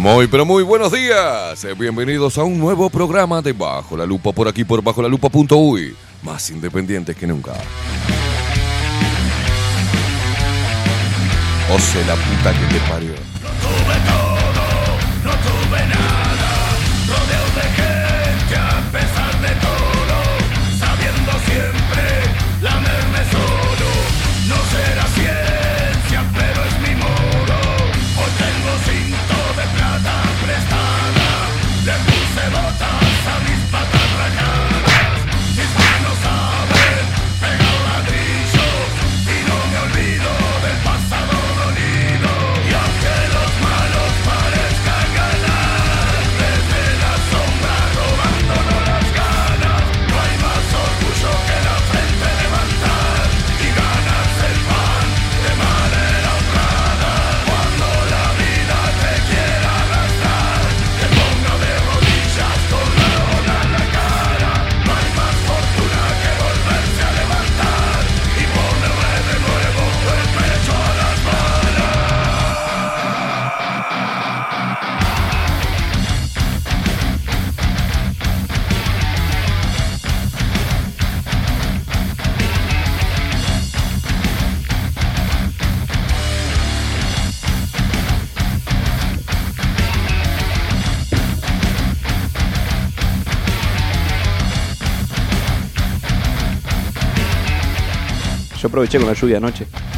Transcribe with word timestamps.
Muy 0.00 0.28
pero 0.28 0.46
muy 0.46 0.62
buenos 0.62 0.90
días. 0.92 1.62
Eh, 1.62 1.74
Bienvenidos 1.78 2.38
a 2.38 2.44
un 2.44 2.58
nuevo 2.58 2.88
programa 2.88 3.42
de 3.42 3.52
Bajo 3.52 3.98
la 3.98 4.06
Lupa 4.06 4.32
por 4.32 4.48
aquí 4.48 4.64
por 4.64 4.82
bajo 4.82 5.02
la 5.02 5.08
lupa.uy. 5.08 5.94
Más 6.22 6.48
independientes 6.48 7.14
que 7.14 7.26
nunca. 7.26 7.52
O 11.70 11.78
sea, 11.78 12.06
la 12.06 12.14
puta 12.14 12.58
que 12.58 12.74
te 12.74 12.80
parió. 12.90 13.29
Aproveché 98.70 98.98
con 98.98 99.06
la 99.08 99.14
lluvia 99.14 99.36
anoche. 99.38 99.89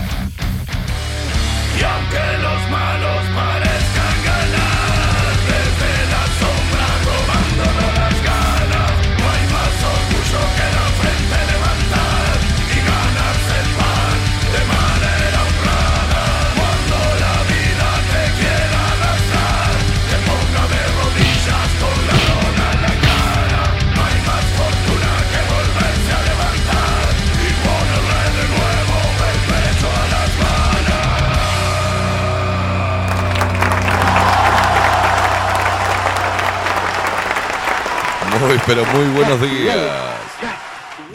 Pero 38.66 38.84
muy 38.86 39.06
buenos 39.14 39.40
días. 39.40 39.76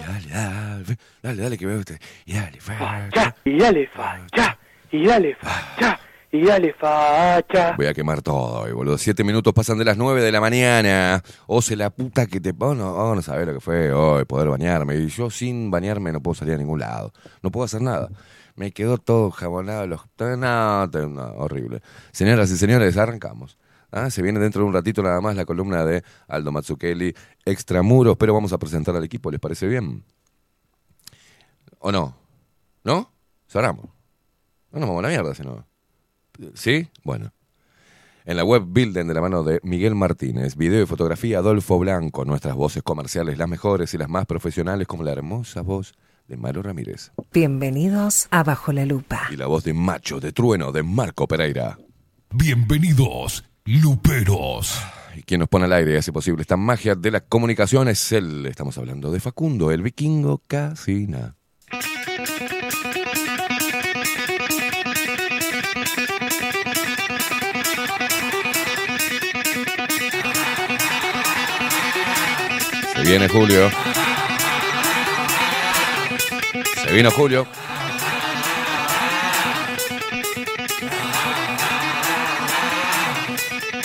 Dale, 0.05 0.29
dale, 0.29 0.97
dale, 1.21 1.43
dale 1.43 1.57
que 1.57 1.65
me 1.65 1.75
guste. 1.75 1.99
Y 2.25 2.33
dale, 2.33 2.59
facha, 2.59 3.35
y 3.43 3.57
dale 3.57 3.87
facha, 3.87 4.57
y 4.91 5.05
dale 5.05 5.35
facha, 5.35 5.99
y 6.31 6.43
dale 6.43 6.73
facha. 6.73 7.75
Voy 7.77 7.87
a 7.87 7.93
quemar 7.93 8.21
todo 8.21 8.61
hoy, 8.61 8.71
boludo. 8.71 8.97
Siete 8.97 9.23
minutos 9.23 9.53
pasan 9.53 9.77
de 9.77 9.85
las 9.85 9.97
nueve 9.97 10.21
de 10.21 10.31
la 10.31 10.41
mañana. 10.41 11.23
O 11.45 11.61
se 11.61 11.75
la 11.75 11.89
puta 11.89 12.27
que 12.27 12.39
te... 12.39 12.53
Oh, 12.57 12.75
no, 12.75 12.93
oh, 12.93 13.15
no 13.15 13.21
sabés 13.21 13.47
lo 13.47 13.53
que 13.53 13.59
fue 13.61 13.91
hoy, 13.91 14.25
poder 14.25 14.49
bañarme. 14.49 14.95
Y 14.95 15.07
yo 15.07 15.29
sin 15.29 15.71
bañarme 15.71 16.11
no 16.11 16.21
puedo 16.21 16.35
salir 16.35 16.55
a 16.55 16.57
ningún 16.57 16.79
lado. 16.79 17.13
No 17.41 17.51
puedo 17.51 17.65
hacer 17.65 17.81
nada. 17.81 18.09
Me 18.55 18.71
quedó 18.71 18.97
todo 18.97 19.31
jabonado. 19.31 19.87
Los... 19.87 20.01
No, 20.19 20.87
no, 20.87 20.87
no, 20.87 21.23
horrible. 21.37 21.81
Señoras 22.11 22.49
y 22.51 22.57
señores, 22.57 22.97
arrancamos. 22.97 23.57
Ah, 23.91 24.09
se 24.09 24.21
viene 24.21 24.39
dentro 24.39 24.61
de 24.61 24.67
un 24.67 24.73
ratito 24.73 25.01
nada 25.01 25.21
más 25.21 25.35
la 25.35 25.45
columna 25.45 25.85
de 25.85 26.03
Aldo 26.27 26.51
Mazzucchelli, 26.51 27.13
Extramuros, 27.45 28.17
pero 28.17 28.33
vamos 28.33 28.51
a 28.53 28.57
presentar 28.57 28.95
al 28.95 29.03
equipo, 29.03 29.31
¿les 29.31 29.39
parece 29.39 29.67
bien? 29.67 30.03
¿O 31.79 31.91
no? 31.91 32.15
¿No? 32.83 33.11
Cerramos. 33.47 33.85
No 34.71 34.79
nos 34.79 34.89
vamos 34.89 34.99
a 34.99 35.07
la 35.07 35.09
mierda, 35.09 35.33
si 35.33 35.43
no. 35.43 35.65
¿Sí? 36.53 36.89
Bueno. 37.03 37.31
En 38.25 38.35
la 38.35 38.43
web 38.43 38.63
Builden 38.65 39.07
de 39.07 39.13
la 39.13 39.21
mano 39.21 39.41
de 39.43 39.61
Miguel 39.63 39.95
Martínez, 39.95 40.57
video 40.57 40.83
y 40.83 40.85
fotografía 40.85 41.37
Adolfo 41.39 41.79
Blanco, 41.79 42.25
nuestras 42.25 42.55
voces 42.55 42.83
comerciales, 42.83 43.37
las 43.37 43.47
mejores 43.47 43.93
y 43.93 43.97
las 43.97 44.09
más 44.09 44.25
profesionales, 44.25 44.85
como 44.85 45.03
la 45.03 45.13
hermosa 45.13 45.61
voz 45.61 45.93
de 46.27 46.35
Malo 46.35 46.61
Ramírez 46.61 47.13
Bienvenidos 47.31 48.27
a 48.31 48.43
Bajo 48.43 48.73
la 48.73 48.85
Lupa. 48.85 49.27
y 49.31 49.37
la 49.37 49.47
voz 49.47 49.63
de 49.63 49.73
Macho 49.73 50.19
de 50.19 50.33
Trueno 50.33 50.73
de 50.73 50.83
Marco 50.83 51.25
Pereira. 51.25 51.77
Bienvenidos, 52.31 53.45
Luperos. 53.67 54.81
Y 55.13 55.23
quien 55.23 55.41
nos 55.41 55.49
pone 55.49 55.65
al 55.65 55.73
aire 55.73 55.93
y 55.93 55.95
hace 55.97 56.13
posible 56.13 56.41
esta 56.41 56.55
magia 56.55 56.95
de 56.95 57.11
la 57.11 57.19
comunicación 57.19 57.89
es 57.89 58.13
él. 58.13 58.45
Estamos 58.45 58.77
hablando 58.77 59.11
de 59.11 59.19
Facundo, 59.19 59.71
el 59.71 59.81
vikingo 59.81 60.41
Casina. 60.47 61.35
Se 72.95 73.01
viene 73.03 73.27
Julio. 73.27 73.69
Se 76.85 76.93
vino 76.93 77.11
Julio. 77.11 77.45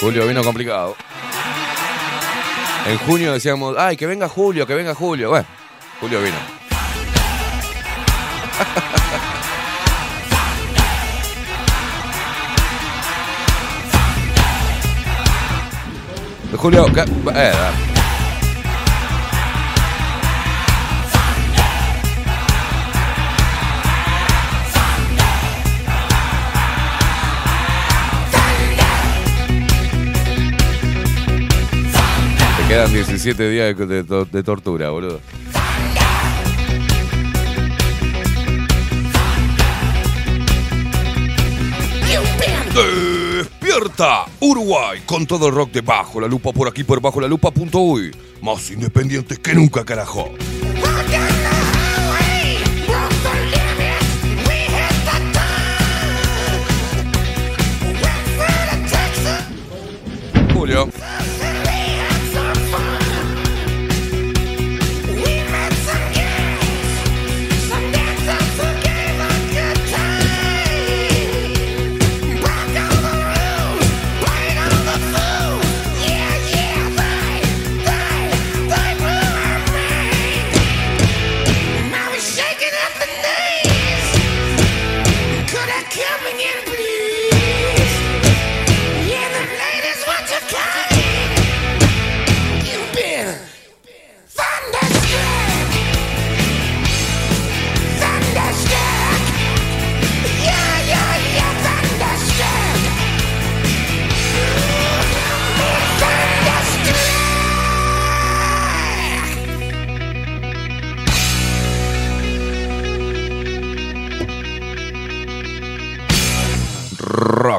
Julio 0.03 0.27
vino 0.27 0.43
complicado. 0.43 0.97
En 2.87 2.99
junio 2.99 3.33
decíamos, 3.33 3.77
ay, 3.79 3.97
que 3.97 4.07
venga 4.07 4.29
Julio, 4.29 4.67
que 4.67 4.75
venga 4.75 4.95
Julio. 4.95 5.31
Bueno, 5.31 5.47
Julio 6.01 6.21
vino. 6.21 6.37
Julio, 16.57 16.87
ca- 16.93 17.07
eh, 17.35 17.53
quedan 32.73 32.91
17 32.91 33.51
días 33.51 33.77
de, 33.77 33.87
de 33.87 34.03
to- 34.03 34.25
de 34.25 34.43
tortura, 34.43 34.89
boludo. 34.89 35.21
Despierta 42.75 44.25
Uruguay 44.41 45.01
con 45.07 45.27
todo 45.27 45.49
el 45.49 45.55
rock 45.55 45.73
de 45.73 45.81
Bajo 45.81 46.21
la 46.21 46.27
Lupa 46.29 46.53
por 46.53 46.69
aquí 46.69 46.85
por 46.85 47.01
bajo 47.01 47.21
la 47.21 47.29
lupa.uy. 47.29 48.15
Más 48.43 48.71
independientes 48.71 49.39
que 49.39 49.55
nunca, 49.55 49.85
carajo. 49.85 50.31
Julio. 60.55 60.89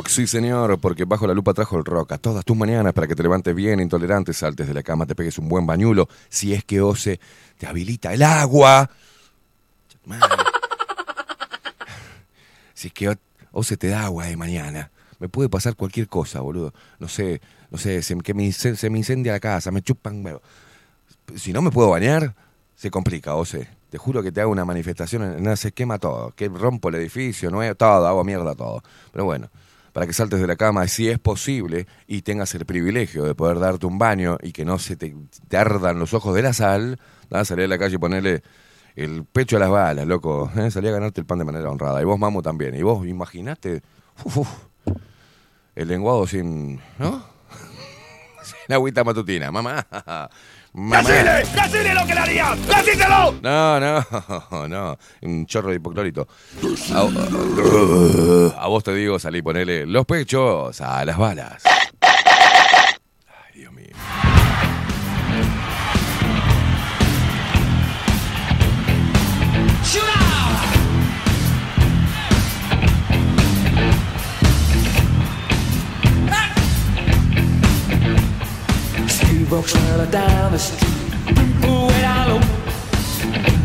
Sí 0.07 0.27
señor, 0.27 0.79
porque 0.79 1.05
bajo 1.05 1.25
la 1.25 1.33
lupa 1.33 1.53
trajo 1.53 1.77
el 1.77 1.85
rock 1.85 2.11
a 2.13 2.17
todas 2.17 2.45
tus 2.45 2.55
mañanas 2.55 2.93
para 2.93 3.07
que 3.07 3.15
te 3.15 3.23
levantes 3.23 3.55
bien, 3.55 3.79
intolerante, 3.79 4.33
saltes 4.33 4.67
de 4.67 4.73
la 4.73 4.83
cama, 4.83 5.05
te 5.05 5.15
pegues 5.15 5.37
un 5.39 5.47
buen 5.49 5.65
bañulo, 5.65 6.07
si 6.29 6.53
es 6.53 6.63
que 6.63 6.81
Ose 6.81 7.19
te 7.57 7.65
habilita 7.65 8.13
el 8.13 8.21
agua. 8.21 8.89
Si 12.73 12.87
es 12.87 12.93
que 12.93 13.09
O- 13.09 13.15
Ose 13.53 13.77
te 13.77 13.87
da 13.87 14.05
agua 14.05 14.25
de 14.25 14.35
mañana, 14.35 14.91
me 15.19 15.29
puede 15.29 15.47
pasar 15.49 15.75
cualquier 15.75 16.07
cosa, 16.07 16.41
boludo. 16.41 16.73
No 16.99 17.07
sé, 17.07 17.39
no 17.71 17.77
sé, 17.77 18.01
se, 18.01 18.17
que 18.17 18.33
me, 18.33 18.51
se 18.51 18.89
me 18.89 18.97
incendia 18.97 19.31
la 19.33 19.39
casa, 19.39 19.71
me 19.71 19.81
chupan... 19.81 20.23
huevo. 20.25 20.41
Si 21.35 21.53
no 21.53 21.61
me 21.61 21.71
puedo 21.71 21.89
bañar, 21.89 22.35
se 22.75 22.91
complica, 22.91 23.35
Ose. 23.35 23.67
Te 23.89 23.97
juro 23.97 24.23
que 24.23 24.31
te 24.31 24.41
hago 24.41 24.51
una 24.51 24.65
manifestación, 24.65 25.41
no, 25.43 25.55
se 25.55 25.71
quema 25.71 25.99
todo, 25.99 26.33
que 26.35 26.49
rompo 26.49 26.89
el 26.89 26.95
edificio, 26.95 27.51
no 27.51 27.75
todo, 27.75 28.07
hago 28.07 28.23
mierda 28.23 28.55
todo. 28.55 28.81
Pero 29.11 29.25
bueno, 29.25 29.49
para 29.93 30.07
que 30.07 30.13
saltes 30.13 30.41
de 30.41 30.47
la 30.47 30.55
cama 30.55 30.87
si 30.87 31.07
es 31.07 31.19
posible 31.19 31.87
y 32.07 32.23
tengas 32.23 32.53
el 32.55 32.65
privilegio 32.65 33.23
de 33.23 33.35
poder 33.35 33.59
darte 33.59 33.85
un 33.85 33.97
baño 33.97 34.37
y 34.41 34.51
que 34.51 34.65
no 34.65 34.79
se 34.79 34.95
te, 34.95 35.15
te 35.47 35.57
ardan 35.57 35.99
los 35.99 36.13
ojos 36.13 36.35
de 36.35 36.41
la 36.41 36.51
sal, 36.51 36.99
nada, 37.29 37.45
salir 37.45 37.65
a 37.65 37.67
la 37.67 37.77
calle 37.77 37.95
y 37.95 37.99
ponerle 37.99 38.43
el 38.95 39.25
pecho 39.25 39.57
a 39.57 39.59
las 39.59 39.69
balas, 39.69 40.05
loco. 40.05 40.51
¿eh? 40.55 40.69
Salí 40.71 40.87
a 40.87 40.91
ganarte 40.91 41.21
el 41.21 41.27
pan 41.27 41.39
de 41.39 41.45
manera 41.45 41.69
honrada. 41.69 42.01
Y 42.01 42.05
vos, 42.05 42.19
Mamu, 42.19 42.41
también. 42.41 42.75
Y 42.75 42.81
vos, 42.81 43.05
imaginaste 43.05 43.81
el 45.75 45.87
lenguado 45.87 46.27
sin... 46.27 46.79
¿no? 46.99 47.23
sin 48.43 48.73
agüita 48.73 49.03
matutina, 49.03 49.51
mamá. 49.51 49.85
Mamá. 50.73 51.01
¡Decile 51.09 51.93
lo 51.93 52.05
que 52.05 52.13
le 52.13 52.19
haría! 52.19 52.55
¡Decíselo! 52.55 53.35
No, 53.41 53.79
no, 53.79 54.67
no. 54.67 54.97
Un 55.21 55.45
chorro 55.45 55.69
de 55.69 55.75
hipoclorito. 55.75 56.27
A, 56.93 56.99
a 58.63 58.67
vos 58.67 58.83
te 58.83 58.93
digo, 58.93 59.19
salí, 59.19 59.41
ponele 59.41 59.85
los 59.85 60.05
pechos 60.05 60.79
a 60.81 61.05
las 61.05 61.17
balas. 61.17 61.63
Ay, 62.01 63.59
Dios 63.59 63.71
mío. 63.73 63.87
Steve 79.65 80.11
down 80.11 80.51
the 80.51 80.59
street, 80.59 80.93
way 81.65 82.01
down 82.01 82.27
low. 82.29 82.41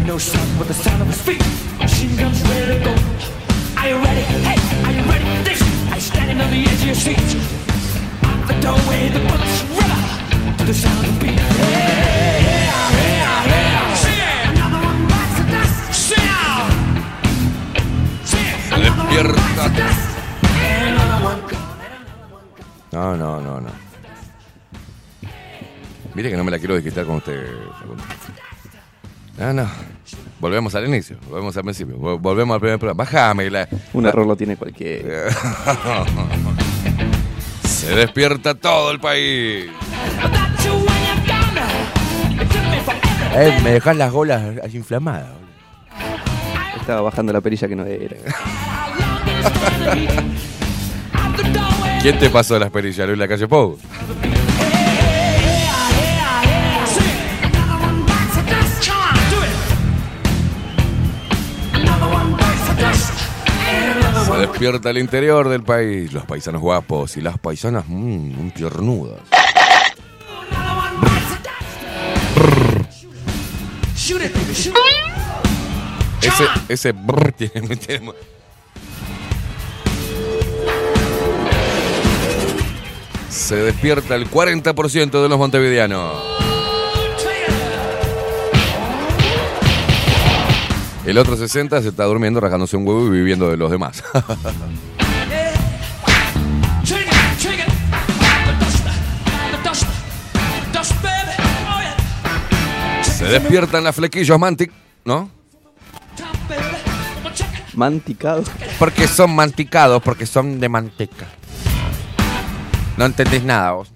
No 0.06 0.16
sound 0.18 0.58
but 0.58 0.68
the 0.68 0.74
sound 0.74 1.02
of 1.02 1.08
his 1.08 1.20
feet. 1.20 1.42
Machine 1.78 2.16
guns 2.16 2.40
ready 2.48 2.78
to 2.78 2.84
go. 2.84 2.94
Are 3.78 3.88
you 3.88 3.96
ready? 3.96 4.22
Hey, 4.46 4.58
are 4.86 4.92
you 4.92 5.02
ready 5.10 5.24
for 5.36 5.42
this? 5.42 5.60
You 5.94 6.00
standing 6.00 6.40
on 6.40 6.50
the 6.50 6.62
edge 6.70 6.80
of 6.80 6.86
your 6.86 6.94
seat? 6.94 7.18
Out 8.22 8.46
the 8.46 8.54
doorway, 8.60 9.08
the 9.08 9.20
bullets 9.26 9.62
run 9.76 10.56
to 10.58 10.64
the 10.64 10.74
sound 10.74 11.06
of 11.06 11.20
beat. 11.20 11.30
Hey, 11.30 12.42
yeah, 12.46 12.90
yeah, 12.94 13.52
yeah. 13.52 13.94
Sing. 14.04 14.54
Another 14.54 14.80
one 14.86 15.00
bites 15.10 15.34
the 15.38 15.44
dust. 15.50 15.76
Sing 18.30 18.48
Another 18.72 19.02
one 19.02 19.34
bites 19.34 19.62
the 19.64 19.70
dust. 19.80 20.02
Another 20.44 21.20
one. 21.24 21.40
No, 22.92 23.16
no, 23.16 23.40
no, 23.40 23.58
no. 23.58 23.87
Mire 26.18 26.30
que 26.32 26.36
no 26.36 26.42
me 26.42 26.50
la 26.50 26.58
quiero 26.58 26.74
desquitar 26.74 27.04
con 27.04 27.18
usted. 27.18 27.46
No, 29.38 29.52
no. 29.52 29.68
Volvemos 30.40 30.74
al 30.74 30.88
inicio, 30.88 31.16
volvemos 31.30 31.56
al 31.56 31.62
principio, 31.62 31.96
vol- 31.96 32.18
volvemos 32.20 32.54
al 32.56 32.60
primer 32.60 32.76
programa. 32.80 33.04
Bájame 33.04 33.48
la... 33.48 33.68
Un 33.92 34.04
error 34.04 34.26
lo 34.26 34.34
tiene 34.34 34.56
cualquiera. 34.56 35.30
Se 37.64 37.94
despierta 37.94 38.56
todo 38.56 38.90
el 38.90 38.98
país. 38.98 39.66
Eh, 43.36 43.60
me 43.62 43.70
dejas 43.70 43.96
las 43.96 44.10
golas 44.10 44.42
inflamadas. 44.74 45.28
Estaba 46.80 47.02
bajando 47.02 47.32
la 47.32 47.40
perilla 47.40 47.68
que 47.68 47.76
no 47.76 47.84
era. 47.84 48.16
¿Quién 52.02 52.18
te 52.18 52.28
pasó 52.28 52.58
las 52.58 52.72
perillas, 52.72 53.06
Luis 53.06 53.18
La 53.20 53.28
Calle 53.28 53.46
Pou? 53.46 53.78
Despierta 64.38 64.90
el 64.90 64.98
interior 64.98 65.48
del 65.48 65.62
país, 65.62 66.12
los 66.12 66.24
paisanos 66.24 66.60
guapos 66.62 67.16
y 67.16 67.20
las 67.20 67.38
paisanas 67.38 67.84
mmm, 67.88 68.50
tiernudas. 68.50 69.20
Ese, 76.22 76.44
ese 76.68 76.92
brr 76.92 77.32
tiene, 77.32 77.76
tiene- 77.76 78.12
Se 83.30 83.56
despierta 83.56 84.14
el 84.14 84.30
40% 84.30 85.22
de 85.22 85.28
los 85.28 85.38
montevideanos. 85.38 86.12
El 91.08 91.16
otro 91.16 91.38
60 91.38 91.80
se 91.80 91.88
está 91.88 92.04
durmiendo, 92.04 92.38
rajándose 92.38 92.76
un 92.76 92.86
huevo 92.86 93.06
y 93.06 93.10
viviendo 93.10 93.50
de 93.50 93.56
los 93.56 93.70
demás. 93.70 94.04
Se 103.00 103.24
despiertan 103.24 103.84
las 103.84 103.96
flequillos 103.96 104.38
mantic, 104.38 104.70
¿no? 105.06 105.30
Top, 106.14 106.26
baby. 106.46 106.60
I'm 106.60 107.22
gonna 107.22 107.34
check 107.34 107.48
it. 107.54 107.74
Manticado. 107.74 108.44
Porque 108.78 109.08
son 109.08 109.34
manticados, 109.34 110.02
porque 110.02 110.26
son 110.26 110.60
de 110.60 110.68
manteca. 110.68 111.26
No 112.98 113.06
entendés 113.06 113.42
nada 113.44 113.72
vos. 113.72 113.90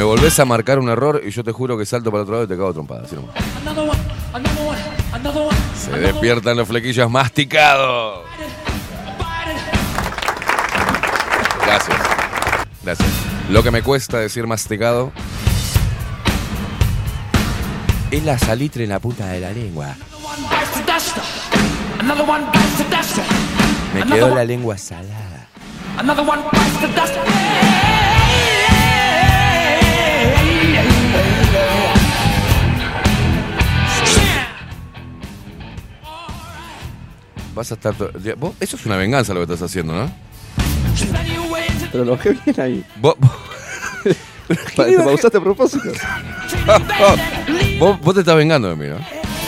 Me 0.00 0.04
volvés 0.04 0.40
a 0.40 0.46
marcar 0.46 0.78
un 0.78 0.88
error 0.88 1.20
y 1.22 1.30
yo 1.30 1.44
te 1.44 1.52
juro 1.52 1.76
que 1.76 1.84
salto 1.84 2.10
para 2.10 2.22
el 2.22 2.22
otro 2.22 2.32
lado 2.36 2.44
y 2.46 2.48
te 2.48 2.56
cago 2.56 2.72
trompada. 2.72 3.02
así 3.02 3.16
nomás. 3.16 3.34
Se 5.76 5.90
despiertan 5.90 6.56
los 6.56 6.66
flequillos 6.66 7.10
masticados. 7.10 8.20
Gracias. 11.66 11.98
Gracias. 12.82 13.08
Lo 13.50 13.62
que 13.62 13.70
me 13.70 13.82
cuesta 13.82 14.16
decir 14.16 14.46
masticado 14.46 15.12
es 18.10 18.24
la 18.24 18.38
salitre 18.38 18.84
en 18.84 18.88
la 18.88 19.00
punta 19.00 19.26
de 19.26 19.40
la 19.40 19.52
lengua. 19.52 19.96
One 20.24 20.48
bites 20.48 20.72
the 20.72 20.90
dust. 20.90 21.18
Another 21.98 22.26
one 22.26 22.46
bites 22.46 22.78
the 22.78 22.84
dust. 22.84 23.18
Me 23.92 24.06
quedó 24.06 24.34
la 24.34 24.44
lengua 24.44 24.78
salada. 24.78 25.46
Vas 37.60 37.70
a 37.72 37.74
estar 37.74 37.94
vos- 38.38 38.54
Eso 38.58 38.76
es 38.76 38.86
una 38.86 38.96
venganza 38.96 39.34
lo 39.34 39.40
que 39.46 39.52
estás 39.52 39.68
haciendo, 39.70 39.92
¿no? 39.92 40.10
Pero 41.92 42.06
lo 42.06 42.12
bajé 42.12 42.30
bien 42.42 42.58
ahí. 42.58 42.84
Vos, 42.96 43.16
Pa- 44.76 44.86
Te 44.86 44.96
pausaste 44.96 45.36
a 45.36 45.40
propósito. 45.42 45.90
vos- 47.78 48.00
vos 48.00 48.14
te 48.14 48.20
estás 48.20 48.34
vengando 48.36 48.70
de 48.70 48.76
mí, 48.76 48.86
¿no? 48.88 48.96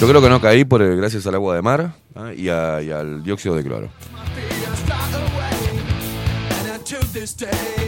Yo 0.00 0.08
creo 0.08 0.22
que 0.22 0.30
no 0.30 0.40
caí 0.40 0.64
por 0.64 0.82
gracias 0.96 1.26
al 1.26 1.34
agua 1.34 1.54
de 1.54 1.60
mar 1.60 1.92
¿ah? 2.14 2.32
y, 2.32 2.48
al 2.48 3.22
dióxido 3.22 3.54
de 3.54 3.62
cloro. 3.62 3.90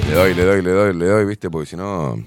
Le 0.07 0.14
doy, 0.14 0.35
le 0.35 0.45
doy, 0.45 0.61
le 0.62 0.71
doy, 0.73 0.95
le 0.95 1.07
doy, 1.07 1.25
viste, 1.25 1.49
porque 1.49 1.71
si 1.71 1.76
no. 1.76 2.23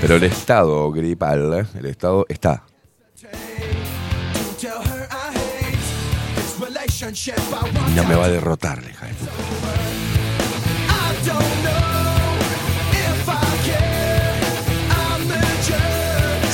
Pero 0.00 0.16
el 0.16 0.24
estado 0.24 0.90
gripal, 0.90 1.52
¿eh? 1.52 1.66
el 1.78 1.84
estado 1.84 2.24
está. 2.30 2.64
No 7.94 8.04
me 8.04 8.14
va 8.14 8.24
a 8.24 8.30
derrotar, 8.30 8.82
hija 8.88 9.06
de 9.06 9.12
puta. 9.12 9.36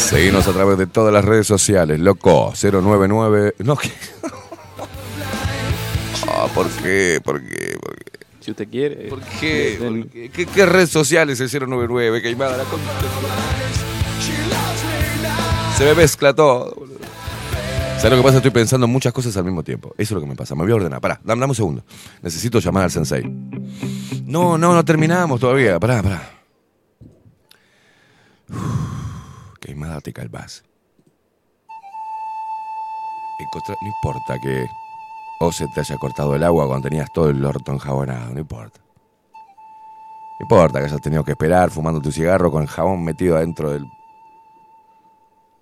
Seguimos 0.08 0.46
a 0.46 0.52
través 0.52 0.76
de 0.78 0.86
todas 0.86 1.12
las 1.12 1.24
redes 1.24 1.46
sociales, 1.46 1.98
loco, 2.00 2.52
099. 2.60 3.54
No, 3.58 3.76
¿qué? 3.76 3.90
Ah, 6.28 6.46
¿Por 6.54 6.68
qué? 6.68 7.20
¿Por 7.24 7.40
qué? 7.40 7.76
¿Por 7.80 7.96
qué? 7.96 8.12
Si 8.40 8.50
usted 8.50 8.68
quiere. 8.68 9.08
¿Por 9.08 9.20
qué? 9.20 9.78
¿Por 9.80 10.08
qué? 10.10 10.30
¿Qué, 10.30 10.46
qué 10.46 10.66
red 10.66 10.86
social 10.86 11.30
es 11.30 11.40
el 11.40 11.48
099? 11.48 12.20
Queimada 12.20 12.56
la 12.58 12.64
concha. 12.64 12.90
Se 15.78 15.84
me 15.84 15.94
mezcla 15.94 16.34
todo. 16.34 16.74
boludo. 16.74 16.98
¿Sabes 17.96 18.10
lo 18.10 18.16
que 18.16 18.22
pasa? 18.24 18.36
Estoy 18.38 18.50
pensando 18.50 18.86
en 18.86 18.92
muchas 18.92 19.12
cosas 19.12 19.36
al 19.36 19.44
mismo 19.44 19.62
tiempo. 19.62 19.90
Eso 19.96 20.02
es 20.02 20.10
lo 20.12 20.20
que 20.20 20.26
me 20.26 20.34
pasa. 20.34 20.54
Me 20.54 20.62
voy 20.62 20.72
a 20.72 20.74
ordenar. 20.74 21.00
Pará, 21.00 21.20
dame, 21.24 21.40
dame 21.40 21.52
un 21.52 21.54
segundo. 21.54 21.84
Necesito 22.20 22.58
llamar 22.58 22.84
al 22.84 22.90
sensei. 22.90 23.22
No, 24.26 24.58
no, 24.58 24.74
no 24.74 24.84
terminamos 24.84 25.40
todavía. 25.40 25.78
Pará, 25.78 26.02
pará. 26.02 26.30
Uf, 28.50 28.91
queimada 29.62 30.00
calvás. 30.12 30.64
No 33.80 33.88
importa 33.88 34.38
que 34.40 34.66
o 35.40 35.50
se 35.50 35.66
te 35.68 35.80
haya 35.80 35.96
cortado 35.96 36.34
el 36.36 36.44
agua 36.44 36.66
cuando 36.66 36.88
tenías 36.88 37.12
todo 37.12 37.30
el 37.30 37.44
orto 37.44 37.72
enjabonado, 37.72 38.32
no 38.32 38.40
importa. 38.40 38.80
No 40.38 40.44
importa 40.44 40.78
que 40.78 40.86
hayas 40.86 41.00
tenido 41.00 41.24
que 41.24 41.32
esperar 41.32 41.70
fumando 41.70 42.00
tu 42.00 42.12
cigarro 42.12 42.50
con 42.50 42.62
el 42.62 42.68
jabón 42.68 43.02
metido 43.02 43.36
adentro 43.36 43.70
del... 43.70 43.82
No 43.82 43.90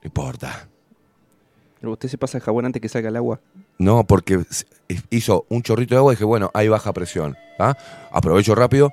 importa. 0.03 0.69
Pero 1.79 1.93
usted 1.93 2.09
se 2.09 2.19
pasa 2.19 2.39
el 2.39 2.45
jabón 2.45 2.67
antes 2.67 2.83
que 2.83 2.89
salga 2.89 3.09
el 3.09 3.17
agua. 3.17 3.41
No, 3.79 4.05
porque 4.05 4.45
hizo 5.09 5.47
un 5.49 5.63
chorrito 5.63 5.95
de 5.95 5.99
agua 5.99 6.13
y 6.13 6.17
dije, 6.17 6.25
bueno, 6.25 6.51
hay 6.53 6.69
baja 6.69 6.93
presión. 6.93 7.37
¿ah? 7.59 7.75
Aprovecho 8.13 8.55
rápido. 8.55 8.93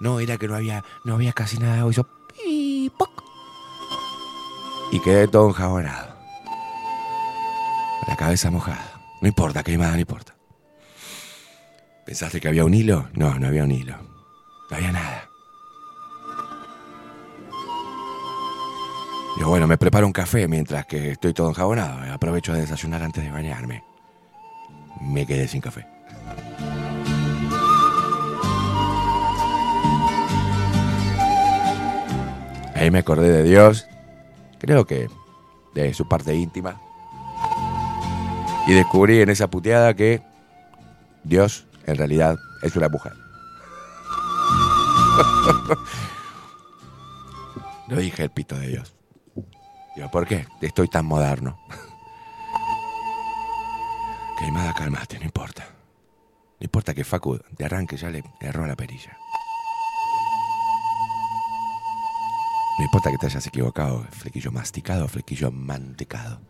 No, 0.00 0.20
era 0.20 0.36
que 0.36 0.48
no 0.48 0.54
había, 0.54 0.84
no 1.04 1.14
había 1.14 1.32
casi 1.32 1.58
nada 1.58 1.74
de 1.74 1.80
agua. 1.80 1.92
Hizo. 1.92 2.06
Y 4.92 5.00
quedé 5.00 5.28
todo 5.28 5.48
enjabonado. 5.48 6.14
La 8.06 8.16
cabeza 8.16 8.50
mojada. 8.50 9.00
No 9.20 9.28
importa, 9.28 9.62
queimada, 9.62 9.92
no 9.92 10.00
importa. 10.00 10.34
¿Pensaste 12.04 12.40
que 12.40 12.48
había 12.48 12.64
un 12.64 12.74
hilo? 12.74 13.08
No, 13.14 13.38
no 13.38 13.46
había 13.46 13.64
un 13.64 13.72
hilo. 13.72 13.96
No 14.70 14.76
había 14.76 14.92
nada. 14.92 15.28
Digo, 19.36 19.48
bueno, 19.48 19.66
me 19.66 19.78
preparo 19.78 20.06
un 20.06 20.12
café 20.12 20.46
mientras 20.46 20.86
que 20.86 21.12
estoy 21.12 21.32
todo 21.32 21.48
enjabonado. 21.48 22.12
Aprovecho 22.12 22.52
de 22.52 22.60
desayunar 22.60 23.02
antes 23.02 23.24
de 23.24 23.30
bañarme. 23.30 23.82
Me 25.00 25.26
quedé 25.26 25.48
sin 25.48 25.60
café. 25.60 25.86
Ahí 32.74 32.90
me 32.90 32.98
acordé 32.98 33.30
de 33.30 33.42
Dios. 33.42 33.88
Creo 34.64 34.86
que 34.86 35.10
de 35.74 35.92
su 35.92 36.08
parte 36.08 36.34
íntima. 36.34 36.80
Y 38.66 38.72
descubrí 38.72 39.20
en 39.20 39.28
esa 39.28 39.48
puteada 39.48 39.92
que 39.92 40.22
Dios 41.22 41.66
en 41.86 41.96
realidad 41.96 42.38
es 42.62 42.74
una 42.76 42.88
mujer. 42.88 43.12
No 47.86 47.96
dije 47.96 48.22
el 48.22 48.30
pito 48.30 48.56
de 48.56 48.68
Dios. 48.68 48.96
Digo, 49.94 50.10
¿por 50.10 50.26
qué? 50.26 50.46
Estoy 50.62 50.88
tan 50.88 51.04
moderno. 51.04 51.58
Queimada, 54.38 54.72
calmate, 54.72 55.18
no 55.18 55.26
importa. 55.26 55.66
No 56.58 56.64
importa 56.64 56.94
que 56.94 57.04
Facu 57.04 57.38
de 57.50 57.64
arranque 57.66 57.98
ya 57.98 58.08
le 58.08 58.24
erró 58.40 58.66
la 58.66 58.74
perilla. 58.74 59.18
No 62.78 62.84
importa 62.84 63.10
que 63.10 63.18
te 63.18 63.26
hayas 63.26 63.46
equivocado, 63.46 64.04
flequillo 64.10 64.50
masticado, 64.50 65.08
flequillo 65.08 65.50
mantecado. 65.50 66.40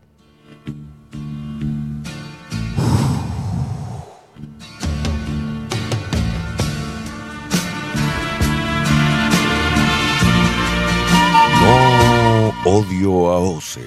Odio 12.67 13.29
a 13.29 13.37
Ose. 13.37 13.85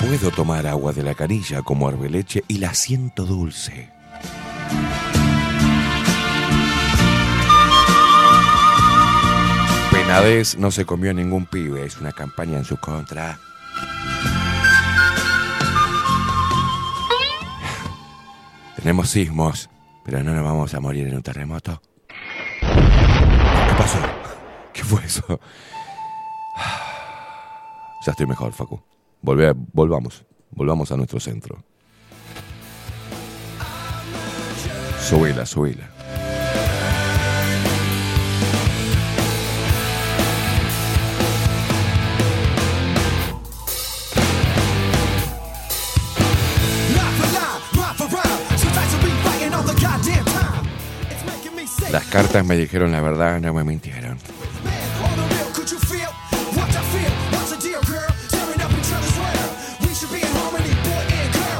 Puedo 0.00 0.30
tomar 0.30 0.66
agua 0.66 0.92
de 0.92 1.02
la 1.02 1.14
canilla 1.14 1.62
como 1.62 1.88
arbeleche 1.88 2.44
y 2.46 2.58
la 2.58 2.74
siento 2.74 3.24
dulce. 3.24 3.90
Penades 10.12 10.58
no 10.58 10.70
se 10.70 10.84
comió 10.84 11.14
ningún 11.14 11.46
pibe, 11.46 11.86
es 11.86 11.96
una 11.98 12.12
campaña 12.12 12.58
en 12.58 12.66
su 12.66 12.76
contra. 12.76 13.38
Tenemos 18.76 19.10
sismos, 19.10 19.70
pero 20.04 20.22
no 20.22 20.34
nos 20.34 20.44
vamos 20.44 20.74
a 20.74 20.80
morir 20.80 21.06
en 21.08 21.14
un 21.16 21.22
terremoto. 21.22 21.80
¿Qué 22.60 23.74
pasó? 23.78 23.98
¿Qué 24.72 24.82
fue 24.84 25.04
eso? 25.04 25.40
Ya 28.04 28.10
estoy 28.12 28.26
mejor, 28.26 28.52
Facu. 28.52 28.82
Volvé 29.20 29.48
a- 29.48 29.54
volvamos. 29.54 30.24
Volvamos 30.50 30.90
a 30.90 30.96
nuestro 30.96 31.20
centro. 31.20 31.62
Subila, 35.00 35.46
subila. 35.46 35.88
Las 51.92 52.04
cartas 52.06 52.44
me 52.44 52.56
dijeron 52.56 52.90
la 52.90 53.00
verdad, 53.00 53.38
no 53.40 53.52
me 53.52 53.62
mintieron. 53.64 54.18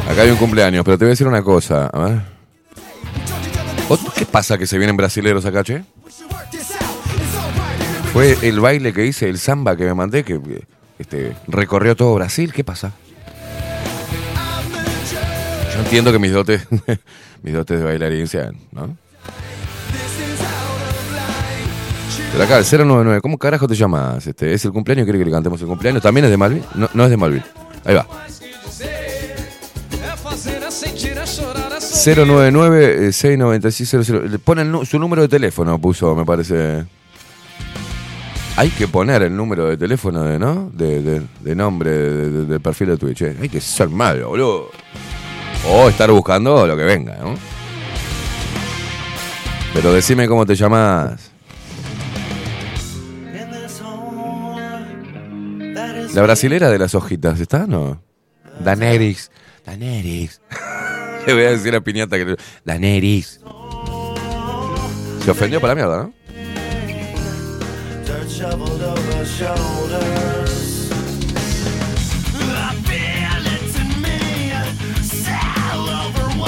Acá 0.08 0.22
hay 0.22 0.30
un 0.30 0.36
cumpleaños, 0.36 0.84
pero 0.84 0.98
te 0.98 1.04
voy 1.04 1.10
a 1.10 1.14
decir 1.14 1.26
una 1.26 1.42
cosa. 1.42 1.86
A. 1.92 2.22
¿Vos- 3.88 4.00
¿Qué 4.14 4.26
pasa 4.26 4.58
que 4.58 4.66
se 4.66 4.76
vienen 4.78 4.96
brasileros 4.96 5.44
acá, 5.46 5.62
che? 5.64 5.84
Fue 8.12 8.36
el 8.42 8.60
baile 8.60 8.92
que 8.92 9.06
hice, 9.06 9.28
el 9.30 9.38
samba 9.38 9.74
que 9.76 9.84
me 9.84 9.94
mandé, 9.94 10.22
que, 10.22 10.38
este, 10.98 11.34
recorrió 11.48 11.96
todo 11.96 12.14
Brasil. 12.14 12.52
¿Qué 12.52 12.62
pasa? 12.62 12.92
Yo 15.74 15.80
entiendo 15.80 16.12
que 16.12 16.18
mis 16.18 16.32
dotes, 16.32 16.66
mis 17.42 17.54
dotes 17.54 17.78
de 17.78 17.84
bailarín 17.84 18.26
sean, 18.28 18.56
¿no? 18.72 18.94
Pero 22.32 22.44
acá, 22.44 22.58
el 22.58 22.64
099, 22.64 23.20
¿cómo 23.20 23.36
carajo 23.38 23.68
te 23.68 23.74
llamas? 23.74 24.26
Este, 24.26 24.54
¿Es 24.54 24.64
el 24.64 24.72
cumpleaños? 24.72 25.04
¿Quiere 25.04 25.18
que 25.18 25.24
le 25.26 25.30
cantemos 25.30 25.60
el 25.60 25.66
cumpleaños? 25.68 26.02
¿También 26.02 26.24
es 26.24 26.30
de 26.30 26.36
Malvin? 26.38 26.62
No, 26.74 26.88
no 26.94 27.04
es 27.04 27.10
de 27.10 27.16
Malvin. 27.18 27.42
Ahí 27.84 27.94
va. 27.94 28.06
099-696-00. 33.02 34.28
Le 34.28 34.38
Pone 34.38 34.62
el 34.62 34.70
nu- 34.70 34.84
su 34.84 34.98
número 34.98 35.22
de 35.22 35.28
teléfono, 35.28 35.78
puso, 35.78 36.14
me 36.14 36.24
parece. 36.24 36.84
Hay 38.56 38.68
que 38.70 38.86
poner 38.88 39.22
el 39.22 39.34
número 39.36 39.66
de 39.66 39.76
teléfono 39.76 40.22
de, 40.24 40.38
¿no? 40.38 40.70
De, 40.74 41.00
de- 41.02 41.22
de 41.40 41.54
nombre 41.54 41.90
de- 41.90 42.30
de- 42.30 42.44
del 42.46 42.60
perfil 42.60 42.88
de 42.88 42.96
Twitch. 42.98 43.22
eh. 43.22 43.36
Hay 43.40 43.48
que 43.48 43.60
ser 43.60 43.88
malo, 43.88 44.28
boludo. 44.28 44.70
O 45.68 45.88
estar 45.88 46.10
buscando 46.10 46.66
lo 46.66 46.76
que 46.76 46.84
venga, 46.84 47.16
¿no? 47.22 47.34
Pero 49.72 49.92
decime 49.92 50.28
cómo 50.28 50.44
te 50.44 50.54
llamas. 50.54 51.31
La 56.14 56.22
brasilera 56.22 56.70
de 56.70 56.78
las 56.78 56.94
hojitas, 56.94 57.40
¿está? 57.40 57.66
No. 57.66 58.02
Daneris. 58.60 59.30
Daneris. 59.64 60.40
Le 61.26 61.32
voy 61.32 61.44
a 61.44 61.50
decir 61.50 61.74
a 61.74 61.80
Piñata 61.80 62.16
que... 62.16 62.36
Daneris. 62.64 63.40
Se 65.24 65.30
ofendió 65.30 65.60
para 65.60 65.74
la 65.74 65.86
mierda, 65.86 66.02
¿no? 66.02 66.12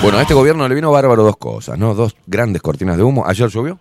Bueno, 0.03 0.19
a 0.19 0.23
este 0.23 0.35
gobierno 0.35 0.69
le 0.69 0.75
vino 0.75 0.91
bárbaro 0.91 1.23
dos 1.23 1.39
cosas, 1.39 1.79
¿no? 1.79 1.95
Dos 1.95 2.15
grandes 2.27 2.61
cortinas 2.61 2.99
de 2.99 3.03
humo. 3.03 3.25
Ayer 3.27 3.49
llovió. 3.49 3.79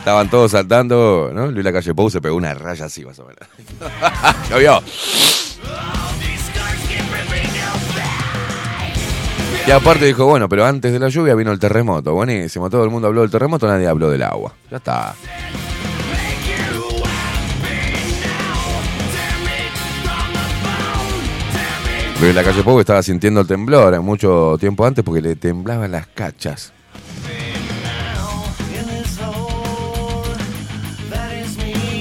Estaban 0.00 0.30
todos 0.30 0.52
saltando, 0.52 1.30
¿no? 1.32 1.48
Luis 1.48 1.62
Lacalle 1.62 1.94
Pou 1.94 2.08
se 2.08 2.22
pegó 2.22 2.34
una 2.34 2.54
raya 2.54 2.86
así, 2.86 3.04
más 3.04 3.18
o 3.18 3.26
menos. 3.26 3.44
llovió. 4.50 4.82
Y 9.66 9.70
aparte 9.70 10.06
dijo, 10.06 10.24
bueno, 10.24 10.48
pero 10.48 10.64
antes 10.64 10.90
de 10.90 10.98
la 10.98 11.10
lluvia 11.10 11.34
vino 11.34 11.52
el 11.52 11.58
terremoto. 11.58 12.14
Buenísimo, 12.14 12.70
todo 12.70 12.82
el 12.82 12.90
mundo 12.90 13.08
habló 13.08 13.20
del 13.20 13.30
terremoto, 13.30 13.66
nadie 13.66 13.86
habló 13.86 14.10
del 14.10 14.22
agua. 14.22 14.54
Ya 14.70 14.78
está. 14.78 15.14
Luis 22.22 22.34
Lacalle 22.34 22.62
Pou 22.62 22.80
estaba 22.80 23.02
sintiendo 23.02 23.42
el 23.42 23.46
temblor 23.46 23.94
eh, 23.94 24.00
mucho 24.00 24.56
tiempo 24.58 24.86
antes 24.86 25.04
porque 25.04 25.20
le 25.20 25.36
temblaban 25.36 25.92
las 25.92 26.06
cachas. 26.06 26.72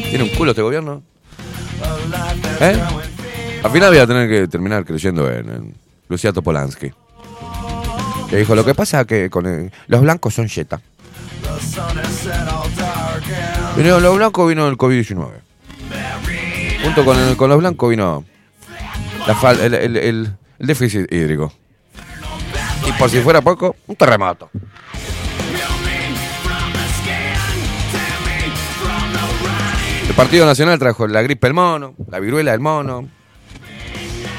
¿Tiene 0.10 0.24
un 0.24 0.30
culo 0.32 0.52
este 0.52 0.62
gobierno? 0.62 1.04
¿Eh? 2.62 2.80
Al 3.64 3.72
final 3.72 3.90
voy 3.90 4.00
a 4.00 4.08
tener 4.08 4.30
que 4.30 4.48
terminar 4.48 4.86
creyendo 4.86 5.30
en, 5.32 5.50
en 5.50 5.76
Luciato 6.08 6.42
Polanski. 6.42 6.92
Que 8.30 8.38
dijo, 8.38 8.56
lo 8.56 8.64
que 8.64 8.76
pasa 8.76 9.02
es 9.02 9.08
que 9.08 9.30
los 9.88 10.02
blancos 10.02 10.34
son 10.34 10.48
yeta. 10.48 10.80
Vino 13.76 14.00
los 14.00 14.16
blancos 14.18 14.48
vino 14.50 14.68
el 14.68 14.78
COVID-19. 14.78 15.28
Junto 16.84 17.06
con, 17.06 17.36
con 17.36 17.50
los 17.50 17.58
blancos 17.60 17.90
vino 17.90 18.24
la 19.28 19.36
fal- 19.36 19.60
el 19.62 20.34
déficit 20.60 21.12
hídrico. 21.12 21.52
Y 22.88 22.92
por 22.94 23.10
si 23.10 23.20
fuera 23.22 23.42
poco, 23.42 23.76
un 23.88 23.96
terremoto. 23.96 24.50
El 30.10 30.16
Partido 30.16 30.46
Nacional 30.46 30.80
trajo 30.80 31.08
la 31.08 31.22
gripe 31.22 31.46
del 31.48 31.54
mono, 31.54 31.94
la 32.10 32.20
viruela 32.20 32.52
del 32.52 32.60
mono, 32.60 33.08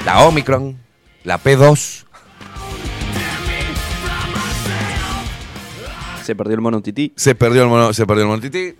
la 0.04 0.24
Omicron, 0.24 0.76
la 1.22 1.40
P2. 1.40 2.04
Se 6.24 6.35
perdió 6.35 6.56
el 6.56 6.61
mono 6.61 6.83
tití. 6.83 7.12
Se 7.16 7.37
perdió 7.37 7.62
el 7.62 7.68
mono, 7.68 7.92
se 7.92 8.04
perdió 8.04 8.24
el 8.24 8.28
monotití. 8.28 8.74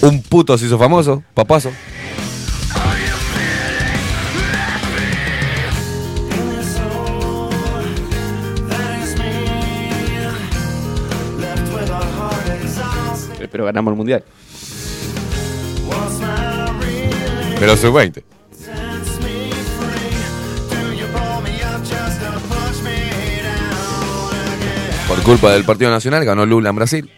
Un 0.00 0.22
puto 0.22 0.56
se 0.56 0.64
hizo 0.66 0.78
famoso, 0.78 1.22
papazo. 1.34 1.72
Pero 13.54 13.66
ganamos 13.66 13.92
el 13.92 13.96
mundial. 13.96 14.24
Pero 17.56 17.76
soy 17.76 17.92
20. 17.92 18.24
Por 25.06 25.22
culpa 25.22 25.52
del 25.52 25.62
Partido 25.62 25.92
Nacional 25.92 26.24
ganó 26.24 26.44
Lula 26.44 26.70
en 26.70 26.74
Brasil. 26.74 27.10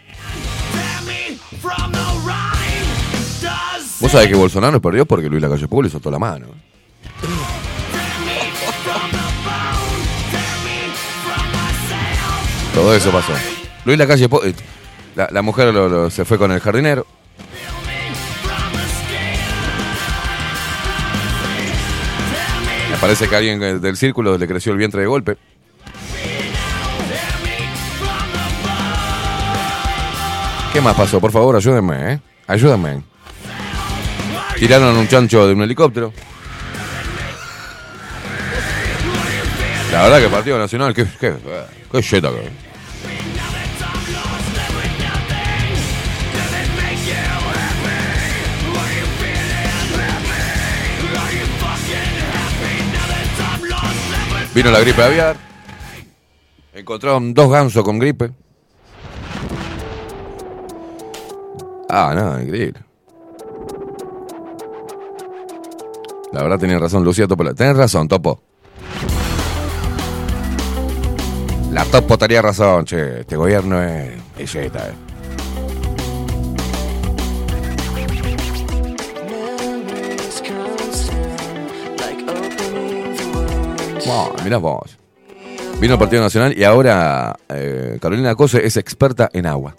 Vos 4.01 4.13
sabés 4.13 4.29
que 4.29 4.35
Bolsonaro 4.35 4.79
perdió 4.83 5.07
porque 5.07 5.31
Luis 5.31 5.41
Lacalle 5.41 5.69
Pou 5.69 5.81
le 5.81 5.89
soltó 5.89 6.11
la 6.11 6.19
mano. 6.19 6.49
Todo 12.75 12.95
eso 12.95 13.11
pasó. 13.11 13.33
Luis 13.87 13.97
Lacalle 13.97 14.29
Pou, 14.29 14.43
la, 15.17 15.43
mujer 15.43 15.73
se 16.11 16.25
fue 16.25 16.39
con 16.39 16.53
el 16.53 16.61
jardinero. 16.61 17.07
Me 22.91 22.97
parece 22.99 23.29
que 23.29 23.37
alguien 23.37 23.81
del 23.81 23.97
círculo 23.97 24.37
le 24.37 24.47
creció 24.47 24.73
el 24.73 24.79
vientre 24.79 25.01
de 25.01 25.07
golpe. 25.07 25.37
¿Qué 30.73 30.81
más 30.83 30.95
pasó? 30.95 31.21
Por 31.21 31.33
favor, 31.33 31.57
ayúdenme, 31.57 32.13
¿eh? 32.13 32.21
Ayúdenme. 32.47 33.03
Tiraron 34.59 34.97
un 34.97 35.09
chancho 35.09 35.47
de 35.47 35.55
un 35.55 35.63
helicóptero. 35.63 36.13
La 39.93 40.03
verdad 40.03 40.21
que 40.21 40.29
Partido 40.29 40.59
Nacional, 40.59 40.93
qué, 40.93 41.07
qué, 41.19 41.35
qué 41.93 42.03
que- 42.03 42.67
Vino 54.57 54.71
la 54.71 54.81
gripe 54.81 55.03
aviar. 55.03 55.37
Encontraron 56.73 57.35
dos 57.35 57.51
gansos 57.51 57.85
con 57.85 57.99
gripe. 57.99 58.31
Ah, 61.91 62.15
no, 62.17 62.41
increíble. 62.41 62.81
La 66.33 66.43
verdad 66.43 66.59
tenía 66.59 66.79
razón, 66.79 67.05
Lucía 67.05 67.27
Topo. 67.27 67.45
Tenés 67.55 67.77
razón, 67.77 68.09
Topo. 68.09 68.41
La 71.71 71.85
Topo 71.85 72.17
tenía 72.17 72.41
razón, 72.41 72.87
che. 72.87 73.21
Este 73.21 73.37
gobierno 73.37 73.83
es 73.83 74.15
belleta, 74.39 74.89
eh. 74.89 75.06
Vos. 84.07 84.97
Vino 85.81 85.95
el 85.95 85.99
Partido 85.99 86.23
Nacional 86.23 86.57
y 86.57 86.65
ahora 86.65 87.37
eh, 87.49 87.99
Carolina 88.01 88.35
Cose 88.35 88.65
es 88.65 88.77
experta 88.77 89.29
en 89.33 89.47
agua. 89.47 89.75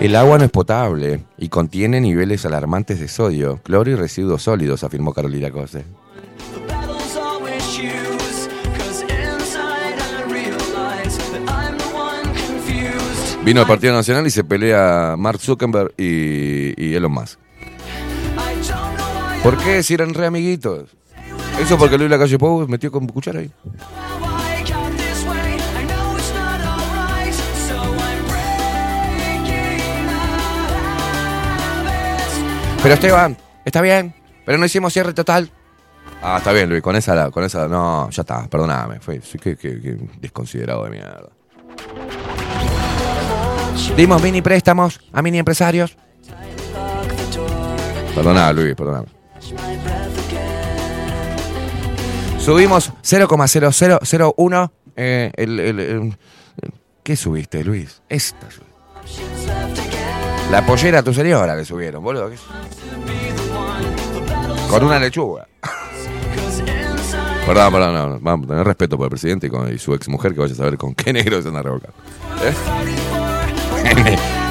El 0.00 0.16
agua 0.16 0.38
no 0.38 0.44
es 0.44 0.50
potable 0.50 1.24
y 1.36 1.48
contiene 1.48 2.00
niveles 2.00 2.46
alarmantes 2.46 3.00
de 3.00 3.08
sodio, 3.08 3.60
cloro 3.62 3.90
y 3.90 3.94
residuos 3.94 4.42
sólidos, 4.42 4.84
afirmó 4.84 5.12
Carolina 5.12 5.50
Cose. 5.50 5.84
Vino 13.44 13.60
el 13.60 13.66
Partido 13.66 13.92
Nacional 13.92 14.26
y 14.26 14.30
se 14.30 14.44
pelea 14.44 15.14
Mark 15.18 15.40
Zuckerberg 15.40 15.94
y, 15.96 16.74
y 16.76 16.94
Elon 16.94 17.12
Musk. 17.12 17.38
¿Por 19.42 19.56
qué 19.58 19.82
si 19.82 19.94
eran 19.94 20.14
re 20.14 20.26
amiguitos? 20.26 20.90
Eso 21.60 21.76
porque 21.78 21.98
Luis 21.98 22.10
Lacalle 22.10 22.38
Pou 22.38 22.66
metió 22.68 22.90
con 22.90 23.06
cuchara 23.06 23.40
ahí. 23.40 23.50
Pero 32.82 32.94
Esteban, 32.94 33.36
está 33.64 33.80
bien, 33.80 34.14
pero 34.46 34.56
no 34.58 34.64
hicimos 34.64 34.92
cierre 34.92 35.12
total. 35.12 35.50
Ah, 36.22 36.36
está 36.38 36.52
bien, 36.52 36.68
Luis, 36.68 36.82
con 36.82 36.96
esa, 36.96 37.30
con 37.30 37.44
esa, 37.44 37.68
no, 37.68 38.08
ya 38.10 38.22
está, 38.22 38.46
perdóname, 38.48 39.00
fue, 39.00 39.20
qué- 39.20 39.56
qué 39.56 39.96
desconsiderado 40.20 40.84
de 40.84 40.90
mierda. 40.90 41.28
Dimos 43.96 44.22
mini 44.22 44.42
préstamos 44.42 45.00
a 45.12 45.22
mini 45.22 45.38
empresarios. 45.38 45.96
Perdona, 48.14 48.52
Luis, 48.52 48.74
perdóname. 48.74 49.06
Subimos 52.38 52.92
0,0001. 53.02 54.70
eh, 54.96 55.30
el, 55.36 55.60
el- 55.60 55.80
el- 55.80 56.16
¿Qué 57.02 57.16
subiste, 57.16 57.62
Luis? 57.64 58.02
Esta. 58.08 58.46
La 60.50 60.64
pollera 60.66 60.98
a 61.00 61.02
tu 61.02 61.12
señora 61.14 61.56
que 61.56 61.64
subieron, 61.64 62.02
boludo. 62.02 62.30
Con 64.68 64.84
una 64.84 64.98
lechuga. 64.98 65.46
Perdón, 67.46 67.72
perdón, 67.72 67.94
no, 67.94 68.18
Vamos 68.20 68.44
a 68.44 68.48
tener 68.48 68.66
respeto 68.66 68.98
por 68.98 69.06
el 69.06 69.10
presidente 69.10 69.46
y, 69.46 69.50
con, 69.50 69.72
y 69.74 69.78
su 69.78 69.94
ex 69.94 70.06
mujer 70.08 70.34
que 70.34 70.40
vaya 70.40 70.52
a 70.52 70.56
saber 70.56 70.76
con 70.76 70.94
qué 70.94 71.14
negro 71.14 71.40
se 71.40 71.48
anda 71.48 71.62
revocando. 71.62 71.96
¿Eh? 72.42 72.54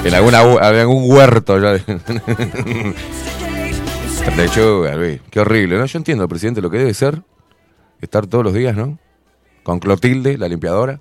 en 0.04 0.14
alguna, 0.14 0.42
en 0.42 0.76
algún 0.80 1.08
huerto 1.08 1.58
ya. 1.60 1.74
de- 4.36 4.36
Lechuga, 4.36 4.94
Luis. 4.96 5.20
Qué 5.30 5.40
horrible, 5.40 5.78
¿no? 5.78 5.86
Yo 5.86 5.98
entiendo 5.98 6.28
presidente 6.28 6.60
lo 6.60 6.70
que 6.70 6.78
debe 6.78 6.94
ser. 6.94 7.22
Estar 8.00 8.26
todos 8.26 8.44
los 8.44 8.54
días, 8.54 8.76
¿no? 8.76 8.98
Con 9.62 9.78
Clotilde, 9.80 10.38
la 10.38 10.48
limpiadora. 10.48 11.00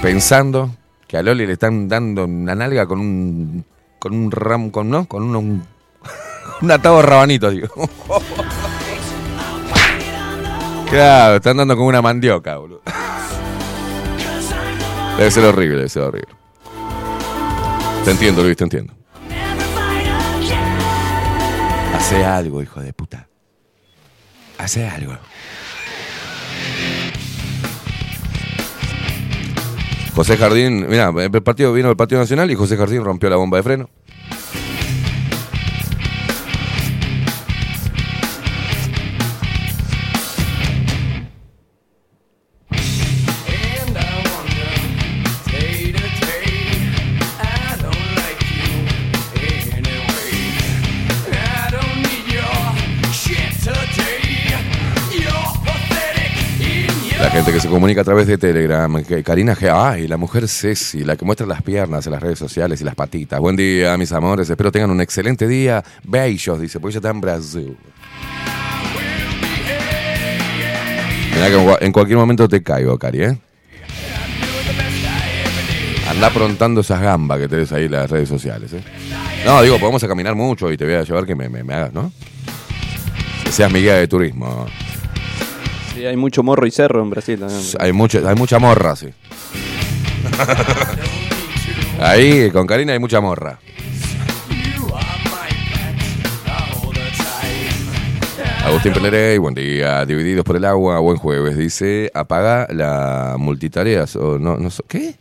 Pensando 0.00 0.70
que 1.06 1.16
a 1.18 1.22
Loli 1.22 1.46
le 1.46 1.52
están 1.54 1.88
dando 1.88 2.24
una 2.24 2.54
nalga 2.54 2.86
con 2.86 3.00
un. 3.00 3.64
con 3.98 4.14
un 4.14 4.30
ram. 4.30 4.70
con, 4.70 4.88
¿no? 4.90 5.06
Con 5.06 5.22
un. 5.24 5.36
un, 5.36 5.62
un 6.62 6.70
atado 6.70 6.96
de 6.98 7.02
rabanito, 7.02 7.50
digo. 7.50 7.68
claro, 10.90 11.36
están 11.36 11.56
dando 11.58 11.76
con 11.76 11.86
una 11.86 12.00
mandioca, 12.02 12.56
boludo. 12.56 12.82
Debe 15.18 15.30
ser 15.30 15.44
horrible, 15.44 15.76
debe 15.76 15.88
ser 15.88 16.02
horrible. 16.02 16.34
Te 18.04 18.10
entiendo, 18.10 18.42
Luis, 18.42 18.56
te 18.56 18.64
entiendo. 18.64 18.92
Hace 21.94 22.24
algo, 22.24 22.62
hijo 22.62 22.80
de 22.80 22.92
puta. 22.92 23.28
Hace 24.58 24.86
algo. 24.86 25.16
José 30.14 30.36
Jardín, 30.36 30.86
mira, 30.88 31.10
el 31.16 31.42
partido 31.42 31.72
vino 31.72 31.88
el 31.88 31.96
Partido 31.96 32.20
Nacional 32.20 32.50
y 32.50 32.54
José 32.54 32.76
Jardín 32.76 33.02
rompió 33.02 33.30
la 33.30 33.36
bomba 33.36 33.56
de 33.56 33.62
freno. 33.62 33.90
Comunica 57.82 58.02
a 58.02 58.04
través 58.04 58.28
de 58.28 58.38
Telegram. 58.38 59.02
Karina 59.24 59.56
G. 59.56 59.68
Ay, 59.74 60.06
la 60.06 60.16
mujer 60.16 60.46
Ceci, 60.46 61.02
la 61.02 61.16
que 61.16 61.24
muestra 61.24 61.48
las 61.48 61.62
piernas 61.62 62.06
en 62.06 62.12
las 62.12 62.22
redes 62.22 62.38
sociales 62.38 62.80
y 62.80 62.84
las 62.84 62.94
patitas. 62.94 63.40
Buen 63.40 63.56
día, 63.56 63.96
mis 63.96 64.12
amores. 64.12 64.48
Espero 64.48 64.70
tengan 64.70 64.92
un 64.92 65.00
excelente 65.00 65.48
día. 65.48 65.82
Beijos, 66.04 66.60
dice, 66.60 66.78
porque 66.78 66.92
ella 66.92 66.98
está 67.00 67.10
en 67.10 67.20
Brasil. 67.20 67.76
Mirá 71.34 71.48
que 71.48 71.54
en 71.56 71.66
cua- 71.66 71.78
en 71.80 71.90
cualquier 71.92 72.18
momento 72.18 72.48
te 72.48 72.62
caigo, 72.62 72.96
Cari, 72.96 73.24
¿eh? 73.24 73.38
Anda 76.08 76.28
aprontando 76.28 76.82
esas 76.82 77.00
gambas 77.02 77.40
que 77.40 77.48
tenés 77.48 77.72
ahí 77.72 77.86
en 77.86 77.90
las 77.92 78.08
redes 78.08 78.28
sociales, 78.28 78.72
¿eh? 78.74 78.84
No, 79.44 79.60
digo, 79.60 79.80
podemos 79.80 80.04
caminar 80.04 80.36
mucho 80.36 80.70
y 80.70 80.76
te 80.76 80.84
voy 80.84 80.94
a 80.94 81.02
llevar 81.02 81.26
que 81.26 81.34
me, 81.34 81.48
me- 81.48 81.64
me 81.64 81.74
hagas, 81.74 81.92
¿no? 81.92 82.12
Que 83.42 83.50
seas 83.50 83.72
mi 83.72 83.80
guía 83.80 83.94
de 83.96 84.06
turismo. 84.06 84.66
Sí, 85.94 86.06
hay 86.06 86.16
mucho 86.16 86.42
morro 86.42 86.66
y 86.66 86.70
cerro 86.70 87.02
en 87.02 87.10
Brasil 87.10 87.38
también. 87.38 87.60
Hay, 87.78 87.92
mucho, 87.92 88.26
hay 88.26 88.34
mucha 88.34 88.58
morra, 88.58 88.96
sí. 88.96 89.08
Ahí, 92.00 92.50
con 92.50 92.66
Karina 92.66 92.92
hay 92.94 92.98
mucha 92.98 93.20
morra. 93.20 93.58
Agustín 98.64 98.92
Pelerey, 98.92 99.38
buen 99.38 99.54
día. 99.54 100.04
Divididos 100.06 100.44
por 100.44 100.56
el 100.56 100.64
agua, 100.64 100.98
buen 101.00 101.16
jueves. 101.16 101.56
Dice, 101.56 102.10
apaga 102.14 102.66
la 102.70 103.34
multitareas. 103.38 104.14
O 104.16 104.38
no, 104.38 104.56
no, 104.56 104.70
sé- 104.70 104.82
¿Qué? 104.88 105.14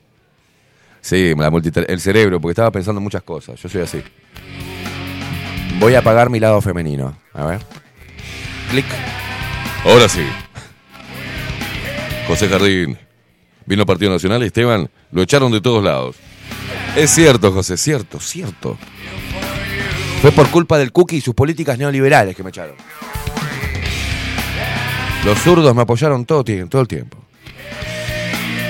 Sí, 1.02 1.34
la 1.36 1.50
multitarea, 1.50 1.88
el 1.90 2.00
cerebro, 2.00 2.40
porque 2.40 2.52
estaba 2.52 2.72
pensando 2.72 3.00
en 3.00 3.04
muchas 3.04 3.24
cosas. 3.24 3.60
Yo 3.62 3.68
soy 3.68 3.82
así. 3.82 4.04
Voy 5.80 5.96
a 5.96 6.00
apagar 6.00 6.30
mi 6.30 6.40
lado 6.40 6.62
femenino. 6.62 7.18
A 7.34 7.46
ver. 7.46 7.60
Clic. 8.70 8.86
Ahora 9.86 10.08
sí. 10.08 10.22
José 12.32 12.48
Jardín. 12.48 12.98
Vino 13.66 13.86
Partido 13.86 14.10
Nacional, 14.10 14.42
Esteban, 14.42 14.90
lo 15.12 15.22
echaron 15.22 15.52
de 15.52 15.60
todos 15.60 15.84
lados. 15.84 16.16
Es 16.96 17.12
cierto, 17.12 17.52
José, 17.52 17.76
cierto, 17.76 18.22
cierto. 18.22 18.78
Fue 20.22 20.32
por 20.32 20.50
culpa 20.50 20.78
del 20.78 20.94
cookie 20.94 21.18
y 21.18 21.22
sus 21.22 21.36
políticas 21.36 21.78
neoliberales 21.78 22.34
que 22.34 22.42
me 22.42 22.52
echaron. 22.52 22.76
Los 25.26 25.40
zurdos 25.40 25.76
me 25.76 25.82
apoyaron 25.82 26.24
todo, 26.24 26.40
el 26.48 26.88
tiempo. 26.88 27.18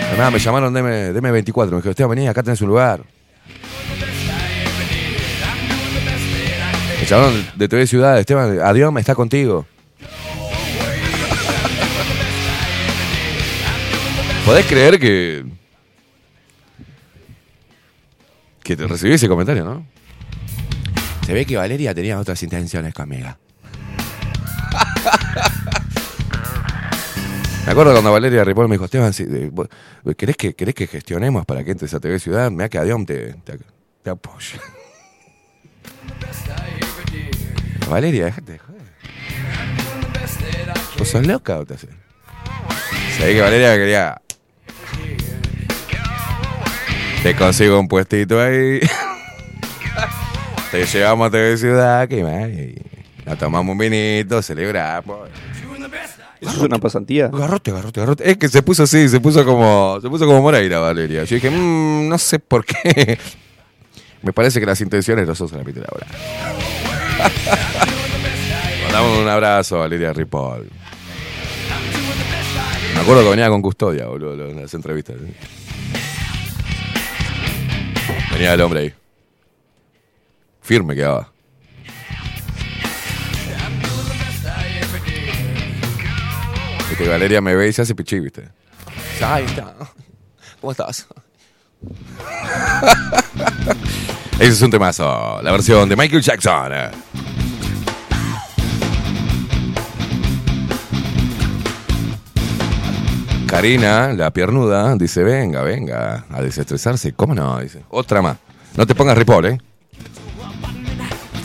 Además, 0.09 0.33
me 0.33 0.39
llamaron 0.39 0.73
DM, 0.73 1.13
DM24, 1.13 1.69
me 1.69 1.75
dijo, 1.75 1.89
Esteban, 1.91 2.15
vení, 2.15 2.27
acá 2.27 2.41
tenés 2.41 2.61
un 2.61 2.67
lugar. 2.69 3.03
Me 6.99 7.05
llamaron 7.05 7.47
de 7.55 7.67
TV 7.67 7.85
Ciudad, 7.85 8.19
Esteban, 8.19 8.59
adiós, 8.59 8.91
me 8.91 9.01
está 9.01 9.13
contigo. 9.13 9.67
¿Podés 14.45 14.65
creer 14.65 14.99
que. 14.99 15.45
que 18.63 18.75
te 18.75 18.87
recibí 18.87 19.13
ese 19.13 19.27
comentario, 19.27 19.63
no? 19.63 19.85
Se 21.25 21.33
ve 21.33 21.45
que 21.45 21.57
Valeria 21.57 21.93
tenía 21.93 22.19
otras 22.19 22.41
intenciones 22.43 22.93
conmigo. 22.93 23.29
Me 27.65 27.71
acuerdo 27.71 27.91
cuando 27.93 28.11
Valeria 28.11 28.43
Ripoll 28.43 28.67
me 28.67 28.75
dijo, 28.75 28.85
Esteban, 28.85 29.13
eh, 29.17 29.51
¿querés, 30.17 30.35
que, 30.35 30.55
¿querés 30.55 30.73
que 30.73 30.87
gestionemos 30.87 31.45
para 31.45 31.63
que 31.63 31.71
entres 31.71 31.93
a 31.93 31.99
TV 31.99 32.17
Ciudad? 32.17 32.49
Mira 32.49 32.67
que 32.69 32.79
Adión 32.79 33.05
te, 33.05 33.33
te, 33.43 33.59
te 34.01 34.09
apoya. 34.09 34.59
Valeria, 37.89 38.25
déjate 38.25 38.53
de 38.53 38.59
joder. 38.59 38.81
¿Vos 40.97 41.07
sos 41.07 41.27
loca 41.27 41.59
o 41.59 41.65
te 41.65 41.75
haces? 41.75 41.89
Sabés 43.17 43.35
que 43.35 43.41
Valeria 43.41 43.75
quería. 43.75 44.21
Te 47.23 47.35
consigo 47.35 47.79
un 47.79 47.87
puestito 47.87 48.41
ahí. 48.41 48.79
Te 50.71 50.85
llevamos 50.85 51.27
a 51.27 51.31
TV 51.31 51.57
Ciudad, 51.57 52.07
que 52.07 52.75
Nos 53.25 53.37
tomamos 53.37 53.71
un 53.73 53.77
vinito, 53.77 54.41
celebramos. 54.41 55.29
¿Eso 56.39 56.49
es 56.49 56.57
una 56.57 56.79
pasantía? 56.79 57.27
Garrote, 57.27 57.71
garrote, 57.71 57.99
garrote. 57.99 58.31
Es 58.31 58.37
que 58.37 58.49
se 58.49 58.63
puso 58.63 58.83
así, 58.83 59.07
se 59.07 59.19
puso 59.19 59.45
como, 59.45 59.99
se 60.01 60.09
puso 60.09 60.25
como 60.25 60.41
Moreira, 60.41 60.79
Valeria. 60.79 61.23
Yo 61.23 61.35
dije, 61.35 61.51
"Mm, 61.51 62.09
no 62.09 62.17
sé 62.17 62.39
por 62.39 62.65
qué. 62.65 63.19
Me 64.23 64.33
parece 64.33 64.59
que 64.59 64.65
las 64.65 64.81
intenciones 64.81 65.27
no 65.27 65.35
son 65.35 65.49
solamente 65.49 65.81
la 65.81 65.87
hora. 65.91 66.07
Mandamos 68.85 69.19
un 69.19 69.29
abrazo 69.29 69.75
a 69.75 69.79
Valeria 69.81 70.13
Ripoll. 70.13 70.67
Me 72.95 73.01
acuerdo 73.01 73.23
que 73.23 73.29
venía 73.29 73.49
con 73.49 73.61
custodia, 73.61 74.07
boludo, 74.07 74.49
en 74.49 74.61
las 74.61 74.73
entrevistas. 74.73 75.17
¿eh? 75.17 75.33
Venía 78.33 78.53
el 78.53 78.61
hombre 78.61 78.79
ahí. 78.79 78.93
Firme 80.61 80.95
quedaba. 80.95 81.31
Viste 86.89 87.07
Valeria 87.07 87.41
me 87.41 87.55
ve 87.55 87.69
y 87.69 87.73
se 87.73 87.81
hace 87.81 87.95
pichí, 87.95 88.19
¿viste? 88.19 88.49
Ay, 89.23 89.45
está. 89.45 89.73
¿Cómo 90.59 90.71
estás? 90.71 91.07
Ese 94.39 94.51
es 94.51 94.61
un 94.61 94.71
temazo. 94.71 95.41
La 95.41 95.51
versión 95.51 95.87
de 95.87 95.95
Michael 95.95 96.21
Jackson. 96.21 96.71
Karina, 103.51 104.13
la 104.13 104.31
piernuda, 104.31 104.95
dice, 104.95 105.25
venga, 105.25 105.61
venga, 105.61 106.23
a 106.29 106.41
desestresarse. 106.41 107.11
¿Cómo 107.11 107.35
no? 107.35 107.59
Dice, 107.59 107.83
otra 107.89 108.21
más. 108.21 108.37
No 108.77 108.87
te 108.87 108.95
pongas 108.95 109.17
ripol, 109.17 109.45
¿eh? 109.45 109.57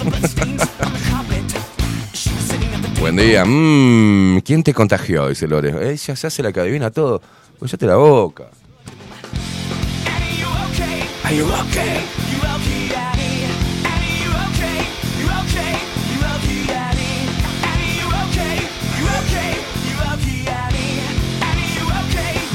Buen 3.00 3.16
día. 3.16 3.44
Mmm, 3.44 4.38
¿quién 4.44 4.62
te 4.62 4.72
contagió? 4.72 5.28
Dice 5.28 5.48
Lore. 5.48 5.90
Ella 5.90 6.14
se 6.14 6.26
hace 6.28 6.44
la 6.44 6.52
que 6.52 6.60
adivina 6.60 6.92
todo. 6.92 7.20
Pues 7.58 7.72
ya 7.72 7.76
te 7.76 7.86
la 7.86 7.96
boca. 7.96 8.44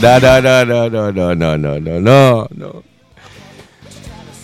No, 0.01 0.19
no, 0.19 0.41
no, 0.41 0.65
no, 0.65 0.89
no, 0.89 1.11
no, 1.11 1.35
no, 1.35 1.57
no, 1.57 1.79
no, 1.79 1.99
no, 1.99 2.47
no. 2.55 2.83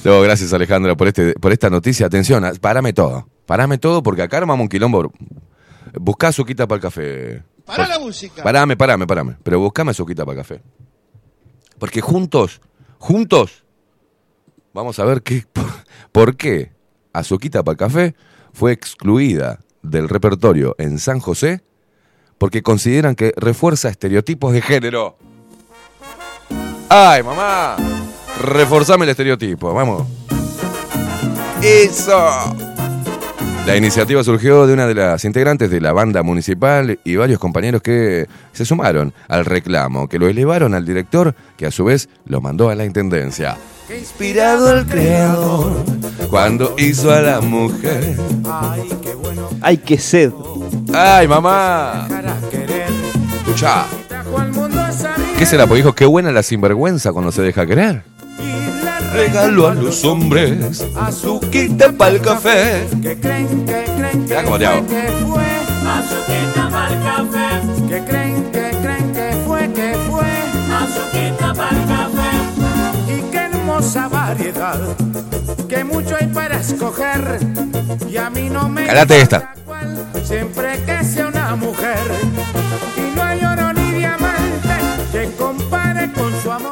No, 0.03 0.21
gracias 0.21 0.53
Alejandra 0.53 0.95
por 0.95 1.07
este, 1.07 1.33
por 1.33 1.51
esta 1.51 1.69
noticia. 1.69 2.05
Atención, 2.05 2.45
a- 2.45 2.53
parame 2.53 2.93
todo. 2.93 3.27
Parame 3.45 3.77
todo 3.77 4.03
porque 4.03 4.21
acá 4.21 4.37
armamos 4.37 4.63
un 4.63 4.69
quilombo. 4.69 5.11
Buscá 5.99 6.27
azuquita 6.27 6.67
para 6.67 6.75
el 6.77 6.81
café. 6.81 7.43
Para 7.65 7.87
la 7.87 7.99
música. 7.99 8.43
Parame, 8.43 8.77
parame, 8.77 9.07
parame. 9.07 9.35
Pero 9.43 9.59
buscame 9.59 9.91
azuquita 9.91 10.25
para 10.25 10.39
el 10.39 10.45
café. 10.45 10.61
Porque 11.79 12.01
juntos, 12.01 12.61
juntos, 12.99 13.65
vamos 14.73 14.99
a 14.99 15.05
ver 15.05 15.21
qué, 15.23 15.43
por 16.11 16.35
qué 16.37 16.71
Azuquita 17.13 17.63
para 17.63 17.73
el 17.73 17.77
café 17.77 18.15
fue 18.53 18.71
excluida 18.73 19.59
del 19.81 20.07
repertorio 20.07 20.75
en 20.77 20.99
San 20.99 21.19
José 21.19 21.63
porque 22.37 22.61
consideran 22.61 23.15
que 23.15 23.33
refuerza 23.37 23.89
estereotipos 23.89 24.53
de 24.53 24.61
género. 24.61 25.17
¡Ay, 26.99 27.21
mamá! 27.21 27.75
Reforzame 28.41 29.03
el 29.03 29.11
estereotipo, 29.11 29.71
vamos. 29.71 30.07
¡Eso! 31.61 32.55
La 33.67 33.77
iniciativa 33.77 34.23
surgió 34.23 34.65
de 34.65 34.73
una 34.73 34.87
de 34.87 34.95
las 34.95 35.23
integrantes 35.23 35.69
de 35.69 35.79
la 35.79 35.93
banda 35.93 36.23
municipal 36.23 36.97
y 37.03 37.15
varios 37.15 37.37
compañeros 37.37 37.83
que 37.83 38.25
se 38.51 38.65
sumaron 38.65 39.13
al 39.27 39.45
reclamo, 39.45 40.09
que 40.09 40.17
lo 40.17 40.27
elevaron 40.27 40.73
al 40.73 40.87
director, 40.87 41.35
que 41.55 41.67
a 41.67 41.71
su 41.71 41.85
vez 41.85 42.09
lo 42.25 42.41
mandó 42.41 42.71
a 42.71 42.73
la 42.73 42.83
intendencia. 42.83 43.57
Inspirado 43.95 44.75
el 44.75 44.87
creador 44.87 45.73
cuando 46.31 46.73
hizo 46.79 47.11
a 47.11 47.21
la 47.21 47.41
mujer. 47.41 48.17
¡Ay, 49.61 49.77
qué 49.77 49.99
sed! 49.99 50.31
¡Ay, 50.91 51.27
mamá! 51.27 52.07
Escucha. 53.45 53.85
¿Qué 55.37 55.45
será? 55.45 55.67
Pues 55.67 55.77
dijo, 55.83 55.93
qué 55.93 56.05
buena 56.05 56.31
la 56.31 56.41
sinvergüenza 56.41 57.11
cuando 57.13 57.31
se 57.31 57.43
deja 57.43 57.65
querer. 57.65 58.01
Regalo 59.13 59.67
a 59.67 59.73
los 59.73 60.03
hombres 60.03 60.83
azuquita 60.95 61.91
para 61.91 62.11
el 62.11 62.21
café. 62.21 62.87
Que 63.01 63.19
creen, 63.19 63.65
que 63.65 63.85
creen, 63.97 64.25
que 64.25 64.35
cómo 64.43 64.57
te 64.57 64.65
hago. 64.65 64.85
Azuquita 65.85 66.69
para 66.69 66.93
el 66.93 67.03
café. 67.03 67.87
Que 67.87 68.03
creen, 68.03 68.51
que 68.51 68.71
creen, 68.81 69.13
que 69.13 69.37
fue, 69.45 69.71
que 69.73 69.95
fue. 70.09 70.27
Azuquita 70.75 71.53
para 71.53 71.77
el 71.77 71.87
café. 71.87 73.15
Y 73.15 73.31
qué 73.31 73.37
hermosa 73.37 74.07
variedad. 74.07 74.79
Que 75.69 75.83
mucho 75.83 76.15
hay 76.19 76.27
para 76.27 76.59
escoger. 76.59 77.39
Y 78.09 78.17
a 78.17 78.29
mí 78.31 78.49
no 78.49 78.67
me 78.69 78.81
importa 78.81 79.15
esta. 79.15 79.53
cuál, 79.65 80.05
Siempre 80.23 80.83
que 80.85 81.03
sea 81.03 81.27
una 81.27 81.55
mujer. 81.55 81.97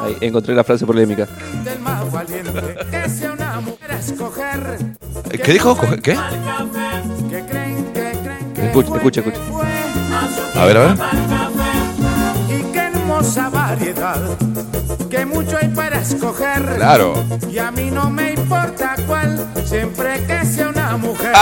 Ahí 0.06 0.16
encontré 0.20 0.54
la 0.54 0.62
frase 0.62 0.86
polémica. 0.86 1.26
Del 1.64 1.80
más 1.80 2.10
valiente. 2.12 2.76
Que 2.90 3.08
sea 3.08 3.32
una 3.32 3.60
mujer 3.60 3.90
a 3.90 3.98
escoger. 3.98 4.78
¿Qué 5.42 5.52
dijo? 5.52 5.76
¿Qué? 5.80 5.98
Que 5.98 6.16
creen, 7.44 7.84
que 7.92 8.12
creen, 8.22 8.52
que 8.54 8.66
Escucha, 8.66 8.96
escucha, 8.96 9.20
escucha. 9.20 9.38
A 10.54 10.64
ver, 10.64 10.76
a 10.76 10.80
ver. 10.80 10.96
Y 12.48 12.62
qué 12.72 12.78
hermosa 12.78 13.48
variedad, 13.50 14.20
que 15.10 15.26
mucho 15.26 15.58
hay 15.60 15.68
para 15.68 16.00
escoger. 16.00 16.76
Claro. 16.76 17.14
Y 17.50 17.58
a 17.58 17.72
mí 17.72 17.90
no 17.90 18.08
me 18.08 18.32
importa 18.34 18.94
cuál, 19.08 19.44
siempre 19.64 20.24
que 20.24 20.44
sea 20.44 20.68
una 20.68 20.96
mujer. 20.96 21.32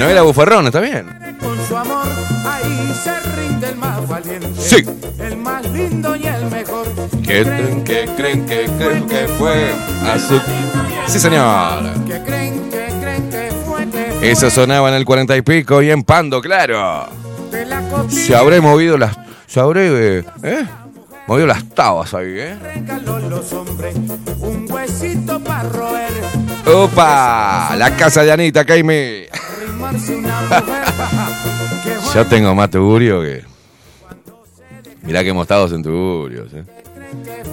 No 0.00 0.08
era 0.08 0.22
bufarrón, 0.22 0.64
está 0.64 0.80
bien. 0.80 1.06
con 1.38 1.66
su 1.68 1.76
amor, 1.76 2.06
ahí 2.46 2.94
se 3.04 3.20
rinde 3.36 3.68
el 3.68 3.76
más 3.76 4.08
valiente. 4.08 4.48
Sí. 4.58 4.82
El 5.18 5.36
más 5.36 5.62
lindo 5.70 6.16
y 6.16 6.26
el 6.26 6.46
mejor. 6.46 6.86
¿Qué 7.22 7.42
creen, 7.42 7.84
que 7.84 8.06
creen, 8.16 8.46
que 8.46 8.64
creen 8.78 9.06
que 9.06 9.28
fue 9.38 9.70
azúcar? 10.10 10.46
Sí, 11.06 11.20
señor. 11.20 11.82
Que 12.06 12.18
creen, 12.22 12.70
que 12.70 12.86
creen 12.98 13.28
que 13.30 13.52
fue, 13.66 13.86
que. 13.90 14.30
Eso 14.30 14.48
sonaba 14.48 14.88
en 14.88 14.94
el 14.94 15.04
cuarenta 15.04 15.36
y 15.36 15.42
pico 15.42 15.82
y 15.82 15.90
en 15.90 16.02
Pando, 16.02 16.40
claro. 16.40 17.06
Se 18.08 18.34
habré 18.34 18.62
movido 18.62 18.96
las. 18.96 19.14
Se 19.46 19.60
habré. 19.60 20.18
eh, 20.20 20.24
¿Eh? 20.42 20.64
Movido 21.26 21.46
las 21.46 21.62
tabas 21.74 22.14
ahí, 22.14 22.36
¿eh? 22.38 22.56
los 23.28 23.52
hombres 23.52 23.94
un 24.40 24.66
huesito 24.72 25.38
para 25.40 25.68
roer. 25.68 26.10
¡Opa! 26.74 27.76
La 27.76 27.94
casa 27.94 28.22
de 28.22 28.32
Anita, 28.32 28.64
Caime. 28.64 29.28
Yo 32.14 32.26
tengo 32.26 32.54
más 32.54 32.70
tugurio 32.70 33.20
que. 33.22 33.42
Mirá 35.02 35.22
que 35.22 35.30
hemos 35.30 35.42
estado 35.44 35.74
en 35.74 35.82
tugurios, 35.82 36.52
¿eh? 36.52 36.64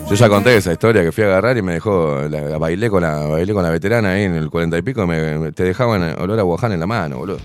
Yo 0.09 0.15
ya 0.15 0.27
conté 0.29 0.55
esa 0.57 0.71
historia 0.73 1.03
que 1.03 1.11
fui 1.11 1.23
a 1.23 1.27
agarrar 1.27 1.57
y 1.57 1.61
me 1.61 1.73
dejó. 1.73 2.23
La, 2.29 2.41
la 2.41 2.57
bailé, 2.57 2.89
con 2.89 3.01
la, 3.03 3.15
bailé 3.27 3.53
con 3.53 3.63
la 3.63 3.69
veterana 3.69 4.11
ahí 4.11 4.23
en 4.23 4.35
el 4.35 4.49
cuarenta 4.49 4.77
y 4.77 4.81
pico 4.81 5.03
y 5.03 5.07
me, 5.07 5.37
me- 5.39 5.51
te 5.51 5.63
dejaban 5.63 6.19
olor 6.19 6.39
a 6.39 6.43
guaján 6.43 6.71
en 6.73 6.79
la 6.79 6.87
mano, 6.87 7.17
boludo. 7.17 7.39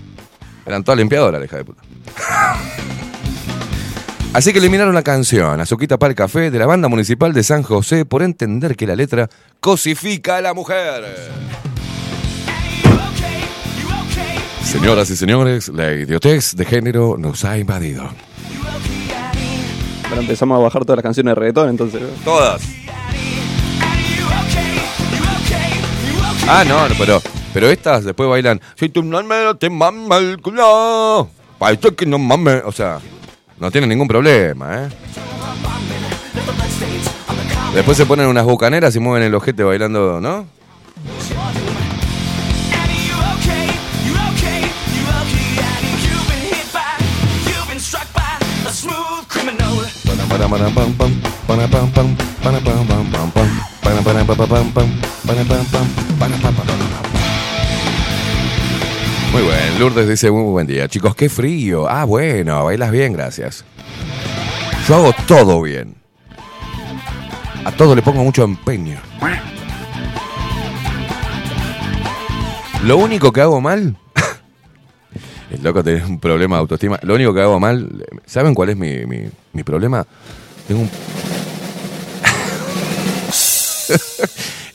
Eran 0.65 0.83
todas 0.83 0.97
limpiadoras, 0.97 1.39
la 1.39 1.45
hija 1.45 1.57
de 1.57 1.65
puta. 1.65 1.81
Así 4.33 4.51
que 4.51 4.57
eliminaron 4.57 4.95
la 4.95 5.03
canción 5.03 5.61
Azuquita 5.61 5.99
para 5.99 6.09
el 6.09 6.15
café 6.15 6.49
de 6.49 6.57
la 6.57 6.65
banda 6.65 6.87
municipal 6.87 7.33
de 7.33 7.43
San 7.43 7.61
José 7.61 8.03
por 8.03 8.23
entender 8.23 8.75
que 8.75 8.87
la 8.87 8.95
letra 8.95 9.29
cosifica 9.59 10.37
a 10.37 10.41
la 10.41 10.55
mujer. 10.55 11.03
Señoras 14.73 15.07
y 15.11 15.15
señores, 15.15 15.69
la 15.69 15.93
idiotez 15.93 16.55
de 16.55 16.65
género 16.65 17.15
nos 17.15 17.45
ha 17.45 17.59
invadido. 17.59 18.09
Ahora 20.09 20.19
empezamos 20.19 20.57
a 20.57 20.63
bajar 20.63 20.83
todas 20.83 20.97
las 20.97 21.03
canciones 21.03 21.29
de 21.29 21.35
reggaetón, 21.35 21.69
entonces. 21.69 22.01
¿no? 22.01 22.07
Todas. 22.25 22.63
Ah, 26.47 26.63
no, 26.67 26.89
no, 26.89 26.95
pero, 26.97 27.21
pero 27.53 27.69
estas 27.69 28.03
después 28.03 28.27
bailan. 28.27 28.59
Si 28.75 28.89
tu 28.89 29.03
nombre 29.03 29.53
te 29.59 29.69
mama 29.69 30.17
el 30.17 30.41
culo. 30.41 31.29
Para 31.59 31.73
esto 31.73 31.95
que 31.95 32.07
no 32.07 32.17
mames. 32.17 32.63
O 32.65 32.71
sea, 32.71 32.97
no 33.59 33.69
tienen 33.69 33.91
ningún 33.91 34.07
problema, 34.07 34.85
¿eh? 34.85 34.89
Después 37.75 37.95
se 37.95 38.07
ponen 38.07 38.25
unas 38.25 38.43
bucaneras 38.43 38.95
y 38.95 38.99
mueven 38.99 39.21
el 39.21 39.35
ojete 39.35 39.63
bailando, 39.63 40.19
¿no? 40.19 40.47
Muy 59.31 59.41
buen, 59.41 59.79
Lourdes 59.79 60.07
dice 60.07 60.31
muy 60.31 60.43
buen 60.51 60.67
día. 60.67 60.87
Chicos, 60.87 61.15
qué 61.15 61.29
frío. 61.29 61.87
Ah, 61.89 62.05
bueno, 62.05 62.63
bailas 62.65 62.91
bien, 62.91 63.13
gracias. 63.13 63.65
Yo 64.87 64.95
hago 64.95 65.13
todo 65.27 65.61
bien. 65.61 65.95
A 67.65 67.71
todo 67.71 67.95
le 67.95 68.01
pongo 68.01 68.23
mucho 68.23 68.43
empeño. 68.43 68.99
Lo 72.83 72.97
único 72.97 73.31
que 73.31 73.41
hago 73.41 73.61
mal. 73.61 73.97
El 75.53 75.63
loco 75.63 75.83
tiene 75.83 76.03
un 76.05 76.19
problema 76.19 76.55
de 76.57 76.61
autoestima. 76.61 76.99
Lo 77.03 77.15
único 77.15 77.33
que 77.33 77.41
hago 77.41 77.59
mal. 77.59 78.05
¿Saben 78.25 78.53
cuál 78.55 78.69
es 78.69 78.77
mi, 78.77 79.05
mi- 79.05 79.63
problema? 79.63 80.05
Tengo 80.67 80.81
un. 80.81 80.89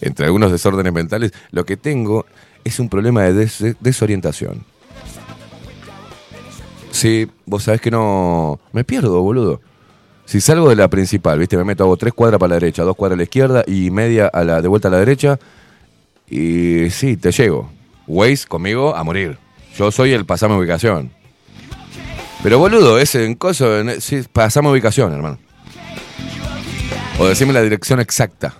Entre 0.00 0.26
algunos 0.26 0.52
desórdenes 0.52 0.92
mentales, 0.92 1.32
lo 1.50 1.64
que 1.64 1.76
tengo 1.76 2.24
es 2.64 2.78
un 2.78 2.88
problema 2.88 3.22
de 3.24 3.32
des- 3.32 3.76
desorientación. 3.80 4.64
Sí, 6.92 7.28
vos 7.46 7.64
sabés 7.64 7.80
que 7.80 7.90
no. 7.90 8.60
Me 8.72 8.84
pierdo, 8.84 9.20
boludo. 9.20 9.60
Si 10.24 10.40
salgo 10.40 10.68
de 10.68 10.76
la 10.76 10.88
principal, 10.88 11.38
¿viste? 11.38 11.56
Me 11.56 11.64
meto, 11.64 11.84
hago 11.84 11.96
tres 11.96 12.12
cuadras 12.12 12.38
para 12.38 12.50
la 12.50 12.54
derecha, 12.56 12.82
dos 12.84 12.94
cuadras 12.96 13.16
a 13.16 13.18
la 13.18 13.22
izquierda 13.24 13.64
y 13.66 13.90
media 13.90 14.26
a 14.28 14.44
la, 14.44 14.60
de 14.62 14.68
vuelta 14.68 14.88
a 14.88 14.90
la 14.90 14.98
derecha. 14.98 15.38
Y 16.28 16.90
sí, 16.90 17.16
te 17.16 17.32
llego. 17.32 17.70
Waze 18.06 18.46
conmigo 18.46 18.94
a 18.94 19.02
morir. 19.04 19.38
Yo 19.78 19.92
soy 19.92 20.12
el 20.12 20.26
pasame 20.26 20.56
ubicación. 20.56 21.12
Pero 22.42 22.58
boludo, 22.58 22.98
ese 22.98 23.24
en 23.24 23.36
coso, 23.36 23.68
sí, 24.00 24.24
pasame 24.32 24.70
ubicación, 24.70 25.12
hermano. 25.12 25.38
O 27.20 27.26
decime 27.26 27.52
la 27.52 27.62
dirección 27.62 28.00
exacta. 28.00 28.54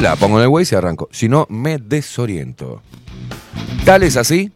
La 0.00 0.16
pongo 0.16 0.38
en 0.38 0.42
el 0.42 0.48
Waze 0.48 0.74
y 0.74 0.78
arranco. 0.78 1.08
Si 1.12 1.28
no, 1.28 1.46
me 1.48 1.78
desoriento. 1.78 2.82
Tal 3.84 4.02
es 4.02 4.16
así 4.16 4.52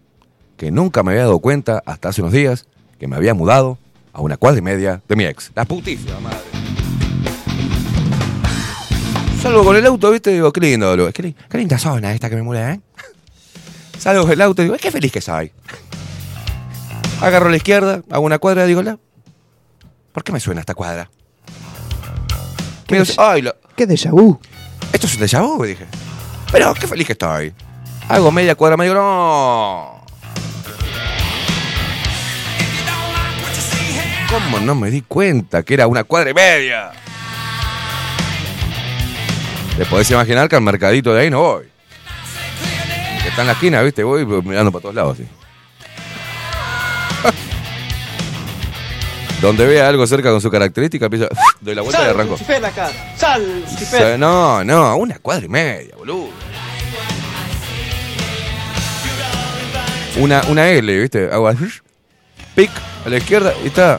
que 0.57 0.72
nunca 0.72 1.04
me 1.04 1.12
había 1.12 1.22
dado 1.22 1.38
cuenta 1.38 1.80
hasta 1.87 2.09
hace 2.09 2.22
unos 2.22 2.33
días 2.33 2.66
que 2.98 3.07
me 3.07 3.14
había 3.14 3.35
mudado 3.35 3.78
a 4.12 4.20
una 4.20 4.37
cuadra 4.37 4.59
y 4.59 4.62
media 4.62 5.00
de 5.09 5.14
mi 5.14 5.24
ex. 5.24 5.52
La 5.54 5.64
putísima 5.64 6.18
madre. 6.18 6.38
Salgo 9.40 9.62
con 9.64 9.76
el 9.76 9.87
auto, 9.87 10.11
¿viste? 10.11 10.33
Digo, 10.33 10.52
qué 10.52 10.61
lindo, 10.61 10.90
boludo. 10.90 11.12
Qué 11.12 11.35
linda 11.52 11.78
zona 11.78 12.12
esta 12.12 12.28
que 12.28 12.37
me 12.37 12.42
mudé, 12.42 12.72
¿eh? 12.72 12.80
Salgo 13.98 14.22
con 14.22 14.33
el 14.33 14.40
auto 14.42 14.62
y 14.62 14.66
digo, 14.66 14.76
qué 14.80 14.90
feliz 14.90 15.11
que 15.12 15.20
soy. 15.20 15.52
Agarro 17.20 17.46
a 17.46 17.50
la 17.50 17.57
izquierda, 17.57 18.02
hago 18.11 18.24
una 18.24 18.38
cuadra 18.38 18.64
y 18.64 18.68
digo, 18.68 18.83
la... 18.83 18.98
¿por 20.12 20.22
qué 20.24 20.33
me 20.33 20.40
suena 20.40 20.61
esta 20.61 20.74
cuadra? 20.74 21.11
Me 22.90 22.98
dice, 23.00 23.14
ay, 23.18 23.42
lo- 23.42 23.54
¿Qué 23.76 23.87
déjà 23.88 24.11
vu? 24.11 24.38
esto 24.92 25.07
es 25.07 25.14
un 25.16 25.20
déjà 25.22 25.40
vu, 25.42 25.64
dije. 25.64 25.87
Pero 26.52 26.74
qué 26.74 26.87
feliz 26.87 27.07
que 27.07 27.12
estoy. 27.14 27.52
Hago 28.09 28.30
media 28.30 28.54
cuadra, 28.54 28.76
me 28.76 28.85
digo, 28.85 28.94
no. 28.96 30.04
¿Cómo 34.30 34.59
no 34.61 34.74
me 34.74 34.90
di 34.90 35.00
cuenta 35.02 35.62
que 35.62 35.74
era 35.74 35.87
una 35.87 36.04
cuadra 36.04 36.30
y 36.30 36.35
media? 36.35 36.90
Te 39.78 39.85
podés 39.87 40.11
imaginar 40.11 40.48
que 40.48 40.57
al 40.57 40.62
mercadito 40.62 41.14
de 41.14 41.22
ahí 41.22 41.30
no 41.30 41.40
voy. 41.40 41.64
Está 43.34 43.42
en 43.42 43.48
la 43.48 43.54
esquina, 43.54 43.82
¿viste? 43.82 44.04
Voy 44.04 44.24
mirando 44.24 44.70
para 44.70 44.82
todos 44.82 44.94
lados, 44.94 45.18
así. 45.18 45.24
Donde 49.42 49.66
vea 49.66 49.88
algo 49.88 50.06
cerca 50.06 50.30
con 50.30 50.40
su 50.40 50.52
característica, 50.52 51.06
empiezo, 51.06 51.26
doy 51.60 51.74
la 51.74 51.82
vuelta 51.82 52.06
y 52.06 52.10
arranco. 52.10 52.38
Cara. 52.46 52.92
Sal, 53.16 53.62
Lucifer. 53.62 54.16
No, 54.20 54.62
no, 54.62 54.96
una 54.98 55.18
cuadra 55.18 55.46
y 55.46 55.48
media, 55.48 55.96
boludo. 55.96 56.28
Una, 60.18 60.40
una 60.46 60.68
L, 60.68 61.00
¿viste? 61.00 61.28
Hago 61.28 61.48
así, 61.48 61.64
pic 62.54 62.70
a 63.04 63.08
la 63.08 63.16
izquierda 63.16 63.52
y 63.64 63.66
está. 63.66 63.98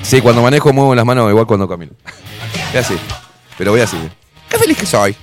Sí, 0.00 0.22
cuando 0.22 0.40
manejo 0.40 0.72
muevo 0.72 0.94
las 0.94 1.04
manos 1.04 1.28
igual 1.28 1.46
cuando 1.46 1.68
camino. 1.68 1.92
Es 2.72 2.86
así. 2.86 2.96
Pero 3.58 3.72
voy 3.72 3.82
así. 3.82 3.98
Qué 4.52 4.58
feliz 4.58 4.76
que 4.76 4.84
soy. 4.84 5.16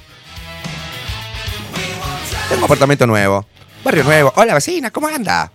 Tengo 2.49 2.65
apartamento 2.65 3.05
nuevo. 3.05 3.45
Barrio 3.83 4.03
nuevo. 4.03 4.33
Hola 4.35 4.55
vecina, 4.55 4.89
¿cómo 4.89 5.07
anda? 5.07 5.51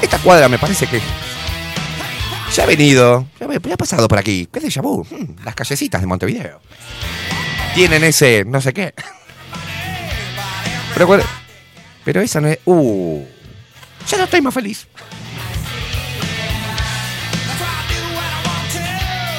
Esta 0.00 0.18
cuadra 0.18 0.48
me 0.48 0.58
parece 0.58 0.86
que 0.86 0.98
ya 2.54 2.62
ha 2.62 2.66
venido, 2.66 3.26
ya, 3.38 3.46
me- 3.46 3.60
pasado 3.60 4.08
por 4.08 4.18
aquí. 4.18 4.48
¿Qué 4.50 4.60
déjà 4.60 4.80
vu? 4.80 5.04
Hmm, 5.10 5.36
las 5.44 5.54
callecitas 5.54 6.00
de 6.00 6.06
Montevideo. 6.06 6.62
Tienen 7.74 8.02
ese 8.02 8.44
no 8.46 8.60
sé 8.62 8.72
qué. 8.72 8.94
Pero, 10.94 11.20
pero 12.02 12.20
esa 12.22 12.40
no 12.40 12.48
es. 12.48 12.58
Uh, 12.64 13.24
ya 14.08 14.16
no 14.16 14.24
estoy 14.24 14.40
más 14.40 14.54
feliz. 14.54 14.86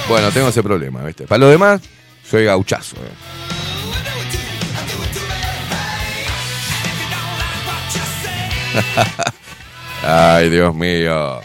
Bueno, 0.08 0.32
tengo 0.32 0.50
ese 0.50 0.62
problema, 0.62 1.02
¿viste? 1.04 1.26
Para 1.26 1.40
lo 1.40 1.48
demás, 1.50 1.82
soy 2.34 2.46
gauchazo. 2.46 2.96
Ay, 10.04 10.50
Dios 10.50 10.74
mío. 10.74 11.40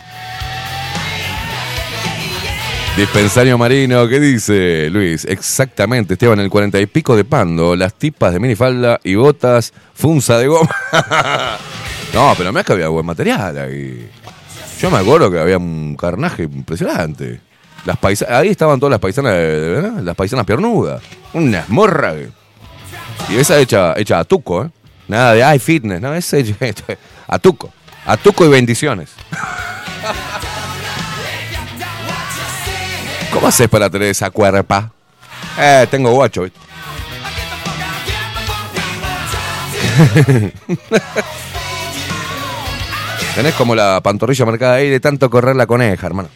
Dispensario 2.97 3.59
Marino, 3.59 4.09
¿qué 4.09 4.19
dice 4.19 4.89
Luis? 4.89 5.27
Exactamente, 5.27 6.15
Esteban, 6.15 6.41
el 6.41 6.49
cuarenta 6.49 6.81
y 6.81 6.87
pico 6.87 7.15
de 7.17 7.25
pando, 7.25 7.77
las 7.77 7.93
tipas 7.93 8.33
de 8.33 8.41
minifalda 8.41 8.99
y 9.05 9.15
botas, 9.15 9.75
funza 9.93 10.39
de 10.39 10.47
goma. 10.47 10.75
no, 12.15 12.33
pero 12.39 12.51
me 12.51 12.61
es 12.61 12.67
que 12.67 12.73
había 12.73 12.89
buen 12.89 13.05
material 13.05 13.59
ahí. 13.59 14.09
Yo 14.81 14.91
me 14.91 14.97
acuerdo 14.97 15.31
que 15.31 15.39
había 15.39 15.59
un 15.59 15.97
carnaje 15.97 16.45
impresionante. 16.45 17.47
Las 17.85 17.97
ahí 18.29 18.49
estaban 18.49 18.79
todas 18.81 18.91
las 18.91 19.01
paisanas, 19.01 19.33
¿verdad? 19.33 19.93
las 20.03 20.17
paisanas 20.17 20.45
piernudas. 20.45 21.01
Unas 21.33 21.69
morras. 21.69 22.15
que- 22.15 22.31
Y 23.33 23.37
esa 23.39 23.59
hecha, 23.59 23.95
hecha 23.97 24.19
a 24.21 24.25
tuco, 24.25 24.65
¿eh? 24.65 24.71
Nada 25.09 25.33
de, 25.35 25.43
ay, 25.45 25.59
fitness, 25.59 26.01
no, 26.01 26.15
es 26.15 26.33
hecha 26.33 26.55
a 27.27 27.39
tuco. 27.39 27.73
A 28.07 28.17
tuco 28.17 28.45
y 28.45 28.49
bendiciones. 28.49 29.11
¿Cómo 33.33 33.47
haces 33.47 33.69
para 33.69 33.91
tener 33.91 34.09
esa 34.09 34.31
cuerpa? 34.31 34.91
Eh, 35.59 35.87
tengo 35.91 36.11
guacho. 36.13 36.45
Tenés 43.35 43.55
como 43.55 43.75
la 43.75 44.01
pantorrilla 44.03 44.45
marcada 44.45 44.75
ahí 44.75 44.91
de 44.91 45.01
tanto 45.01 45.31
correr 45.31 45.57
la 45.57 45.67
coneja, 45.67 46.07
hermano. 46.07 46.29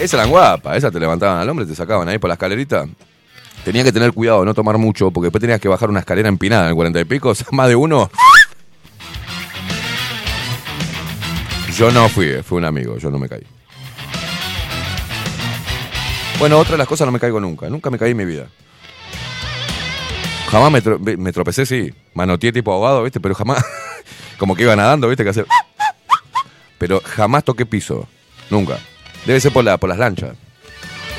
Esa 0.00 0.16
eran 0.16 0.30
guapa, 0.30 0.76
esa 0.76 0.90
te 0.90 0.98
levantaban 0.98 1.38
al 1.38 1.48
hombre, 1.48 1.66
te 1.66 1.74
sacaban 1.74 2.08
ahí 2.08 2.18
por 2.18 2.28
la 2.28 2.34
escalerita. 2.34 2.86
Tenía 3.64 3.84
que 3.84 3.92
tener 3.92 4.12
cuidado, 4.12 4.44
no 4.46 4.54
tomar 4.54 4.78
mucho, 4.78 5.10
porque 5.10 5.26
después 5.26 5.42
tenías 5.42 5.60
que 5.60 5.68
bajar 5.68 5.90
una 5.90 6.00
escalera 6.00 6.28
empinada 6.28 6.64
en 6.64 6.68
el 6.70 6.74
40 6.74 7.00
y 7.00 7.04
pico, 7.04 7.34
más 7.52 7.68
de 7.68 7.76
uno. 7.76 8.10
Yo 11.76 11.90
no 11.90 12.08
fui, 12.08 12.26
eh, 12.26 12.42
fue 12.42 12.58
un 12.58 12.64
amigo, 12.64 12.96
yo 12.96 13.10
no 13.10 13.18
me 13.18 13.28
caí. 13.28 13.46
Bueno, 16.38 16.58
otra 16.58 16.72
de 16.72 16.78
las 16.78 16.88
cosas 16.88 17.06
no 17.06 17.12
me 17.12 17.20
caigo 17.20 17.38
nunca, 17.38 17.68
nunca 17.68 17.90
me 17.90 17.98
caí 17.98 18.12
en 18.12 18.16
mi 18.16 18.24
vida. 18.24 18.46
Jamás 20.50 20.72
me 20.72 21.32
tropecé, 21.32 21.66
sí. 21.66 21.92
Manoteé 22.14 22.52
tipo 22.52 22.72
ahogado, 22.72 23.02
¿viste? 23.04 23.20
Pero 23.20 23.34
jamás. 23.34 23.62
Como 24.38 24.56
que 24.56 24.62
iba 24.62 24.74
nadando, 24.74 25.06
¿viste? 25.08 25.22
Que 25.22 25.30
hacer. 25.30 25.46
Pero 26.78 27.02
jamás 27.04 27.44
toqué 27.44 27.66
piso. 27.66 28.08
Nunca. 28.48 28.78
Debe 29.26 29.40
ser 29.40 29.52
por, 29.52 29.64
la, 29.64 29.78
por 29.78 29.88
las 29.88 29.98
lanchas. 29.98 30.36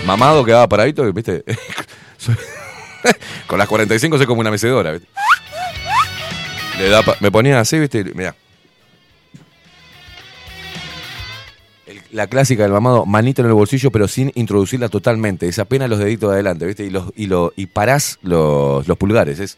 Mamado 0.06 0.44
quedaba 0.44 0.68
paradito, 0.68 1.12
¿viste? 1.14 1.44
Con 3.48 3.60
las 3.60 3.68
45 3.68 4.18
soy 4.18 4.26
como 4.26 4.42
una 4.42 4.52
mecedora, 4.52 4.92
¿viste? 4.92 5.08
Le 6.78 6.90
da 6.90 7.04
me 7.20 7.32
ponía 7.32 7.60
así, 7.60 7.80
¿viste? 7.80 8.04
Mira. 8.16 8.36
La 12.12 12.28
clásica 12.28 12.64
del 12.64 12.74
mamado, 12.74 13.06
manito 13.06 13.42
en 13.42 13.48
el 13.48 13.54
bolsillo, 13.54 13.92
pero 13.92 14.08
sin 14.08 14.32
introducirla 14.36 14.90
totalmente. 14.90 15.48
Es 15.48 15.60
apenas 15.60 15.90
los 15.90 16.00
deditos 16.00 16.30
de 16.30 16.36
adelante, 16.36 16.66
¿viste? 16.66 16.84
Y, 16.84 16.90
los, 16.90 17.14
y, 17.16 17.28
lo, 17.28 17.54
y 17.56 17.68
parás 17.68 18.20
los, 18.22 18.88
los 18.88 18.98
pulgares. 18.98 19.40
Es. 19.40 19.58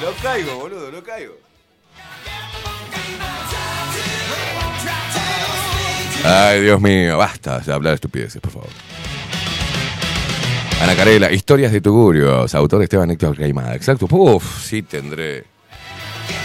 Y 0.00 0.04
lo 0.04 0.12
caigo, 0.22 0.54
boludo, 0.56 0.90
lo 0.90 1.02
caigo. 1.02 1.34
Ay, 6.24 6.62
Dios 6.62 6.80
mío, 6.80 7.18
basta 7.18 7.58
de 7.60 7.72
hablar 7.72 7.94
estupideces, 7.94 8.40
por 8.40 8.50
favor. 8.52 8.68
Ana 10.82 10.96
Carela, 10.96 11.30
historias 11.30 11.72
de 11.72 11.82
Tugurios, 11.82 12.54
autor 12.54 12.82
Esteban 12.82 13.10
Héctor 13.10 13.36
Gaimada. 13.36 13.74
Exacto. 13.74 14.06
Uf, 14.10 14.64
sí 14.64 14.82
tendré. 14.82 15.44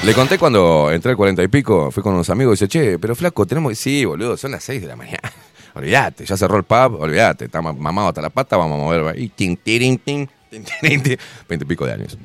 Le 0.04 0.14
conté 0.14 0.38
cuando 0.38 0.92
entré 0.92 1.12
al 1.12 1.18
cuarenta 1.18 1.42
y 1.42 1.48
pico, 1.48 1.92
fui 1.92 2.04
con 2.04 2.14
unos 2.14 2.30
amigos 2.30 2.60
y 2.62 2.66
dice, 2.66 2.68
che, 2.68 3.00
pero 3.00 3.16
flaco, 3.16 3.46
tenemos. 3.46 3.78
Sí, 3.78 4.04
boludo, 4.04 4.36
son 4.36 4.52
las 4.52 4.64
6 4.64 4.82
de 4.82 4.88
la 4.88 4.96
mañana. 4.96 5.32
Olvídate, 5.74 6.26
ya 6.26 6.36
cerró 6.38 6.58
el 6.58 6.64
pub, 6.64 7.02
olvídate, 7.02 7.46
está 7.46 7.62
mamado 7.62 8.10
hasta 8.10 8.22
la 8.22 8.30
pata, 8.30 8.56
vamos 8.56 8.80
a 8.80 8.84
mover 8.84 9.16
ahí. 9.16 9.30
Tin, 9.30 9.58
tirin, 9.58 9.98
tin, 10.00 10.30
tin, 10.50 10.64
tirin, 10.64 11.04
tin. 11.04 11.18
Veinte 11.50 11.66
y 11.66 11.68
pico 11.68 11.86
de 11.86 11.94
años. 11.94 12.18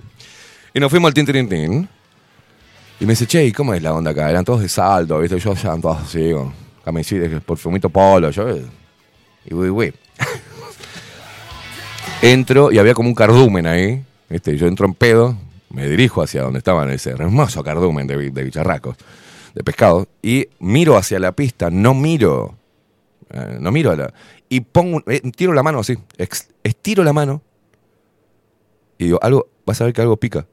Y 0.74 0.80
nos 0.80 0.90
fuimos 0.90 1.08
al 1.08 1.14
tin, 1.14 1.26
tin. 1.26 1.88
Y 3.00 3.06
me 3.06 3.12
dice, 3.12 3.26
che, 3.26 3.44
¿y 3.46 3.52
cómo 3.52 3.72
es 3.74 3.82
la 3.82 3.94
onda 3.94 4.10
acá? 4.10 4.28
Eran 4.30 4.44
todos 4.44 4.60
de 4.60 4.68
salto, 4.68 5.18
¿viste? 5.18 5.38
Yo 5.38 5.54
ya 5.54 5.76
todos 5.78 6.02
así, 6.02 6.32
con 6.32 6.52
camisita, 6.84 7.40
perfumito 7.40 7.88
polo, 7.88 8.30
yo. 8.30 8.48
eh, 8.48 8.64
Y 9.46 9.54
uy, 9.54 9.70
uy. 9.70 9.94
Entro 12.22 12.70
y 12.70 12.78
había 12.78 12.94
como 12.94 13.08
un 13.08 13.14
cardumen 13.14 13.66
ahí. 13.66 14.04
¿viste? 14.28 14.56
Yo 14.56 14.66
entro 14.66 14.86
en 14.86 14.94
pedo, 14.94 15.36
me 15.70 15.88
dirijo 15.88 16.22
hacia 16.22 16.42
donde 16.42 16.58
estaban 16.58 16.90
ese 16.90 17.10
hermoso 17.10 17.62
cardumen 17.64 18.06
de, 18.06 18.30
de 18.30 18.44
bicharracos, 18.44 18.96
de 19.54 19.64
pescado, 19.64 20.06
y 20.22 20.46
miro 20.60 20.96
hacia 20.96 21.18
la 21.18 21.32
pista, 21.32 21.70
no 21.70 21.94
miro, 21.94 22.54
eh, 23.30 23.56
no 23.58 23.72
miro 23.72 23.90
a 23.90 23.96
la. 23.96 24.14
Y 24.48 24.60
pongo, 24.60 25.02
eh, 25.08 25.20
tiro 25.34 25.52
la 25.52 25.62
mano 25.62 25.80
así, 25.80 25.96
ex- 26.18 26.48
estiro 26.62 27.02
la 27.02 27.12
mano, 27.12 27.42
y 28.98 29.04
digo, 29.06 29.18
algo, 29.22 29.48
vas 29.66 29.80
a 29.80 29.84
ver 29.84 29.92
que 29.94 30.02
algo 30.02 30.16
pica. 30.16 30.46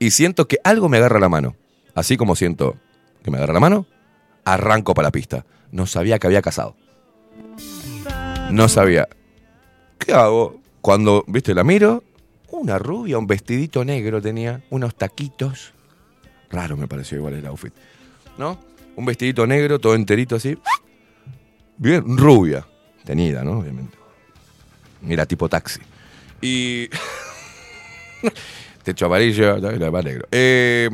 Y 0.00 0.10
siento 0.10 0.48
que 0.48 0.58
algo 0.64 0.88
me 0.88 0.96
agarra 0.96 1.20
la 1.20 1.28
mano. 1.28 1.54
Así 1.94 2.16
como 2.16 2.34
siento 2.34 2.76
que 3.22 3.30
me 3.30 3.36
agarra 3.36 3.54
la 3.54 3.60
mano, 3.60 3.86
arranco 4.44 4.94
para 4.94 5.08
la 5.08 5.12
pista. 5.12 5.44
No 5.70 5.86
sabía 5.86 6.18
que 6.18 6.26
había 6.26 6.42
casado. 6.42 6.74
No 8.50 8.68
sabía. 8.68 9.06
¿Qué 9.98 10.12
hago? 10.12 10.58
Cuando, 10.80 11.22
viste, 11.28 11.54
la 11.54 11.62
miro, 11.62 12.02
una 12.50 12.78
rubia, 12.78 13.18
un 13.18 13.26
vestidito 13.26 13.84
negro 13.84 14.22
tenía, 14.22 14.64
unos 14.70 14.94
taquitos. 14.94 15.74
Raro 16.50 16.78
me 16.78 16.88
pareció 16.88 17.18
igual 17.18 17.34
el 17.34 17.46
outfit. 17.46 17.74
¿No? 18.38 18.58
Un 18.96 19.04
vestidito 19.04 19.46
negro, 19.46 19.78
todo 19.78 19.94
enterito 19.94 20.36
así. 20.36 20.56
Bien, 21.76 22.16
rubia. 22.16 22.66
Tenida, 23.04 23.44
¿no? 23.44 23.58
Obviamente. 23.58 23.98
Mira, 25.02 25.26
tipo 25.26 25.48
taxi. 25.48 25.80
Y. 26.40 26.88
Techo 28.82 29.06
amarillo, 29.06 29.58
lo 29.58 29.70
demás 29.70 30.04
negro. 30.04 30.26
Eh, 30.30 30.88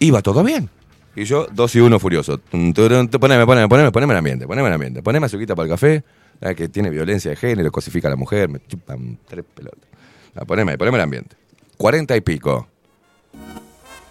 iba 0.00 0.22
todo 0.22 0.42
bien. 0.42 0.68
Y 1.16 1.24
yo, 1.24 1.48
dos 1.50 1.74
y 1.74 1.80
uno 1.80 1.98
furioso. 1.98 2.40
Poneme, 2.50 3.46
poneme, 3.46 3.68
poneme, 3.68 3.90
poneme 3.90 4.12
el 4.12 4.18
ambiente, 4.18 4.46
poneme 4.46 4.68
el 4.68 4.74
ambiente. 4.74 5.02
Poneme 5.02 5.26
azuquita 5.26 5.56
para 5.56 5.64
el 5.64 5.70
café, 5.70 6.04
la 6.40 6.54
que 6.54 6.68
tiene 6.68 6.90
violencia 6.90 7.30
de 7.30 7.36
género, 7.36 7.72
cosifica 7.72 8.06
a 8.08 8.10
la 8.10 8.16
mujer, 8.16 8.48
me 8.48 8.60
chupan 8.66 9.18
tres 9.26 9.44
pelotas. 9.54 9.88
Ah, 10.36 10.44
poneme, 10.44 10.78
poneme 10.78 10.98
el 10.98 11.02
ambiente. 11.02 11.34
Cuarenta 11.76 12.16
y 12.16 12.20
pico. 12.20 12.68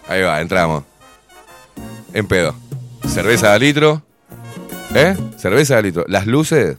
Ahí 0.06 0.22
va, 0.22 0.40
entramos. 0.40 0.84
En 2.12 2.26
pedo. 2.26 2.54
Cerveza 3.06 3.52
de 3.52 3.60
litro. 3.60 4.02
¿Eh? 4.94 5.16
Cerveza 5.38 5.76
de 5.76 5.82
litro. 5.82 6.04
Las 6.08 6.26
luces. 6.26 6.76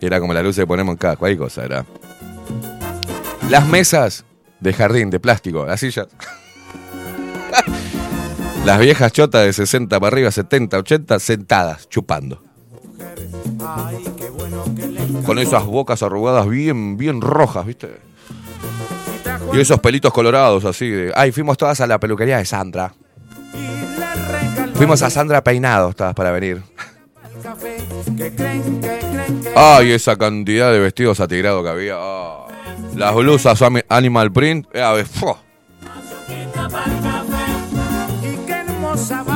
Era 0.00 0.20
como 0.20 0.32
las 0.32 0.44
luces 0.44 0.62
que 0.62 0.66
ponemos 0.66 0.92
en 0.92 0.98
cada 0.98 1.16
cualquier 1.16 1.38
cosa, 1.38 1.64
era. 1.64 1.84
Las 3.48 3.66
mesas 3.66 4.24
de 4.60 4.72
jardín, 4.72 5.10
de 5.10 5.20
plástico, 5.20 5.66
las 5.66 5.80
sillas. 5.80 6.08
Las 8.64 8.78
viejas 8.78 9.10
chotas 9.10 9.46
de 9.46 9.54
60 9.54 9.98
para 9.98 10.08
arriba, 10.08 10.30
70, 10.30 10.78
80, 10.78 11.18
sentadas, 11.18 11.88
chupando. 11.88 12.42
Con 15.24 15.38
esas 15.38 15.64
bocas 15.64 16.02
arrugadas 16.02 16.46
bien, 16.46 16.98
bien 16.98 17.22
rojas, 17.22 17.64
¿viste? 17.64 17.96
Y 19.54 19.60
esos 19.60 19.80
pelitos 19.80 20.12
colorados 20.12 20.66
así 20.66 20.90
de. 20.90 21.10
Ay, 21.16 21.32
fuimos 21.32 21.56
todas 21.56 21.80
a 21.80 21.86
la 21.86 21.98
peluquería 21.98 22.36
de 22.36 22.44
Sandra. 22.44 22.92
Fuimos 24.74 25.00
a 25.02 25.08
Sandra 25.08 25.42
peinados 25.42 25.96
todas 25.96 26.14
para 26.14 26.30
venir. 26.30 26.62
Ay, 29.56 29.92
esa 29.92 30.16
cantidad 30.16 30.70
de 30.70 30.78
vestidos 30.78 31.18
atigrados 31.20 31.64
que 31.64 31.70
había. 31.70 31.94
Ah. 31.96 32.49
Las 32.94 33.14
blusas 33.14 33.60
Animal 33.88 34.32
Print. 34.32 34.66
eh, 34.74 34.82
a 34.82 34.92
ver, 34.92 35.06
¡fua! 35.06 35.38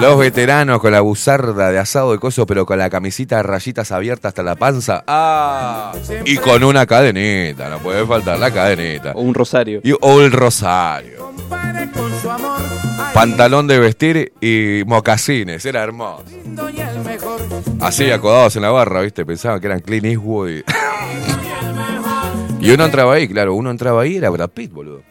Los 0.01 0.19
veteranos 0.19 0.81
con 0.81 0.93
la 0.93 1.01
buzarda 1.01 1.71
de 1.71 1.79
asado 1.79 2.13
de 2.13 2.19
coso, 2.19 2.47
pero 2.47 2.67
con 2.67 2.79
la 2.79 2.91
camisita 2.91 3.37
de 3.37 3.45
rayitas 3.45 3.93
abierta 3.93 4.29
hasta 4.29 4.43
la 4.43 4.57
panza. 4.57 5.05
¡Ah! 5.07 5.93
Y 6.25 6.37
con 6.37 6.65
una 6.65 6.85
cadenita, 6.87 7.71
no 7.71 7.79
puede 7.79 8.05
faltar 8.07 8.39
la 8.39 8.51
cadenita. 8.51 9.13
O 9.13 9.23
un 9.23 9.33
rosario. 9.35 9.81
Y, 9.83 9.93
o 9.99 10.21
el 10.21 10.33
rosario. 10.33 11.33
Pantalón 13.15 13.67
de 13.69 13.79
vestir 13.79 14.33
y 14.41 14.83
mocasines, 14.87 15.65
era 15.65 15.83
hermoso. 15.83 16.25
Así 17.81 18.11
acodados 18.11 18.57
en 18.57 18.63
la 18.63 18.71
barra, 18.71 19.01
¿viste? 19.01 19.25
Pensaban 19.25 19.61
que 19.61 19.67
eran 19.69 19.81
Clint 19.81 20.05
Eastwood. 20.07 20.63
Y, 22.65 22.71
uno 22.71 22.87
entraba 22.87 23.13
ahí, 23.13 23.29
claro, 23.29 23.55
uno 23.55 23.71
entraba 23.71 24.03
ahí 24.03 24.17
era 24.17 24.31
Brad 24.31 24.49
Pitt, 24.49 24.73
boludo. 24.73 25.03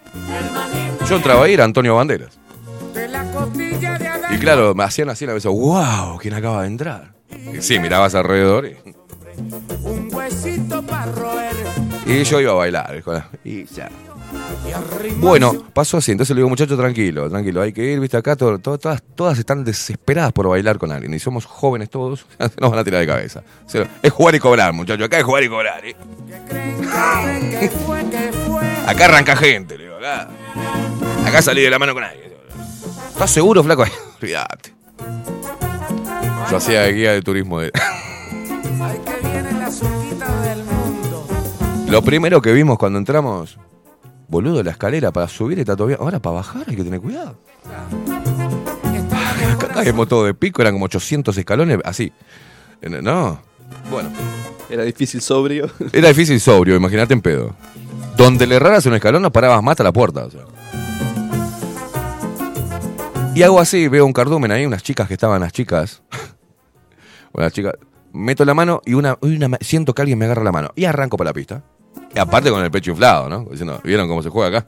Yo 1.08 1.16
entraba 1.18 1.46
ahí 1.46 1.54
era 1.54 1.64
Antonio 1.64 1.96
Banderas. 1.96 2.40
Y 4.32 4.38
claro, 4.40 4.74
me 4.74 4.84
hacían 4.84 5.10
así 5.12 5.28
la 5.28 5.34
vez, 5.34 5.46
wow, 5.46 6.18
¿quién 6.20 6.34
acaba 6.34 6.64
de 6.64 6.68
entrar? 6.68 7.14
Y 7.54 7.62
sí, 7.62 7.78
mirabas 7.78 8.16
alrededor 8.16 8.66
y, 8.66 8.76
Un 9.84 10.10
huesito 10.12 10.82
para 10.82 11.12
roer. 11.12 11.56
y 12.08 12.24
yo 12.24 12.42
iba 12.42 12.54
a 12.54 12.56
bailar. 12.56 13.04
Y 13.44 13.66
ya. 13.66 13.90
Bueno, 15.18 15.54
pasó 15.74 15.98
así, 15.98 16.12
entonces 16.12 16.36
le 16.36 16.40
digo, 16.40 16.50
muchacho, 16.50 16.76
tranquilo, 16.78 17.30
tranquilo, 17.30 17.62
hay 17.62 17.72
que 17.74 17.84
ir, 17.94 18.00
viste, 18.00 18.18
acá 18.18 18.36
todo- 18.36 18.58
todo- 18.60 18.78
todas, 18.78 19.02
todas 19.16 19.38
están 19.40 19.64
desesperadas 19.64 20.32
por 20.34 20.48
bailar 20.48 20.78
con 20.78 20.92
alguien, 20.92 21.14
y 21.14 21.20
somos 21.20 21.46
jóvenes 21.46 21.90
todos, 21.90 22.26
nos 22.60 22.70
van 22.72 22.80
a 22.80 22.84
tirar 22.84 23.00
de 23.02 23.08
cabeza. 23.08 23.44
Es 24.02 24.12
jugar 24.12 24.36
y 24.36 24.40
cobrar, 24.40 24.74
muchacho, 24.74 25.04
acá 25.06 25.18
es 25.20 25.24
jugar 25.24 25.44
y 25.44 25.50
cobrar, 25.50 25.86
¿eh? 25.86 25.96
¿Qué 27.60 27.70
fue? 27.70 28.04
¿Qué 28.10 28.32
fue? 28.48 28.62
Acá 28.88 29.06
arranca 29.06 29.36
gente, 29.36 29.78
le 29.78 29.86
digo, 29.86 29.96
acá, 29.98 30.30
acá 31.26 31.42
salí 31.42 31.62
de 31.62 31.70
la 31.70 31.80
mano 31.80 31.94
con 31.94 32.04
alguien. 32.04 32.32
¿Estás 33.12 33.32
seguro, 33.32 33.64
flaco? 33.64 33.86
Olvídate. 34.22 34.74
Yo 36.52 36.58
hacía 36.58 36.86
guía 36.88 37.14
de 37.14 37.22
turismo 37.22 37.60
de... 37.60 37.72
Lo 41.88 42.02
primero 42.02 42.42
que 42.42 42.52
vimos 42.52 42.78
cuando 42.78 42.98
entramos, 43.00 43.58
boludo, 44.28 44.64
la 44.64 44.72
escalera 44.72 45.12
para 45.12 45.28
subir 45.28 45.60
está 45.60 45.76
todavía. 45.76 45.98
Ahora 46.00 46.20
para 46.20 46.36
bajar 46.38 46.64
hay 46.68 46.76
que 46.76 46.84
tener 46.84 47.00
cuidado. 47.02 47.38
Acá 49.54 49.68
caemos 49.74 50.08
todo 50.08 50.26
de 50.26 50.34
pico, 50.34 50.62
eran 50.62 50.74
como 50.74 50.86
800 50.86 51.38
escalones, 51.38 51.80
así. 51.84 52.12
En- 52.82 53.04
No. 53.04 53.40
Bueno, 53.90 54.10
Era 54.70 54.84
difícil 54.84 55.22
sobrio. 55.22 55.70
era 55.94 56.08
difícil 56.10 56.40
sobrio, 56.40 56.76
imagínate 56.76 57.14
en 57.14 57.22
pedo. 57.22 57.56
Donde 58.18 58.46
le 58.48 58.56
erraras 58.56 58.86
un 58.86 58.94
escalón, 58.96 59.22
no 59.22 59.32
parabas 59.32 59.62
más 59.64 59.74
hasta 59.74 59.84
la 59.84 59.92
puerta. 59.94 60.26
o 60.26 60.32
sea. 60.32 60.42
Y 63.36 63.42
hago 63.44 63.60
así, 63.60 63.88
veo 63.88 64.06
un 64.06 64.14
cardumen 64.14 64.52
ahí, 64.52 64.66
unas 64.66 64.84
chicas 64.84 65.08
que 65.08 65.16
estaban, 65.16 65.42
las 65.42 65.52
chicas. 65.52 66.02
Unas 67.34 67.52
chicas. 67.52 67.74
Meto 68.14 68.46
la 68.46 68.54
mano 68.54 68.80
y 68.86 68.94
una, 68.94 69.18
y 69.24 69.36
una- 69.44 69.58
siento 69.60 69.96
que 69.96 70.04
alguien 70.04 70.20
me 70.20 70.26
agarra 70.26 70.44
la 70.44 70.52
mano. 70.52 70.70
Y 70.76 70.86
arranco 70.86 71.18
para 71.18 71.32
la 71.32 71.34
pista. 71.34 71.64
Aparte 72.20 72.50
con 72.52 72.64
el 72.64 72.70
pecho 72.72 72.92
inflado, 72.92 73.28
¿no? 73.30 73.46
Diciendo, 73.50 73.80
¿vieron 73.84 74.08
cómo 74.08 74.22
se 74.24 74.30
juega 74.30 74.60
acá? 74.60 74.68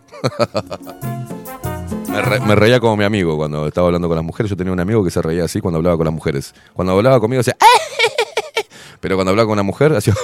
me, 2.10 2.22
re- 2.22 2.40
me 2.40 2.56
reía 2.56 2.80
como 2.80 2.98
mi 2.98 3.04
amigo 3.04 3.38
cuando 3.38 3.68
estaba 3.68 3.88
hablando 3.88 4.08
con 4.08 4.16
las 4.16 4.26
mujeres. 4.26 4.50
Yo 4.50 4.58
tenía 4.58 4.74
un 4.74 4.80
amigo 4.80 5.04
que 5.04 5.12
se 5.12 5.22
reía 5.22 5.44
así 5.46 5.62
cuando 5.62 5.78
hablaba 5.78 5.96
con 5.98 6.06
las 6.06 6.14
mujeres. 6.14 6.54
Cuando 6.74 6.94
hablaba 6.94 7.20
conmigo 7.20 7.40
decía, 7.42 7.56
pero 9.00 9.16
cuando 9.16 9.30
hablaba 9.32 9.46
con 9.46 9.54
una 9.54 9.64
mujer 9.64 9.94
hacía... 9.96 10.14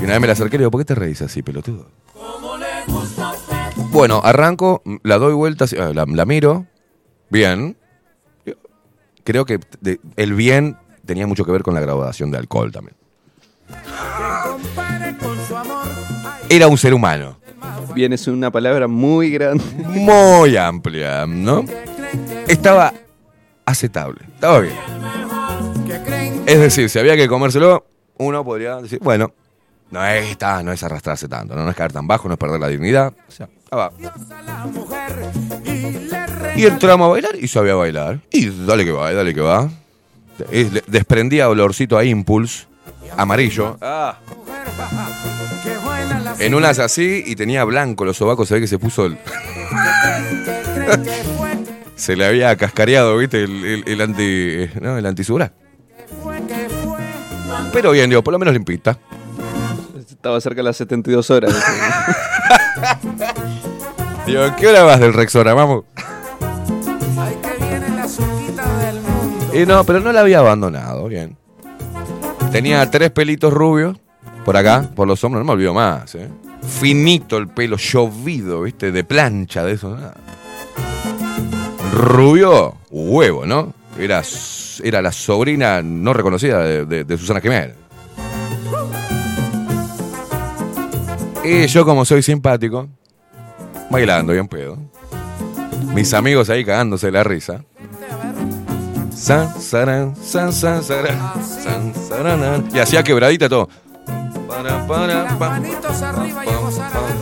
y 0.00 0.04
una 0.04 0.12
vez 0.12 0.20
me 0.20 0.26
la 0.26 0.32
acerqué 0.34 0.56
y 0.56 0.58
le 0.58 0.62
digo, 0.64 0.70
¿por 0.70 0.80
qué 0.82 0.84
te 0.84 0.94
reís 0.94 1.22
así, 1.22 1.42
pelotudo? 1.42 1.86
Bueno, 3.92 4.20
arranco, 4.22 4.82
la 5.02 5.18
doy 5.18 5.32
vuelta, 5.34 5.64
ah, 5.78 5.90
la, 5.94 6.04
la 6.06 6.24
miro, 6.26 6.66
bien. 7.30 7.76
Creo 9.24 9.44
que 9.46 9.60
el 10.16 10.34
bien 10.34 10.76
tenía 11.06 11.26
mucho 11.26 11.44
que 11.44 11.52
ver 11.52 11.62
con 11.62 11.74
la 11.74 11.80
graduación 11.80 12.30
de 12.30 12.38
alcohol 12.38 12.70
también. 12.72 12.96
Era 16.50 16.66
un 16.66 16.76
ser 16.76 16.92
humano. 16.92 17.36
Bien, 17.94 18.12
es 18.12 18.26
una 18.26 18.50
palabra 18.50 18.88
muy 18.88 19.30
grande. 19.30 19.62
Muy 19.86 20.56
amplia, 20.56 21.24
¿no? 21.24 21.64
Estaba 22.48 22.92
aceptable, 23.64 24.18
estaba 24.34 24.58
bien. 24.58 24.74
Es 26.46 26.58
decir, 26.58 26.90
si 26.90 26.98
había 26.98 27.16
que 27.16 27.28
comérselo, 27.28 27.86
uno 28.18 28.44
podría 28.44 28.78
decir, 28.78 28.98
bueno, 29.00 29.32
no 29.92 30.04
es, 30.04 30.36
no 30.64 30.72
es 30.72 30.82
arrastrarse 30.82 31.28
tanto, 31.28 31.54
no, 31.54 31.62
No 31.62 31.70
es 31.70 31.76
caer 31.76 31.92
tan 31.92 32.08
bajo, 32.08 32.26
no 32.26 32.34
es 32.34 32.40
perder 32.40 32.58
la 32.58 32.66
dignidad. 32.66 33.12
O 33.28 33.30
sea, 33.30 33.48
ah, 33.70 33.76
va. 33.76 33.92
Y 36.56 36.66
entramos 36.66 37.06
a 37.06 37.10
bailar 37.10 37.36
y 37.36 37.46
sabía 37.46 37.76
bailar. 37.76 38.20
Y 38.32 38.50
dale 38.66 38.84
que 38.84 38.90
va, 38.90 39.12
dale 39.12 39.32
que 39.32 39.40
va. 39.40 39.70
Desprendía 40.88 41.48
olorcito 41.48 41.96
a 41.96 42.04
Impulse, 42.04 42.66
amarillo. 43.16 43.78
Ah. 43.80 44.18
En 46.40 46.54
unas 46.54 46.78
así 46.78 47.22
y 47.26 47.36
tenía 47.36 47.64
blanco 47.64 48.04
los 48.06 48.16
sobacos, 48.16 48.48
se 48.48 48.54
ve 48.54 48.60
que 48.62 48.66
se 48.66 48.78
puso 48.78 49.04
el... 49.06 49.18
se 51.96 52.16
le 52.16 52.24
había 52.24 52.56
cascareado, 52.56 53.16
¿viste? 53.18 53.44
El, 53.44 53.64
el, 53.64 53.84
el 53.86 54.00
anti... 54.00 54.70
¿no? 54.80 54.96
El 54.96 55.04
antisura. 55.04 55.52
Pero 57.72 57.90
bien, 57.92 58.08
digo, 58.08 58.24
por 58.24 58.32
lo 58.32 58.38
menos 58.38 58.54
limpita. 58.54 58.98
Estaba 60.10 60.40
cerca 60.40 60.58
de 60.58 60.64
las 60.64 60.76
72 60.78 61.30
horas. 61.30 61.54
Digo, 64.26 64.42
¿qué 64.56 64.68
hora 64.68 64.82
vas 64.82 65.00
del 65.00 65.12
Rexona? 65.12 65.54
Vamos. 65.54 65.84
Y 69.52 69.66
no, 69.66 69.84
pero 69.84 70.00
no 70.00 70.12
la 70.12 70.20
había 70.20 70.38
abandonado, 70.38 71.08
bien. 71.08 71.36
Tenía 72.52 72.88
tres 72.90 73.10
pelitos 73.10 73.52
rubios 73.52 73.96
por 74.44 74.56
acá, 74.56 74.90
por 74.94 75.06
los 75.06 75.22
hombros, 75.24 75.40
no 75.40 75.46
me 75.46 75.52
olvido 75.52 75.74
más, 75.74 76.14
¿eh? 76.14 76.28
Finito 76.62 77.36
el 77.38 77.48
pelo, 77.48 77.76
llovido, 77.76 78.62
¿viste? 78.62 78.92
De 78.92 79.04
plancha, 79.04 79.64
de 79.64 79.72
eso. 79.72 79.96
Rubio, 81.92 82.76
huevo, 82.90 83.46
¿no? 83.46 83.72
Era, 83.98 84.22
era 84.82 85.02
la 85.02 85.12
sobrina 85.12 85.82
no 85.82 86.12
reconocida 86.12 86.60
de, 86.64 86.84
de- 86.86 87.04
de 87.04 87.18
Susana 87.18 87.40
Jiménez. 87.40 87.74
Y 91.44 91.66
yo, 91.66 91.84
como 91.84 92.04
soy 92.04 92.22
simpático, 92.22 92.88
bailando 93.90 94.32
bien 94.32 94.46
pedo. 94.46 94.78
Mis 95.94 96.12
amigos 96.14 96.50
ahí 96.50 96.64
cagándose 96.64 97.10
la 97.10 97.24
risa. 97.24 97.64
San, 99.14 99.60
saran, 99.60 100.14
san, 100.16 100.52
san, 100.52 100.82
saran. 100.82 102.68
Y 102.72 102.78
hacía 102.78 103.02
quebradita 103.02 103.48
todo. 103.48 103.68
Para, 104.50 104.84
para, 104.84 105.22
Las 105.22 105.34
pa, 105.34 105.50
manitos 105.50 106.02
arriba 106.02 106.44
y 106.44 106.48
a 106.48 106.56
gozar 106.56 106.92
a 106.92 107.00
ver. 107.00 107.14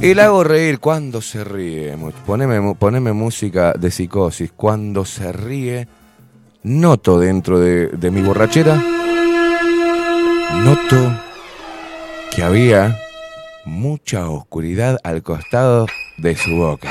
Y 0.00 0.14
la 0.14 0.24
hago 0.24 0.42
reír 0.42 0.80
cuando 0.80 1.20
se 1.20 1.44
ríe. 1.44 1.94
Poneme, 2.24 2.74
poneme 2.74 3.12
música 3.12 3.74
de 3.74 3.90
psicosis. 3.90 4.50
Cuando 4.56 5.04
se 5.04 5.30
ríe, 5.30 5.86
noto 6.62 7.18
dentro 7.20 7.60
de, 7.60 7.88
de 7.88 8.10
mi 8.10 8.22
borrachera, 8.22 8.82
noto 10.54 11.20
que 12.34 12.42
había 12.42 12.98
mucha 13.66 14.30
oscuridad 14.30 14.98
al 15.04 15.22
costado 15.22 15.86
de 16.16 16.34
su 16.34 16.56
boca. 16.56 16.90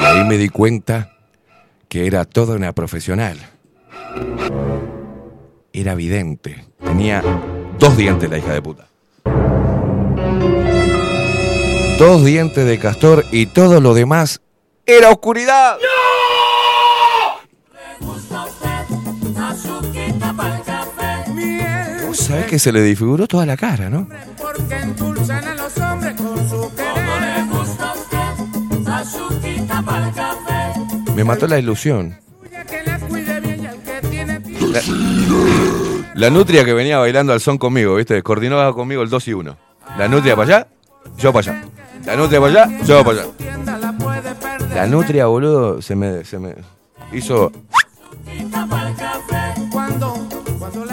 Y 0.00 0.04
ahí 0.04 0.24
me 0.24 0.36
di 0.36 0.48
cuenta 0.48 1.12
que 1.88 2.08
era 2.08 2.24
toda 2.24 2.56
una 2.56 2.72
profesional. 2.72 3.38
Era 5.72 5.94
vidente. 5.94 6.64
Tenía 6.84 7.22
dos 7.78 7.96
dientes 7.96 8.28
la 8.28 8.38
hija 8.38 8.52
de 8.52 8.62
puta. 8.62 8.88
Dos 11.98 12.24
dientes 12.24 12.66
de 12.66 12.78
castor 12.78 13.24
y 13.30 13.46
todo 13.46 13.80
lo 13.80 13.94
demás 13.94 14.40
era 14.86 15.10
oscuridad. 15.10 15.78
¿Vos 22.06 22.16
sabés 22.18 22.46
que 22.46 22.58
se 22.58 22.72
le 22.72 22.82
disfiguró 22.82 23.26
toda 23.26 23.46
la 23.46 23.56
cara, 23.56 23.88
no? 23.88 24.08
porque 24.36 24.74
endulzan 24.74 25.44
a 25.44 25.54
los 25.54 25.76
hombres 25.78 26.14
con 26.14 26.48
su 26.48 26.74
querer. 26.74 27.02
Me 31.14 31.24
mató 31.24 31.46
la 31.46 31.58
ilusión. 31.58 32.18
La, 34.72 34.80
la 36.14 36.30
nutria 36.30 36.64
que 36.64 36.72
venía 36.72 36.98
bailando 36.98 37.32
al 37.32 37.40
son 37.40 37.58
conmigo, 37.58 37.94
¿viste? 37.96 38.22
Coordinaba 38.22 38.72
conmigo 38.74 39.02
el 39.02 39.08
2 39.10 39.28
y 39.28 39.32
1. 39.34 39.56
La 39.98 40.08
nutria 40.08 40.34
para 40.36 40.56
allá, 40.56 40.66
yo 41.18 41.32
para 41.32 41.52
allá. 41.52 41.62
La 42.06 42.16
nutria 42.16 42.40
para 42.40 42.64
allá, 42.64 42.78
yo 42.84 43.04
para 43.04 43.22
allá. 43.22 43.30
la 44.74 44.86
nutria, 44.86 45.26
boludo, 45.26 45.82
se 45.82 45.94
me, 45.94 46.24
se 46.24 46.38
me 46.38 46.54
hizo... 47.12 47.52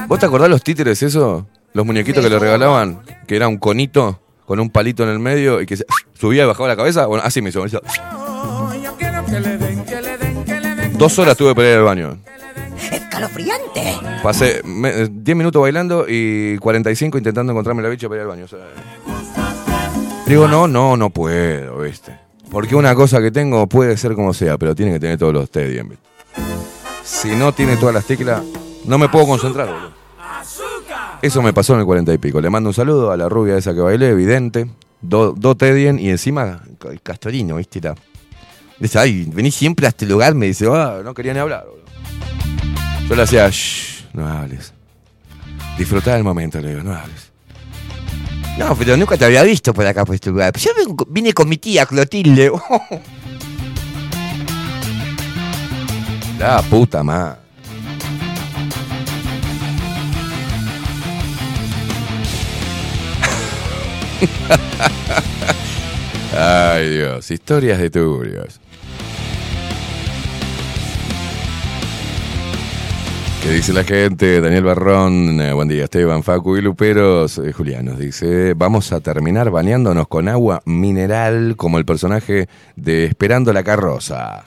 ¿Vos 0.08 0.20
te 0.20 0.26
acordás 0.26 0.50
los 0.50 0.64
títeres 0.64 1.02
eso? 1.04 1.48
Los 1.74 1.86
muñequitos 1.86 2.24
que 2.24 2.30
le 2.30 2.40
regalaban, 2.40 3.00
que 3.28 3.36
era 3.36 3.48
un 3.48 3.58
conito 3.58 4.20
con 4.46 4.60
un 4.60 4.70
palito 4.72 5.04
en 5.04 5.10
el 5.10 5.20
medio 5.20 5.62
y 5.62 5.66
que 5.68 5.78
se- 5.78 5.86
subía 6.20 6.44
y 6.44 6.48
bajaba 6.48 6.68
la 6.68 6.76
cabeza. 6.76 7.06
Bueno, 7.06 7.24
así 7.24 7.42
me 7.42 7.50
hizo. 7.50 7.64
que 7.64 7.70
que 7.70 7.80
que. 9.86 10.90
Dos 10.98 11.18
horas 11.20 11.38
tuve 11.38 11.54
para 11.54 11.70
ir 11.70 11.76
al 11.78 11.84
baño. 11.84 12.18
Escalofriante. 12.92 13.96
Pasé 14.24 14.62
me- 14.64 14.90
eh, 15.04 15.08
10 15.12 15.38
minutos 15.38 15.62
bailando 15.62 16.06
y 16.08 16.58
45 16.60 17.18
intentando 17.18 17.52
encontrarme 17.52 17.82
la 17.84 17.90
bicha 17.90 18.08
para 18.08 18.22
ir 18.22 18.22
al 18.24 18.28
baño. 18.28 18.46
digo, 20.26 20.48
no, 20.48 20.68
no, 20.68 20.96
no 20.98 21.10
puedo, 21.10 21.80
¿viste? 21.80 22.18
Porque 22.52 22.76
una 22.76 22.96
cosa 22.96 23.22
que 23.22 23.32
tengo 23.32 23.68
puede 23.68 23.96
ser 23.98 24.16
como 24.16 24.34
sea, 24.34 24.58
pero 24.58 24.74
tiene 24.76 24.94
que 24.94 25.00
tener 25.00 25.18
todos 25.18 25.34
los 25.34 25.50
T 25.52 25.66
bien, 25.68 25.90
¿viste? 25.90 26.04
Si 27.04 27.30
no 27.36 27.52
tiene 27.54 27.78
todas 27.78 27.94
las 27.96 28.06
teclas, 28.06 28.42
no 28.86 28.98
me 28.98 29.10
puedo 29.10 29.26
concentrar, 29.28 29.68
boludo. 29.68 29.92
Eso 31.22 31.42
me 31.42 31.52
pasó 31.54 31.74
en 31.74 31.80
el 31.82 31.86
40 31.86 32.14
y 32.14 32.18
pico. 32.18 32.40
Le 32.40 32.50
mando 32.50 32.70
un 32.70 32.74
saludo 32.74 33.12
a 33.12 33.18
la 33.18 33.28
rubia 33.28 33.58
esa 33.58 33.74
que 33.74 33.82
bailé, 33.82 34.10
evidente. 34.10 34.70
Dos 35.02 35.34
do 35.38 35.56
Tedien 35.56 36.00
y 36.00 36.10
encima 36.10 36.62
el 36.90 37.02
Castorino, 37.02 37.56
¿viste? 37.58 37.82
La- 37.82 37.96
Dice, 38.80 38.98
ay, 39.00 39.30
vení 39.34 39.52
siempre 39.52 39.86
a 39.86 39.90
este 39.90 40.06
lugar. 40.06 40.34
Me 40.36 40.46
dice, 40.46 40.66
ah, 40.72 41.02
no 41.04 41.14
quería 41.14 41.34
ni 41.34 41.40
hablar, 41.40 41.66
boludo. 41.66 41.80
Yo 43.10 43.16
le 43.16 43.24
hacía, 43.24 43.50
shh, 43.50 44.06
no 44.14 44.28
hables. 44.28 44.72
Disfrutá 45.80 46.14
del 46.14 46.24
momento, 46.24 46.62
le 46.62 46.70
digo, 46.70 46.84
no 46.84 46.94
hables. 46.94 47.32
No, 48.60 48.76
pero 48.76 48.96
nunca 48.98 49.18
te 49.18 49.26
había 49.26 49.42
visto 49.42 49.74
por 49.74 49.88
acá 49.88 50.06
por 50.06 50.14
este 50.14 50.30
lugar. 50.30 50.56
Yo 50.56 50.70
vine 51.08 51.34
con 51.34 51.50
mi 51.50 51.58
tía 51.58 51.88
Clotilde. 51.88 52.52
La 56.38 56.62
puta 56.62 57.04
madre. 57.04 57.40
Ay 66.38 66.90
Dios, 66.90 67.32
historias 67.32 67.80
de 67.80 67.90
turios. 67.90 68.60
¿Qué 73.42 73.52
dice 73.54 73.72
la 73.72 73.86
gente? 73.86 74.42
Daniel 74.42 74.66
Barrón, 74.66 75.40
eh, 75.40 75.54
buen 75.54 75.70
día 75.70 75.86
Esteban, 75.86 76.24
Facu 76.24 76.58
y 76.58 76.62
Luperos. 76.62 77.38
Eh, 77.38 77.54
Julián 77.54 77.86
nos 77.86 77.98
dice, 77.98 78.54
vamos 78.54 78.92
a 78.92 79.00
terminar 79.00 79.50
bañándonos 79.50 80.10
con 80.10 80.28
agua 80.28 80.62
mineral 80.66 81.56
como 81.56 81.78
el 81.78 81.86
personaje 81.86 82.50
de 82.76 83.06
Esperando 83.06 83.54
la 83.54 83.64
carroza. 83.64 84.44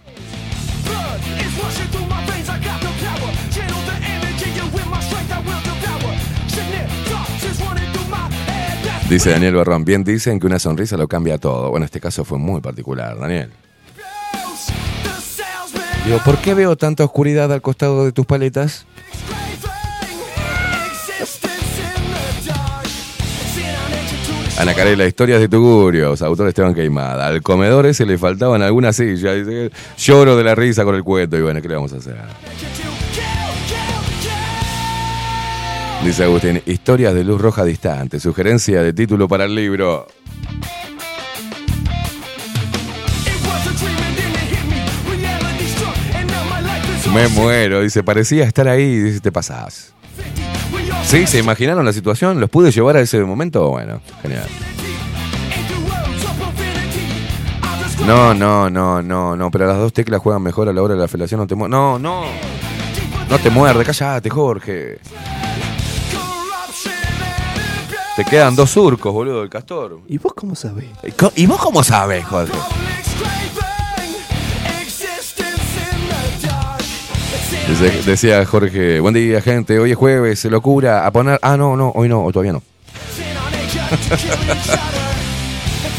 Dice 9.09 9.30
Daniel 9.30 9.55
Barrón, 9.55 9.84
bien 9.84 10.05
dicen 10.05 10.38
que 10.38 10.47
una 10.47 10.59
sonrisa 10.59 10.99
lo 10.99 11.09
cambia 11.09 11.38
todo. 11.38 11.70
Bueno, 11.70 11.86
este 11.86 12.01
caso 12.01 12.24
fue 12.24 12.38
muy 12.38 12.61
particular, 12.61 13.18
Daniel. 13.18 13.51
Digo, 16.05 16.18
¿por 16.24 16.38
qué 16.38 16.55
veo 16.55 16.76
tanta 16.76 17.05
oscuridad 17.05 17.53
al 17.53 17.62
costado 17.62 18.05
de 18.05 18.12
tus 18.12 18.26
paletas? 18.26 18.86
Ana 24.59 24.74
Carela, 24.74 25.07
historias 25.07 25.40
de 25.40 25.48
Tugurios, 25.48 26.22
autor 26.22 26.48
Esteban 26.48 26.74
Queimada. 26.74 27.26
Al 27.26 27.42
comedor 27.42 27.86
ese 27.86 28.05
le 28.05 28.18
faltaban 28.18 28.62
algunas 28.62 28.96
sillas. 28.96 29.46
Lloro 29.96 30.36
de 30.36 30.44
la 30.44 30.55
risa 30.55 30.84
con 30.84 30.94
el 30.94 31.03
cuento. 31.03 31.36
Y 31.36 31.42
bueno, 31.42 31.62
¿qué 31.62 31.68
le 31.68 31.74
vamos 31.74 31.92
a 31.92 31.96
hacer? 31.96 32.16
Dice 36.05 36.24
Agustín, 36.24 36.62
historias 36.66 37.14
de 37.14 37.24
luz 37.24 37.40
roja 37.40 37.64
distante. 37.64 38.20
Sugerencia 38.20 38.82
de 38.82 38.92
título 38.92 39.28
para 39.28 39.44
el 39.44 39.55
libro. 39.55 40.07
Me 47.14 47.28
muero, 47.28 47.82
dice, 47.82 48.02
parecía 48.02 48.44
estar 48.44 48.66
ahí, 48.68 48.98
dice, 48.98 49.20
te 49.20 49.30
pasás. 49.30 49.92
¿Sí? 51.04 51.26
¿Se 51.26 51.38
imaginaron 51.38 51.84
la 51.84 51.92
situación? 51.92 52.40
¿Los 52.40 52.48
pude 52.48 52.70
llevar 52.70 52.96
a 52.96 53.00
ese 53.00 53.20
momento? 53.20 53.68
Bueno, 53.68 54.00
genial. 54.22 54.46
No, 58.06 58.32
no, 58.34 58.70
no, 58.70 59.02
no, 59.02 59.36
no, 59.36 59.50
pero 59.50 59.66
las 59.66 59.76
dos 59.76 59.92
teclas 59.92 60.20
juegan 60.20 60.42
mejor 60.42 60.68
a 60.68 60.72
la 60.72 60.82
hora 60.82 60.94
de 60.94 61.00
la 61.00 61.08
felación. 61.08 61.40
No 61.40 61.46
te 61.46 61.54
mu- 61.54 61.68
No, 61.68 61.98
no. 61.98 62.24
No 63.28 63.38
te 63.38 63.50
muerde, 63.50 63.84
cállate, 63.84 64.30
Jorge. 64.30 64.98
Te 68.16 68.24
quedan 68.24 68.54
dos 68.56 68.70
surcos, 68.70 69.12
boludo, 69.12 69.42
el 69.42 69.48
castor. 69.50 70.00
¿Y 70.08 70.18
vos 70.18 70.32
cómo 70.34 70.54
sabés? 70.54 70.86
¿Y 71.02 71.12
co- 71.12 71.32
¿Y 71.36 71.46
vos 71.46 71.60
cómo 71.60 71.82
sabes, 71.82 72.24
Jorge? 72.26 72.52
Dice- 77.68 78.02
decía 78.04 78.44
Jorge, 78.44 79.00
buen 79.00 79.14
día 79.14 79.40
gente, 79.40 79.78
hoy 79.78 79.92
es 79.92 79.96
jueves, 79.96 80.38
se 80.40 80.50
locura, 80.50 81.06
a 81.06 81.10
poner... 81.12 81.38
Ah, 81.42 81.56
no, 81.56 81.76
no, 81.76 81.90
hoy 81.94 82.08
no, 82.08 82.20
hoy 82.22 82.32
todavía 82.32 82.52
no. 82.52 82.62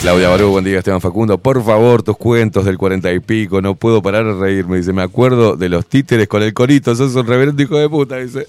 Claudia 0.02 0.28
Barú, 0.30 0.50
buen 0.52 0.66
día 0.66 0.80
Esteban 0.80 1.00
Facundo, 1.00 1.38
por 1.38 1.64
favor, 1.64 2.04
tus 2.04 2.18
cuentos 2.18 2.66
del 2.66 2.78
cuarenta 2.78 3.12
y 3.14 3.20
pico, 3.22 3.62
no 3.62 3.76
puedo 3.76 4.02
parar 4.02 4.26
de 4.26 4.34
reírme, 4.34 4.76
dice, 4.78 4.92
me 4.92 5.02
acuerdo 5.02 5.56
de 5.56 5.70
los 5.70 5.86
títeres 5.88 6.28
con 6.28 6.44
el 6.44 6.54
corito, 6.54 6.94
sos 6.96 7.16
un 7.16 7.26
reverendo 7.26 7.64
hijo 7.64 7.78
de 7.78 7.88
puta, 7.90 8.18
dice. 8.18 8.46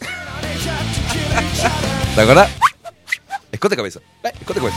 ¿Te 2.16 2.20
acordás? 2.20 2.50
Escote 3.52 3.76
cabeza, 3.76 4.00
eh, 4.24 4.32
escote 4.40 4.58
cabeza. 4.60 4.76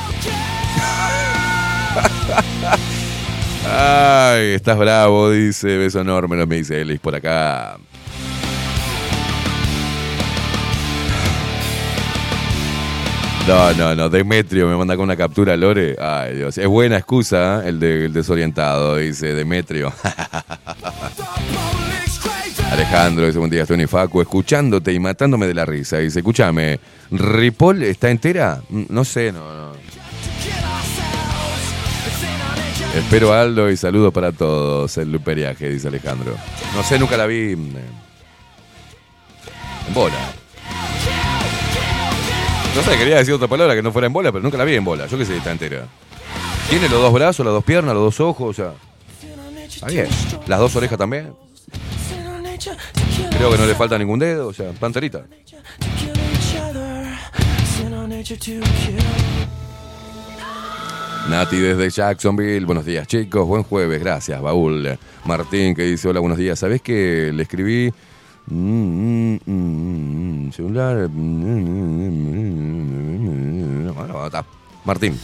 Ay, 4.39 4.51
estás 4.53 4.77
bravo, 4.77 5.31
dice, 5.31 5.75
beso 5.77 5.99
enorme, 5.99 6.37
no 6.37 6.45
me 6.45 6.57
dice 6.57 6.79
Elis 6.79 6.99
por 6.99 7.15
acá. 7.15 7.77
No, 13.47 13.73
no, 13.73 13.95
no, 13.95 14.09
Demetrio 14.09 14.67
me 14.67 14.75
manda 14.75 14.95
con 14.97 15.03
una 15.05 15.15
captura 15.15 15.55
Lore. 15.55 15.95
Ay, 15.99 16.35
Dios, 16.35 16.57
es 16.57 16.67
buena 16.67 16.97
excusa 16.97 17.61
¿eh? 17.63 17.69
el, 17.69 17.79
de- 17.79 18.09
desorientado, 18.09 18.97
dice 18.97 19.33
Demetrio. 19.33 19.93
Alejandro 22.71 23.25
dice, 23.25 23.39
buen 23.39 23.49
día, 23.49 23.61
estoy 23.61 23.87
Facu, 23.87 24.19
escuchándote 24.19 24.91
y 24.91 24.99
matándome 24.99 25.47
de 25.47 25.53
la 25.53 25.65
risa. 25.65 25.99
Dice, 25.99 26.19
escúchame, 26.19 26.77
¿Ripoll 27.11 27.83
está 27.83 28.09
entera? 28.09 28.61
Mm, 28.69 28.83
No 28.89 29.05
sé, 29.05 29.31
no, 29.31 29.39
no. 29.39 29.71
Espero 32.97 33.31
Aldo 33.33 33.69
y 33.71 33.77
saludos 33.77 34.11
para 34.13 34.33
todos. 34.33 34.97
El 34.97 35.09
luperiaje, 35.11 35.69
dice 35.69 35.87
Alejandro. 35.87 36.35
No 36.75 36.83
sé, 36.83 36.99
nunca 36.99 37.15
la 37.15 37.25
vi 37.27 37.55
mm, 37.55 37.77
en 39.87 39.93
bola. 39.93 40.17
No 42.77 42.83
sé, 42.83 42.95
quería 42.95 43.17
decir 43.17 43.33
otra 43.33 43.47
palabra 43.47 43.73
que 43.73 43.81
no 43.81 43.91
fuera 43.91 44.05
en 44.05 44.13
bola, 44.13 44.31
pero 44.31 44.43
nunca 44.43 44.55
la 44.55 44.63
vi 44.63 44.75
en 44.75 44.85
bola. 44.85 45.07
Yo 45.07 45.17
qué 45.17 45.25
sé, 45.25 45.35
está 45.35 45.51
entera. 45.51 45.87
Tiene 46.69 46.87
los 46.87 47.01
dos 47.01 47.11
brazos, 47.11 47.43
las 47.43 47.51
dos 47.55 47.63
piernas, 47.63 47.95
los 47.95 48.03
dos 48.03 48.19
ojos, 48.19 48.51
o 48.51 48.53
sea. 48.53 48.73
Está 49.67 49.87
bien. 49.87 50.07
Las 50.45 50.59
dos 50.59 50.75
orejas 50.75 50.95
también. 50.95 51.33
Creo 53.35 53.49
que 53.49 53.57
no 53.57 53.65
le 53.65 53.73
falta 53.73 53.97
ningún 53.97 54.19
dedo, 54.19 54.49
o 54.49 54.53
sea, 54.53 54.73
panterita. 54.73 55.23
Nati 61.29 61.57
desde 61.57 61.89
Jacksonville, 61.89 62.63
buenos 62.67 62.85
días 62.85 63.07
chicos, 63.07 63.47
buen 63.47 63.63
jueves, 63.63 63.99
gracias, 63.99 64.39
Baúl. 64.39 64.99
Martín 65.25 65.73
que 65.73 65.81
dice, 65.81 66.09
hola, 66.09 66.19
buenos 66.19 66.37
días, 66.37 66.59
¿sabés 66.59 66.83
que 66.83 67.31
le 67.33 67.41
escribí 67.41 67.91
celular? 70.51 71.09
Martín. 74.85 75.19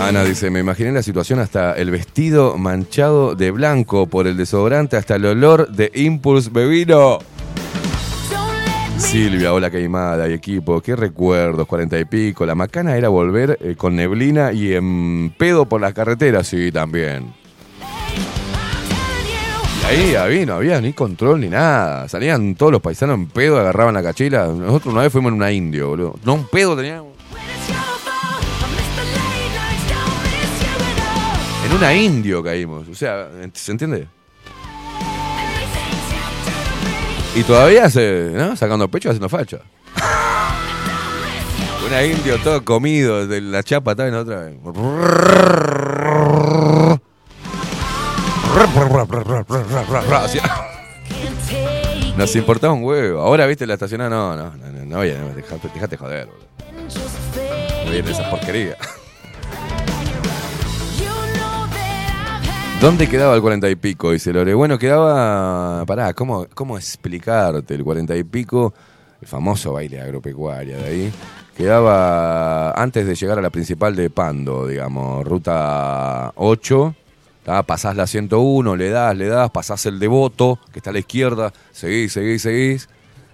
Ana 0.00 0.24
dice, 0.24 0.50
me 0.50 0.58
imaginé 0.60 0.90
la 0.90 1.02
situación 1.02 1.38
hasta 1.38 1.74
el 1.74 1.90
vestido 1.90 2.58
manchado 2.58 3.36
de 3.36 3.52
blanco 3.52 4.06
por 4.08 4.26
el 4.26 4.36
desodorante, 4.36 4.96
hasta 4.96 5.14
el 5.14 5.26
olor 5.26 5.70
de 5.70 5.92
Impulse 5.94 6.50
Bebino. 6.50 7.20
Silvia, 8.98 9.52
hola 9.52 9.70
queimada 9.70 10.28
y 10.28 10.32
equipo, 10.32 10.80
qué 10.80 10.96
recuerdos, 10.96 11.66
cuarenta 11.66 12.00
y 12.00 12.04
pico. 12.04 12.46
La 12.46 12.54
macana 12.54 12.96
era 12.96 13.08
volver 13.10 13.58
eh, 13.60 13.74
con 13.76 13.94
neblina 13.94 14.52
y 14.52 14.72
en 14.74 15.34
pedo 15.36 15.66
por 15.66 15.80
las 15.80 15.92
carreteras, 15.92 16.46
sí, 16.46 16.72
también. 16.72 17.41
Ahí, 19.92 20.14
ahí 20.14 20.46
no 20.46 20.54
había 20.54 20.80
ni 20.80 20.94
control 20.94 21.42
ni 21.42 21.48
nada. 21.50 22.08
Salían 22.08 22.54
todos 22.54 22.72
los 22.72 22.80
paisanos 22.80 23.18
en 23.18 23.26
pedo, 23.26 23.60
agarraban 23.60 23.92
la 23.92 24.02
cachila. 24.02 24.46
Nosotros 24.46 24.94
una 24.94 25.02
vez 25.02 25.12
fuimos 25.12 25.28
en 25.28 25.34
una 25.34 25.52
indio, 25.52 25.88
boludo. 25.90 26.18
No, 26.24 26.32
un 26.32 26.48
pedo 26.48 26.74
teníamos. 26.74 27.12
En 31.66 31.76
una 31.76 31.94
indio 31.94 32.42
caímos. 32.42 32.88
O 32.88 32.94
sea, 32.94 33.28
¿se 33.52 33.72
entiende? 33.72 34.08
Y 37.34 37.42
todavía 37.42 37.90
se, 37.90 38.30
¿no? 38.32 38.56
Sacando 38.56 38.88
pecho 38.88 39.10
haciendo 39.10 39.28
facha. 39.28 39.58
Una 41.86 42.02
indio 42.02 42.38
todo 42.38 42.64
comido, 42.64 43.26
de 43.26 43.42
la 43.42 43.62
chapa 43.62 43.94
también 43.94 44.14
otra 44.14 44.44
vez. 44.44 44.56
Nos 52.16 52.36
importaba 52.36 52.72
un 52.72 52.84
huevo. 52.84 53.20
Ahora, 53.20 53.46
viste, 53.46 53.66
la 53.66 53.74
estacionada, 53.74 54.08
no, 54.10 54.36
no, 54.36 54.56
no, 54.56 54.72
no, 54.72 54.84
no, 54.84 55.00
dejate, 55.34 55.68
dejate 55.74 55.96
joder, 55.96 56.26
boludo. 56.26 56.46
No 57.84 57.90
viene 57.90 58.10
esa 58.10 58.30
porquería. 58.30 58.76
¿Dónde 62.80 63.08
quedaba 63.08 63.34
el 63.34 63.40
cuarenta 63.42 63.68
y 63.70 63.76
pico? 63.76 64.10
Dice 64.10 64.32
Lore. 64.32 64.54
Bueno, 64.54 64.78
quedaba. 64.78 65.84
Pará, 65.86 66.14
¿cómo, 66.14 66.46
¿cómo 66.54 66.76
explicarte? 66.76 67.74
El 67.74 67.84
cuarenta 67.84 68.16
y 68.16 68.24
pico, 68.24 68.74
el 69.20 69.28
famoso 69.28 69.74
baile 69.74 70.00
agropecuaria 70.00 70.78
de 70.78 70.84
ahí, 70.84 71.12
quedaba 71.56 72.72
antes 72.72 73.06
de 73.06 73.14
llegar 73.14 73.38
a 73.38 73.42
la 73.42 73.50
principal 73.50 73.94
de 73.94 74.10
Pando, 74.10 74.66
digamos, 74.66 75.24
ruta 75.24 76.32
8. 76.34 76.94
¿Tá? 77.42 77.62
Pasás 77.62 77.96
la 77.96 78.06
101, 78.06 78.76
le 78.76 78.90
das, 78.90 79.16
le 79.16 79.26
das, 79.26 79.50
pasás 79.50 79.86
el 79.86 79.98
devoto, 79.98 80.58
que 80.72 80.78
está 80.78 80.90
a 80.90 80.92
la 80.92 80.98
izquierda, 80.98 81.52
seguís, 81.72 82.12
seguís, 82.12 82.42
seguís. 82.42 82.88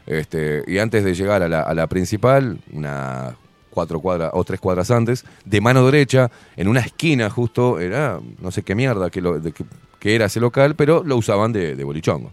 Este, 0.07 0.63
y 0.67 0.79
antes 0.79 1.05
de 1.05 1.15
llegar 1.15 1.43
a 1.43 1.49
la, 1.49 1.87
principal, 1.87 2.59
una 2.73 3.37
cuatro 3.71 4.01
cuadras 4.01 4.31
o 4.33 4.43
tres 4.43 4.59
cuadras 4.59 4.91
antes, 4.91 5.25
de 5.45 5.61
mano 5.61 5.85
derecha, 5.85 6.31
en 6.57 6.69
una 6.69 6.81
esquina 6.81 7.29
justo, 7.31 7.79
era 7.79 8.19
no 8.41 8.51
sé 8.51 8.63
qué 8.63 8.75
mierda 8.75 9.11
que 9.11 10.15
era 10.15 10.27
ese 10.27 10.41
local, 10.41 10.75
pero 10.75 11.05
lo 11.05 11.17
usaban 11.17 11.53
de, 11.53 11.77
de 11.77 11.85
bolichongo. 11.85 12.33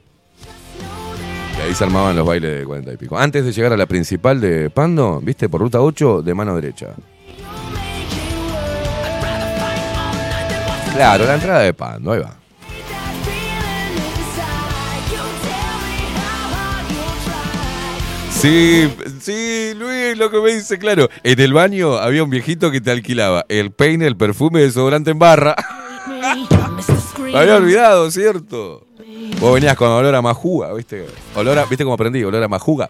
Y 1.58 1.62
ahí 1.62 1.74
se 1.74 1.84
armaban 1.84 2.16
los 2.16 2.26
bailes 2.26 2.60
de 2.60 2.66
cuarenta 2.66 2.94
y 2.94 2.98
pico. 2.98 3.18
Antes 3.18 3.46
de 3.46 3.52
llegar 3.52 3.74
a 3.74 3.78
la 3.78 3.86
principal 3.86 4.42
de 4.42 4.70
Pando, 4.70 5.22
viste, 5.22 5.48
por 5.50 5.62
ruta 5.62 5.82
8, 5.82 6.22
de 6.22 6.34
mano 6.34 6.56
derecha. 6.56 6.96
Claro, 10.96 11.26
la 11.26 11.34
entrada 11.36 11.60
de 11.60 11.74
Pando, 11.74 12.14
ahí 12.14 12.22
va. 12.22 12.36
Sí, 18.32 18.90
sí, 19.20 19.74
Luis, 19.76 20.18
lo 20.18 20.30
que 20.30 20.40
me 20.40 20.54
dice, 20.54 20.78
claro. 20.78 21.10
En 21.24 21.40
el 21.40 21.52
baño 21.52 21.98
había 21.98 22.24
un 22.24 22.30
viejito 22.30 22.72
que 22.72 22.80
te 22.80 22.92
alquilaba 22.92 23.46
el 23.50 23.72
peine, 23.72 24.08
el 24.08 24.16
perfume, 24.16 24.62
el 24.62 24.68
desodorante 24.68 25.12
en 25.12 25.20
barra. 25.20 25.56
Me 27.20 27.38
había 27.38 27.58
olvidado, 27.58 28.10
¿cierto? 28.12 28.86
Vos 29.42 29.54
venías 29.54 29.76
con 29.76 29.90
olor 29.90 30.16
a 30.16 30.22
majuga, 30.22 30.74
¿viste? 30.74 31.08
Olor 31.36 31.60
a, 31.60 31.66
¿Viste 31.66 31.84
cómo 31.84 31.96
aprendí? 31.96 32.24
Olor 32.24 32.44
a 32.44 32.48
majuga. 32.48 32.90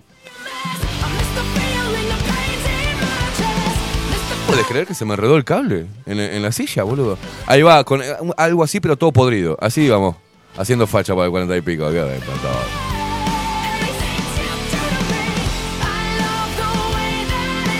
¿Puedes 4.55 4.69
creer 4.69 4.87
que 4.87 4.93
se 4.93 5.03
me 5.03 5.15
enredó 5.15 5.35
el 5.35 5.43
cable 5.43 5.85
en, 6.05 6.17
en 6.17 6.41
la 6.41 6.49
silla, 6.53 6.83
boludo? 6.83 7.17
Ahí 7.45 7.61
va, 7.61 7.83
con 7.83 8.01
eh, 8.01 8.05
algo 8.37 8.63
así, 8.63 8.79
pero 8.79 8.95
todo 8.95 9.11
podrido. 9.11 9.57
Así 9.59 9.89
vamos, 9.89 10.15
haciendo 10.55 10.87
facha 10.87 11.13
para 11.13 11.25
el 11.25 11.31
cuarenta 11.31 11.57
y 11.57 11.61
pico. 11.61 11.89
Qué 11.89 11.97
de. 11.99 12.19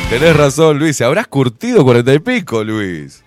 Tenés 0.09 0.35
razón, 0.35 0.77
Luis. 0.77 0.97
¿Se 0.97 1.05
habrás 1.05 1.27
curtido 1.27 1.81
cuarenta 1.85 2.13
y 2.13 2.19
pico, 2.19 2.61
Luis? 2.61 3.23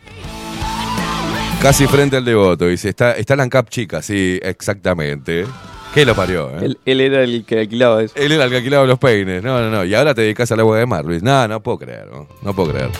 Casi 1.62 1.86
frente 1.86 2.18
al 2.18 2.26
devoto. 2.26 2.66
Dice, 2.66 2.90
está, 2.90 3.12
está 3.12 3.34
la 3.34 3.44
ANCAP 3.44 3.70
chica, 3.70 4.02
sí, 4.02 4.38
exactamente. 4.42 5.46
¿Qué 5.94 6.04
lo 6.04 6.14
parió? 6.14 6.50
eh? 6.50 6.66
Él, 6.66 6.78
él 6.84 7.00
era 7.00 7.22
el 7.22 7.46
que 7.46 7.60
alquilaba 7.60 8.02
eso. 8.02 8.12
Él 8.14 8.30
era 8.32 8.44
el 8.44 8.50
que 8.50 8.56
alquilaba 8.58 8.84
los 8.84 8.98
peines. 8.98 9.42
No, 9.42 9.58
no, 9.58 9.70
no. 9.70 9.86
Y 9.86 9.94
ahora 9.94 10.14
te 10.14 10.20
dedicas 10.20 10.52
al 10.52 10.60
agua 10.60 10.78
de 10.78 10.84
mar, 10.84 11.06
Luis. 11.06 11.22
No, 11.22 11.48
no 11.48 11.62
puedo 11.62 11.78
creer, 11.78 12.08
no, 12.12 12.28
no 12.42 12.54
puedo 12.54 12.72
creer. 12.72 12.90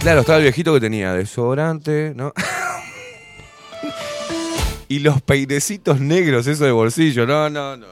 Claro, 0.00 0.20
estaba 0.20 0.38
el 0.38 0.44
viejito 0.44 0.72
que 0.72 0.80
tenía 0.80 1.12
desodorante, 1.12 2.12
¿no? 2.14 2.32
y 4.88 5.00
los 5.00 5.20
peinecitos 5.22 6.00
negros, 6.00 6.46
eso 6.46 6.64
de 6.64 6.70
bolsillo. 6.70 7.26
No, 7.26 7.50
no, 7.50 7.76
no. 7.76 7.86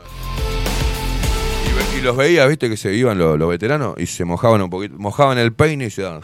Y, 1.94 1.98
y 1.98 2.00
los 2.00 2.16
veía, 2.16 2.46
viste, 2.46 2.70
que 2.70 2.76
se 2.76 2.94
iban 2.94 3.18
los, 3.18 3.36
los 3.36 3.48
veteranos 3.48 3.96
y 3.98 4.06
se 4.06 4.24
mojaban 4.24 4.62
un 4.62 4.70
poquito. 4.70 4.94
Mojaban 4.98 5.36
el 5.38 5.52
peine 5.52 5.86
y 5.86 5.90
se 5.90 6.02
daban. 6.02 6.20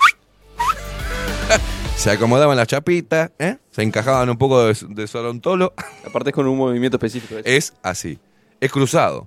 se 1.97 2.11
acomodaban 2.13 2.57
las 2.57 2.69
chapitas, 2.69 3.33
¿eh? 3.41 3.57
Se 3.73 3.83
encajaban 3.83 4.31
un 4.31 4.39
poco 4.39 4.65
de, 4.65 4.77
de 4.89 5.07
sorontolo. 5.09 5.75
Aparte 6.07 6.31
es 6.31 6.35
con 6.35 6.47
un 6.47 6.57
movimiento 6.57 6.97
específico. 6.97 7.41
Es 7.45 7.75
así. 7.83 8.21
Es 8.61 8.71
cruzado. 8.71 9.27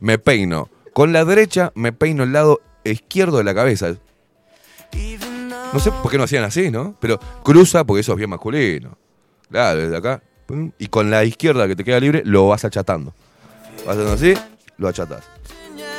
Me 0.00 0.18
peino. 0.18 0.68
Con 0.92 1.14
la 1.14 1.24
derecha 1.24 1.72
me 1.74 1.92
peino 1.92 2.24
el 2.24 2.32
lado 2.32 2.60
izquierdo 2.84 3.38
de 3.38 3.44
la 3.44 3.54
cabeza. 3.54 3.94
No 5.74 5.80
sé 5.80 5.90
por 5.90 6.08
qué 6.08 6.16
no 6.16 6.22
hacían 6.22 6.44
así, 6.44 6.70
¿no? 6.70 6.94
Pero 7.00 7.18
cruza 7.42 7.82
porque 7.82 8.02
eso 8.02 8.12
es 8.12 8.18
bien 8.18 8.30
masculino. 8.30 8.96
Claro, 9.50 9.80
desde 9.80 9.96
acá. 9.96 10.22
y 10.78 10.86
con 10.86 11.10
la 11.10 11.24
izquierda 11.24 11.66
que 11.66 11.74
te 11.74 11.82
queda 11.82 11.98
libre 11.98 12.22
lo 12.24 12.46
vas 12.46 12.64
achatando. 12.64 13.12
Vas 13.84 13.96
haciendo 13.96 14.12
así, 14.12 14.34
lo 14.78 14.86
achatás. 14.86 15.24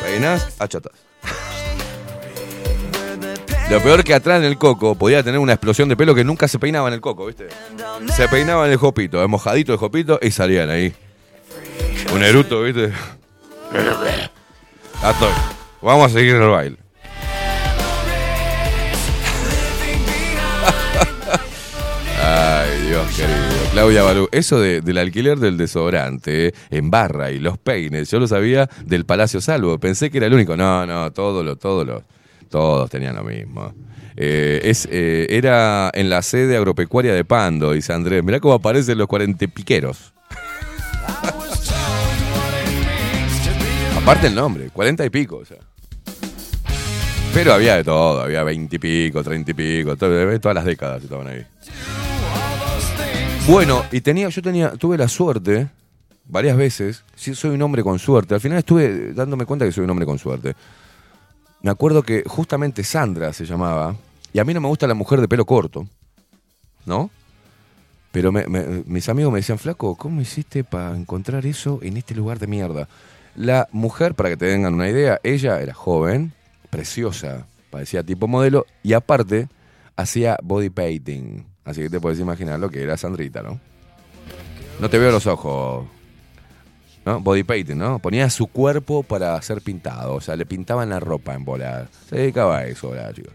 Peinás, 0.02 0.56
achatás. 0.60 0.94
Lo 3.70 3.82
peor 3.82 4.04
que 4.04 4.14
atrás 4.14 4.40
en 4.40 4.46
el 4.46 4.58
coco 4.58 4.96
podía 4.96 5.24
tener 5.24 5.40
una 5.40 5.54
explosión 5.54 5.90
de 5.90 5.98
pelo 5.98 6.16
que 6.16 6.24
nunca 6.24 6.48
se 6.48 6.60
peinaba 6.60 6.88
en 6.88 6.94
el 6.94 7.02
coco, 7.02 7.26
¿viste? 7.26 7.48
Se 8.16 8.30
peinaba 8.30 8.68
en 8.68 8.72
el 8.72 8.78
jopito, 8.78 9.22
el 9.22 9.28
mojadito 9.28 9.72
de 9.72 9.78
jopito 9.80 10.20
y 10.22 10.32
salían 10.32 10.70
ahí. 10.70 10.94
Un 12.14 12.24
eruto, 12.24 12.62
¿viste? 12.62 12.94
Ya 15.02 15.12
estoy. 15.12 15.32
Vamos 15.82 16.12
a 16.12 16.14
seguir 16.14 16.36
en 16.36 16.44
el 16.44 16.50
baile. 16.50 16.85
Ay, 22.28 22.88
Dios 22.88 23.08
querido. 23.16 23.70
Claudia 23.72 24.02
Balú, 24.04 24.28
eso 24.32 24.60
de- 24.60 24.82
del 24.82 24.98
alquiler 24.98 25.38
del 25.38 25.58
desodorante 25.58 26.48
eh, 26.48 26.54
en 26.72 26.90
barra 26.90 27.30
y 27.32 27.40
los 27.40 27.58
peines, 27.60 28.10
yo 28.10 28.20
lo 28.20 28.28
sabía 28.28 28.68
del 28.86 29.06
Palacio 29.06 29.42
Salvo. 29.42 29.78
Pensé 29.80 30.10
que 30.10 30.18
era 30.18 30.28
el 30.28 30.34
único. 30.34 30.58
No, 30.58 30.86
no, 30.88 31.12
todos 31.12 31.46
los, 31.46 31.60
todos 31.60 31.86
los, 31.86 32.02
todos 32.50 32.90
tenían 32.90 33.16
lo 33.16 33.24
mismo. 33.24 33.74
Eh, 34.18 34.74
eh, 34.90 35.28
era 35.30 35.92
en 35.94 36.10
la 36.10 36.22
sede 36.22 36.56
agropecuaria 36.58 37.14
de 37.14 37.26
Pando, 37.26 37.74
dice 37.74 37.94
Andrés. 37.94 38.24
Mirá 38.24 38.40
cómo 38.40 38.56
aparecen 38.56 38.98
los 38.98 39.08
cuarentipiqueros. 39.08 40.14
Aparte 43.98 44.28
el 44.28 44.36
nombre, 44.36 44.70
cuarenta 44.72 45.06
y 45.06 45.10
pico. 45.10 45.44
Pero 47.34 47.54
había 47.54 47.76
de 47.76 47.84
todo, 47.84 48.22
había 48.22 48.44
veinte 48.44 48.78
y 48.78 48.80
pico, 48.80 49.22
treinta 49.24 49.52
y 49.52 49.54
pico, 49.54 49.96
todo- 49.98 50.40
todas 50.40 50.56
las 50.56 50.64
décadas 50.66 51.04
estaban 51.04 51.28
ahí. 51.28 51.46
Bueno, 53.48 53.84
y 53.92 54.02
tenía, 54.02 54.28
yo 54.30 54.42
tenía, 54.42 54.72
tuve 54.72 54.98
la 54.98 55.08
suerte, 55.08 55.70
varias 56.26 56.58
veces, 56.58 57.04
sí, 57.16 57.36
soy 57.36 57.52
un 57.52 57.62
hombre 57.62 57.84
con 57.84 58.00
suerte. 58.00 58.34
Al 58.34 58.42
final 58.42 58.58
estuve 58.58 59.14
dándome 59.14 59.46
cuenta 59.46 59.66
que 59.66 59.72
soy 59.72 59.84
un 59.84 59.90
hombre 59.92 60.06
con 60.06 60.18
suerte. 60.18 60.56
Me 61.62 61.70
acuerdo 61.70 62.02
que 62.02 62.24
justamente 62.26 62.84
Sandra 62.84 63.34
se 63.34 63.46
llamaba, 63.46 63.96
y 64.34 64.40
a 64.40 64.44
mí 64.46 64.54
no 64.54 64.62
me 64.62 64.68
gusta 64.68 64.88
la 64.88 64.96
mujer 64.96 65.22
de 65.22 65.28
pelo 65.28 65.46
corto, 65.46 65.88
¿no? 66.86 67.10
Pero 68.12 68.32
me- 68.32 68.48
me- 68.48 68.84
mis 68.88 69.08
amigos 69.10 69.32
me 69.32 69.40
decían, 69.40 69.60
flaco, 69.60 69.96
¿cómo 69.96 70.22
hiciste 70.22 70.64
para 70.64 70.96
encontrar 70.96 71.46
eso 71.46 71.80
en 71.84 71.98
este 71.98 72.16
lugar 72.16 72.40
de 72.40 72.48
mierda? 72.48 72.88
La 73.36 73.68
mujer, 73.72 74.16
para 74.16 74.30
que 74.30 74.38
te 74.38 74.50
tengan 74.52 74.74
una 74.74 74.90
idea, 74.90 75.20
ella 75.22 75.62
era 75.62 75.74
joven, 75.74 76.34
preciosa, 76.72 77.46
parecía 77.70 78.02
tipo 78.04 78.28
modelo, 78.28 78.66
y 78.82 78.94
aparte 78.94 79.50
hacía 79.96 80.38
body 80.42 80.70
painting. 80.70 81.44
Así 81.66 81.82
que 81.82 81.90
te 81.90 82.00
puedes 82.00 82.20
imaginar 82.20 82.60
lo 82.60 82.70
que 82.70 82.82
era 82.84 82.96
Sandrita, 82.96 83.42
¿no? 83.42 83.60
No 84.80 84.90
te 84.90 85.00
veo 85.00 85.12
los 85.12 85.26
ojos. 85.26 85.88
¿No? 87.06 87.20
Body 87.20 87.44
painting, 87.44 87.78
¿no? 87.78 88.00
Ponía 88.00 88.30
su 88.30 88.48
cuerpo 88.48 89.04
para 89.04 89.40
ser 89.42 89.62
pintado. 89.62 90.16
O 90.16 90.22
sea, 90.22 90.36
le 90.36 90.46
pintaban 90.46 90.90
la 90.90 91.00
ropa 91.00 91.34
en 91.34 91.46
bola. 91.46 91.88
Se 92.10 92.16
dedicaba 92.16 92.60
a 92.60 92.66
eso, 92.66 92.94
la 92.94 93.14
chica. 93.14 93.32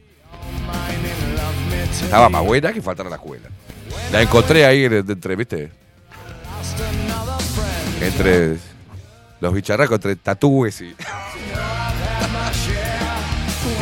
Estaba 2.05 2.29
más 2.29 2.45
buena 2.45 2.73
que 2.73 2.83
faltar 2.83 3.07
a 3.07 3.11
la 3.11 3.17
escuela. 3.17 3.49
La 4.13 4.23
encontré 4.23 4.65
ahí 4.65 4.85
entre, 4.85 5.37
¿viste? 5.37 5.71
Entre 8.01 8.57
los 9.41 9.53
bicharracos, 9.53 9.97
entre 9.97 10.17
tatúes 10.17 10.81
y. 10.81 10.95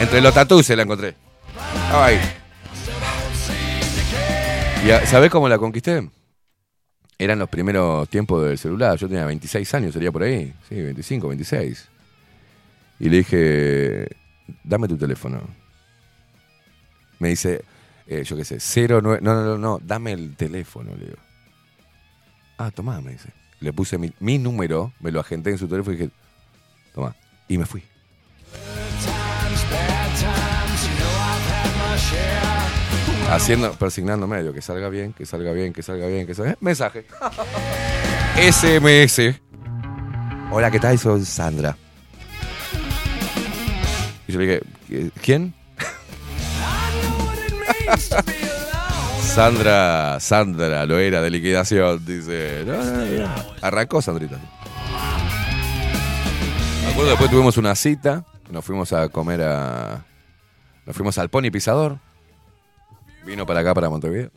entre 0.01 0.21
los 0.21 0.35
tatúes 0.35 0.67
se 0.67 0.77
la 0.77 0.83
encontré. 0.83 1.17
Estaba 1.87 2.07
ahí. 2.07 2.38
¿Y 4.89 5.07
sabés 5.07 5.31
cómo 5.31 5.51
la 5.51 5.59
conquisté? 5.59 6.09
Eran 7.19 7.39
los 7.39 7.51
primeros 7.51 8.09
tiempos 8.09 8.43
del 8.43 8.57
celular. 8.57 8.97
Yo 8.97 9.07
tenía 9.07 9.27
26 9.27 9.75
años, 9.75 9.93
sería 9.93 10.11
por 10.11 10.23
ahí. 10.23 10.55
Sí, 10.67 10.77
25, 10.77 11.29
26. 11.29 11.89
Y 13.01 13.11
le 13.11 13.19
dije, 13.19 14.09
dame 14.65 14.89
tu 14.89 14.97
teléfono. 14.97 15.43
Me 17.19 17.29
dice, 17.29 17.67
eh, 18.07 18.25
yo 18.25 18.35
qué 18.35 18.47
sé, 18.47 18.89
09. 18.89 19.19
No, 19.21 19.35
no, 19.35 19.45
no, 19.45 19.59
no, 19.59 19.79
dame 19.85 20.13
el 20.13 20.35
teléfono, 20.37 20.97
le 20.97 21.05
digo. 21.05 21.19
Ah, 22.57 22.71
tomá, 22.71 23.03
me 23.03 23.13
dice. 23.13 23.29
Le 23.61 23.75
puse 23.75 23.99
mi, 23.99 24.39
número, 24.39 24.95
me 25.01 25.13
lo 25.13 25.21
agenté 25.21 25.51
en 25.51 25.59
su 25.59 25.69
teléfono 25.69 25.97
y 25.97 25.99
dije, 25.99 26.11
tomá. 26.95 27.15
Y 27.47 27.59
me 27.59 27.67
fui. 27.67 27.83
Haciendo, 33.31 33.73
persignando 33.73 34.27
medio, 34.27 34.53
que 34.55 34.63
salga 34.63 34.89
bien, 34.89 35.13
que 35.13 35.27
salga 35.27 35.53
bien, 35.53 35.73
que 35.75 35.83
salga 35.83 36.07
bien, 36.07 36.27
que 36.27 36.35
salga 36.35 36.51
bien. 36.53 36.59
Mensaje. 36.61 37.07
SMS. 38.51 39.39
Hola, 40.51 40.71
¿qué 40.71 40.81
tal? 40.81 40.99
Soy 40.99 41.23
Sandra. 41.25 41.77
Y 44.27 44.33
yo 44.33 44.39
le 44.41 44.47
dije, 44.47 44.63
"¿Qui- 44.89 45.13
¿quién? 45.23 45.55
Sandra, 49.21 50.19
Sandra, 50.21 50.87
lo 50.87 50.99
era 50.99 51.21
de 51.21 51.31
liquidación, 51.31 52.05
dice. 52.05 52.65
Arrancó 53.61 54.01
Sandrita. 54.01 54.39
Me 56.83 56.91
acuerdo, 56.93 57.11
después 57.11 57.31
tuvimos 57.31 57.57
una 57.59 57.75
cita, 57.75 58.25
nos 58.51 58.65
fuimos 58.65 58.91
a 58.95 59.09
comer 59.11 59.43
a. 59.43 60.03
Nos 60.87 60.97
fuimos 60.97 61.19
al 61.19 61.29
Pony 61.29 61.51
Pisador. 61.53 61.99
Vino 63.29 63.45
para 63.45 63.61
acá, 63.61 63.75
para 63.75 63.91
Montevideo. 63.91 64.31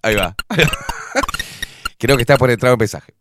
Ahí 0.00 0.14
va. 0.14 0.34
Creo 1.98 2.16
que 2.16 2.22
está 2.22 2.38
por 2.38 2.50
entrar 2.50 2.72
un 2.72 2.78
mensaje. 2.78 3.12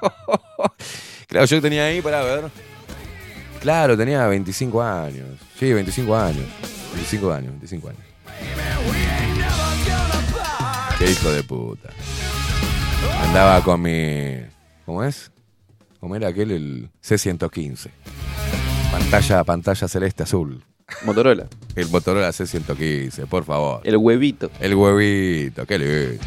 claro, 1.28 1.44
yo 1.44 1.60
tenía 1.60 1.84
ahí 1.84 2.00
para 2.00 2.22
ver. 2.22 2.50
Claro, 3.60 3.98
tenía 3.98 4.26
25 4.28 4.82
años. 4.82 5.38
Sí, 5.58 5.70
25 5.70 6.16
años. 6.16 6.46
25 6.94 7.32
años, 7.32 7.50
25 7.50 7.88
años. 7.88 8.02
Qué 10.98 11.10
hijo 11.10 11.30
de 11.30 11.42
puta. 11.42 11.90
Andaba 13.24 13.62
con 13.62 13.82
mi. 13.82 14.40
¿Cómo 14.86 15.04
es? 15.04 15.33
¿Cómo 16.04 16.16
era 16.16 16.28
aquel? 16.28 16.50
El 16.50 16.90
C115. 17.02 17.88
Pantalla, 18.92 19.42
pantalla 19.42 19.88
celeste 19.88 20.24
azul. 20.24 20.62
Motorola. 21.06 21.46
El 21.74 21.88
Motorola 21.88 22.28
C115, 22.28 23.26
por 23.26 23.44
favor. 23.44 23.80
El 23.84 23.96
huevito. 23.96 24.50
El 24.60 24.74
huevito, 24.74 25.64
qué 25.64 25.78
lindo. 25.78 26.22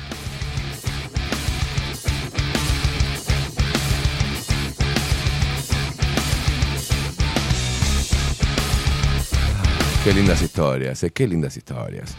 Qué 10.04 10.12
lindas 10.12 10.42
historias, 10.42 11.04
eh, 11.04 11.12
qué 11.12 11.28
lindas 11.28 11.56
historias. 11.56 12.16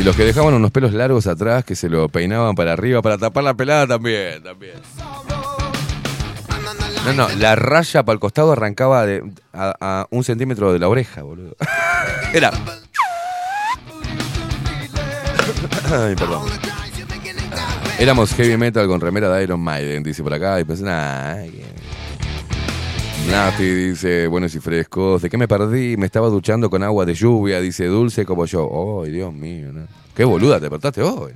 Y 0.00 0.02
los 0.02 0.16
que 0.16 0.24
dejaban 0.24 0.54
unos 0.54 0.70
pelos 0.70 0.94
largos 0.94 1.26
atrás 1.26 1.62
que 1.62 1.76
se 1.76 1.90
lo 1.90 2.08
peinaban 2.08 2.54
para 2.54 2.72
arriba 2.72 3.02
para 3.02 3.18
tapar 3.18 3.44
la 3.44 3.52
pelada 3.52 3.86
también, 3.86 4.42
también. 4.42 4.76
No, 7.04 7.12
no, 7.12 7.28
la 7.36 7.54
raya 7.54 8.02
para 8.02 8.14
el 8.14 8.20
costado 8.20 8.52
arrancaba 8.52 9.04
de, 9.04 9.22
a, 9.52 10.06
un 10.08 10.24
centímetro 10.24 10.72
de 10.72 10.78
la 10.78 10.88
oreja, 10.88 11.22
boludo. 11.22 11.54
Era. 12.32 12.50
Ay, 15.92 16.14
perdón. 16.16 16.48
Éramos 17.98 18.32
heavy 18.32 18.56
metal 18.56 18.86
con 18.86 19.02
remera 19.02 19.28
de 19.28 19.42
Iron 19.42 19.60
Maiden, 19.60 20.02
dice 20.02 20.22
por 20.22 20.32
acá. 20.32 20.58
Y 20.60 20.64
pensé, 20.64 20.84
nah. 20.84 21.42
que- 21.42 21.79
Nati 23.28 23.64
dice, 23.64 24.26
buenos 24.26 24.54
y 24.54 24.60
frescos. 24.60 25.22
¿De 25.22 25.30
qué 25.30 25.36
me 25.36 25.48
perdí? 25.48 25.96
Me 25.96 26.06
estaba 26.06 26.28
duchando 26.28 26.70
con 26.70 26.82
agua 26.82 27.04
de 27.04 27.14
lluvia, 27.14 27.60
dice 27.60 27.86
dulce 27.86 28.24
como 28.24 28.46
yo. 28.46 29.02
Ay, 29.04 29.10
Dios 29.10 29.32
mío, 29.32 29.72
¿no? 29.72 29.86
Qué 30.14 30.24
boluda, 30.24 30.56
te 30.56 30.62
despertaste 30.62 31.02
hoy. 31.02 31.32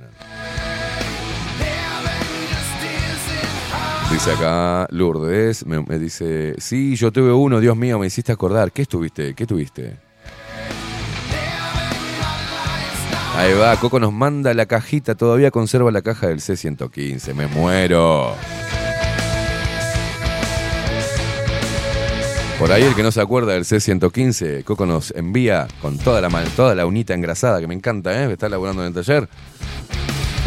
Dice 4.11 4.31
acá 4.31 4.87
Lourdes, 4.91 5.65
me, 5.65 5.81
me 5.81 5.99
dice, 5.99 6.55
sí, 6.57 6.95
yo 6.95 7.11
tuve 7.11 7.33
uno, 7.33 7.59
Dios 7.59 7.75
mío, 7.75 7.99
me 7.99 8.07
hiciste 8.07 8.31
acordar. 8.31 8.71
¿Qué 8.71 8.83
estuviste? 8.83 9.33
¿Qué 9.33 9.45
tuviste? 9.45 9.97
Ahí 13.37 13.53
va, 13.53 13.75
Coco 13.75 13.99
nos 13.99 14.13
manda 14.13 14.53
la 14.53 14.65
cajita, 14.65 15.15
todavía 15.15 15.51
conserva 15.51 15.91
la 15.91 16.01
caja 16.01 16.27
del 16.27 16.39
C115, 16.39 17.33
me 17.33 17.47
muero. 17.47 18.33
Por 22.59 22.71
ahí 22.71 22.83
el 22.83 22.95
que 22.95 23.03
no 23.03 23.11
se 23.11 23.19
acuerda 23.19 23.51
del 23.51 23.65
C115, 23.65 24.63
Coco 24.63 24.85
nos 24.85 25.11
envía 25.11 25.67
con 25.81 25.97
toda 25.97 26.21
la, 26.21 26.29
toda 26.55 26.73
la 26.73 26.85
unita 26.85 27.13
engrasada, 27.13 27.59
que 27.59 27.67
me 27.67 27.73
encanta, 27.73 28.23
¿eh? 28.23 28.31
Está 28.31 28.47
laburando 28.47 28.81
en 28.81 28.87
el 28.87 28.93
taller. 28.93 29.27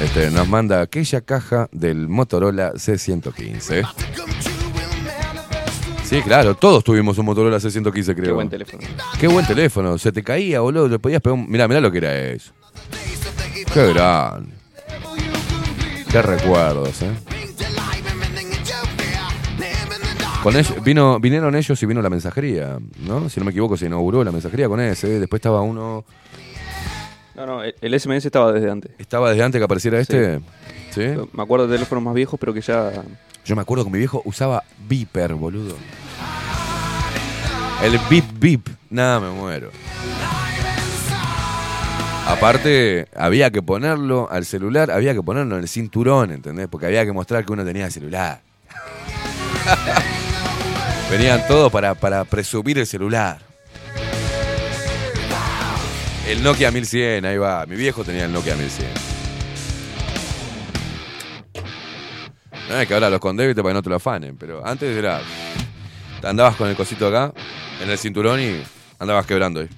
Este, 0.03 0.31
nos 0.31 0.49
manda 0.49 0.81
aquella 0.81 1.21
caja 1.21 1.69
del 1.71 2.09
Motorola 2.09 2.73
C115. 2.73 3.87
Sí, 6.05 6.23
claro, 6.23 6.55
todos 6.55 6.83
tuvimos 6.83 7.19
un 7.19 7.27
Motorola 7.27 7.59
C115, 7.59 8.15
creo. 8.15 8.25
Qué 8.25 8.33
buen 8.33 8.49
teléfono. 8.49 8.83
Qué 9.21 9.29
buen 9.29 9.47
teléfono. 9.47 9.99
Se 9.99 10.11
te 10.11 10.23
caía, 10.23 10.61
boludo. 10.61 10.89
Le 10.89 10.99
podías 10.99 11.21
pegar 11.21 11.39
un... 11.39 11.51
Mirá, 11.51 11.69
mirá 11.69 11.81
lo 11.81 11.93
que 11.93 11.99
era 11.99 12.17
eso. 12.17 12.53
Qué 13.75 13.93
grande. 13.93 14.55
Qué 16.11 16.23
recuerdos, 16.23 17.03
eh. 17.03 17.38
Con 20.43 20.57
ellos, 20.57 20.74
vino, 20.84 21.18
vinieron 21.18 21.55
ellos 21.57 21.82
y 21.82 21.86
vino 21.86 22.01
la 22.01 22.11
mensajería, 22.11 22.78
¿no? 23.01 23.28
Si 23.28 23.41
no 23.41 23.45
me 23.45 23.51
equivoco, 23.51 23.76
se 23.76 23.86
inauguró 23.86 24.22
la 24.22 24.30
mensajería 24.32 24.68
con 24.68 24.80
ese. 24.80 25.18
Después 25.18 25.41
estaba 25.41 25.61
uno. 25.62 26.05
No, 27.34 27.47
no, 27.47 27.62
el- 27.62 27.74
el 27.80 27.95
SMS 27.95 28.24
estaba 28.26 28.53
desde 28.53 28.70
antes. 28.70 28.93
¿Estaba 28.99 29.30
desde 29.30 29.43
antes 29.43 29.59
que 29.59 29.64
apareciera 29.64 29.99
este? 29.99 30.41
¿Sí? 30.91 31.03
Me 31.32 31.43
acuerdo 31.43 31.66
de 31.66 31.74
teléfonos 31.74 32.05
más 32.05 32.14
viejos, 32.14 32.39
pero 32.39 32.55
que 32.55 32.61
ya. 32.61 32.93
Yo 33.45 33.57
me 33.57 33.62
acuerdo 33.62 33.84
que 33.84 33.91
mi 33.91 33.99
viejo 33.99 34.22
usaba 34.24 34.62
Viper, 34.89 35.34
boludo. 35.34 35.74
El 37.82 37.99
Bip 38.11 38.24
Bip. 38.39 38.68
Nada, 38.91 39.20
me 39.20 39.30
muero. 39.30 39.70
Aparte, 42.26 43.09
había 43.16 43.51
que 43.51 43.62
ponerlo 43.62 44.28
al 44.30 44.45
celular, 44.45 44.91
había 44.91 45.14
que 45.14 45.22
ponerlo 45.22 45.57
en 45.57 45.62
el 45.62 45.68
cinturón, 45.68 46.30
¿entendés? 46.30 46.68
Porque 46.68 46.86
había 46.86 47.05
que 47.07 47.12
mostrar 47.12 47.45
que 47.45 47.53
uno 47.53 47.64
tenía 47.64 47.91
celular. 47.91 48.41
Venían 51.11 51.47
todos 51.47 51.73
para, 51.73 51.95
para 51.95 52.25
presumir 52.25 52.79
el 52.79 52.87
celular. 52.87 53.39
El 56.29 56.43
Nokia 56.43 56.71
1100, 56.71 57.25
ahí 57.25 57.39
va. 57.39 57.65
Mi 57.65 57.77
viejo 57.77 58.05
tenía 58.05 58.27
el 58.27 58.33
Nokia 58.33 58.55
1100. 58.55 58.89
No 62.69 62.79
es 62.79 62.87
que 62.87 62.93
ahora 62.93 63.09
los 63.09 63.21
con 63.21 63.35
débito 63.37 63.63
para 63.63 63.73
que 63.73 63.75
no 63.75 63.83
te 63.83 63.89
lo 63.89 63.97
afanen, 63.97 64.37
pero 64.37 64.65
antes 64.67 64.95
era. 64.95 65.23
Andabas 66.23 66.57
con 66.57 66.69
el 66.69 66.77
cosito 66.77 67.07
acá, 67.07 67.33
en 67.83 67.89
el 67.89 67.97
cinturón 67.97 68.41
y 68.41 68.63
andabas 68.99 69.25
quebrando 69.25 69.61
ahí. 69.61 69.69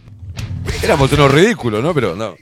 Éramos 0.82 1.12
unos 1.12 1.30
ridículos, 1.30 1.82
¿no? 1.82 1.94
Pero 1.94 2.16
no. 2.16 2.34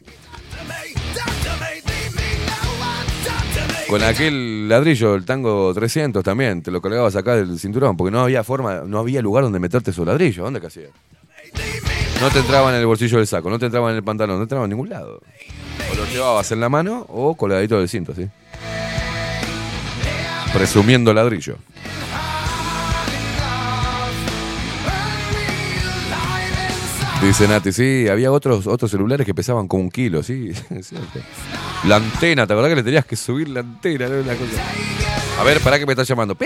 Con 3.89 4.03
aquel 4.03 4.69
ladrillo, 4.69 5.15
el 5.15 5.25
tango 5.25 5.73
300 5.73 6.23
también, 6.23 6.63
te 6.63 6.71
lo 6.71 6.83
colgabas 6.83 7.17
acá 7.17 7.37
del 7.37 7.59
cinturón, 7.59 7.97
porque 7.97 8.11
no 8.11 8.21
había 8.21 8.45
forma, 8.45 8.83
no 8.87 8.99
había 8.99 9.23
lugar 9.23 9.45
donde 9.45 9.59
meterte 9.59 9.93
esos 9.93 10.07
ladrillos. 10.07 10.45
¿Dónde 10.45 10.61
que 10.61 10.67
hacías? 10.67 10.91
No 12.21 12.29
te 12.31 12.41
entraba 12.41 12.69
en 12.71 12.77
el 12.77 12.87
bolsillo 12.87 13.17
del 13.17 13.27
saco, 13.27 13.49
no 13.49 13.59
te 13.59 13.67
entraba 13.67 13.91
en 13.91 13.97
el 13.97 14.03
pantalón, 14.03 14.37
no 14.37 14.41
te 14.41 14.45
entraba 14.45 14.65
en 14.65 14.71
ningún 14.71 14.91
lado. 14.91 15.23
O 15.91 15.95
lo 15.95 16.05
llevabas 16.07 16.53
en 16.53 16.61
la 16.61 16.69
mano 16.69 17.07
o 17.09 17.35
colgadito 17.35 17.79
del 17.79 17.89
cinto, 17.89 18.15
¿sí? 18.15 18.29
Presumiendo 20.53 21.15
ladrillo. 21.15 21.57
Dice 27.23 27.49
Nati, 27.49 27.73
sí, 27.73 28.07
había 28.09 28.31
otros, 28.31 28.69
otros 28.69 28.91
celulares 28.91 29.27
que 29.27 29.35
pesaban 29.35 29.67
como 29.67 29.83
un 29.83 29.91
kilo, 29.91 30.23
sí, 30.23 30.53
es 30.71 30.87
cierto. 30.87 31.19
La 31.85 31.97
antena, 31.97 32.47
¿te 32.47 32.53
acordás 32.53 32.71
que 32.71 32.77
le 32.77 32.85
tenías 32.85 33.05
que 33.05 33.17
subir 33.17 33.49
la 33.49 33.59
antena? 33.61 34.07
Cosa. 34.07 35.41
A 35.41 35.45
ver, 35.45 35.61
pará 35.61 35.79
que 35.79 35.87
me 35.87 35.93
está 35.93 36.05
llamando. 36.05 36.37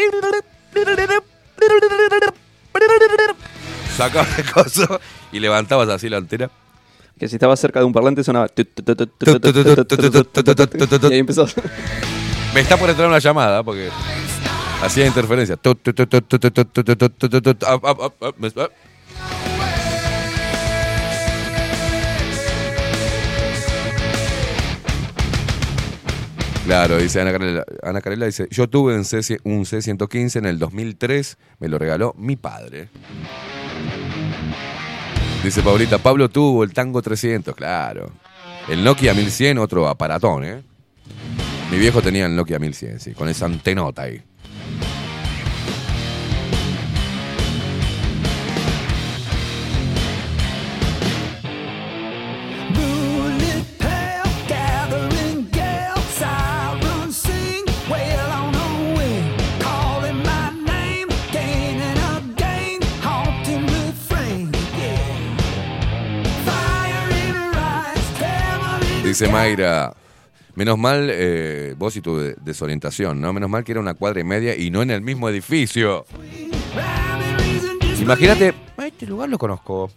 Sacabas 3.96 4.38
el 4.38 4.50
coso 4.50 5.00
y 5.30 5.40
levantabas 5.40 5.88
así 5.90 6.08
la 6.08 6.16
antena. 6.16 6.50
Que 7.18 7.28
si 7.28 7.36
estaba 7.36 7.54
cerca 7.56 7.78
de 7.78 7.84
un 7.84 7.92
parlante 7.92 8.24
sonaba. 8.24 8.48
Y 8.56 8.66
ahí 11.12 11.18
empezó. 11.18 11.46
Me 12.54 12.60
está 12.60 12.78
por 12.78 12.88
entrar 12.88 13.08
una 13.08 13.18
llamada 13.18 13.62
porque 13.62 13.90
hacía 14.82 15.06
interferencia. 15.06 15.58
Claro, 26.64 26.96
dice 26.98 27.20
Ana 27.20 27.32
Carela. 27.32 27.64
Ana 27.82 28.26
dice, 28.26 28.46
yo 28.50 28.68
tuve 28.68 28.94
un, 28.94 29.04
C, 29.04 29.38
un 29.42 29.64
C115 29.64 30.36
en 30.36 30.46
el 30.46 30.58
2003, 30.58 31.36
me 31.58 31.68
lo 31.68 31.78
regaló 31.78 32.14
mi 32.16 32.36
padre. 32.36 32.88
Dice 35.42 35.60
Paulita, 35.62 35.98
Pablo 35.98 36.28
tuvo 36.28 36.62
el 36.62 36.72
Tango 36.72 37.02
300, 37.02 37.54
claro. 37.56 38.12
El 38.68 38.84
Nokia 38.84 39.12
1100, 39.12 39.58
otro 39.58 39.88
aparatón, 39.88 40.44
¿eh? 40.44 40.62
Mi 41.72 41.78
viejo 41.78 42.00
tenía 42.00 42.26
el 42.26 42.36
Nokia 42.36 42.60
1100, 42.60 43.00
sí, 43.00 43.12
con 43.12 43.28
esa 43.28 43.46
antenota 43.46 44.02
ahí. 44.02 44.22
Dice 69.22 69.32
Mayra, 69.32 69.94
menos 70.56 70.76
mal 70.78 71.08
eh, 71.08 71.76
vos 71.78 71.94
y 71.94 72.00
tu 72.00 72.18
de- 72.18 72.34
desorientación, 72.42 73.20
¿no? 73.20 73.32
Menos 73.32 73.48
mal 73.48 73.62
que 73.62 73.70
era 73.70 73.80
una 73.80 73.94
cuadra 73.94 74.18
y 74.20 74.24
media 74.24 74.56
y 74.56 74.68
no 74.72 74.82
en 74.82 74.90
el 74.90 75.00
mismo 75.00 75.28
edificio. 75.28 76.04
Imagínate, 78.00 78.52
"Ah, 78.76 78.88
este 78.88 79.06
lugar 79.06 79.28
lo 79.28 79.38
conozco. 79.38 79.92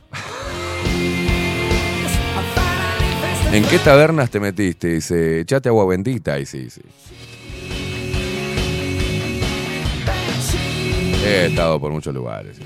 ¿En 3.52 3.64
qué 3.64 3.80
tabernas 3.80 4.30
te 4.30 4.40
metiste? 4.40 4.90
Dice, 4.90 5.40
echate 5.40 5.70
agua 5.70 5.88
bendita. 5.88 6.38
Y 6.38 6.46
sí, 6.46 6.70
sí. 6.70 6.82
He 11.26 11.48
estado 11.48 11.80
por 11.80 11.92
muchos 11.92 12.14
lugares. 12.14 12.58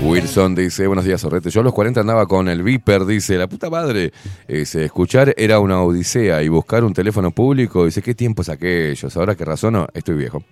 Wilson 0.00 0.54
dice, 0.54 0.86
buenos 0.86 1.04
días, 1.04 1.20
Sorrete. 1.20 1.50
Yo 1.50 1.60
a 1.60 1.64
los 1.64 1.72
40 1.72 2.00
andaba 2.00 2.26
con 2.26 2.48
el 2.48 2.62
Viper, 2.62 3.04
dice, 3.04 3.36
la 3.36 3.48
puta 3.48 3.68
madre. 3.68 4.12
Dice, 4.46 4.84
escuchar 4.84 5.34
era 5.36 5.58
una 5.58 5.82
odisea 5.82 6.42
y 6.42 6.48
buscar 6.48 6.84
un 6.84 6.94
teléfono 6.94 7.30
público. 7.32 7.84
Dice, 7.84 8.00
¿qué 8.00 8.14
tiempos 8.14 8.48
aquellos? 8.48 9.16
Ahora 9.16 9.34
que 9.34 9.44
razono, 9.44 9.88
estoy 9.92 10.14
viejo. 10.16 10.42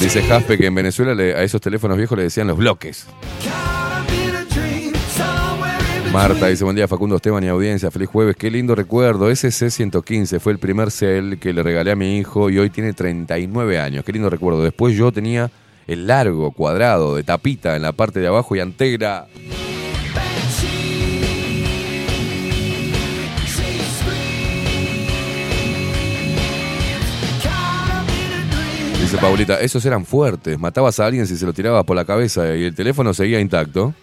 Dice 0.00 0.22
Jaspe 0.22 0.58
que 0.58 0.66
en 0.66 0.74
Venezuela 0.74 1.12
a 1.12 1.42
esos 1.42 1.62
teléfonos 1.62 1.96
viejos 1.96 2.18
le 2.18 2.24
decían 2.24 2.46
los 2.46 2.58
bloques. 2.58 3.06
Marta 6.14 6.46
dice, 6.46 6.62
buen 6.62 6.76
día 6.76 6.86
Facundo 6.86 7.16
Esteban 7.16 7.42
y 7.42 7.48
audiencia, 7.48 7.90
feliz 7.90 8.08
jueves, 8.08 8.36
qué 8.36 8.48
lindo 8.48 8.76
recuerdo. 8.76 9.30
Ese 9.30 9.48
C115 9.48 10.38
fue 10.38 10.52
el 10.52 10.60
primer 10.60 10.92
cel 10.92 11.40
que 11.40 11.52
le 11.52 11.60
regalé 11.60 11.90
a 11.90 11.96
mi 11.96 12.18
hijo 12.18 12.50
y 12.50 12.58
hoy 12.60 12.70
tiene 12.70 12.92
39 12.92 13.80
años, 13.80 14.04
qué 14.04 14.12
lindo 14.12 14.30
recuerdo. 14.30 14.62
Después 14.62 14.94
yo 14.94 15.10
tenía 15.10 15.50
el 15.88 16.06
largo, 16.06 16.52
cuadrado, 16.52 17.16
de 17.16 17.24
tapita 17.24 17.74
en 17.74 17.82
la 17.82 17.90
parte 17.90 18.20
de 18.20 18.28
abajo 18.28 18.54
y 18.54 18.60
antera. 18.60 19.26
Dice 29.00 29.18
Paulita, 29.18 29.60
esos 29.60 29.84
eran 29.84 30.04
fuertes, 30.04 30.60
matabas 30.60 31.00
a 31.00 31.06
alguien 31.06 31.26
si 31.26 31.36
se 31.36 31.44
lo 31.44 31.52
tirabas 31.52 31.82
por 31.82 31.96
la 31.96 32.04
cabeza 32.04 32.54
y 32.54 32.62
el 32.62 32.74
teléfono 32.76 33.12
seguía 33.12 33.40
intacto. 33.40 33.94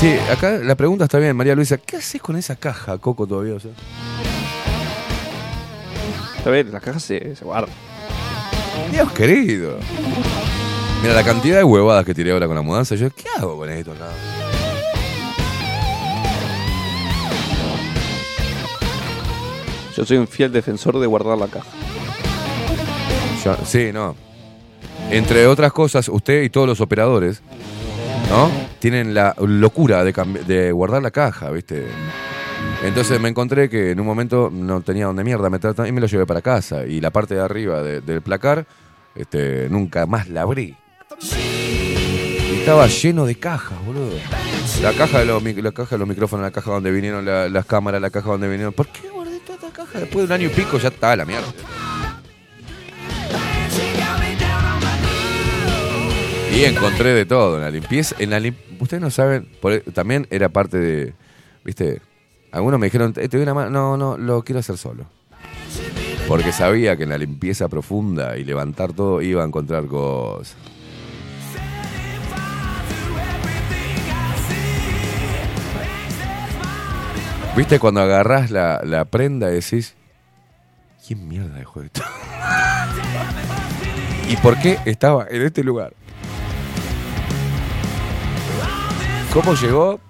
Sí, 0.00 0.16
acá 0.32 0.52
la 0.52 0.74
pregunta 0.76 1.04
está 1.04 1.18
bien, 1.18 1.36
María 1.36 1.54
Luisa, 1.54 1.76
¿qué 1.76 1.96
haces 1.98 2.22
con 2.22 2.36
esa 2.36 2.56
caja, 2.56 2.96
Coco, 2.96 3.26
todavía? 3.26 3.54
O 3.54 3.60
sea, 3.60 3.70
A 6.44 6.48
ver, 6.48 6.66
la 6.66 6.80
caja 6.80 6.98
se, 6.98 7.36
se 7.36 7.44
guarda. 7.44 7.68
Dios 8.90 9.12
querido. 9.12 9.76
Mira, 11.02 11.14
la 11.14 11.22
cantidad 11.22 11.58
de 11.58 11.64
huevadas 11.64 12.06
que 12.06 12.14
tiré 12.14 12.32
ahora 12.32 12.46
con 12.46 12.56
la 12.56 12.62
mudanza, 12.62 12.94
yo, 12.94 13.10
¿qué 13.10 13.24
hago 13.38 13.58
con 13.58 13.68
esto 13.68 13.92
acá? 13.92 14.06
Yo 19.96 20.04
soy 20.06 20.16
un 20.18 20.28
fiel 20.28 20.52
defensor 20.52 20.98
de 20.98 21.06
guardar 21.06 21.36
la 21.36 21.48
caja. 21.48 21.66
Yo- 23.44 23.56
sí, 23.64 23.90
no. 23.92 24.14
Entre 25.10 25.46
otras 25.46 25.72
cosas, 25.72 26.08
usted 26.08 26.42
y 26.42 26.50
todos 26.50 26.66
los 26.68 26.80
operadores 26.80 27.42
¿no? 28.30 28.50
Tienen 28.78 29.12
la 29.12 29.34
locura 29.38 30.02
de, 30.04 30.72
guardar 30.72 31.02
la 31.02 31.10
caja, 31.10 31.50
¿viste? 31.50 31.86
Entonces 32.84 33.20
me 33.20 33.28
encontré 33.28 33.68
que 33.68 33.90
en 33.90 34.00
un 34.00 34.06
momento 34.06 34.50
no 34.52 34.80
tenía 34.82 35.06
donde 35.06 35.24
mierda 35.24 35.50
meter 35.50 35.74
y 35.86 35.92
me 35.92 36.00
lo 36.00 36.06
llevé 36.06 36.26
para 36.26 36.40
casa. 36.40 36.86
Y 36.86 37.00
la 37.00 37.10
parte 37.10 37.34
de 37.34 37.40
arriba 37.40 37.82
de- 37.82 38.00
del 38.00 38.22
placar, 38.22 38.66
este, 39.14 39.68
nunca 39.68 40.06
más 40.06 40.28
la 40.28 40.42
abrí. 40.42 40.76
Y 41.22 42.58
estaba 42.60 42.86
lleno 42.86 43.26
de 43.26 43.34
cajas, 43.36 43.78
boludo. 43.84 44.12
La 44.82 44.92
caja 44.92 45.18
de 45.20 45.24
los, 45.26 45.42
la 45.42 45.72
caja 45.72 45.96
de 45.96 45.98
los 45.98 46.08
micrófonos, 46.08 46.44
la 46.44 46.50
caja 46.50 46.70
donde 46.70 46.90
vinieron 46.90 47.24
la- 47.24 47.48
las 47.48 47.66
cámaras, 47.66 48.00
la 48.00 48.10
caja 48.10 48.30
donde 48.30 48.48
vinieron. 48.48 48.72
¿Por 48.72 48.86
qué 48.88 49.08
guardé 49.08 49.38
toda 49.40 49.54
esta 49.56 49.70
caja? 49.70 49.98
Después 50.00 50.28
de 50.28 50.34
un 50.34 50.40
año 50.40 50.46
y 50.46 50.50
pico 50.50 50.78
ya 50.78 50.88
está 50.88 51.16
la 51.16 51.24
mierda. 51.24 51.48
Y 56.60 56.64
encontré 56.64 57.14
de 57.14 57.24
todo 57.24 57.56
en 57.56 57.62
la 57.62 57.70
limpieza. 57.70 58.16
En 58.18 58.28
la 58.28 58.38
lim- 58.38 58.54
Ustedes 58.78 59.00
no 59.02 59.10
saben, 59.10 59.48
e, 59.62 59.80
también 59.92 60.26
era 60.30 60.50
parte 60.50 60.76
de. 60.76 61.14
¿Viste? 61.64 62.02
Algunos 62.52 62.78
me 62.78 62.86
dijeron, 62.88 63.14
"Eh, 63.16 63.28
te 63.28 63.36
doy 63.38 63.44
una 63.44 63.54
mano. 63.54 63.70
No, 63.70 63.96
no, 63.96 64.18
lo 64.18 64.42
quiero 64.42 64.58
hacer 64.58 64.76
solo. 64.76 65.06
Porque 66.28 66.52
sabía 66.52 66.96
que 66.98 67.04
en 67.04 67.08
la 67.08 67.18
limpieza 67.18 67.68
profunda 67.68 68.36
y 68.36 68.44
levantar 68.44 68.92
todo 68.92 69.22
iba 69.22 69.42
a 69.42 69.46
encontrar 69.46 69.86
cosas. 69.86 70.54
¿Viste 77.56 77.78
cuando 77.78 78.00
agarrás 78.00 78.50
la, 78.50 78.80
la 78.84 79.04
prenda 79.04 79.50
y 79.50 79.54
decís, 79.54 79.94
¿quién 81.06 81.26
mierda 81.28 81.56
dejó 81.56 81.82
esto? 81.82 82.02
¿Y 84.28 84.36
por 84.36 84.56
qué 84.58 84.78
estaba 84.84 85.26
en 85.28 85.42
este 85.42 85.64
lugar? 85.64 85.92
¿Cómo 89.32 89.54
llegó? 89.54 90.00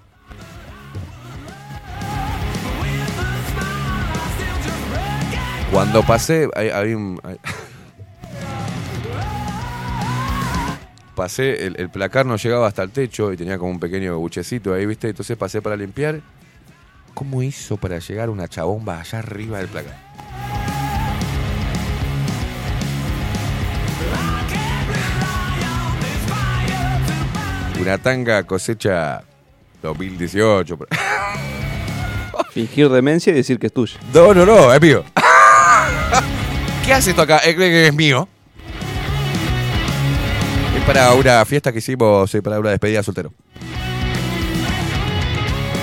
Cuando 5.71 6.03
pasé, 6.03 6.49
hay, 6.53 6.93
un- 6.93 7.19
pasé, 11.15 11.65
el, 11.65 11.79
el 11.79 11.89
placar 11.89 12.25
no 12.25 12.35
llegaba 12.35 12.67
hasta 12.67 12.83
el 12.83 12.91
techo 12.91 13.31
y 13.31 13.37
tenía 13.37 13.57
como 13.57 13.71
un 13.71 13.79
pequeño 13.79 14.17
buchecito 14.19 14.73
ahí, 14.73 14.85
¿viste? 14.85 15.07
Entonces 15.09 15.37
pasé 15.37 15.61
para 15.61 15.77
limpiar. 15.77 16.19
¿Cómo 17.13 17.41
hizo 17.43 17.77
para 17.77 17.99
llegar 17.99 18.29
una 18.29 18.47
chabomba 18.49 18.99
allá 18.99 19.19
arriba 19.19 19.59
del 19.59 19.67
placar? 19.67 20.10
Una 27.81 27.97
tanga 27.97 28.43
cosecha 28.43 29.23
2018. 29.81 30.77
Fingir 32.51 32.89
demencia 32.89 33.33
y 33.33 33.35
decir 33.35 33.57
que 33.57 33.67
es 33.67 33.73
tuya. 33.73 33.99
No, 34.13 34.35
no, 34.35 34.45
no, 34.45 34.71
es 34.71 34.79
mío. 34.79 35.03
¿Qué 36.85 36.93
hace 36.93 37.09
esto 37.09 37.23
acá? 37.23 37.41
Eh, 37.43 37.55
cree 37.55 37.71
que 37.71 37.87
es 37.87 37.93
mío. 37.95 38.29
Es 40.77 40.83
para 40.83 41.11
una 41.13 41.43
fiesta 41.43 41.71
que 41.71 41.79
hicimos, 41.79 42.35
eh, 42.35 42.43
para 42.43 42.59
una 42.59 42.69
despedida 42.69 42.99
de 42.99 43.03
soltero. 43.03 43.33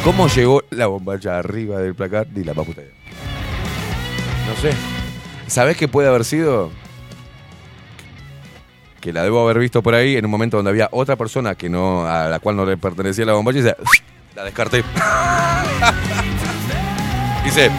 ¿Cómo 0.05 0.29
llegó 0.29 0.63
la 0.71 0.87
bombacha 0.87 1.37
arriba 1.37 1.81
del 1.81 1.97
placar? 1.97 2.29
Ni 2.33 2.45
la 2.45 2.55
más 2.55 2.65
puta 2.65 2.81
idea. 2.83 2.95
No 4.47 4.55
sé. 4.63 4.71
¿Sabés 5.49 5.77
qué 5.77 5.89
puede 5.89 6.07
haber 6.07 6.25
sido? 6.25 6.71
Que 9.01 9.13
la 9.13 9.23
debo 9.23 9.43
haber 9.43 9.59
visto 9.59 9.83
por 9.83 9.95
ahí 9.95 10.17
en 10.17 10.25
un 10.25 10.31
momento 10.31 10.57
donde 10.57 10.71
había 10.71 10.89
otra 10.93 11.17
persona 11.17 11.55
que 11.55 11.69
no 11.69 12.07
a 12.07 12.29
la 12.29 12.39
cual 12.41 12.57
no 12.57 12.67
le 12.67 12.77
pertenecía 12.77 13.25
la 13.25 13.35
bombacha 13.35 13.61
y 13.61 13.63
se, 13.63 13.77
la 14.35 14.45
descarté. 14.45 14.83
Dice. 17.45 17.71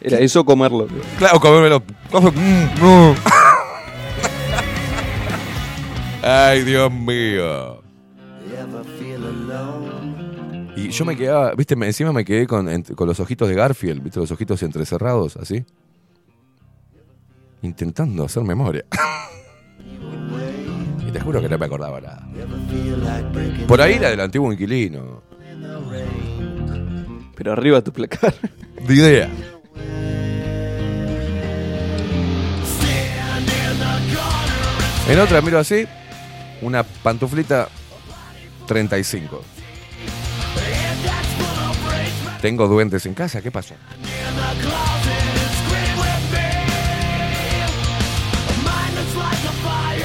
Era 0.00 0.18
eso 0.18 0.44
comerlo. 0.44 0.86
Claro, 1.18 1.40
comérmelo. 1.40 1.82
Mm. 2.12 3.14
Ay, 6.28 6.62
Dios 6.62 6.92
mío. 6.92 7.82
Y 10.76 10.90
yo 10.90 11.04
me 11.04 11.16
quedaba, 11.16 11.52
viste, 11.54 11.74
encima 11.74 12.12
me 12.12 12.24
quedé 12.24 12.46
con 12.46 12.68
los 13.06 13.20
ojitos 13.20 13.48
de 13.48 13.54
Garfield, 13.54 14.02
viste, 14.02 14.20
los 14.20 14.30
ojitos 14.30 14.62
entrecerrados, 14.62 15.36
así. 15.36 15.64
Intentando 17.66 18.24
hacer 18.24 18.44
memoria. 18.44 18.84
y 21.06 21.10
te 21.10 21.20
juro 21.20 21.42
que 21.42 21.48
no 21.48 21.58
me 21.58 21.66
acordaba 21.66 22.00
nada. 22.00 22.24
Por 23.66 23.80
ahí 23.80 23.94
era 23.94 24.10
del 24.10 24.20
antiguo 24.20 24.52
inquilino. 24.52 25.24
Pero 27.34 27.52
arriba 27.52 27.82
tu 27.82 27.92
placar. 27.92 28.32
De 28.86 28.94
idea. 28.94 29.28
En 35.08 35.18
otra 35.20 35.40
miro 35.40 35.58
así, 35.58 35.86
una 36.62 36.84
pantuflita 36.84 37.68
35. 38.66 39.42
Tengo 42.40 42.68
duendes 42.68 43.06
en 43.06 43.14
casa, 43.14 43.42
¿qué 43.42 43.50
pasó? 43.50 43.74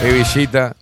Evillita. 0.03 0.75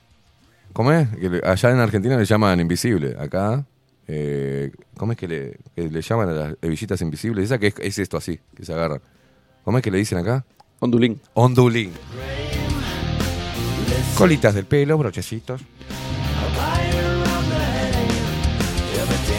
¿Cómo 0.73 0.91
es? 0.91 1.09
Que 1.09 1.41
Allá 1.43 1.71
en 1.71 1.79
Argentina 1.79 2.17
le 2.17 2.25
llaman 2.25 2.59
invisible. 2.59 3.15
Acá, 3.19 3.65
eh, 4.07 4.71
¿cómo 4.95 5.11
es 5.11 5.17
que 5.17 5.27
le, 5.27 5.57
que 5.75 5.89
le 5.89 6.01
llaman 6.01 6.29
a 6.29 6.31
las 6.31 6.55
hebillitas 6.61 7.01
invisibles? 7.01 7.45
Esa 7.45 7.57
que 7.57 7.67
es, 7.67 7.73
es 7.79 7.99
esto 7.99 8.17
así, 8.17 8.39
que 8.55 8.63
se 8.65 8.73
agarran. 8.73 9.01
¿Cómo 9.63 9.77
es 9.77 9.83
que 9.83 9.91
le 9.91 9.97
dicen 9.97 10.17
acá? 10.19 10.45
Ondulín. 10.79 11.19
Ondulín. 11.33 11.91
Colitas 14.17 14.53
del 14.53 14.65
pelo, 14.65 14.97
brochecitos. 14.97 15.61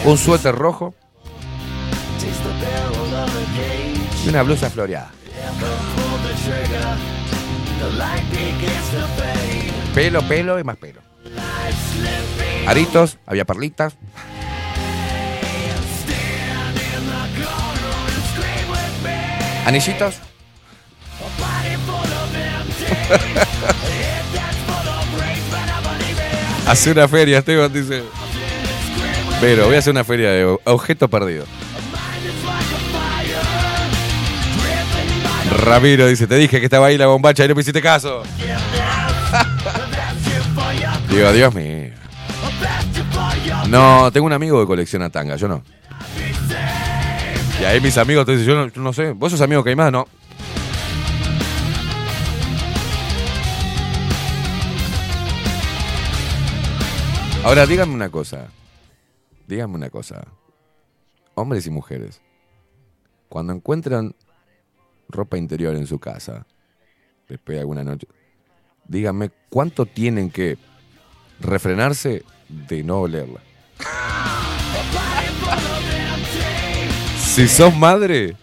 Un 0.05 0.17
suéter 0.17 0.55
rojo. 0.55 0.93
Y 4.25 4.29
una 4.29 4.43
blusa 4.43 4.69
floreada. 4.69 5.11
Pelo, 9.93 10.21
pelo 10.27 10.59
y 10.59 10.63
más 10.63 10.77
pelo. 10.77 11.01
Aritos, 12.65 13.17
había 13.25 13.45
perlitas. 13.45 13.95
Anillitos. 19.65 20.15
Hace 26.67 26.91
una 26.91 27.07
feria, 27.07 27.39
Esteban 27.39 27.73
dice. 27.73 28.03
Pero 29.39 29.65
voy 29.65 29.75
a 29.75 29.79
hacer 29.79 29.91
una 29.91 30.03
feria 30.03 30.29
de 30.31 30.57
objetos 30.65 31.09
perdidos. 31.09 31.47
Ramiro 35.57 36.05
dice, 36.07 36.27
te 36.27 36.35
dije 36.35 36.59
que 36.59 36.65
estaba 36.65 36.87
ahí 36.87 36.97
la 36.97 37.07
bombacha 37.07 37.45
y 37.45 37.47
no 37.47 37.55
me 37.55 37.61
hiciste 37.61 37.81
caso. 37.81 38.23
Digo, 41.11 41.33
Dios 41.33 41.53
mío. 41.53 41.91
No, 43.69 44.11
tengo 44.11 44.25
un 44.25 44.33
amigo 44.33 44.61
que 44.61 44.65
colecciona 44.65 45.09
tanga, 45.09 45.35
yo 45.35 45.47
no. 45.49 45.61
Y 47.59 47.63
ahí 47.65 47.81
mis 47.81 47.97
amigos 47.97 48.25
te 48.25 48.31
dicen, 48.31 48.47
yo 48.47 48.55
no, 48.55 48.67
yo 48.69 48.81
no 48.81 48.93
sé, 48.93 49.11
vos 49.11 49.31
sos 49.31 49.41
amigo 49.41 49.63
que 49.63 49.71
hay 49.71 49.75
más, 49.75 49.91
no. 49.91 50.07
Ahora, 57.43 57.65
díganme 57.65 57.93
una 57.93 58.09
cosa. 58.09 58.47
Díganme 59.47 59.75
una 59.75 59.89
cosa. 59.89 60.25
Hombres 61.35 61.67
y 61.67 61.71
mujeres. 61.71 62.21
Cuando 63.27 63.51
encuentran 63.51 64.15
ropa 65.09 65.37
interior 65.37 65.75
en 65.75 65.87
su 65.87 65.99
casa, 65.99 66.45
después 67.27 67.55
de 67.55 67.59
alguna 67.61 67.83
noche, 67.83 68.07
díganme 68.87 69.31
cuánto 69.49 69.85
tienen 69.85 70.29
que 70.29 70.57
refrenarse 71.41 72.23
de 72.47 72.83
no 72.83 73.01
olerla. 73.01 73.39
Si 77.33 77.47
sos 77.47 77.75
madre. 77.75 78.35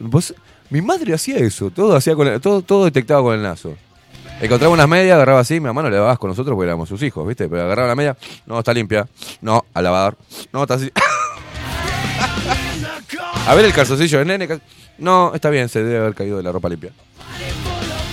Vos- 0.00 0.34
mi 0.70 0.80
madre 0.80 1.14
hacía 1.14 1.36
eso, 1.36 1.70
todo 1.70 1.94
hacía 1.96 2.14
con 2.14 2.26
el- 2.28 2.40
todo, 2.40 2.62
todo 2.62 2.84
detectaba 2.86 3.20
con 3.22 3.34
el 3.34 3.42
nazo. 3.42 3.74
Encontraba 4.40 4.72
unas 4.74 4.88
medias, 4.88 5.14
agarraba 5.14 5.40
así, 5.40 5.54
mi 5.54 5.66
mamá 5.66 5.82
no 5.82 5.90
le 5.90 5.96
dabas 5.96 6.18
con 6.18 6.30
nosotros 6.30 6.54
porque 6.56 6.66
éramos 6.68 6.88
sus 6.88 7.02
hijos, 7.02 7.26
¿viste? 7.28 7.48
Pero 7.48 7.62
agarraba 7.62 7.88
la 7.88 7.94
media, 7.94 8.16
no, 8.46 8.58
está 8.58 8.72
limpia, 8.74 9.06
no, 9.40 9.64
al 9.74 9.84
lavador, 9.84 10.16
no, 10.52 10.62
está 10.62 10.74
así. 10.74 10.90
A 13.46 13.54
ver 13.54 13.64
el 13.64 13.72
calzoncillo 13.72 14.18
de 14.18 14.24
nene, 14.24 14.48
no, 14.98 15.32
está 15.34 15.50
bien, 15.50 15.68
se 15.68 15.82
debe 15.84 15.98
haber 15.98 16.14
caído 16.14 16.36
de 16.38 16.42
la 16.44 16.50
ropa 16.52 16.68
limpia. 16.68 16.90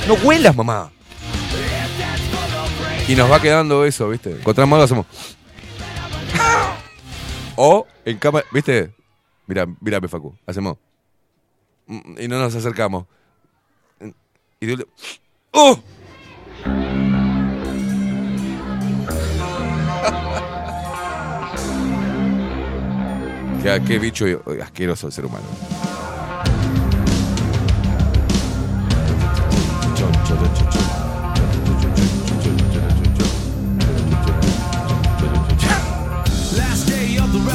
No 0.08 0.16
huelas, 0.16 0.56
mamá. 0.56 0.92
Y 3.10 3.16
nos 3.16 3.32
va 3.32 3.42
quedando 3.42 3.86
eso, 3.86 4.08
¿viste? 4.08 4.30
Encontramos 4.30 4.76
algo, 4.76 4.84
hacemos. 4.84 5.08
O 7.56 7.88
en 8.06 8.20
cámara, 8.20 8.46
¿viste? 8.52 8.94
Mira, 9.48 9.66
mira, 9.82 10.00
Facu, 10.08 10.38
hacemos. 10.46 10.78
Mm, 11.88 12.22
Y 12.22 12.28
no 12.28 12.38
nos 12.38 12.54
acercamos. 12.54 13.08
Y 14.60 14.68
de 14.68 14.86
¡Oh! 15.50 15.80
qué, 23.64 23.82
qué 23.88 23.98
bicho 23.98 24.26
asqueroso 24.62 25.08
el 25.08 25.14
ser 25.14 25.26
humano. 25.26 25.48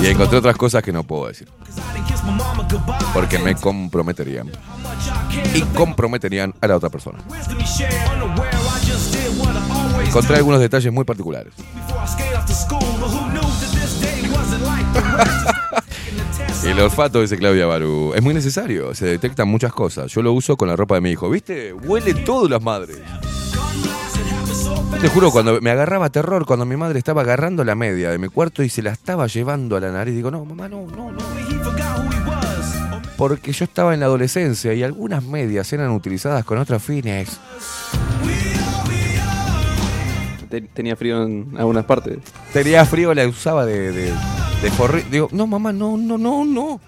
Y 0.05 0.09
encontré 0.09 0.37
otras 0.37 0.57
cosas 0.57 0.83
que 0.83 0.93
no 0.93 1.03
puedo 1.03 1.29
decir. 1.29 1.49
Porque 3.15 3.39
me 3.39 3.55
comprometerían. 3.55 4.51
Y 5.55 5.63
comprometerían 5.63 6.53
a 6.61 6.67
la 6.67 6.77
otra 6.77 6.91
persona. 6.91 7.21
Encontré 10.05 10.37
algunos 10.37 10.61
detalles 10.61 10.93
muy 10.93 11.05
particulares. 11.05 11.55
El 16.65 16.81
olfato, 16.81 17.23
dice 17.23 17.39
Claudia 17.39 17.65
Barú, 17.65 18.13
es 18.15 18.23
muy 18.23 18.35
necesario. 18.35 18.95
Se 18.95 19.07
detectan 19.07 19.49
muchas 19.49 19.73
cosas. 19.73 20.13
Yo 20.13 20.21
lo 20.21 20.35
uso 20.35 20.59
con 20.59 20.69
la 20.69 20.77
ropa 20.77 20.97
de 20.97 21.01
mi 21.01 21.13
hijo. 21.13 21.31
¿Viste? 21.31 21.73
Huele 21.73 22.13
todo 22.13 22.47
las 22.47 22.63
madres. 22.63 22.99
Te 25.01 25.09
juro, 25.11 25.31
cuando 25.31 25.61
me 25.61 25.70
agarraba 25.70 26.09
terror, 26.11 26.47
cuando 26.47 26.64
mi 26.64 26.77
madre 26.77 26.99
estaba 26.99 27.22
agarrando 27.22 27.62
la 27.64 27.75
media 27.75 28.11
de 28.11 28.18
mi 28.18 28.29
cuarto 28.29 28.62
y 28.62 28.68
se 28.70 28.81
la 28.83 28.91
estaba 28.93 29.27
llevando 29.27 29.77
a 29.77 29.81
la 29.81 29.91
nariz, 29.93 30.14
digo, 30.14 30.31
no, 30.31 30.45
mamá, 30.45 30.68
no, 30.68 30.87
no, 30.87 31.12
no. 31.12 31.18
Porque 33.16 33.53
yo 33.53 33.64
estaba 33.64 33.93
en 33.95 34.01
la 34.01 34.07
adolescencia 34.07 34.72
y 34.75 34.83
algunas 34.83 35.22
medias 35.22 35.72
eran 35.72 35.91
utilizadas 35.91 36.45
con 36.45 36.59
otros 36.59 36.83
fines. 36.83 37.39
Te- 40.49 40.61
Tenía 40.62 40.97
frío 40.97 41.22
en 41.22 41.55
algunas 41.59 41.85
partes. 41.85 42.18
Tenía 42.53 42.85
frío, 42.87 43.12
la 43.14 43.27
usaba 43.29 43.66
de, 43.66 43.93
de, 43.93 44.07
de 44.07 44.70
forri- 44.72 45.05
Digo, 45.11 45.29
no, 45.33 45.47
mamá, 45.47 45.72
no, 45.72 45.97
no, 45.97 46.16
no, 46.18 46.45
no. 46.45 46.81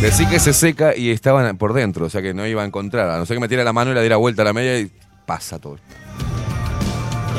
Decí 0.00 0.26
que 0.26 0.38
se 0.38 0.52
seca 0.52 0.94
y 0.96 1.10
estaban 1.10 1.56
por 1.56 1.72
dentro, 1.72 2.06
o 2.06 2.10
sea 2.10 2.20
que 2.20 2.34
no 2.34 2.46
iba 2.46 2.62
a 2.62 2.66
encontrar. 2.66 3.08
A 3.10 3.18
no 3.18 3.24
ser 3.26 3.36
que 3.36 3.40
metiera 3.40 3.64
la 3.64 3.72
mano 3.72 3.90
y 3.90 3.94
la 3.94 4.00
diera 4.00 4.16
vuelta 4.16 4.42
a 4.42 4.44
la 4.44 4.52
media 4.52 4.78
y 4.80 4.90
pasa 5.26 5.58
todo. 5.58 5.78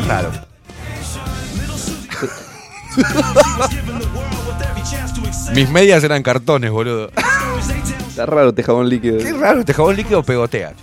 Raro. 0.07 0.31
Mis 5.53 5.69
medias 5.69 6.03
eran 6.03 6.23
cartones, 6.23 6.71
boludo. 6.71 7.11
Está 8.09 8.25
raro 8.25 8.49
este 8.49 8.63
jabón 8.63 8.89
líquido. 8.89 9.17
Qué 9.19 9.33
raro, 9.33 9.59
este 9.59 9.73
jabón 9.73 9.95
líquido 9.95 10.23
pegotea. 10.23 10.73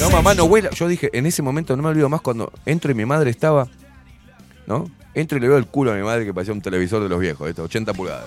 No, 0.00 0.10
mamá, 0.10 0.34
no 0.34 0.44
huela. 0.44 0.70
Yo 0.70 0.88
dije, 0.88 1.10
en 1.12 1.26
ese 1.26 1.42
momento 1.42 1.76
no 1.76 1.82
me 1.82 1.88
olvido 1.90 2.08
más 2.08 2.20
cuando 2.20 2.52
entro 2.66 2.90
y 2.90 2.94
mi 2.94 3.04
madre 3.04 3.30
estaba, 3.30 3.68
¿no? 4.66 4.90
Entro 5.14 5.38
y 5.38 5.40
le 5.40 5.48
veo 5.48 5.58
el 5.58 5.66
culo 5.66 5.92
a 5.92 5.94
mi 5.94 6.02
madre 6.02 6.24
que 6.24 6.34
parecía 6.34 6.52
un 6.52 6.60
televisor 6.60 7.02
de 7.02 7.08
los 7.08 7.20
viejos, 7.20 7.48
este, 7.48 7.62
80 7.62 7.92
pulgadas. 7.94 8.24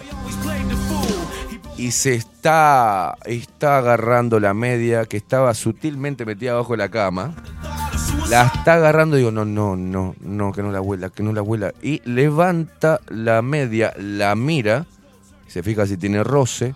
Y 1.77 1.91
se 1.91 2.15
está, 2.15 3.15
está 3.25 3.77
agarrando 3.77 4.39
la 4.39 4.55
media 4.55 5.05
que 5.05 5.17
estaba 5.17 5.53
sutilmente 5.53 6.25
metida 6.25 6.53
abajo 6.53 6.73
de 6.73 6.77
la 6.77 6.89
cama. 6.89 7.35
La 8.29 8.47
está 8.47 8.73
agarrando 8.73 9.15
y 9.15 9.19
digo, 9.19 9.31
no, 9.31 9.45
no, 9.45 9.75
no, 9.75 10.15
no, 10.19 10.51
que 10.51 10.63
no 10.63 10.71
la 10.71 10.81
huela, 10.81 11.09
que 11.09 11.21
no 11.21 11.31
la 11.33 11.43
huela. 11.43 11.73
Y 11.81 12.01
levanta 12.03 12.99
la 13.09 13.43
media, 13.43 13.93
la 13.97 14.35
mira, 14.35 14.85
se 15.47 15.61
fija 15.61 15.85
si 15.85 15.97
tiene 15.97 16.23
roce. 16.23 16.73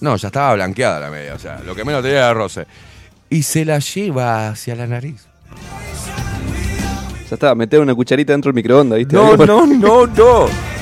No, 0.00 0.16
ya 0.16 0.28
estaba 0.28 0.54
blanqueada 0.54 1.00
la 1.00 1.10
media, 1.10 1.34
o 1.34 1.38
sea, 1.38 1.60
lo 1.60 1.74
que 1.74 1.84
menos 1.84 2.02
tenía 2.02 2.18
era 2.18 2.34
roce. 2.34 2.66
Y 3.28 3.42
se 3.42 3.64
la 3.64 3.78
lleva 3.78 4.48
hacia 4.48 4.74
la 4.74 4.86
nariz. 4.86 5.26
Ya 7.28 7.34
está, 7.34 7.54
meter 7.54 7.80
una 7.80 7.94
cucharita 7.94 8.32
dentro 8.32 8.50
del 8.50 8.54
microondas, 8.54 8.98
¿viste? 8.98 9.16
No, 9.16 9.36
no, 9.36 9.66
no, 9.66 10.06
no. 10.06 10.73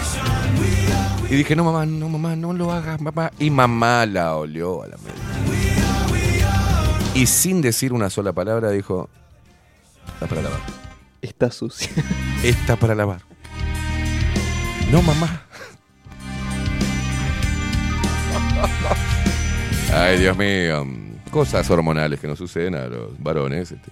Y 1.33 1.37
dije, 1.37 1.57
no, 1.57 1.65
mamá, 1.65 1.87
no, 1.87 2.11
mamá, 2.11 2.37
no 2.37 2.53
lo 2.53 2.71
hagas, 2.71 3.01
mamá. 3.01 3.33
Y 3.39 3.49
mamá 3.49 4.05
la 4.05 4.37
olió 4.37 4.83
a 4.83 4.89
la 4.89 4.99
media. 4.99 5.15
Y 7.15 7.25
sin 7.25 7.63
decir 7.63 7.95
una 7.95 8.11
sola 8.11 8.35
palabra 8.35 8.69
dijo, 8.69 9.09
está 10.13 10.27
para 10.27 10.43
lavar. 10.43 10.61
Está 11.23 11.51
sucia. 11.51 11.89
Está 12.45 12.77
para 12.77 12.95
lavar. 12.95 13.23
No, 14.91 15.01
mamá. 15.01 15.47
Ay, 19.95 20.19
Dios 20.19 20.37
mío. 20.37 20.87
Cosas 21.31 21.71
hormonales 21.71 22.21
que 22.21 22.27
nos 22.29 22.37
suceden 22.37 22.75
a 22.75 22.85
los 22.89 23.19
varones. 23.23 23.73
este. 23.73 23.91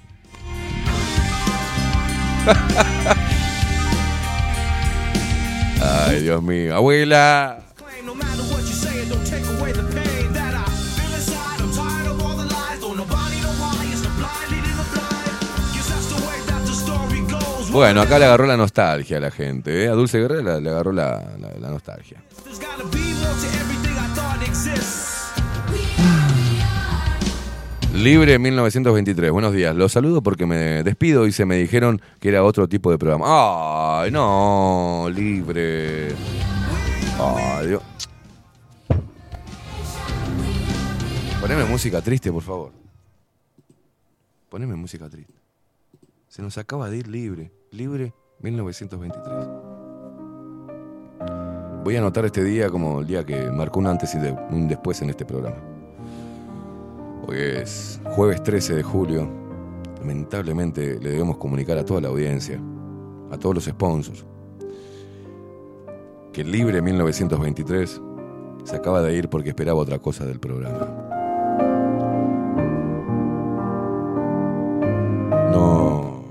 Ay, 5.82 6.20
Dios 6.23 6.43
mío. 6.43 6.74
Abuela. 6.77 7.59
Bueno, 17.73 18.01
acá 18.02 18.19
le 18.19 18.24
agarró 18.24 18.47
la 18.47 18.57
nostalgia 18.57 19.19
a 19.19 19.20
la 19.20 19.31
gente. 19.31 19.85
¿eh? 19.85 19.89
A 19.89 19.93
Dulce 19.93 20.19
Guerrero 20.19 20.61
le, 20.61 20.70
agarró 20.70 20.93
la- 20.93 21.23
la 21.61 21.69
nostalgia. 21.70 22.19
Libre 27.94 28.38
1923. 28.38 29.32
Buenos 29.32 29.52
días. 29.52 29.74
Los 29.74 29.92
saludo 29.92 30.22
porque 30.22 30.46
me 30.46 30.82
despido 30.84 31.26
y 31.26 31.32
se 31.32 31.44
me 31.44 31.56
dijeron 31.56 32.00
que 32.20 32.28
era 32.28 32.44
otro 32.44 32.68
tipo 32.68 32.90
de 32.90 32.98
programa. 32.98 33.24
Ay, 34.00 34.10
no, 34.12 35.08
libre. 35.12 36.08
Ay, 37.18 37.66
Dios. 37.66 37.82
Poneme 41.40 41.64
música 41.64 42.00
triste, 42.00 42.30
por 42.30 42.42
favor. 42.42 42.72
Poneme 44.48 44.76
música 44.76 45.08
triste. 45.10 45.34
Se 46.28 46.42
nos 46.42 46.56
acaba 46.58 46.88
de 46.88 46.98
ir 46.98 47.08
libre. 47.08 47.50
Libre 47.72 48.14
1923. 48.38 49.34
Voy 51.82 51.96
a 51.96 51.98
anotar 51.98 52.24
este 52.24 52.44
día 52.44 52.70
como 52.70 53.00
el 53.00 53.06
día 53.06 53.26
que 53.26 53.50
marcó 53.50 53.80
un 53.80 53.88
antes 53.88 54.14
y 54.14 54.18
un 54.18 54.68
después 54.68 55.02
en 55.02 55.10
este 55.10 55.24
programa. 55.24 55.69
Hoy 57.26 57.36
es 57.38 58.01
jueves 58.16 58.42
13 58.42 58.76
de 58.76 58.82
julio. 58.82 59.28
Lamentablemente 59.98 60.98
le 60.98 61.10
debemos 61.10 61.36
comunicar 61.36 61.76
a 61.78 61.84
toda 61.84 62.01
la 62.01 62.09
audiencia, 62.09 62.60
a 63.30 63.36
todos 63.36 63.55
los 63.55 63.64
sponsors, 63.64 64.24
que 66.32 66.42
Libre 66.42 66.80
1923 66.80 68.01
se 68.64 68.76
acaba 68.76 69.02
de 69.02 69.14
ir 69.14 69.28
porque 69.28 69.51
esperaba 69.51 69.80
otra 69.80 69.98
cosa 69.98 70.24
del 70.24 70.40
programa. 70.40 70.86
No. 75.52 76.22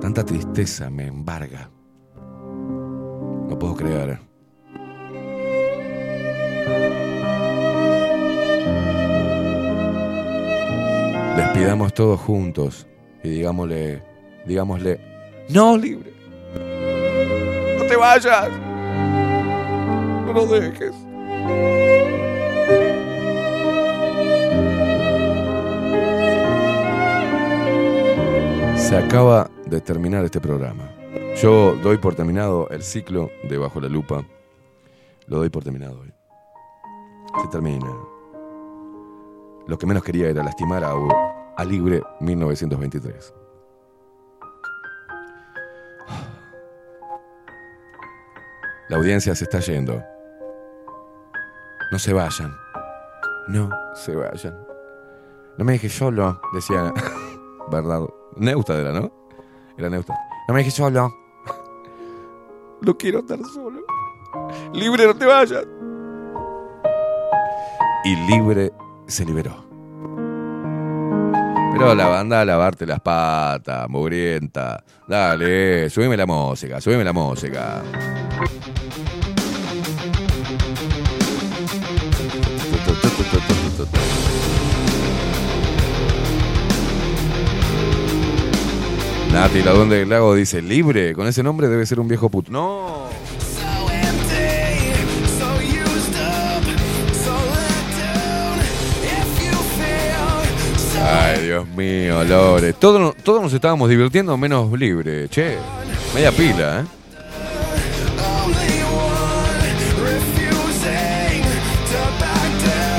Tanta 0.00 0.24
tristeza 0.24 0.88
me 0.88 1.06
embarga. 1.06 1.70
No 3.48 3.58
puedo 3.58 3.74
creer. 3.74 4.33
Despidamos 11.36 11.92
todos 11.94 12.20
juntos 12.20 12.86
y 13.22 13.28
digámosle, 13.28 14.02
digámosle, 14.46 15.00
no 15.48 15.76
libre. 15.76 16.12
No 17.78 17.84
te 17.86 17.96
vayas. 17.96 18.48
No 20.26 20.32
lo 20.32 20.46
dejes. 20.46 20.94
Se 28.76 28.96
acaba 28.96 29.50
de 29.66 29.80
terminar 29.80 30.24
este 30.24 30.40
programa. 30.40 30.88
Yo 31.42 31.74
doy 31.82 31.98
por 31.98 32.14
terminado 32.14 32.68
el 32.70 32.82
ciclo 32.82 33.30
de 33.48 33.58
Bajo 33.58 33.80
la 33.80 33.88
Lupa. 33.88 34.24
Lo 35.26 35.38
doy 35.38 35.48
por 35.48 35.64
terminado 35.64 36.00
hoy. 36.00 36.12
Se 37.42 37.48
termina. 37.48 38.13
Lo 39.66 39.78
que 39.78 39.86
menos 39.86 40.02
quería 40.02 40.28
era 40.28 40.42
lastimar 40.42 40.84
a, 40.84 41.64
Libre 41.64 42.02
1923. 42.20 43.34
La 48.88 48.96
audiencia 48.96 49.34
se 49.34 49.44
está 49.44 49.60
yendo. 49.60 50.02
No 51.90 51.98
se 51.98 52.12
vayan. 52.12 52.54
No 53.48 53.70
se 53.94 54.14
vayan. 54.14 54.54
No 55.56 55.64
me 55.64 55.72
dejes 55.72 55.94
solo, 55.94 56.40
decía 56.52 56.92
Bernardo. 57.70 58.32
Neusta 58.36 58.74
era, 58.74 58.92
¿no? 58.92 59.10
Era 59.78 59.88
Neusta. 59.88 60.14
No 60.48 60.54
me 60.54 60.60
dejes 60.60 60.74
solo. 60.74 61.10
No 62.82 62.98
quiero 62.98 63.20
estar 63.20 63.38
solo. 63.44 63.80
Libre, 64.74 65.06
no 65.06 65.16
te 65.16 65.24
vayas. 65.24 65.64
Y 68.04 68.16
libre 68.26 68.70
se 69.06 69.24
liberó. 69.24 69.64
Pero 71.72 71.94
la 71.94 72.06
banda 72.06 72.40
a 72.40 72.44
lavarte 72.44 72.86
las 72.86 73.00
patas, 73.00 73.88
mugrienta. 73.88 74.84
Dale, 75.08 75.90
subime 75.90 76.16
la 76.16 76.24
música, 76.24 76.80
subime 76.80 77.02
la 77.02 77.12
música. 77.12 77.82
Nati, 89.32 89.62
la 89.64 89.72
duende 89.72 89.96
del 89.96 90.08
lago 90.08 90.32
dice, 90.32 90.62
libre, 90.62 91.12
con 91.12 91.26
ese 91.26 91.42
nombre 91.42 91.66
debe 91.66 91.84
ser 91.86 91.98
un 91.98 92.06
viejo 92.06 92.28
puto. 92.28 92.52
No. 92.52 93.08
Ay, 101.06 101.42
Dios 101.42 101.68
mío, 101.68 102.24
Lore. 102.24 102.72
Todos, 102.72 103.14
todos 103.22 103.42
nos 103.42 103.52
estábamos 103.52 103.90
divirtiendo 103.90 104.36
menos 104.38 104.72
libre. 104.72 105.28
Che, 105.28 105.58
media 106.14 106.32
pila, 106.32 106.80
¿eh? 106.80 106.84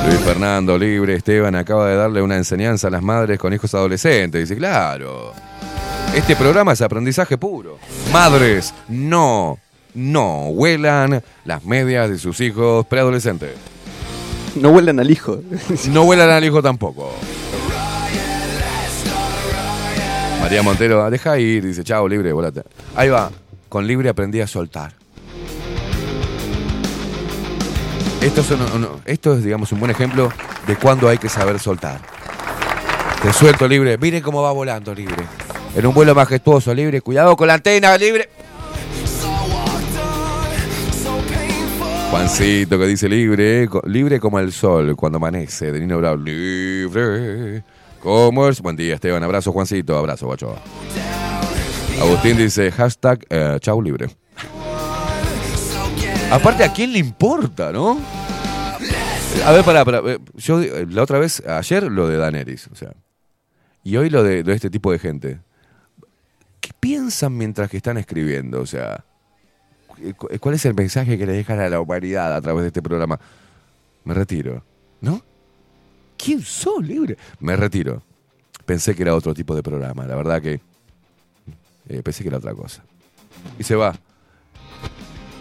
Luis 0.08 0.20
Fernando, 0.20 0.78
libre, 0.78 1.16
Esteban 1.16 1.56
acaba 1.56 1.90
de 1.90 1.96
darle 1.96 2.22
una 2.22 2.38
enseñanza 2.38 2.90
a 2.90 2.92
las 2.92 3.02
madres 3.02 3.40
con 3.40 3.52
hijos 3.54 3.74
adolescentes. 3.74 4.48
Dice, 4.48 4.56
claro, 4.56 5.34
este 6.14 6.36
programa 6.36 6.74
es 6.74 6.82
aprendizaje 6.82 7.40
puro. 7.40 7.80
Madres, 8.14 8.72
no, 8.88 9.58
no 9.96 10.50
huelan 10.50 11.24
las 11.44 11.66
medias 11.66 12.08
de 12.12 12.20
sus 12.20 12.40
hijos 12.40 12.86
preadolescentes. 12.86 13.56
No 14.56 14.70
huelan 14.70 15.00
al 15.00 15.10
hijo. 15.10 15.42
No 15.90 16.04
huelan 16.04 16.30
al 16.30 16.46
hijo 16.46 16.62
tampoco. 16.62 17.12
María 20.46 20.62
Montero, 20.62 21.10
deja 21.10 21.40
ir, 21.40 21.66
dice, 21.66 21.84
chao, 21.84 22.08
libre, 22.08 22.32
volate. 22.32 22.62
Ahí 22.96 23.10
va, 23.10 23.32
con 23.68 23.88
libre 23.88 24.10
aprendí 24.10 24.42
a 24.42 24.46
soltar. 24.46 24.94
Esto 28.22 28.42
es, 28.42 28.52
un- 28.52 29.44
digamos, 29.44 29.72
un 29.72 29.80
buen 29.80 29.90
ejemplo 29.90 30.32
de 30.68 30.76
cuándo 30.76 31.10
hay 31.10 31.18
que 31.18 31.30
saber 31.30 31.58
soltar. 31.60 32.00
Te 33.24 33.34
suelto 33.34 33.68
libre, 33.68 33.98
miren 33.98 34.22
cómo 34.22 34.44
va 34.44 34.52
volando 34.52 34.94
libre. 34.94 35.24
En 35.76 35.84
un 35.88 35.96
vuelo 35.96 36.14
majestuoso, 36.14 36.76
libre, 36.76 37.02
cuidado 37.02 37.36
con 37.36 37.48
la 37.48 37.56
antena, 37.56 37.98
libre. 37.98 38.30
Juancito 42.12 42.78
que 42.78 42.86
dice 42.86 43.10
libre, 43.10 43.68
libre 43.88 44.20
como 44.20 44.38
el 44.38 44.52
sol 44.54 44.96
cuando 44.96 45.16
amanece, 45.16 45.72
de 45.72 45.80
Nino 45.80 45.98
Bravo, 45.98 46.18
libre 46.18 47.64
como 48.06 48.48
el... 48.48 48.56
Buen 48.62 48.76
día 48.76 48.94
Esteban, 48.94 49.24
abrazo 49.24 49.52
Juancito, 49.52 49.98
abrazo 49.98 50.28
guacho. 50.28 50.56
Agustín 52.00 52.38
dice 52.38 52.72
hashtag 52.72 53.26
eh, 53.32 53.58
chau 53.60 53.82
libre. 53.82 54.08
Aparte, 56.32 56.64
¿a 56.64 56.72
quién 56.72 56.94
le 56.94 57.00
importa, 57.00 57.72
no? 57.72 57.98
A 59.46 59.52
ver, 59.52 59.64
pará, 59.66 59.84
pará. 59.84 60.02
eh, 60.06 60.20
Yo 60.36 60.62
eh, 60.62 60.86
la 60.90 61.02
otra 61.04 61.18
vez, 61.18 61.42
ayer 61.48 61.84
lo 61.84 62.08
de 62.08 62.18
Daenerys, 62.18 62.68
o 62.68 62.76
sea. 62.76 62.92
Y 63.84 63.98
hoy 63.98 64.10
lo 64.12 64.22
de, 64.24 64.44
este 64.54 64.70
tipo 64.70 64.92
de 64.92 65.00
gente. 65.00 65.40
¿Qué 66.62 66.72
piensan 66.80 67.36
mientras 67.36 67.70
que 67.72 67.78
están 67.78 67.98
escribiendo? 67.98 68.62
O 68.62 68.66
sea, 68.68 69.04
cu- 70.18 70.30
¿cuál 70.40 70.56
es 70.56 70.66
el 70.66 70.74
mensaje 70.76 71.18
que 71.18 71.26
le 71.26 71.34
dejan 71.34 71.60
a 71.60 71.70
la 71.70 71.80
humanidad 71.80 72.36
a 72.36 72.42
través 72.42 72.62
de 72.62 72.68
este 72.68 72.82
programa? 72.84 73.20
Me 74.04 74.14
retiro, 74.14 74.64
¿no? 75.02 75.22
¿Quién 76.18 76.42
sos, 76.42 76.86
libre? 76.86 77.18
Me 77.40 77.56
retiro. 77.56 78.02
Pensé 78.66 78.96
que 78.96 79.04
era 79.04 79.16
otro 79.16 79.34
tipo 79.34 79.56
de 79.56 79.62
programa, 79.62 80.06
la 80.06 80.16
verdad 80.16 80.42
que 80.42 80.60
eh, 81.88 82.02
pensé 82.04 82.24
que 82.24 82.30
era 82.30 82.38
otra 82.38 82.54
cosa. 82.54 82.84
Y 83.60 83.64
se 83.64 83.76
va. 83.76 83.96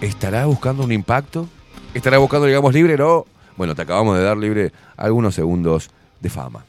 ¿Estará 0.01 0.45
buscando 0.47 0.85
un 0.85 0.93
impacto? 0.93 1.49
¿Estará 1.95 2.19
buscando, 2.19 2.47
digamos, 2.47 2.75
libre? 2.75 2.99
No. 2.99 3.25
Bueno, 3.57 3.75
te 3.75 3.83
acabamos 3.83 4.19
de 4.19 4.25
dar 4.25 4.37
libre 4.37 4.73
algunos 4.97 5.35
segundos 5.35 5.91
de 6.21 6.29
fama. 6.29 6.65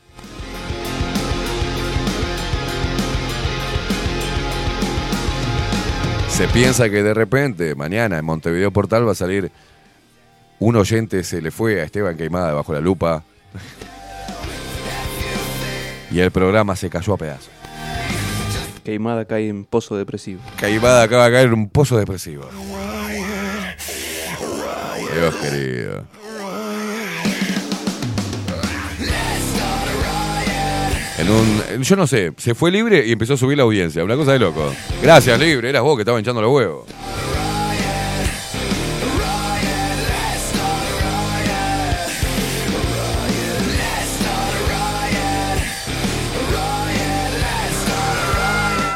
Se 6.30 6.48
piensa 6.50 6.90
que 6.90 7.02
de 7.02 7.14
repente, 7.14 7.76
mañana 7.76 8.18
en 8.18 8.26
Montevideo 8.26 8.72
Portal 8.72 9.08
va 9.08 9.14
a 9.14 9.16
salir 9.16 9.52
un 10.60 10.76
oyente 10.76 11.24
se 11.24 11.42
le 11.42 11.52
fue 11.52 11.82
a 11.82 11.84
Esteban 11.84 12.18
Queimada 12.18 12.54
bajo 12.54 12.74
la 12.74 12.80
lupa. 12.80 13.24
Y 16.12 16.20
el 16.20 16.32
programa 16.32 16.76
se 16.76 16.90
cayó 16.90 17.14
a 17.14 17.18
pedazos. 17.18 17.50
Queimada 18.84 19.26
cae 19.26 19.50
en 19.50 19.66
pozo 19.66 19.98
depresivo. 19.98 20.42
Caimada 20.58 21.02
acaba 21.04 21.26
de 21.26 21.32
caer 21.32 21.48
en 21.48 21.54
un 21.54 21.70
pozo 21.70 21.98
depresivo. 21.98 22.48
Dios 25.16 25.36
querido. 25.36 26.06
En 31.18 31.30
un, 31.30 31.82
yo 31.82 31.96
no 31.96 32.06
sé, 32.06 32.34
se 32.38 32.54
fue 32.54 32.70
libre 32.72 33.08
y 33.08 33.14
empezó 33.14 33.34
a 33.34 33.38
subir 33.38 33.58
la 33.58 33.64
audiencia. 33.64 34.04
Una 34.04 34.18
cosa 34.18 34.34
de 34.34 34.40
loco. 34.40 34.74
Gracias, 35.02 35.40
libre. 35.40 35.70
Eras 35.70 35.82
vos 35.82 35.96
que 35.96 36.02
estaba 36.02 36.20
hinchando 36.20 36.42
los 36.42 36.52
huevos. 36.52 36.86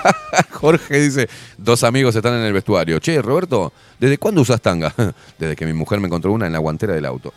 Jorge 0.52 1.00
dice, 1.00 1.30
dos 1.58 1.84
amigos 1.84 2.16
están 2.16 2.36
en 2.36 2.46
el 2.46 2.54
vestuario. 2.54 3.00
Che, 3.00 3.22
Roberto, 3.22 3.74
¿desde 4.00 4.18
cuándo 4.18 4.42
usas 4.42 4.62
tanga? 4.62 4.94
Desde 5.40 5.56
que 5.56 5.66
mi 5.66 5.74
mujer 5.74 6.00
me 6.00 6.08
encontró 6.08 6.32
una 6.32 6.48
en 6.48 6.54
la 6.54 6.60
guantera 6.60 6.94
del 6.94 7.06
auto. 7.06 7.34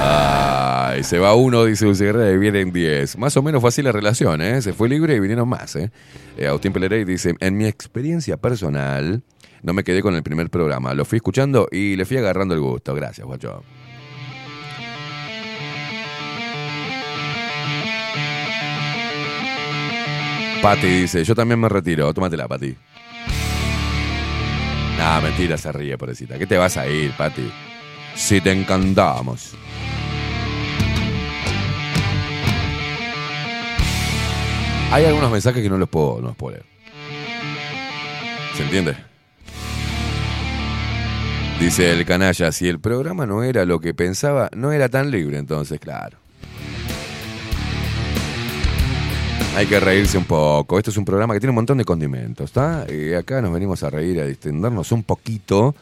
Ay, 0.00 1.02
se 1.02 1.18
va 1.18 1.34
uno, 1.34 1.64
dice 1.64 1.84
Dulce 1.84 2.06
y 2.06 2.38
vienen 2.38 2.72
diez. 2.72 3.18
Más 3.18 3.36
o 3.36 3.42
menos 3.42 3.60
fue 3.60 3.68
así 3.68 3.82
la 3.82 3.92
relación, 3.92 4.40
¿eh? 4.40 4.62
Se 4.62 4.72
fue 4.72 4.88
libre 4.88 5.14
y 5.16 5.20
vinieron 5.20 5.48
más, 5.48 5.74
¿eh? 5.76 5.90
eh 6.36 6.46
Agustín 6.46 6.72
Pelerey 6.72 7.04
dice, 7.04 7.34
en 7.40 7.56
mi 7.56 7.66
experiencia 7.66 8.36
personal, 8.36 9.22
no 9.62 9.72
me 9.72 9.82
quedé 9.82 10.02
con 10.02 10.14
el 10.14 10.22
primer 10.22 10.50
programa. 10.50 10.94
Lo 10.94 11.04
fui 11.04 11.16
escuchando 11.16 11.68
y 11.70 11.96
le 11.96 12.04
fui 12.04 12.16
agarrando 12.16 12.54
el 12.54 12.60
gusto. 12.60 12.94
Gracias, 12.94 13.26
guacho. 13.26 13.62
Pati 20.62 20.86
dice, 20.86 21.24
yo 21.24 21.34
también 21.34 21.60
me 21.60 21.68
retiro. 21.68 22.12
Tómatela, 22.12 22.48
Pati. 22.48 22.74
Nah, 24.98 25.20
mentira, 25.20 25.56
se 25.56 25.70
ríe, 25.70 25.96
pobrecita. 25.96 26.36
¿Qué 26.38 26.46
te 26.46 26.56
vas 26.58 26.76
a 26.76 26.88
ir, 26.88 27.12
Pati? 27.12 27.50
Si 28.14 28.40
te 28.40 28.50
encantamos. 28.50 29.54
Hay 34.90 35.04
algunos 35.04 35.30
mensajes 35.30 35.62
que 35.62 35.68
no 35.68 35.78
los 35.78 35.88
puedo, 35.88 36.20
no 36.20 36.28
los 36.28 36.36
puedo 36.36 36.56
leer. 36.56 36.66
¿Se 38.56 38.64
entiende? 38.64 38.96
Dice 41.60 41.92
el 41.92 42.04
canalla, 42.04 42.50
si 42.52 42.68
el 42.68 42.80
programa 42.80 43.26
no 43.26 43.42
era 43.42 43.64
lo 43.64 43.80
que 43.80 43.92
pensaba, 43.92 44.48
no 44.54 44.72
era 44.72 44.88
tan 44.88 45.10
libre, 45.10 45.38
entonces, 45.38 45.78
claro. 45.78 46.17
Hay 49.58 49.66
que 49.66 49.80
reírse 49.80 50.16
un 50.16 50.24
poco. 50.24 50.78
Esto 50.78 50.92
es 50.92 50.96
un 50.98 51.04
programa 51.04 51.34
que 51.34 51.40
tiene 51.40 51.50
un 51.50 51.56
montón 51.56 51.78
de 51.78 51.84
condimentos, 51.84 52.44
¿está? 52.44 52.86
Y 52.88 53.12
acá 53.12 53.42
nos 53.42 53.52
venimos 53.52 53.82
a 53.82 53.90
reír, 53.90 54.20
a 54.20 54.24
distendernos 54.24 54.92
un 54.92 55.02
poquito. 55.02 55.74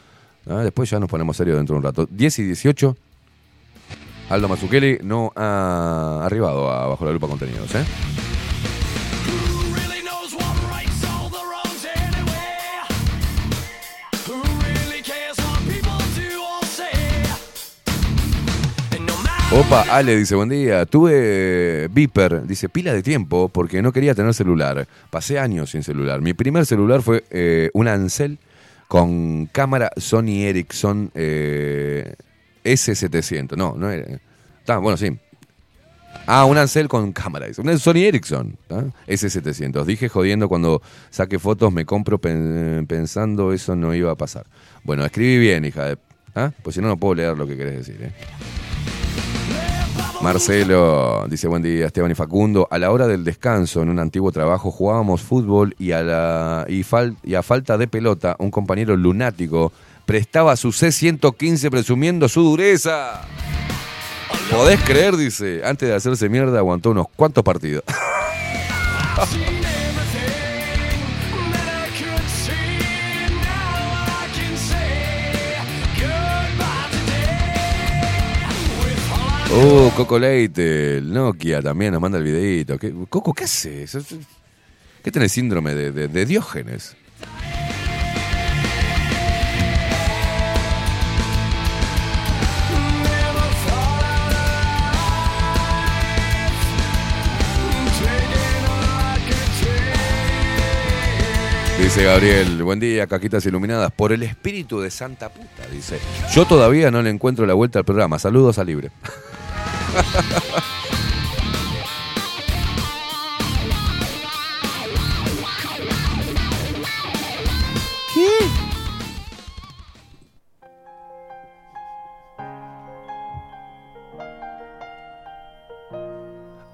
Después 0.45 0.89
ya 0.89 0.99
nos 0.99 1.07
ponemos 1.07 1.37
serios 1.37 1.57
dentro 1.57 1.75
de 1.75 1.77
un 1.77 1.83
rato. 1.83 2.07
10 2.09 2.39
y 2.39 2.43
18. 2.45 2.97
Aldo 4.31 4.49
Mazzucchelli 4.49 4.97
no 5.03 5.31
ha 5.35 6.23
arribado 6.25 6.71
a 6.71 6.87
Bajo 6.87 7.05
la 7.05 7.11
Lupa 7.11 7.27
Contenidos, 7.27 7.75
¿eh? 7.75 7.85
Opa, 19.51 19.83
Ale 19.89 20.15
dice, 20.17 20.35
buen 20.35 20.49
día. 20.49 20.85
Tuve 20.85 21.87
Viper, 21.91 22.45
dice, 22.45 22.67
pila 22.67 22.93
de 22.93 23.01
tiempo 23.01 23.47
porque 23.49 23.81
no 23.81 23.93
quería 23.93 24.13
tener 24.13 24.33
celular. 24.33 24.87
Pasé 25.09 25.39
años 25.39 25.69
sin 25.71 25.83
celular. 25.83 26.21
Mi 26.21 26.33
primer 26.33 26.65
celular 26.65 27.01
fue 27.01 27.23
eh, 27.31 27.69
un 27.73 27.87
Ansel 27.87 28.39
con 28.89 29.45
cámara 29.47 29.91
Sony 29.95 30.43
Ericsson 30.43 31.11
eh, 31.15 32.13
S700. 32.65 33.55
No, 33.55 33.75
no 33.77 33.89
era. 33.89 34.19
Está, 34.59 34.79
bueno, 34.79 34.97
sí. 34.97 35.17
Ah, 36.25 36.43
un 36.43 36.57
Ansel 36.57 36.89
con 36.89 37.13
cámara. 37.13 37.47
Un 37.57 37.79
Sony 37.79 37.99
Ericsson. 38.03 38.57
¿ah? 38.69 38.83
S700. 39.07 39.85
Dije 39.85 40.09
jodiendo 40.09 40.49
cuando 40.49 40.81
saque 41.09 41.39
fotos, 41.39 41.71
me 41.71 41.85
compro 41.85 42.17
pen- 42.19 42.85
pensando 42.87 43.53
eso 43.53 43.77
no 43.77 43.95
iba 43.95 44.11
a 44.11 44.15
pasar. 44.15 44.45
Bueno, 44.83 45.05
escribí 45.05 45.37
bien, 45.39 45.63
hija 45.63 45.85
de... 45.85 45.97
¿ah? 46.35 46.51
Pues 46.63 46.75
si 46.75 46.81
no, 46.81 46.89
no 46.89 46.97
puedo 46.97 47.15
leer 47.15 47.37
lo 47.37 47.47
que 47.47 47.55
querés 47.55 47.77
decir. 47.87 47.97
¿eh? 48.03 48.11
Marcelo 50.21 51.25
dice 51.29 51.47
buen 51.47 51.61
día 51.61 51.85
Esteban 51.85 52.11
y 52.11 52.15
Facundo. 52.15 52.67
A 52.71 52.77
la 52.79 52.91
hora 52.91 53.07
del 53.07 53.23
descanso 53.23 53.81
en 53.81 53.89
un 53.89 53.99
antiguo 53.99 54.31
trabajo 54.31 54.71
jugábamos 54.71 55.21
fútbol 55.21 55.75
y 55.79 55.91
a, 55.91 56.01
la, 56.03 56.65
y, 56.67 56.83
fal- 56.83 57.15
y 57.23 57.35
a 57.35 57.43
falta 57.43 57.77
de 57.77 57.87
pelota 57.87 58.35
un 58.39 58.49
compañero 58.51 58.97
lunático 58.97 59.71
prestaba 60.05 60.55
su 60.55 60.69
C115 60.69 61.69
presumiendo 61.69 62.27
su 62.29 62.41
dureza. 62.41 63.21
¿Podés 64.51 64.81
creer? 64.83 65.15
Dice. 65.17 65.61
Antes 65.63 65.89
de 65.89 65.95
hacerse 65.95 66.29
mierda 66.29 66.57
aguantó 66.59 66.91
unos 66.91 67.07
cuantos 67.15 67.43
partidos. 67.43 67.83
Oh, 79.53 79.91
Coco 79.95 80.19
Leite, 80.19 80.99
Nokia 81.01 81.61
también 81.61 81.93
nos 81.93 82.01
manda 82.01 82.17
el 82.17 82.23
videito. 82.23 82.77
¿Qué- 82.77 82.93
Coco, 83.09 83.33
¿qué 83.33 83.45
haces? 83.45 83.97
¿Qué 85.03 85.11
tenés 85.11 85.31
síndrome 85.31 85.73
de, 85.73 85.91
de- 85.91 86.07
de 86.07 86.25
Diógenes? 86.25 86.95
Dice 101.79 102.03
Gabriel, 102.03 102.63
buen 102.63 102.79
día, 102.79 103.05
caquitas 103.05 103.45
iluminadas, 103.45 103.91
por 103.91 104.11
el 104.11 104.23
espíritu 104.23 104.81
de 104.81 104.89
Santa 104.89 105.29
Puta, 105.29 105.67
dice. 105.71 105.99
Yo 106.33 106.45
todavía 106.45 106.89
no 106.89 107.01
le 107.03 107.11
encuentro 107.11 107.45
la 107.45 107.53
vuelta 107.53 107.79
al 107.79 107.85
programa. 107.85 108.17
Saludos 108.17 108.57
a 108.57 108.63
Libre. 108.63 108.89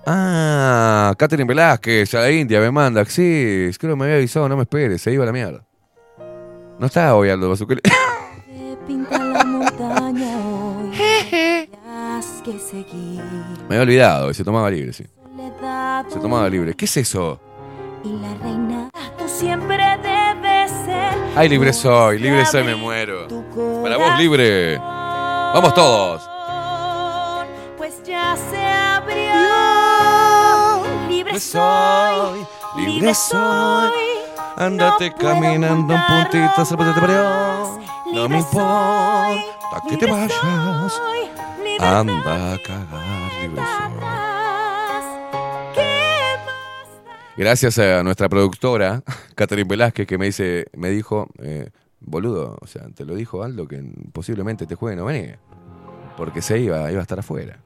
Ah, 0.06 1.14
Catherine 1.18 1.48
Velázquez, 1.48 2.14
a 2.14 2.22
la 2.22 2.32
India 2.32 2.60
me 2.60 2.72
manda. 2.72 3.06
Sí, 3.06 3.70
creo 3.80 3.94
que 3.94 4.00
me 4.00 4.06
había 4.06 4.18
avisado, 4.18 4.50
no 4.50 4.58
me 4.58 4.64
esperes, 4.64 5.02
se 5.02 5.14
iba 5.14 5.24
a 5.24 5.28
la 5.28 5.32
mierda. 5.32 5.66
No 6.80 6.88
estaba 6.88 7.16
hoy 7.16 7.30
Aldo 7.30 7.50
Bazucoli. 7.50 7.82
Pinta 8.86 9.18
la 9.18 9.44
montaña 9.46 10.53
que 12.44 12.60
seguir. 12.60 13.24
Me 13.70 13.76
había 13.76 13.82
olvidado, 13.82 14.30
y 14.30 14.34
se 14.34 14.44
tomaba 14.44 14.70
libre, 14.70 14.94
sí. 14.94 15.06
Se 16.10 16.20
tomaba 16.20 16.50
libre. 16.50 16.74
¿Qué 16.76 16.86
es 16.86 16.98
eso? 16.98 17.40
Y 18.04 18.10
la 18.20 18.34
reina, 18.36 18.90
tú 19.18 19.28
siempre 19.28 19.78
debes 20.02 20.72
ser. 20.86 21.14
Ay, 21.36 21.48
libre 21.48 21.72
soy, 21.72 22.20
libre 22.20 22.46
soy, 22.46 22.64
me 22.64 22.76
muero. 22.76 23.28
Para 23.82 23.98
vos, 23.98 24.18
libre. 24.18 24.78
Vamos 24.78 25.74
todos. 25.74 26.30
Pues 27.78 28.04
ya 28.04 28.36
se 28.36 28.66
abrió. 28.66 29.34
Libre 31.08 31.40
soy. 31.40 32.46
libre 32.78 33.14
soy. 33.14 33.92
Andate 34.58 35.14
caminando 35.14 35.96
un 35.96 36.02
puntito, 36.06 36.66
se 36.66 36.76
te. 36.76 36.84
No 38.14 38.30
me 38.30 38.38
importa 38.40 39.82
que 39.90 39.98
te 39.98 40.06
vayas. 40.06 41.02
Anda 41.80 42.54
a 42.54 42.58
cagar. 42.60 43.14
Gracias 47.36 47.80
a 47.80 48.04
nuestra 48.04 48.30
productora, 48.30 49.02
Catherine 49.36 49.68
Velázquez, 49.68 50.06
que 50.06 50.20
me 50.20 50.28
dice, 50.28 50.68
me 50.78 50.92
dijo, 50.92 51.30
eh, 51.42 51.72
boludo, 52.00 52.60
o 52.62 52.68
sea, 52.68 52.88
te 52.90 53.06
lo 53.06 53.16
dijo 53.16 53.42
Aldo 53.42 53.68
que 53.68 53.84
posiblemente 54.12 54.68
te 54.68 54.76
juegue 54.76 54.96
no 54.96 55.06
venía. 55.06 55.40
Porque 56.16 56.44
se 56.44 56.60
iba, 56.60 56.92
iba 56.92 57.00
a 57.00 57.02
estar 57.02 57.18
afuera. 57.18 57.58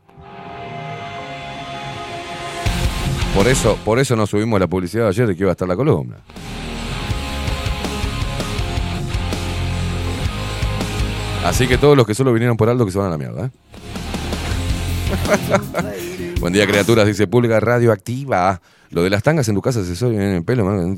Por 3.35 3.47
eso, 3.47 3.77
por 3.83 3.99
eso 3.99 4.15
nos 4.15 4.29
subimos 4.29 4.57
la 4.57 4.67
publicidad 4.67 5.03
de 5.03 5.09
ayer 5.09 5.27
de 5.27 5.35
que 5.35 5.43
iba 5.43 5.51
a 5.51 5.53
estar 5.53 5.67
la 5.67 5.75
columna. 5.75 6.17
Así 11.43 11.67
que 11.67 11.77
todos 11.77 11.97
los 11.97 12.07
que 12.07 12.15
solo 12.15 12.31
vinieron 12.31 12.55
por 12.55 12.69
Aldo 12.69 12.85
que 12.85 12.91
se 12.91 12.97
van 12.97 13.07
a 13.07 13.11
la 13.11 13.17
mierda. 13.17 13.45
¿eh? 13.47 13.66
Buen 16.39 16.53
día, 16.53 16.67
criaturas, 16.67 17.07
dice 17.07 17.27
Pulga 17.27 17.59
Radioactiva. 17.59 18.61
Lo 18.89 19.03
de 19.03 19.09
las 19.09 19.23
tangas 19.23 19.47
en 19.49 19.55
tu 19.55 19.61
casa, 19.61 19.79
accesorio 19.79 20.19
en 20.21 20.35
el 20.35 20.43
pelo. 20.45 20.63
man. 20.65 20.97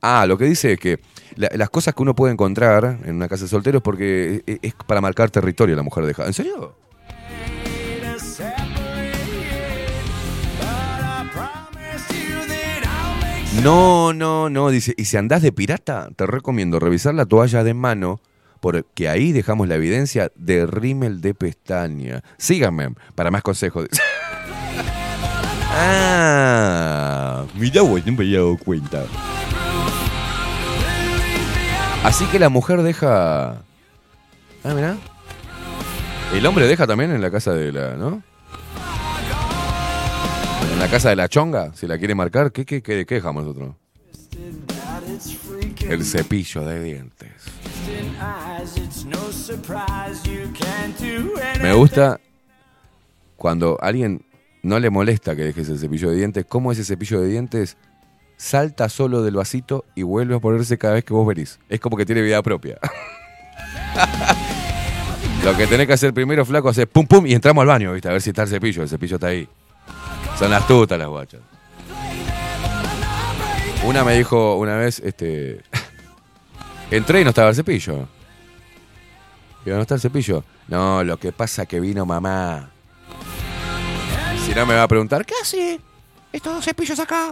Ah, 0.00 0.26
lo 0.26 0.38
que 0.38 0.44
dice 0.44 0.72
es 0.74 0.78
que 0.78 1.00
la- 1.34 1.50
las 1.54 1.70
cosas 1.70 1.94
que 1.94 2.02
uno 2.02 2.14
puede 2.14 2.32
encontrar 2.32 2.98
en 3.04 3.16
una 3.16 3.28
casa 3.28 3.44
de 3.44 3.48
solteros 3.48 3.82
porque 3.82 4.42
es, 4.46 4.58
es 4.62 4.74
para 4.86 5.00
marcar 5.00 5.30
territorio 5.30 5.74
la 5.74 5.82
mujer 5.82 6.04
deja. 6.06 6.26
¿En 6.26 6.32
serio? 6.34 6.76
No, 13.62 14.12
no, 14.12 14.50
no, 14.50 14.68
dice, 14.70 14.94
y 14.98 15.06
si 15.06 15.16
andás 15.16 15.40
de 15.42 15.50
pirata, 15.50 16.10
te 16.14 16.26
recomiendo 16.26 16.78
revisar 16.78 17.14
la 17.14 17.24
toalla 17.24 17.64
de 17.64 17.72
mano, 17.74 18.20
porque 18.66 19.08
ahí 19.08 19.30
dejamos 19.30 19.68
la 19.68 19.76
evidencia 19.76 20.32
de 20.34 20.66
rímel 20.66 21.20
de 21.20 21.34
pestaña. 21.34 22.24
Síganme 22.36 22.96
para 23.14 23.30
más 23.30 23.42
consejos. 23.42 23.86
ah, 25.70 27.46
mira 27.54 27.82
vos, 27.82 28.04
no 28.04 28.12
me 28.14 28.24
había 28.24 28.38
dado 28.38 28.58
cuenta. 28.58 29.04
Así 32.02 32.24
que 32.26 32.40
la 32.40 32.48
mujer 32.48 32.82
deja... 32.82 33.62
Ah, 34.64 34.74
mirá. 34.74 34.96
El 36.34 36.44
hombre 36.44 36.66
deja 36.66 36.88
también 36.88 37.12
en 37.12 37.22
la 37.22 37.30
casa 37.30 37.54
de 37.54 37.70
la, 37.70 37.94
¿no? 37.94 38.20
En 40.72 40.78
la 40.80 40.88
casa 40.88 41.10
de 41.10 41.14
la 41.14 41.28
chonga, 41.28 41.72
si 41.72 41.86
la 41.86 41.98
quiere 41.98 42.16
marcar, 42.16 42.50
¿qué, 42.50 42.66
qué, 42.66 42.82
qué, 42.82 43.06
qué 43.06 43.14
dejamos 43.14 43.44
nosotros? 43.44 43.76
El 45.88 46.04
cepillo 46.04 46.62
de 46.62 46.82
dientes. 46.82 47.55
Me 51.60 51.72
gusta 51.72 52.20
cuando 53.36 53.78
alguien 53.80 54.24
no 54.62 54.78
le 54.78 54.90
molesta 54.90 55.36
que 55.36 55.44
dejes 55.44 55.68
el 55.68 55.78
cepillo 55.78 56.10
de 56.10 56.16
dientes, 56.16 56.44
cómo 56.48 56.72
ese 56.72 56.84
cepillo 56.84 57.20
de 57.20 57.28
dientes 57.28 57.76
salta 58.36 58.88
solo 58.88 59.22
del 59.22 59.36
vasito 59.36 59.84
y 59.94 60.02
vuelve 60.02 60.34
a 60.36 60.40
ponerse 60.40 60.78
cada 60.78 60.94
vez 60.94 61.04
que 61.04 61.12
vos 61.14 61.26
venís. 61.26 61.58
Es 61.68 61.80
como 61.80 61.96
que 61.96 62.04
tiene 62.04 62.22
vida 62.22 62.42
propia. 62.42 62.78
Lo 65.44 65.56
que 65.56 65.66
tenés 65.66 65.86
que 65.86 65.92
hacer 65.92 66.12
primero, 66.12 66.44
flaco, 66.44 66.68
hacer 66.68 66.88
pum 66.88 67.06
pum 67.06 67.26
y 67.26 67.32
entramos 67.34 67.62
al 67.62 67.68
baño, 67.68 67.92
¿viste? 67.92 68.08
A 68.08 68.12
ver 68.12 68.20
si 68.20 68.30
está 68.30 68.42
el 68.42 68.48
cepillo. 68.48 68.82
El 68.82 68.88
cepillo 68.88 69.16
está 69.16 69.28
ahí. 69.28 69.48
Son 70.38 70.52
astutas 70.52 70.98
las 70.98 71.08
guachas. 71.08 71.40
Una 73.84 74.02
me 74.02 74.16
dijo 74.16 74.56
una 74.56 74.76
vez, 74.76 75.00
este. 75.04 75.60
Entré 76.90 77.20
y 77.20 77.24
no 77.24 77.30
estaba 77.30 77.48
el 77.48 77.56
cepillo. 77.56 78.08
Digo, 79.64 79.76
¿no 79.76 79.82
está 79.82 79.94
el 79.96 80.00
cepillo? 80.00 80.44
No, 80.68 81.02
lo 81.02 81.16
que 81.18 81.32
pasa 81.32 81.66
que 81.66 81.80
vino 81.80 82.06
mamá. 82.06 82.70
Si 84.44 84.54
no 84.54 84.64
me 84.64 84.74
va 84.74 84.84
a 84.84 84.88
preguntar, 84.88 85.26
¿qué 85.26 85.34
hace? 85.42 85.80
Estos 86.32 86.54
dos 86.54 86.64
cepillos 86.64 86.98
acá. 87.00 87.30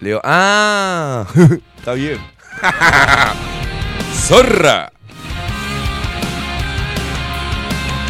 Le 0.00 0.08
digo, 0.08 0.20
¡ah! 0.24 1.24
Está 1.78 1.92
bien. 1.92 2.18
¡Zorra! 4.14 4.92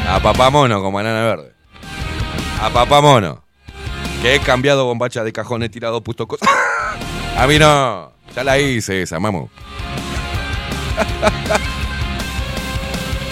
A 0.09 0.20
papá 0.20 0.51
mono 0.51 0.82
con 0.82 0.93
banana 0.93 1.24
verde. 1.24 1.52
A 2.60 2.70
papá 2.70 3.01
mono. 3.01 3.44
Que 4.23 4.36
he 4.36 4.40
cambiado 4.40 4.85
bombacha 4.86 5.24
de 5.24 5.32
cajón, 5.32 5.62
he 5.62 5.69
tirado 5.69 6.02
puesto 6.02 6.27
cosas. 6.27 6.48
A 7.36 7.47
mí 7.47 7.59
no. 7.59 8.12
Ya 8.35 8.45
la 8.45 8.59
hice 8.59 9.03
esa, 9.03 9.21
mamo. 9.21 9.51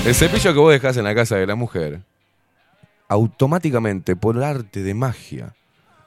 El 0.04 0.14
cepillo 0.14 0.52
que 0.52 0.58
vos 0.58 0.72
dejás 0.72 0.96
en 0.96 1.04
la 1.04 1.14
casa 1.14 1.36
de 1.36 1.46
la 1.46 1.54
mujer, 1.54 2.00
automáticamente, 3.08 4.16
por 4.16 4.42
arte 4.42 4.82
de 4.82 4.94
magia, 4.94 5.54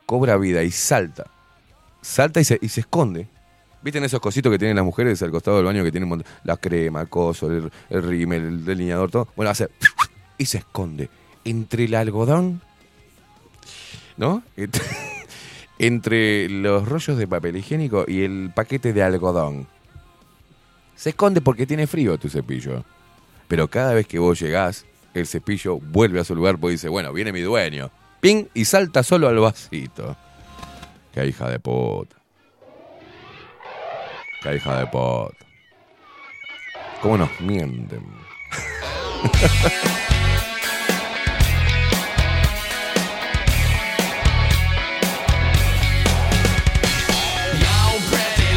cobra 0.06 0.38
vida 0.38 0.64
y 0.64 0.72
salta. 0.72 1.26
Salta 2.02 2.42
y 2.42 2.44
se, 2.44 2.58
y 2.62 2.70
se 2.70 2.82
esconde. 2.82 3.28
¿Viste 3.82 4.04
esos 4.04 4.20
cositos 4.20 4.52
que 4.52 4.58
tienen 4.58 4.76
las 4.76 4.86
mujeres 4.86 5.22
al 5.22 5.32
costado 5.32 5.58
del 5.58 5.66
baño 5.66 5.84
que 5.84 5.92
tienen 5.92 6.24
la 6.44 6.58
crema, 6.58 7.02
el 7.02 7.10
coso, 7.10 7.52
el, 7.52 7.72
el 7.90 8.04
rímel, 8.04 8.42
el 8.44 8.66
delineador, 8.66 9.12
todo? 9.12 9.28
Bueno, 9.36 9.52
hace 9.52 9.70
y 10.38 10.46
se 10.46 10.60
esconde 10.60 11.10
entre 11.44 11.86
el 11.86 11.96
algodón 11.96 12.62
¿no? 14.18 14.44
Entre- 15.86 16.48
los 16.50 16.88
rollos 16.88 17.18
de 17.18 17.28
papel 17.28 17.58
higiénico 17.58 18.06
y 18.08 18.24
el 18.24 18.52
paquete 18.56 18.94
de 18.94 19.04
algodón. 19.04 19.68
Se 20.96 21.10
esconde 21.10 21.42
porque 21.42 21.66
tiene 21.66 21.88
frío 21.88 22.18
tu 22.18 22.30
cepillo. 22.30 22.86
Pero 23.48 23.68
cada 23.68 23.94
vez 23.94 24.08
que 24.08 24.20
vos 24.20 24.40
llegás, 24.40 24.86
el 25.14 25.28
cepillo 25.28 25.80
vuelve 25.80 26.20
a 26.20 26.24
su 26.24 26.36
lugar 26.36 26.58
porque 26.58 26.74
dice, 26.74 26.88
bueno, 26.90 27.12
viene 27.12 27.32
mi 27.34 27.42
dueño. 27.42 27.92
Ping, 28.22 28.46
y 28.54 28.66
salta 28.66 29.04
solo 29.04 29.28
al 29.28 29.38
vasito. 29.40 30.16
Qué 31.14 31.28
hija 31.28 31.50
de 31.50 31.60
puta. 31.60 32.16
Qué 34.42 34.56
hija 34.56 34.80
de 34.80 34.88
puta. 34.88 35.46
¿Cómo 37.02 37.18
nos 37.18 37.42
mienten? 37.42 38.06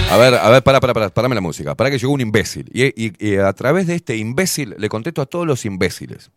A 0.09 0.17
ver, 0.19 0.35
a 0.35 0.49
ver, 0.51 0.63
para, 0.63 0.79
para, 0.79 0.95
para, 0.95 1.11
parame 1.11 1.35
la 1.35 1.41
música. 1.41 1.75
Para 1.75 1.91
que 1.91 1.99
llegó 1.99 2.13
un 2.13 2.21
imbécil. 2.21 2.71
Y, 2.73 3.37
a 3.37 3.53
través 3.53 3.89
de 3.89 3.97
este 3.97 4.17
imbécil 4.17 4.75
le 4.79 4.89
contesto 4.89 5.21
a 5.21 5.27
todos 5.27 5.47
los 5.47 5.65
imbéciles. 5.65 6.31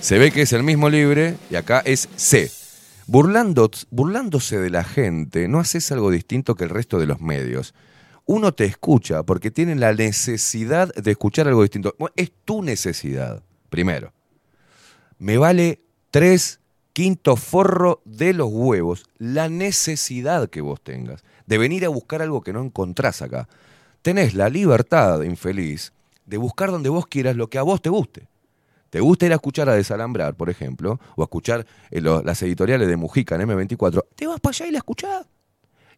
Se 0.00 0.18
ve 0.18 0.30
que 0.30 0.42
es 0.42 0.52
el 0.54 0.62
mismo 0.62 0.88
libre 0.88 1.36
y 1.50 1.56
acá 1.56 1.82
es 1.84 2.08
C. 2.16 2.50
Burlando, 3.06 3.70
burlándose 3.90 4.58
de 4.58 4.70
la 4.70 4.82
gente, 4.82 5.46
no 5.46 5.58
haces 5.58 5.92
algo 5.92 6.10
distinto 6.10 6.54
que 6.54 6.64
el 6.64 6.70
resto 6.70 6.98
de 6.98 7.06
los 7.06 7.20
medios. 7.20 7.74
Uno 8.24 8.54
te 8.54 8.64
escucha 8.64 9.22
porque 9.22 9.50
tiene 9.50 9.74
la 9.74 9.92
necesidad 9.92 10.94
de 10.94 11.10
escuchar 11.10 11.48
algo 11.48 11.62
distinto. 11.62 11.96
Es 12.16 12.32
tu 12.44 12.62
necesidad, 12.62 13.42
primero. 13.68 14.14
Me 15.18 15.36
vale 15.36 15.80
tres 16.10 16.59
quintos 16.92 17.40
forro 17.40 18.00
de 18.04 18.32
los 18.32 18.48
huevos 18.50 19.04
la 19.18 19.48
necesidad 19.48 20.50
que 20.50 20.60
vos 20.60 20.80
tengas 20.80 21.22
de 21.50 21.58
venir 21.58 21.84
a 21.84 21.88
buscar 21.88 22.22
algo 22.22 22.42
que 22.42 22.52
no 22.52 22.62
encontrás 22.62 23.22
acá. 23.22 23.48
Tenés 24.02 24.34
la 24.34 24.48
libertad, 24.48 25.22
infeliz, 25.22 25.92
de 26.24 26.36
buscar 26.36 26.70
donde 26.70 26.88
vos 26.88 27.08
quieras 27.08 27.34
lo 27.34 27.50
que 27.50 27.58
a 27.58 27.62
vos 27.62 27.82
te 27.82 27.90
guste. 27.90 28.28
¿Te 28.88 29.00
gusta 29.00 29.26
ir 29.26 29.32
a 29.32 29.34
escuchar 29.34 29.68
a 29.68 29.74
Desalambrar, 29.74 30.36
por 30.36 30.48
ejemplo? 30.48 31.00
O 31.16 31.22
a 31.22 31.24
escuchar 31.24 31.66
eh, 31.90 32.00
las 32.00 32.40
editoriales 32.42 32.86
de 32.86 32.96
Mujica 32.96 33.34
en 33.34 33.42
M24. 33.42 34.04
Te 34.14 34.28
vas 34.28 34.38
para 34.38 34.52
allá 34.52 34.66
y 34.68 34.70
la 34.70 34.78
escuchás. 34.78 35.26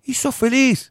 Y 0.04 0.14
sos 0.14 0.34
feliz. 0.34 0.90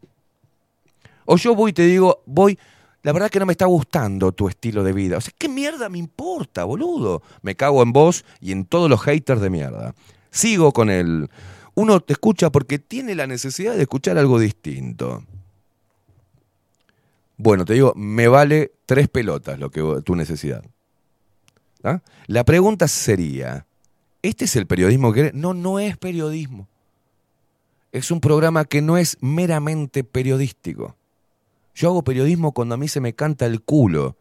O 1.26 1.38
yo 1.38 1.56
voy 1.56 1.72
y 1.72 1.74
te 1.74 1.84
digo, 1.88 2.22
voy, 2.28 2.58
la 3.04 3.12
verdad 3.14 3.30
que 3.30 3.40
no 3.40 3.46
me 3.46 3.54
está 3.54 3.66
gustando 3.66 4.32
tu 4.32 4.48
estilo 4.48 4.84
de 4.84 4.94
vida. 4.94 5.18
O 5.18 5.22
sea, 5.22 5.34
¿qué 5.38 5.50
mierda 5.50 5.90
me 5.90 5.98
importa, 5.98 6.64
boludo? 6.66 7.24
Me 7.42 7.56
cago 7.56 7.82
en 7.82 7.92
vos 7.92 8.26
y 8.40 8.52
en 8.52 8.66
todos 8.66 8.90
los 8.90 9.02
haters 9.02 9.42
de 9.42 9.50
mierda. 9.50 9.96
Sigo 10.30 10.72
con 10.72 10.90
el... 10.90 11.30
Uno 11.74 12.00
te 12.00 12.14
escucha 12.14 12.52
porque 12.52 12.80
tiene 12.80 13.16
la 13.16 13.28
necesidad 13.28 13.76
de 13.76 13.82
escuchar 13.82 14.18
algo 14.18 14.40
distinto. 14.40 15.24
Bueno, 17.38 17.66
te 17.66 17.74
digo, 17.74 17.94
me 17.96 18.28
vale 18.28 18.74
tres 18.86 19.08
pelotas 19.08 19.58
lo 19.58 19.72
que 19.72 19.82
tu 20.04 20.16
necesidad. 20.16 20.64
¿Ah? 21.84 22.02
La 22.28 22.44
pregunta 22.44 22.88
sería, 22.88 23.66
¿este 24.22 24.46
es 24.46 24.56
el 24.56 24.68
periodismo 24.68 25.12
que... 25.12 25.32
No, 25.34 25.56
no 25.56 25.80
es 25.80 25.98
periodismo. 25.98 26.68
Es 27.92 28.12
un 28.12 28.22
programa 28.22 28.66
que 28.66 28.84
no 28.84 28.98
es 28.98 29.18
meramente 29.22 30.04
periodístico. 30.04 30.96
Yo 31.74 31.90
hago 31.90 32.04
periodismo 32.04 32.52
cuando 32.52 32.76
a 32.76 32.78
mí 32.78 32.88
se 32.88 33.02
me 33.02 33.14
canta 33.14 33.46
el 33.46 33.62
culo. 33.62 34.18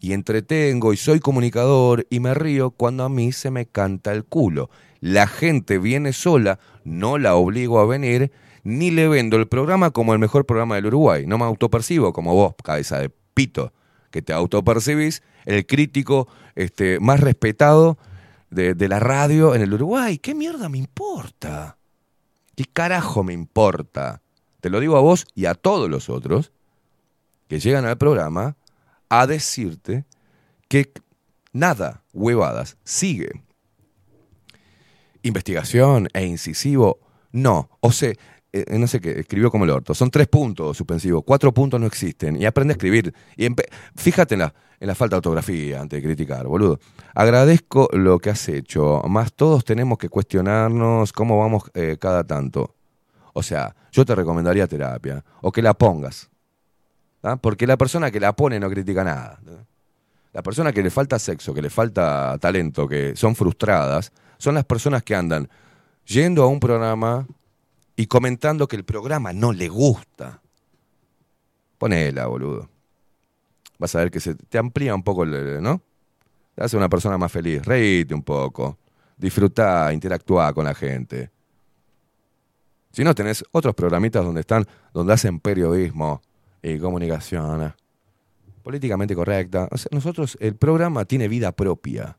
Y 0.00 0.12
entretengo 0.12 0.92
y 0.92 0.98
soy 0.98 1.18
comunicador 1.18 2.06
y 2.10 2.20
me 2.20 2.34
río 2.34 2.70
cuando 2.70 3.04
a 3.04 3.08
mí 3.08 3.32
se 3.32 3.50
me 3.50 3.66
canta 3.66 4.12
el 4.12 4.24
culo. 4.24 4.68
La 5.00 5.26
gente 5.26 5.78
viene 5.78 6.12
sola, 6.12 6.58
no 6.84 7.16
la 7.16 7.36
obligo 7.36 7.80
a 7.80 7.86
venir, 7.86 8.30
ni 8.64 8.90
le 8.90 9.08
vendo 9.08 9.36
el 9.36 9.48
programa 9.48 9.92
como 9.92 10.12
el 10.12 10.18
mejor 10.18 10.44
programa 10.44 10.74
del 10.74 10.86
Uruguay. 10.86 11.26
No 11.26 11.38
me 11.38 11.44
autopercibo 11.44 12.12
como 12.12 12.34
vos, 12.34 12.54
cabeza 12.62 12.98
de 12.98 13.10
pito, 13.32 13.72
que 14.10 14.20
te 14.20 14.34
autopercibís, 14.34 15.22
el 15.46 15.64
crítico 15.66 16.28
este, 16.54 17.00
más 17.00 17.20
respetado 17.20 17.96
de, 18.50 18.74
de 18.74 18.88
la 18.88 19.00
radio 19.00 19.54
en 19.54 19.62
el 19.62 19.72
Uruguay. 19.72 20.18
¿Qué 20.18 20.34
mierda 20.34 20.68
me 20.68 20.78
importa? 20.78 21.78
¿Qué 22.54 22.64
carajo 22.70 23.24
me 23.24 23.32
importa? 23.32 24.20
Te 24.60 24.70
lo 24.70 24.80
digo 24.80 24.96
a 24.96 25.00
vos 25.00 25.26
y 25.34 25.46
a 25.46 25.54
todos 25.54 25.90
los 25.90 26.08
otros 26.08 26.52
que 27.54 27.60
llegan 27.60 27.84
al 27.84 27.96
programa 27.96 28.56
a 29.08 29.28
decirte 29.28 30.04
que 30.66 30.90
nada, 31.52 32.02
huevadas, 32.12 32.76
sigue. 32.82 33.30
Investigación 35.22 36.08
e 36.12 36.24
incisivo, 36.24 36.98
no. 37.30 37.70
O 37.78 37.92
sea, 37.92 38.12
eh, 38.52 38.76
no 38.76 38.88
sé 38.88 39.00
qué, 39.00 39.20
escribió 39.20 39.52
como 39.52 39.62
el 39.62 39.70
orto. 39.70 39.94
Son 39.94 40.10
tres 40.10 40.26
puntos 40.26 40.76
suspensivos, 40.76 41.22
cuatro 41.24 41.54
puntos 41.54 41.80
no 41.80 41.86
existen. 41.86 42.34
Y 42.42 42.44
aprende 42.44 42.72
a 42.72 42.74
escribir. 42.74 43.14
Y 43.36 43.46
fíjate 43.94 44.34
en 44.34 44.40
la, 44.40 44.54
en 44.80 44.88
la 44.88 44.96
falta 44.96 45.14
de 45.14 45.18
ortografía 45.18 45.80
antes 45.80 46.02
de 46.02 46.02
criticar, 46.02 46.48
boludo. 46.48 46.80
Agradezco 47.14 47.88
lo 47.92 48.18
que 48.18 48.30
has 48.30 48.48
hecho, 48.48 49.00
más 49.08 49.32
todos 49.32 49.64
tenemos 49.64 49.96
que 49.98 50.08
cuestionarnos 50.08 51.12
cómo 51.12 51.38
vamos 51.38 51.70
eh, 51.74 51.98
cada 52.00 52.24
tanto. 52.24 52.74
O 53.32 53.44
sea, 53.44 53.76
yo 53.92 54.04
te 54.04 54.16
recomendaría 54.16 54.66
terapia, 54.66 55.24
o 55.40 55.52
que 55.52 55.62
la 55.62 55.74
pongas. 55.74 56.30
¿Ah? 57.24 57.36
Porque 57.36 57.66
la 57.66 57.76
persona 57.76 58.10
que 58.10 58.20
la 58.20 58.34
pone 58.34 58.60
no 58.60 58.70
critica 58.70 59.02
nada. 59.02 59.40
La 60.32 60.42
persona 60.42 60.72
que 60.72 60.82
le 60.82 60.90
falta 60.90 61.18
sexo, 61.18 61.54
que 61.54 61.62
le 61.62 61.70
falta 61.70 62.36
talento, 62.40 62.86
que 62.86 63.16
son 63.16 63.34
frustradas, 63.34 64.12
son 64.38 64.54
las 64.54 64.64
personas 64.64 65.02
que 65.02 65.14
andan 65.14 65.48
yendo 66.06 66.42
a 66.42 66.46
un 66.46 66.60
programa 66.60 67.26
y 67.96 68.06
comentando 68.06 68.66
que 68.68 68.76
el 68.76 68.84
programa 68.84 69.32
no 69.32 69.52
le 69.52 69.68
gusta. 69.68 70.40
Ponela, 71.78 72.26
boludo. 72.26 72.68
Vas 73.78 73.94
a 73.94 74.00
ver 74.00 74.10
que 74.10 74.20
se 74.20 74.34
te 74.34 74.58
amplía 74.58 74.94
un 74.94 75.02
poco, 75.02 75.24
el, 75.24 75.62
¿no? 75.62 75.80
Te 76.54 76.64
hace 76.64 76.76
una 76.76 76.88
persona 76.88 77.18
más 77.18 77.30
feliz. 77.32 77.64
Reíte 77.64 78.14
un 78.14 78.22
poco. 78.22 78.78
Disfrutá, 79.16 79.92
interactuá 79.92 80.52
con 80.52 80.64
la 80.64 80.74
gente. 80.74 81.30
Si 82.92 83.02
no, 83.02 83.14
tenés 83.14 83.44
otros 83.50 83.74
programitas 83.74 84.24
donde 84.24 84.40
están, 84.40 84.66
donde 84.92 85.12
hacen 85.12 85.40
periodismo 85.40 86.22
y 86.64 86.78
comunicación 86.78 87.62
eh, 87.62 87.72
políticamente 88.62 89.14
correcta. 89.14 89.68
O 89.70 89.76
sea, 89.76 89.88
nosotros, 89.92 90.36
el 90.40 90.56
programa 90.56 91.04
tiene 91.04 91.28
vida 91.28 91.52
propia. 91.52 92.18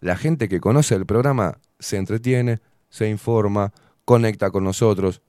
La 0.00 0.16
gente 0.16 0.48
que 0.48 0.60
conoce 0.60 0.96
el 0.96 1.06
programa 1.06 1.58
se 1.78 1.96
entretiene, 1.96 2.58
se 2.88 3.08
informa, 3.08 3.72
conecta 4.04 4.50
con 4.50 4.64
nosotros. 4.64 5.22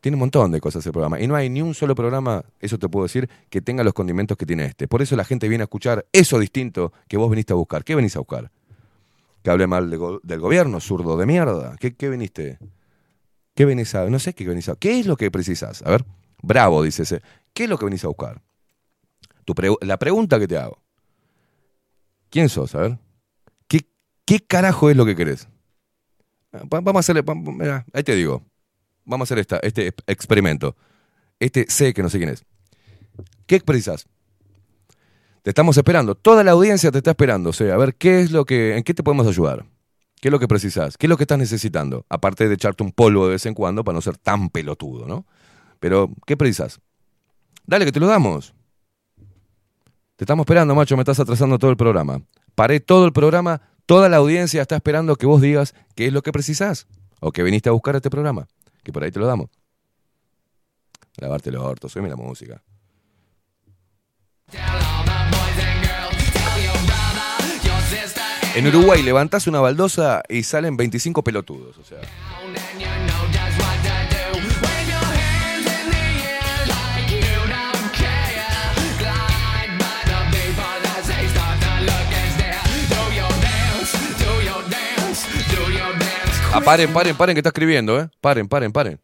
Tiene 0.00 0.14
un 0.14 0.20
montón 0.20 0.52
de 0.52 0.60
cosas 0.60 0.86
el 0.86 0.92
programa. 0.92 1.20
Y 1.20 1.26
no 1.26 1.34
hay 1.34 1.50
ni 1.50 1.60
un 1.60 1.74
solo 1.74 1.94
programa, 1.94 2.44
eso 2.60 2.78
te 2.78 2.88
puedo 2.88 3.04
decir, 3.04 3.28
que 3.50 3.60
tenga 3.60 3.84
los 3.84 3.92
condimentos 3.92 4.36
que 4.36 4.46
tiene 4.46 4.64
este. 4.64 4.88
Por 4.88 5.02
eso 5.02 5.16
la 5.16 5.24
gente 5.24 5.48
viene 5.48 5.62
a 5.62 5.66
escuchar 5.66 6.06
eso 6.12 6.38
distinto 6.38 6.92
que 7.08 7.16
vos 7.16 7.28
viniste 7.28 7.52
a 7.52 7.56
buscar. 7.56 7.84
¿Qué 7.84 7.94
venís 7.94 8.16
a 8.16 8.20
buscar? 8.20 8.50
¿Que 9.42 9.50
hable 9.50 9.66
mal 9.66 9.90
del 9.90 10.40
gobierno, 10.40 10.80
zurdo 10.80 11.16
de 11.16 11.26
mierda? 11.26 11.76
¿Qué, 11.78 11.94
qué 11.94 12.08
viniste? 12.08 12.58
¿Qué 13.54 13.64
venís 13.64 13.94
a.? 13.94 14.08
No 14.08 14.18
sé 14.18 14.32
qué 14.32 14.46
venís 14.46 14.68
a. 14.68 14.76
¿Qué 14.76 15.00
es 15.00 15.06
lo 15.06 15.16
que 15.16 15.30
precisas? 15.30 15.82
A 15.82 15.90
ver. 15.90 16.04
Bravo, 16.42 16.82
dice 16.82 17.02
ese. 17.02 17.22
¿Qué 17.52 17.64
es 17.64 17.70
lo 17.70 17.78
que 17.78 17.84
venís 17.84 18.04
a 18.04 18.08
buscar? 18.08 18.40
La 19.80 19.98
pregunta 19.98 20.38
que 20.38 20.46
te 20.46 20.56
hago. 20.56 20.78
¿Quién 22.30 22.48
sos? 22.48 22.74
A 22.74 22.80
ver. 22.80 22.98
¿Qué, 24.24 24.38
carajo 24.38 24.88
es 24.88 24.96
lo 24.96 25.04
que 25.04 25.16
querés? 25.16 25.48
Va- 26.54 26.80
Vamos 26.80 26.96
a 26.96 27.00
hacerle. 27.00 27.24
mirá, 27.34 27.84
ahí 27.92 28.04
te 28.04 28.14
digo. 28.14 28.44
Vamos 29.04 29.26
a 29.26 29.28
hacer 29.28 29.40
esta, 29.40 29.58
este 29.62 29.88
ex- 29.88 30.04
experimento. 30.06 30.76
Este 31.40 31.66
sé 31.68 31.92
que 31.92 32.00
no 32.02 32.08
sé 32.08 32.18
quién 32.18 32.30
es. 32.30 32.44
¿Qué 33.46 33.58
precisas? 33.60 34.06
Te 35.42 35.50
estamos 35.50 35.76
esperando. 35.76 36.14
Toda 36.14 36.44
la 36.44 36.52
audiencia 36.52 36.92
te 36.92 36.98
está 36.98 37.10
esperando. 37.10 37.50
O 37.50 37.52
sea, 37.52 37.74
a 37.74 37.76
ver, 37.76 37.96
¿qué 37.96 38.20
es 38.20 38.30
lo 38.30 38.44
que, 38.44 38.76
¿en 38.76 38.84
qué 38.84 38.94
te 38.94 39.02
podemos 39.02 39.26
ayudar? 39.26 39.64
¿Qué 40.20 40.28
es 40.28 40.32
lo 40.32 40.38
que 40.38 40.46
precisas? 40.46 40.96
¿Qué 40.96 41.06
es 41.06 41.08
lo 41.10 41.16
que 41.16 41.24
estás 41.24 41.38
necesitando? 41.38 42.06
Aparte 42.08 42.46
de 42.46 42.54
echarte 42.54 42.84
un 42.84 42.92
polvo 42.92 43.24
de 43.26 43.32
vez 43.32 43.46
en 43.46 43.54
cuando 43.54 43.82
para 43.82 43.96
no 43.96 44.00
ser 44.02 44.16
tan 44.16 44.48
pelotudo, 44.50 45.06
¿no? 45.08 45.26
Pero, 45.80 46.10
¿qué 46.26 46.36
precisas? 46.36 46.80
Dale, 47.66 47.84
que 47.84 47.92
te 47.92 48.00
lo 48.00 48.06
damos. 48.06 48.54
Te 50.16 50.24
estamos 50.24 50.44
esperando, 50.44 50.74
macho, 50.74 50.96
me 50.96 51.02
estás 51.02 51.18
atrasando 51.18 51.58
todo 51.58 51.70
el 51.70 51.76
programa. 51.76 52.22
Paré 52.54 52.78
todo 52.78 53.06
el 53.06 53.12
programa, 53.12 53.62
toda 53.86 54.08
la 54.08 54.18
audiencia 54.18 54.60
está 54.60 54.76
esperando 54.76 55.16
que 55.16 55.26
vos 55.26 55.40
digas 55.40 55.74
qué 55.94 56.06
es 56.06 56.12
lo 56.12 56.22
que 56.22 56.30
precisás 56.30 56.86
o 57.20 57.32
que 57.32 57.42
viniste 57.42 57.70
a 57.70 57.72
buscar 57.72 57.96
este 57.96 58.10
programa, 58.10 58.46
que 58.82 58.92
por 58.92 59.02
ahí 59.02 59.10
te 59.10 59.18
lo 59.18 59.26
damos. 59.26 59.48
Lavarte 61.16 61.50
los 61.50 61.62
ortos, 61.62 61.96
oíme 61.96 62.08
la 62.08 62.16
música. 62.16 62.62
En 68.54 68.66
Uruguay 68.66 69.02
levantás 69.02 69.46
una 69.46 69.60
baldosa 69.60 70.22
y 70.28 70.42
salen 70.42 70.76
25 70.76 71.22
pelotudos, 71.22 71.78
o 71.78 71.84
sea. 71.84 72.00
Ah, 86.52 86.60
paren, 86.60 86.92
paren, 86.92 87.16
paren, 87.16 87.34
que 87.34 87.38
está 87.38 87.50
escribiendo, 87.50 88.00
¿eh? 88.00 88.08
Paren, 88.20 88.48
paren, 88.48 88.72
paren. 88.72 89.00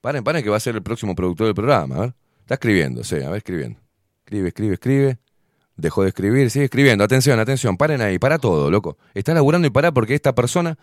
Paren, 0.00 0.22
paren, 0.22 0.44
que 0.44 0.50
va 0.50 0.58
a 0.58 0.60
ser 0.60 0.76
el 0.76 0.82
próximo 0.82 1.16
productor 1.16 1.46
del 1.46 1.54
programa, 1.54 1.96
a 1.96 2.00
ver. 2.02 2.14
Está 2.40 2.54
escribiendo, 2.54 3.02
sí, 3.02 3.16
a 3.16 3.30
ver, 3.30 3.38
escribiendo. 3.38 3.80
Escribe, 4.24 4.48
escribe, 4.48 4.74
escribe. 4.74 5.18
Dejó 5.76 6.02
de 6.02 6.10
escribir, 6.10 6.50
sigue 6.50 6.66
escribiendo. 6.66 7.02
Atención, 7.02 7.40
atención, 7.40 7.76
paren 7.76 8.00
ahí, 8.00 8.20
para 8.20 8.38
todo, 8.38 8.70
loco. 8.70 8.96
Está 9.12 9.34
laburando 9.34 9.66
y 9.66 9.70
para 9.70 9.90
porque 9.90 10.14
esta 10.14 10.36
persona 10.36 10.78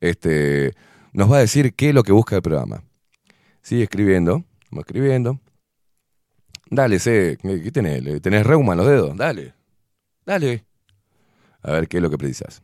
este, 0.00 0.72
nos 1.12 1.30
va 1.30 1.38
a 1.38 1.40
decir 1.40 1.74
qué 1.74 1.88
es 1.88 1.94
lo 1.94 2.04
que 2.04 2.12
busca 2.12 2.36
el 2.36 2.42
programa. 2.42 2.84
Sigue 3.60 3.82
escribiendo, 3.82 4.44
vamos 4.70 4.84
escribiendo. 4.86 5.40
Dale, 6.70 7.00
sé, 7.00 7.38
¿qué 7.42 7.72
tenés? 7.72 8.22
¿Tenés 8.22 8.46
reuma 8.46 8.74
en 8.74 8.78
los 8.78 8.86
dedos? 8.86 9.16
Dale, 9.16 9.54
dale. 10.24 10.64
A 11.62 11.72
ver 11.72 11.88
qué 11.88 11.96
es 11.96 12.02
lo 12.04 12.10
que 12.10 12.18
precisas. 12.18 12.62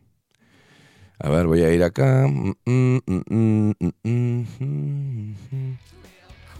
A 1.22 1.30
ver, 1.30 1.46
voy 1.46 1.62
a 1.62 1.72
ir 1.72 1.84
acá. 1.84 2.26
Mm, 2.26 2.52
mm, 2.66 3.72
mm. 4.02 5.76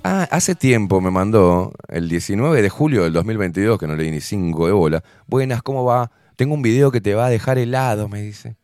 Ah, 0.05 0.28
hace 0.30 0.55
tiempo 0.55 1.01
me 1.01 1.10
mandó, 1.10 1.72
el 1.89 2.09
19 2.09 2.62
de 2.62 2.68
julio 2.68 3.02
del 3.02 3.12
2022, 3.12 3.76
que 3.76 3.89
no 3.89 3.97
le 3.97 4.05
di 4.05 4.12
ni 4.12 4.20
cinco 4.20 4.66
de 4.66 4.72
bola. 4.72 5.02
Buenas, 5.26 5.62
¿cómo 5.62 5.84
va? 5.84 6.12
Tengo 6.36 6.55
un 6.55 6.62
video 6.62 6.93
que 6.93 7.01
te 7.01 7.14
va 7.16 7.26
a 7.26 7.30
dejar 7.30 7.59
helado, 7.59 8.09
me 8.09 8.22
dice. 8.22 8.55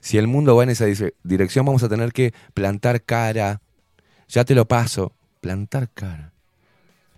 Si 0.00 0.16
el 0.16 0.26
mundo 0.26 0.56
va 0.56 0.62
en 0.62 0.70
esa 0.70 0.86
dirección, 1.22 1.66
vamos 1.66 1.82
a 1.82 1.88
tener 1.90 2.12
que 2.12 2.32
plantar 2.54 3.02
cara. 3.02 3.60
Ya 4.28 4.46
te 4.46 4.54
lo 4.54 4.66
paso. 4.66 5.12
Plantar 5.42 5.90
cara. 5.90 6.32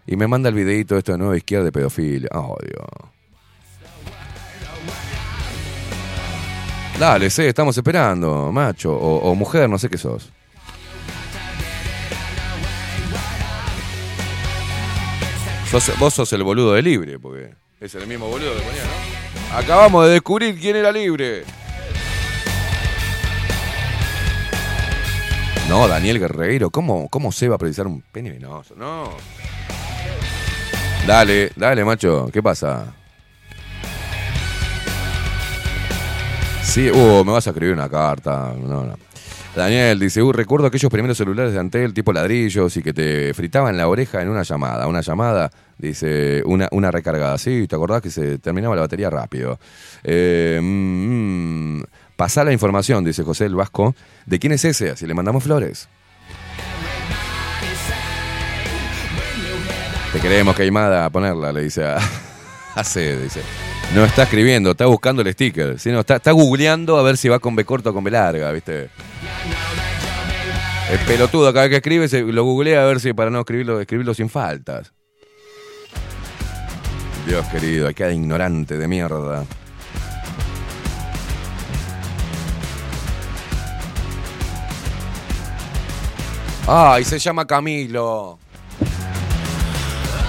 Y 0.08 0.16
me 0.16 0.26
manda 0.26 0.48
el 0.48 0.56
videito 0.56 0.98
esto 0.98 1.12
de 1.12 1.18
nueva 1.18 1.36
izquierda 1.36 1.66
de 1.66 1.72
pedofilia. 1.72 2.28
Oh, 2.32 2.56
Dios. 2.60 3.13
Dale, 6.98 7.28
sí, 7.28 7.42
estamos 7.42 7.76
esperando, 7.76 8.52
macho. 8.52 8.92
O, 8.96 9.34
mujer, 9.34 9.68
no 9.68 9.78
sé 9.78 9.88
qué 9.88 9.98
sos. 9.98 10.30
Sos- 15.70 15.98
vos 15.98 16.14
sos 16.14 16.32
el 16.32 16.42
boludo 16.44 16.74
de 16.74 16.82
libre, 16.82 17.18
porque 17.18 17.50
es 17.80 17.94
el 17.96 18.06
mismo 18.06 18.28
boludo 18.28 18.54
que 18.54 18.62
ponía, 18.62 18.82
¿no? 18.84 19.56
Acabamos 19.56 20.06
de 20.06 20.12
descubrir 20.12 20.58
quién 20.58 20.76
era 20.76 20.92
libre. 20.92 21.44
No, 25.68 25.88
Daniel 25.88 26.20
Guerreiro, 26.20 26.70
¿cómo, 26.70 27.08
cómo 27.08 27.32
se 27.32 27.48
va 27.48 27.56
a 27.56 27.58
precisar 27.58 27.86
un 27.86 28.02
pene 28.02 28.30
venoso? 28.30 28.74
No. 28.76 29.10
Dale, 31.06 31.50
dale, 31.56 31.84
macho, 31.84 32.28
¿qué 32.32 32.42
pasa? 32.42 32.94
Sí, 36.64 36.90
uh, 36.90 37.24
me 37.24 37.32
vas 37.32 37.46
a 37.46 37.50
escribir 37.50 37.74
una 37.74 37.88
carta. 37.88 38.52
Daniel 39.54 40.00
dice, 40.00 40.20
uh, 40.22 40.32
recuerdo 40.32 40.66
aquellos 40.66 40.90
primeros 40.90 41.16
celulares 41.16 41.52
de 41.52 41.60
Antel 41.60 41.94
tipo 41.94 42.12
ladrillos 42.12 42.76
y 42.76 42.82
que 42.82 42.92
te 42.92 43.32
fritaban 43.32 43.76
la 43.76 43.86
oreja 43.86 44.22
en 44.22 44.28
una 44.28 44.42
llamada. 44.42 44.88
Una 44.88 45.00
llamada, 45.00 45.50
dice, 45.78 46.42
una, 46.44 46.68
una 46.72 46.90
recargada. 46.90 47.38
Sí, 47.38 47.68
¿te 47.68 47.76
acordás 47.76 48.02
que 48.02 48.10
se 48.10 48.38
terminaba 48.38 48.74
la 48.74 48.80
batería 48.80 49.08
rápido? 49.08 49.60
Eh, 50.02 50.58
mm, 50.60 51.76
mm. 51.78 51.84
pasá 52.16 52.42
la 52.42 52.52
información, 52.52 53.04
dice 53.04 53.22
José 53.22 53.44
el 53.44 53.54
Vasco. 53.54 53.94
¿De 54.26 54.40
quién 54.40 54.52
es 54.52 54.64
ese? 54.64 54.90
Así 54.90 55.06
le 55.06 55.14
mandamos 55.14 55.44
flores. 55.44 55.88
Te 60.12 60.20
queremos, 60.20 60.56
Queimada, 60.56 61.04
a 61.04 61.10
ponerla, 61.10 61.52
le 61.52 61.62
dice 61.62 61.84
a, 61.84 61.98
a 62.74 62.84
C, 62.84 63.16
dice. 63.16 63.40
No 63.92 64.04
está 64.04 64.24
escribiendo, 64.24 64.72
está 64.72 64.86
buscando 64.86 65.22
el 65.22 65.32
sticker. 65.32 65.78
Sí, 65.78 65.90
no, 65.90 66.00
está, 66.00 66.16
está 66.16 66.32
googleando 66.32 66.96
a 66.96 67.02
ver 67.02 67.16
si 67.16 67.28
va 67.28 67.38
con 67.38 67.54
B 67.54 67.64
corta 67.64 67.90
o 67.90 67.94
con 67.94 68.02
B 68.02 68.10
larga, 68.10 68.50
¿viste? 68.52 68.90
Es 70.90 71.00
pelotudo, 71.06 71.52
cada 71.52 71.66
vez 71.66 71.70
que 71.70 71.76
escribe 71.76 72.32
lo 72.32 72.44
googlea 72.44 72.82
a 72.82 72.86
ver 72.86 73.00
si 73.00 73.12
para 73.12 73.30
no 73.30 73.40
escribirlo, 73.40 73.80
escribirlo 73.80 74.14
sin 74.14 74.28
faltas. 74.28 74.92
Dios 77.26 77.46
querido, 77.46 77.92
queda 77.94 78.12
ignorante 78.12 78.76
de 78.76 78.86
mierda. 78.86 79.44
Ay, 86.66 87.04
se 87.04 87.18
llama 87.18 87.46
Camilo. 87.46 88.38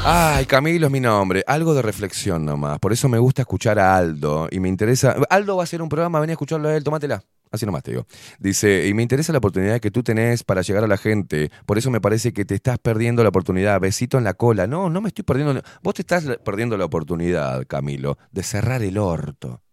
Ay, 0.07 0.45
Camilo 0.45 0.85
es 0.85 0.91
mi 0.91 0.99
nombre. 0.99 1.43
Algo 1.47 1.73
de 1.73 1.81
reflexión 1.81 2.45
nomás. 2.45 2.77
Por 2.77 2.93
eso 2.93 3.09
me 3.09 3.17
gusta 3.17 3.41
escuchar 3.41 3.79
a 3.79 3.97
Aldo. 3.97 4.47
Y 4.51 4.59
me 4.59 4.69
interesa. 4.69 5.15
Aldo 5.31 5.55
va 5.55 5.63
a 5.63 5.65
hacer 5.65 5.81
un 5.81 5.89
programa, 5.89 6.19
vení 6.19 6.29
a 6.29 6.35
escucharlo 6.35 6.69
a 6.69 6.75
él, 6.75 6.83
tómatela. 6.83 7.23
Así 7.51 7.65
nomás 7.65 7.81
te 7.81 7.89
digo. 7.89 8.05
Dice, 8.37 8.87
y 8.87 8.93
me 8.93 9.01
interesa 9.01 9.31
la 9.31 9.39
oportunidad 9.39 9.79
que 9.79 9.89
tú 9.89 10.03
tenés 10.03 10.43
para 10.43 10.61
llegar 10.61 10.83
a 10.83 10.87
la 10.87 10.97
gente. 10.97 11.49
Por 11.65 11.79
eso 11.79 11.89
me 11.89 12.01
parece 12.01 12.33
que 12.33 12.45
te 12.45 12.53
estás 12.53 12.77
perdiendo 12.77 13.23
la 13.23 13.29
oportunidad. 13.29 13.81
Besito 13.81 14.19
en 14.19 14.25
la 14.25 14.35
cola. 14.35 14.67
No, 14.67 14.91
no 14.91 15.01
me 15.01 15.07
estoy 15.07 15.23
perdiendo. 15.23 15.59
Vos 15.81 15.95
te 15.95 16.03
estás 16.03 16.23
perdiendo 16.45 16.77
la 16.77 16.85
oportunidad, 16.85 17.65
Camilo, 17.65 18.19
de 18.31 18.43
cerrar 18.43 18.83
el 18.83 18.99
orto. 18.99 19.63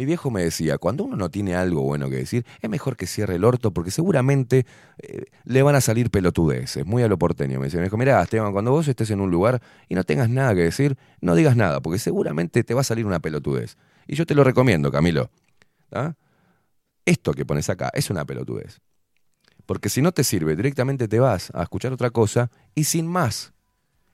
Mi 0.00 0.06
viejo 0.06 0.30
me 0.30 0.42
decía, 0.42 0.78
cuando 0.78 1.04
uno 1.04 1.14
no 1.14 1.28
tiene 1.28 1.54
algo 1.54 1.82
bueno 1.82 2.08
que 2.08 2.16
decir, 2.16 2.46
es 2.62 2.70
mejor 2.70 2.96
que 2.96 3.06
cierre 3.06 3.34
el 3.34 3.44
orto 3.44 3.70
porque 3.70 3.90
seguramente 3.90 4.64
eh, 4.96 5.24
le 5.44 5.62
van 5.62 5.74
a 5.74 5.82
salir 5.82 6.10
pelotudeces, 6.10 6.86
muy 6.86 7.02
a 7.02 7.06
lo 7.06 7.18
porteño. 7.18 7.58
Me 7.58 7.66
decía, 7.66 7.80
me 7.80 7.84
dijo, 7.84 7.98
mirá, 7.98 8.22
Esteban, 8.22 8.54
cuando 8.54 8.70
vos 8.70 8.88
estés 8.88 9.10
en 9.10 9.20
un 9.20 9.30
lugar 9.30 9.60
y 9.90 9.94
no 9.94 10.04
tengas 10.04 10.30
nada 10.30 10.54
que 10.54 10.62
decir, 10.62 10.96
no 11.20 11.34
digas 11.34 11.54
nada, 11.54 11.82
porque 11.82 11.98
seguramente 11.98 12.64
te 12.64 12.72
va 12.72 12.80
a 12.80 12.84
salir 12.84 13.04
una 13.04 13.20
pelotudez. 13.20 13.76
Y 14.06 14.14
yo 14.14 14.24
te 14.24 14.34
lo 14.34 14.42
recomiendo, 14.42 14.90
Camilo. 14.90 15.28
¿Ah? 15.92 16.14
Esto 17.04 17.34
que 17.34 17.44
pones 17.44 17.68
acá 17.68 17.90
es 17.92 18.08
una 18.08 18.24
pelotudez. 18.24 18.80
Porque 19.66 19.90
si 19.90 20.00
no 20.00 20.12
te 20.12 20.24
sirve, 20.24 20.56
directamente 20.56 21.08
te 21.08 21.20
vas 21.20 21.50
a 21.54 21.62
escuchar 21.62 21.92
otra 21.92 22.08
cosa 22.08 22.50
y 22.74 22.84
sin 22.84 23.06
más. 23.06 23.52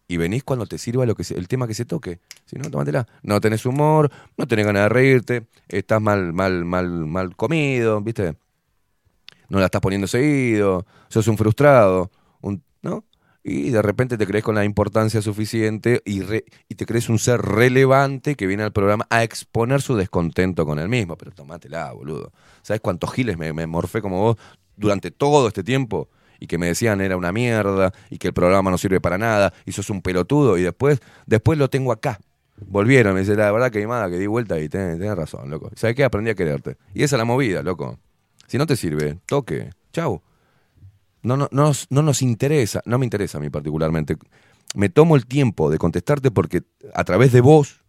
Y 0.08 0.18
venís 0.18 0.44
cuando 0.44 0.66
te 0.66 0.78
sirva 0.78 1.04
lo 1.06 1.14
que 1.16 1.24
se- 1.24 1.36
el 1.36 1.48
tema 1.48 1.66
que 1.66 1.74
se 1.74 1.84
toque. 1.84 2.20
Si 2.46 2.56
no, 2.56 2.70
tómatela. 2.70 3.06
No 3.22 3.40
tenés 3.40 3.66
humor, 3.66 4.10
no 4.36 4.46
tenés 4.46 4.66
ganas 4.66 4.84
de 4.84 4.88
reírte, 4.88 5.46
estás 5.68 6.00
mal, 6.00 6.32
mal, 6.32 6.64
mal, 6.64 6.88
mal 7.06 7.34
comido, 7.36 8.00
¿viste? 8.00 8.36
No 9.48 9.58
la 9.58 9.66
estás 9.66 9.80
poniendo 9.80 10.06
seguido, 10.06 10.86
sos 11.08 11.28
un 11.28 11.36
frustrado, 11.38 12.10
un, 12.40 12.62
¿no? 12.82 13.04
Y 13.44 13.70
de 13.70 13.80
repente 13.80 14.18
te 14.18 14.26
crees 14.26 14.42
con 14.42 14.56
la 14.56 14.64
importancia 14.64 15.22
suficiente 15.22 16.02
y, 16.04 16.22
re- 16.22 16.44
y 16.68 16.74
te 16.74 16.84
crees 16.84 17.08
un 17.08 17.20
ser 17.20 17.40
relevante 17.42 18.34
que 18.34 18.46
viene 18.48 18.64
al 18.64 18.72
programa 18.72 19.06
a 19.08 19.22
exponer 19.22 19.82
su 19.82 19.94
descontento 19.94 20.66
con 20.66 20.80
el 20.80 20.88
mismo. 20.88 21.16
Pero 21.16 21.30
tomátela, 21.30 21.92
boludo. 21.92 22.32
¿Sabes 22.62 22.80
cuántos 22.80 23.12
giles 23.12 23.38
me, 23.38 23.52
me 23.52 23.68
morfé 23.68 24.02
como 24.02 24.20
vos 24.20 24.36
durante 24.76 25.12
todo 25.12 25.46
este 25.46 25.62
tiempo? 25.62 26.08
Y 26.40 26.46
que 26.46 26.58
me 26.58 26.66
decían 26.66 27.00
era 27.00 27.16
una 27.16 27.32
mierda 27.32 27.92
y 28.10 28.18
que 28.18 28.28
el 28.28 28.34
programa 28.34 28.70
no 28.70 28.78
sirve 28.78 29.00
para 29.00 29.18
nada 29.18 29.52
y 29.64 29.72
sos 29.72 29.90
un 29.90 30.02
pelotudo 30.02 30.58
y 30.58 30.62
después, 30.62 31.00
después 31.26 31.58
lo 31.58 31.68
tengo 31.68 31.92
acá. 31.92 32.18
Volvieron, 32.58 33.14
me 33.14 33.20
dice, 33.20 33.36
la 33.36 33.52
verdad 33.52 33.70
que 33.70 33.86
mada, 33.86 34.08
que 34.08 34.18
di 34.18 34.26
vuelta 34.26 34.58
y 34.58 34.68
tenés, 34.68 34.98
tenés 34.98 35.14
razón, 35.14 35.50
loco. 35.50 35.70
¿Sabes 35.74 35.94
qué? 35.94 36.04
Aprendí 36.04 36.30
a 36.30 36.34
quererte. 36.34 36.76
Y 36.94 37.02
esa 37.02 37.16
es 37.16 37.18
la 37.18 37.24
movida, 37.24 37.62
loco. 37.62 37.98
Si 38.46 38.58
no 38.58 38.66
te 38.66 38.76
sirve, 38.76 39.18
toque. 39.26 39.70
Chau. 39.92 40.22
No, 41.22 41.36
no, 41.36 41.48
no, 41.50 41.72
no 41.90 42.02
nos 42.02 42.22
interesa, 42.22 42.80
no 42.86 42.98
me 42.98 43.04
interesa 43.04 43.38
a 43.38 43.40
mí 43.40 43.50
particularmente. 43.50 44.16
Me 44.74 44.88
tomo 44.88 45.16
el 45.16 45.26
tiempo 45.26 45.70
de 45.70 45.78
contestarte 45.78 46.30
porque 46.30 46.62
a 46.94 47.04
través 47.04 47.32
de 47.32 47.40
vos 47.40 47.80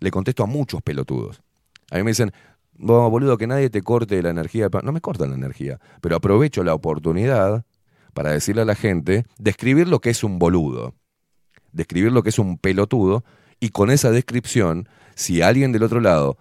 le 0.00 0.10
contesto 0.10 0.42
a 0.42 0.46
muchos 0.46 0.82
pelotudos. 0.82 1.42
A 1.90 1.96
mí 1.96 2.02
me 2.02 2.10
dicen, 2.10 2.32
"Vos, 2.78 3.10
boludo, 3.10 3.38
que 3.38 3.46
nadie 3.46 3.70
te 3.70 3.82
corte 3.82 4.22
la 4.22 4.30
energía. 4.30 4.68
No 4.82 4.92
me 4.92 5.00
cortan 5.00 5.30
la 5.30 5.36
energía, 5.36 5.78
pero 6.00 6.16
aprovecho 6.16 6.64
la 6.64 6.74
oportunidad 6.74 7.64
para 8.14 8.30
decirle 8.30 8.62
a 8.62 8.64
la 8.64 8.74
gente, 8.74 9.26
describir 9.38 9.88
lo 9.88 10.00
que 10.00 10.10
es 10.10 10.24
un 10.24 10.38
boludo, 10.38 10.94
describir 11.72 12.12
lo 12.12 12.22
que 12.22 12.30
es 12.30 12.38
un 12.38 12.58
pelotudo, 12.58 13.24
y 13.60 13.70
con 13.70 13.90
esa 13.90 14.10
descripción, 14.10 14.88
si 15.14 15.42
alguien 15.42 15.72
del 15.72 15.82
otro 15.82 16.00
lado 16.00 16.38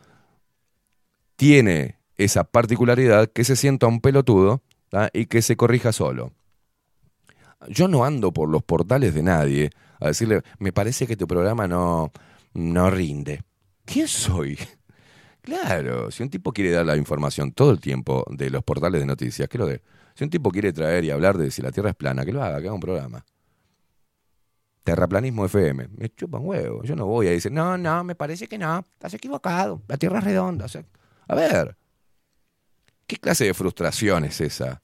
tiene 1.36 1.98
esa 2.18 2.46
particularidad, 2.46 3.30
que 3.30 3.44
se 3.44 3.56
sienta 3.56 3.88
un 3.88 4.00
pelotudo 4.00 4.62
y 5.12 5.26
que 5.26 5.42
se 5.42 5.58
corrija 5.58 5.92
solo. 5.92 6.32
Yo 7.68 7.88
no 7.88 8.06
ando 8.06 8.32
por 8.32 8.50
los 8.50 8.64
portales 8.64 9.14
de 9.14 9.24
nadie 9.24 9.70
a 10.00 10.08
decirle, 10.08 10.42
me 10.60 10.72
parece 10.72 11.08
que 11.08 11.18
tu 11.18 11.28
programa 11.28 11.68
no, 11.68 12.12
no 12.54 12.90
rinde. 12.90 13.44
¿Quién 13.86 14.08
soy? 14.08 14.58
Claro, 15.46 16.10
si 16.10 16.24
un 16.24 16.30
tipo 16.32 16.52
quiere 16.52 16.72
dar 16.72 16.88
la 16.88 16.98
información 16.98 17.52
todo 17.52 17.70
el 17.70 17.80
tiempo 17.80 18.26
de 18.32 18.50
los 18.50 18.64
portales 18.64 19.00
de 19.00 19.06
noticias, 19.06 19.48
que 19.48 19.60
lo 19.60 19.68
dé. 19.68 19.84
Si 20.16 20.24
un 20.24 20.32
tipo 20.32 20.50
quiere 20.50 20.74
traer 20.74 21.04
y 21.04 21.12
hablar 21.12 21.38
de 21.38 21.52
si 21.52 21.62
la 21.62 21.72
Tierra 21.72 21.92
es 21.92 21.96
plana, 21.96 22.26
que 22.26 22.34
lo 22.34 22.42
haga, 22.42 22.60
que 22.60 22.66
haga 22.66 22.74
un 22.74 22.80
programa. 22.80 23.24
Terraplanismo 24.84 25.46
FM. 25.46 25.90
Me 25.98 26.10
chupan 26.10 26.42
huevo. 26.44 26.82
Yo 26.82 26.96
no 26.96 27.06
voy 27.06 27.28
a 27.28 27.30
decir, 27.30 27.52
no, 27.52 27.78
no, 27.78 28.04
me 28.04 28.16
parece 28.16 28.48
que 28.48 28.58
no. 28.58 28.80
Estás 28.94 29.14
equivocado. 29.14 29.84
La 29.88 29.98
Tierra 29.98 30.18
es 30.18 30.24
redonda. 30.24 30.66
A 31.28 31.36
ver, 31.36 31.78
¿qué 33.06 33.18
clase 33.18 33.46
de 33.46 33.54
frustración 33.54 34.26
es 34.26 34.42
esa? 34.42 34.82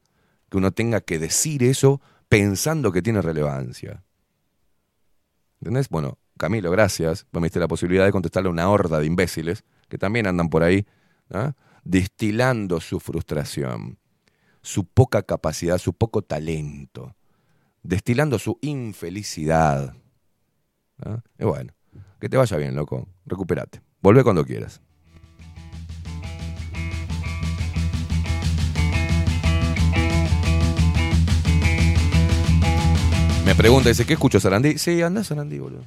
Que 0.47 0.57
uno 0.57 0.71
tenga 0.71 1.01
que 1.01 1.17
decir 1.17 1.63
eso 1.63 2.01
pensando 2.29 2.91
que 2.91 3.01
tiene 3.01 3.23
relevancia. 3.23 4.03
¿Entendés? 5.59 5.89
Bueno, 5.89 6.19
Camilo, 6.38 6.69
gracias. 6.69 7.25
Me 7.31 7.41
diste 7.41 7.59
la 7.59 7.67
posibilidad 7.67 8.05
de 8.05 8.11
contestarle 8.11 8.49
a 8.49 8.51
una 8.51 8.69
horda 8.69 8.99
de 8.99 9.07
imbéciles 9.07 9.63
que 9.91 9.97
también 9.97 10.26
andan 10.26 10.49
por 10.49 10.63
ahí, 10.63 10.88
¿ah? 11.31 11.51
destilando 11.84 12.80
su 12.80 13.01
frustración. 13.01 13.99
su 14.63 14.85
poca 14.85 15.23
capacidad, 15.23 15.80
su 15.80 15.91
poco 15.91 16.22
talento, 16.22 17.15
destilando 17.84 18.38
su 18.39 18.59
infelicidad. 18.61 19.95
¿Ah? 21.03 21.22
Y 21.39 21.45
bueno, 21.45 21.73
que 22.19 22.30
te 22.30 22.38
vaya 22.38 22.57
bien, 22.57 22.76
loco. 22.76 23.07
Recupérate. 23.26 23.81
Volvé 24.01 24.23
cuando 24.23 24.45
quieras. 24.45 24.81
Me 33.45 33.55
pregunta, 33.55 33.89
dice, 33.89 34.05
¿qué 34.05 34.13
escucho 34.13 34.39
Sarandí? 34.39 34.77
Sí, 34.77 35.01
anda 35.01 35.23
Sarandí, 35.23 35.57
boludo. 35.57 35.84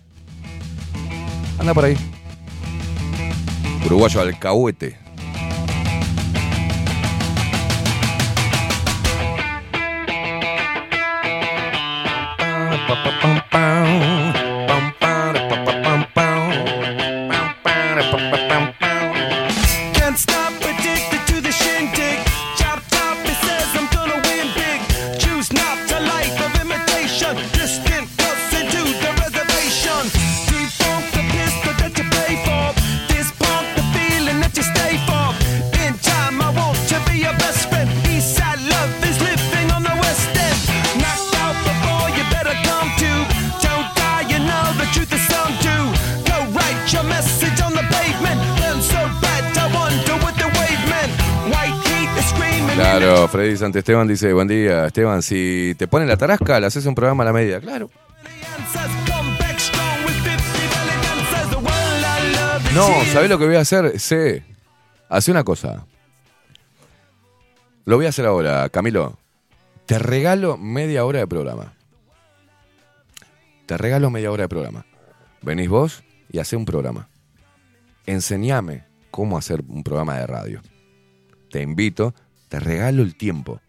Anda 1.61 1.73
por 1.73 1.85
ahí. 1.85 1.97
Uruguayo 3.85 4.21
alcahuete. 4.21 5.05
Can't 13.25 14.14
Claro, 52.75 53.29
Freddy 53.29 53.57
Santesteban 53.57 54.09
dice, 54.09 54.33
buen 54.33 54.49
día, 54.49 54.87
Esteban, 54.87 55.23
si 55.23 55.75
te 55.79 55.87
ponen 55.87 56.09
la 56.09 56.17
tarasca, 56.17 56.59
le 56.59 56.67
haces 56.67 56.85
un 56.87 56.95
programa 56.95 57.23
a 57.23 57.27
la 57.27 57.33
media. 57.33 57.61
Claro. 57.61 57.89
Come 57.89 59.39
back 59.39 59.61
strong 59.61 60.05
with 60.05 60.15
50 60.25 60.31
belly 60.31 60.97
dancers. 61.03 61.51
The 61.51 61.57
world 61.57 62.05
I 62.05 62.33
love 62.35 62.67
is 62.67 62.75
No. 62.75 63.13
¿sabés 63.13 63.31
lo 63.31 63.39
que 63.39 63.47
voy 63.47 63.55
a 63.57 63.61
hacer? 63.61 64.01
Sí. 64.01 64.43
Hace 65.09 65.31
una 65.31 65.45
cosa. 65.45 65.87
Lo 67.85 67.97
voy 67.97 68.07
a 68.07 68.09
hacer 68.09 68.27
ahora, 68.27 68.69
Camilo. 68.71 69.19
Te 69.87 70.01
regalo 70.01 70.57
media 70.57 71.05
hora 71.05 71.21
de 71.21 71.29
programa. 71.29 71.75
Te 73.67 73.79
regalo 73.79 74.11
media 74.11 74.33
hora 74.33 74.45
de 74.45 74.49
programa. 74.49 74.85
Venís 75.43 75.69
vos 75.69 76.03
y 76.33 76.41
hacé 76.41 76.57
un 76.57 76.65
programa. 76.65 77.09
Enseñame 78.07 78.85
cómo 79.13 79.39
hacer 79.39 79.63
un 79.69 79.85
programa 79.85 80.19
de 80.19 80.27
radio. 80.27 80.61
Te 81.51 81.63
invito, 81.63 82.15
te 82.55 82.61
regalo 82.61 83.03
el 83.03 83.17
tiempo. 83.17 83.61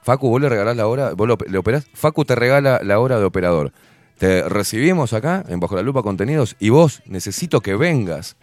Facu, 0.00 0.30
vos 0.30 0.40
le 0.40 0.48
regalás 0.48 0.74
la 0.78 0.86
hora, 0.86 1.12
vos 1.12 1.28
le 1.46 1.58
operás. 1.58 1.86
Facu 1.92 2.24
te 2.24 2.34
regala 2.34 2.80
la 2.82 2.98
hora 3.00 3.18
de 3.18 3.26
operador. 3.26 3.70
Te 4.16 4.48
recibimos 4.48 5.12
acá 5.12 5.44
en 5.46 5.60
Bajo 5.60 5.76
la 5.76 5.82
Lupa 5.82 6.02
Contenidos 6.02 6.56
y 6.58 6.70
vos 6.70 7.02
necesito 7.04 7.60
que 7.60 7.76
vengas 7.76 8.36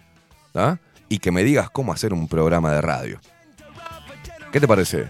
¿ah? 0.54 0.78
y 1.10 1.18
que 1.18 1.32
me 1.32 1.44
digas 1.44 1.72
cómo 1.72 1.92
hacer 1.94 2.14
un 2.14 2.28
programa 2.28 2.72
de 2.74 2.82
radio. 2.82 3.20
¿Qué 4.52 4.60
te 4.60 4.68
parece? 4.68 5.10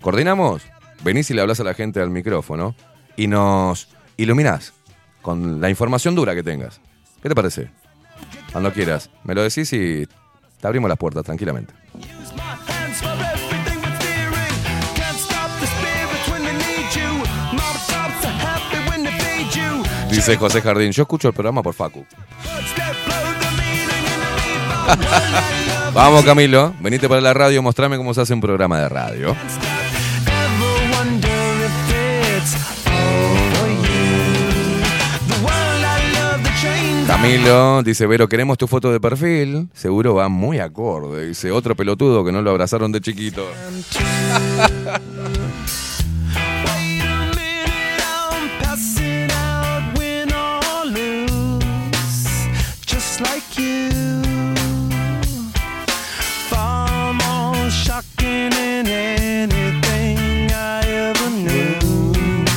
¿Coordinamos? 0.00 0.62
Venís 1.04 1.30
y 1.30 1.34
le 1.34 1.42
hablas 1.42 1.60
a 1.60 1.64
la 1.64 1.74
gente 1.74 2.00
al 2.00 2.10
micrófono 2.10 2.74
y 3.16 3.28
nos 3.28 3.90
iluminás 4.16 4.74
con 5.22 5.60
la 5.60 5.70
información 5.70 6.16
dura 6.16 6.34
que 6.34 6.42
tengas. 6.42 6.80
¿Qué 7.22 7.28
te 7.28 7.34
parece? 7.36 7.70
Cuando 8.50 8.72
quieras. 8.72 9.08
Me 9.22 9.36
lo 9.36 9.44
decís 9.44 9.72
y 9.72 10.08
te 10.60 10.66
abrimos 10.66 10.88
las 10.88 10.98
puertas 10.98 11.22
tranquilamente. 11.22 11.74
Dice 20.14 20.36
José 20.36 20.62
Jardín, 20.62 20.92
yo 20.92 21.02
escucho 21.02 21.26
el 21.26 21.34
programa 21.34 21.60
por 21.60 21.74
Facu. 21.74 22.06
Vamos 25.92 26.24
Camilo, 26.24 26.72
venite 26.80 27.08
para 27.08 27.20
la 27.20 27.34
radio, 27.34 27.60
mostrame 27.62 27.96
cómo 27.96 28.14
se 28.14 28.20
hace 28.20 28.32
un 28.32 28.40
programa 28.40 28.78
de 28.78 28.88
radio. 28.88 29.34
Camilo 37.08 37.82
dice, 37.82 38.06
Vero, 38.06 38.28
queremos 38.28 38.56
tu 38.56 38.68
foto 38.68 38.92
de 38.92 39.00
perfil. 39.00 39.68
Seguro 39.74 40.14
va 40.14 40.28
muy 40.28 40.60
acorde. 40.60 41.26
Dice, 41.26 41.50
otro 41.50 41.74
pelotudo 41.74 42.24
que 42.24 42.30
no 42.30 42.40
lo 42.40 42.50
abrazaron 42.50 42.92
de 42.92 43.00
chiquito. 43.00 43.44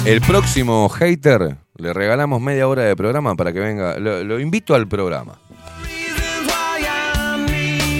El 0.07 0.21
próximo 0.21 0.87
hater 0.87 1.57
le 1.75 1.91
regalamos 1.91 2.39
media 2.39 2.65
hora 2.69 2.83
de 2.83 2.95
programa 2.95 3.35
para 3.35 3.51
que 3.51 3.59
venga. 3.59 3.99
Lo, 3.99 4.39
invito 4.39 4.73
al 4.73 4.87
programa. 4.87 5.37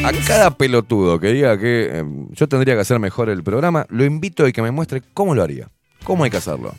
A 0.06 0.12
cada 0.26 0.52
pelotudo 0.52 1.20
que 1.20 1.34
diga 1.34 1.60
que 1.60 1.90
eh, 1.92 2.06
yo 2.30 2.48
tendría 2.48 2.76
que 2.76 2.80
hacer 2.80 2.98
mejor 3.00 3.30
el 3.30 3.44
programa, 3.44 3.86
lo 3.90 4.06
invito 4.06 4.48
y 4.48 4.54
que 4.54 4.62
me 4.62 4.72
muestre 4.72 5.04
cómo 5.14 5.36
lo 5.36 5.44
haría. 5.44 5.68
¿Cómo 6.06 6.24
hay 6.24 6.30
que 6.30 6.38
hacerlo? 6.38 6.74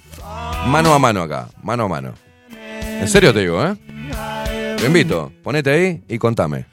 Mano 0.67 0.95
a 0.95 0.99
mano 0.99 1.21
acá, 1.21 1.51
mano 1.63 1.85
a 1.85 1.89
mano. 1.89 2.15
En 2.81 3.07
serio 3.07 3.35
te 3.35 3.41
digo, 3.41 3.63
¿eh? 3.63 3.77
Lo 4.81 4.87
invito, 4.87 5.31
ponete 5.43 5.69
ahí 5.69 6.05
y 6.09 6.17
contame. 6.17 6.65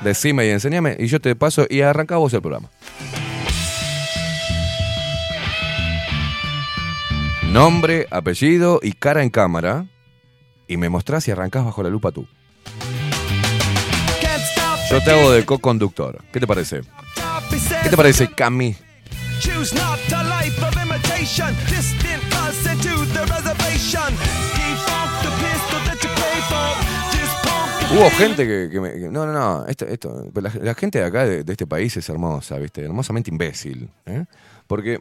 Decime 0.00 0.48
y 0.48 0.50
enséñame 0.50 0.96
y 0.98 1.06
yo 1.06 1.20
te 1.20 1.36
paso 1.36 1.64
y 1.70 1.82
arranca 1.82 2.16
vos 2.16 2.34
el 2.34 2.42
programa. 2.42 2.70
Nombre, 7.52 8.06
apellido 8.10 8.80
y 8.82 8.92
cara 8.92 9.22
en 9.22 9.30
cámara. 9.30 9.86
Y 10.68 10.76
me 10.76 10.88
mostrás 10.88 11.26
y 11.26 11.32
arrancás 11.32 11.64
bajo 11.64 11.82
la 11.82 11.88
lupa 11.90 12.12
tú. 12.12 12.26
Yo 14.90 15.02
te 15.02 15.10
hago 15.10 15.32
de 15.32 15.44
co-conductor. 15.44 16.22
¿Qué 16.32 16.38
te 16.40 16.46
parece? 16.46 16.82
¿Qué 17.82 17.88
te 17.88 17.96
parece, 17.96 18.28
Cami? 18.30 18.76
Hubo 27.92 28.08
gente 28.10 28.46
que, 28.46 28.68
que 28.70 28.80
me- 28.80 28.92
que- 28.92 29.08
no, 29.08 29.26
no, 29.26 29.32
no. 29.32 29.66
Esto, 29.66 29.84
esto, 29.86 30.24
la, 30.34 30.52
la 30.62 30.74
gente 30.74 31.00
de 31.00 31.04
acá, 31.04 31.24
de, 31.26 31.42
de 31.42 31.52
este 31.52 31.66
país, 31.66 31.96
es 31.96 32.08
hermosa, 32.08 32.56
¿viste? 32.58 32.84
Hermosamente 32.84 33.30
imbécil. 33.30 33.90
¿eh? 34.06 34.24
Porque, 34.68 35.00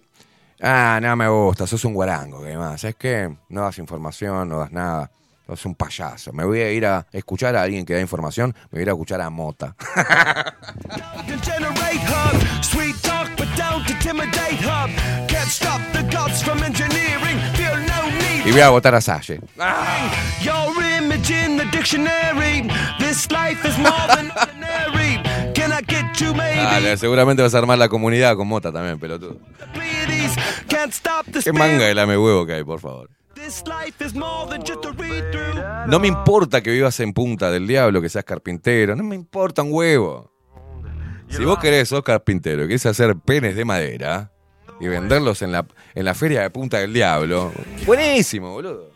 ah, 0.61 0.99
no 1.01 1.15
me 1.15 1.27
gusta, 1.27 1.65
sos 1.67 1.83
un 1.85 1.93
guarango, 1.93 2.43
que 2.43 2.57
más. 2.57 2.81
¿Sabes 2.81 2.95
qué? 2.97 3.35
No 3.49 3.63
das 3.63 3.77
información, 3.79 4.49
no 4.49 4.59
das 4.59 4.71
nada. 4.71 5.11
Sos 5.47 5.65
un 5.65 5.75
payaso. 5.75 6.31
Me 6.31 6.45
voy 6.45 6.59
a 6.61 6.71
ir 6.71 6.85
a 6.85 7.05
escuchar 7.11 7.55
a 7.55 7.63
alguien 7.63 7.85
que 7.85 7.93
da 7.93 8.01
información, 8.01 8.53
me 8.65 8.69
voy 8.71 8.79
a 8.79 8.83
ir 8.83 8.89
a 8.89 8.91
escuchar 8.91 9.21
a 9.21 9.29
Mota. 9.29 9.75
y 18.45 18.51
voy 18.51 18.61
a 18.61 18.69
votar 18.69 18.95
a 18.95 19.01
Salle. 19.01 19.39
Dale, 26.63 26.97
seguramente 26.97 27.41
vas 27.41 27.53
a 27.53 27.57
armar 27.59 27.77
la 27.77 27.89
comunidad 27.89 28.35
con 28.35 28.47
Mota 28.47 28.71
también, 28.71 28.99
pelotudo. 28.99 29.37
Qué 31.43 31.53
manga 31.53 31.85
de 31.85 31.95
lame 31.95 32.17
huevo 32.17 32.45
que 32.45 32.53
hay, 32.53 32.63
por 32.63 32.79
favor. 32.79 33.09
No 35.87 35.99
me 35.99 36.07
importa 36.07 36.61
que 36.61 36.71
vivas 36.71 36.99
en 36.99 37.13
Punta 37.13 37.49
del 37.49 37.67
Diablo, 37.67 38.01
que 38.01 38.09
seas 38.09 38.25
carpintero, 38.25 38.95
no 38.95 39.03
me 39.03 39.15
importa 39.15 39.63
un 39.63 39.71
huevo. 39.71 40.31
Si 41.29 41.43
vos 41.45 41.59
querés, 41.59 41.89
sos 41.89 42.03
carpintero, 42.03 42.67
querés 42.67 42.85
hacer 42.85 43.15
penes 43.15 43.55
de 43.55 43.63
madera 43.63 44.31
y 44.79 44.87
venderlos 44.87 45.41
en 45.41 45.51
la, 45.51 45.65
en 45.93 46.05
la 46.05 46.15
feria 46.15 46.41
de 46.41 46.49
Punta 46.49 46.79
del 46.79 46.91
Diablo, 46.91 47.51
buenísimo, 47.85 48.51
boludo. 48.51 48.91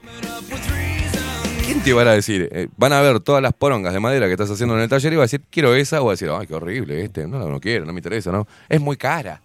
¿Quién 1.65 1.81
te 1.81 1.93
van 1.93 2.07
a 2.07 2.11
decir? 2.11 2.49
Eh, 2.51 2.67
van 2.75 2.91
a 2.91 3.01
ver 3.01 3.19
todas 3.21 3.41
las 3.41 3.53
porongas 3.53 3.93
de 3.93 3.99
madera 3.99 4.25
que 4.25 4.33
estás 4.33 4.51
haciendo 4.51 4.75
en 4.75 4.81
el 4.81 4.89
taller 4.89 5.13
y 5.13 5.15
va 5.15 5.23
a 5.23 5.25
decir, 5.25 5.43
quiero 5.49 5.75
esa, 5.75 6.01
o 6.01 6.05
va 6.05 6.11
a 6.11 6.15
decir, 6.15 6.29
ay, 6.29 6.47
qué 6.47 6.55
horrible 6.55 7.03
este, 7.03 7.27
no, 7.27 7.39
no 7.39 7.59
quiero, 7.59 7.85
no 7.85 7.93
me 7.93 7.99
interesa, 7.99 8.31
¿no? 8.31 8.47
Es 8.67 8.81
muy 8.81 8.97
cara. 8.97 9.41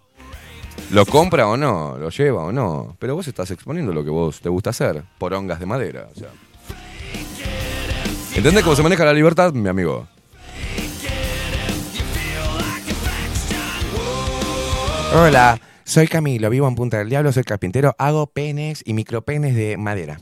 Lo 0.90 1.06
compra 1.06 1.48
o 1.48 1.56
no, 1.56 1.96
lo 1.98 2.10
lleva 2.10 2.44
o 2.44 2.52
no. 2.52 2.96
Pero 2.98 3.14
vos 3.14 3.28
estás 3.28 3.50
exponiendo 3.50 3.92
lo 3.92 4.04
que 4.04 4.10
vos 4.10 4.40
te 4.40 4.48
gusta 4.48 4.70
hacer. 4.70 5.02
Porongas 5.18 5.60
de 5.60 5.66
madera. 5.66 6.08
O 6.14 6.18
sea. 6.18 6.28
¿Entendés 8.34 8.62
cómo 8.62 8.76
se 8.76 8.82
maneja 8.82 9.04
la 9.04 9.12
libertad, 9.12 9.52
mi 9.52 9.68
amigo? 9.68 10.06
Hola, 15.14 15.58
soy 15.84 16.06
Camilo, 16.06 16.50
vivo 16.50 16.68
en 16.68 16.74
Punta 16.74 16.98
del 16.98 17.08
Diablo, 17.08 17.32
soy 17.32 17.42
carpintero, 17.42 17.94
hago 17.98 18.26
penes 18.26 18.82
y 18.84 18.92
micropenes 18.92 19.56
de 19.56 19.78
madera. 19.78 20.20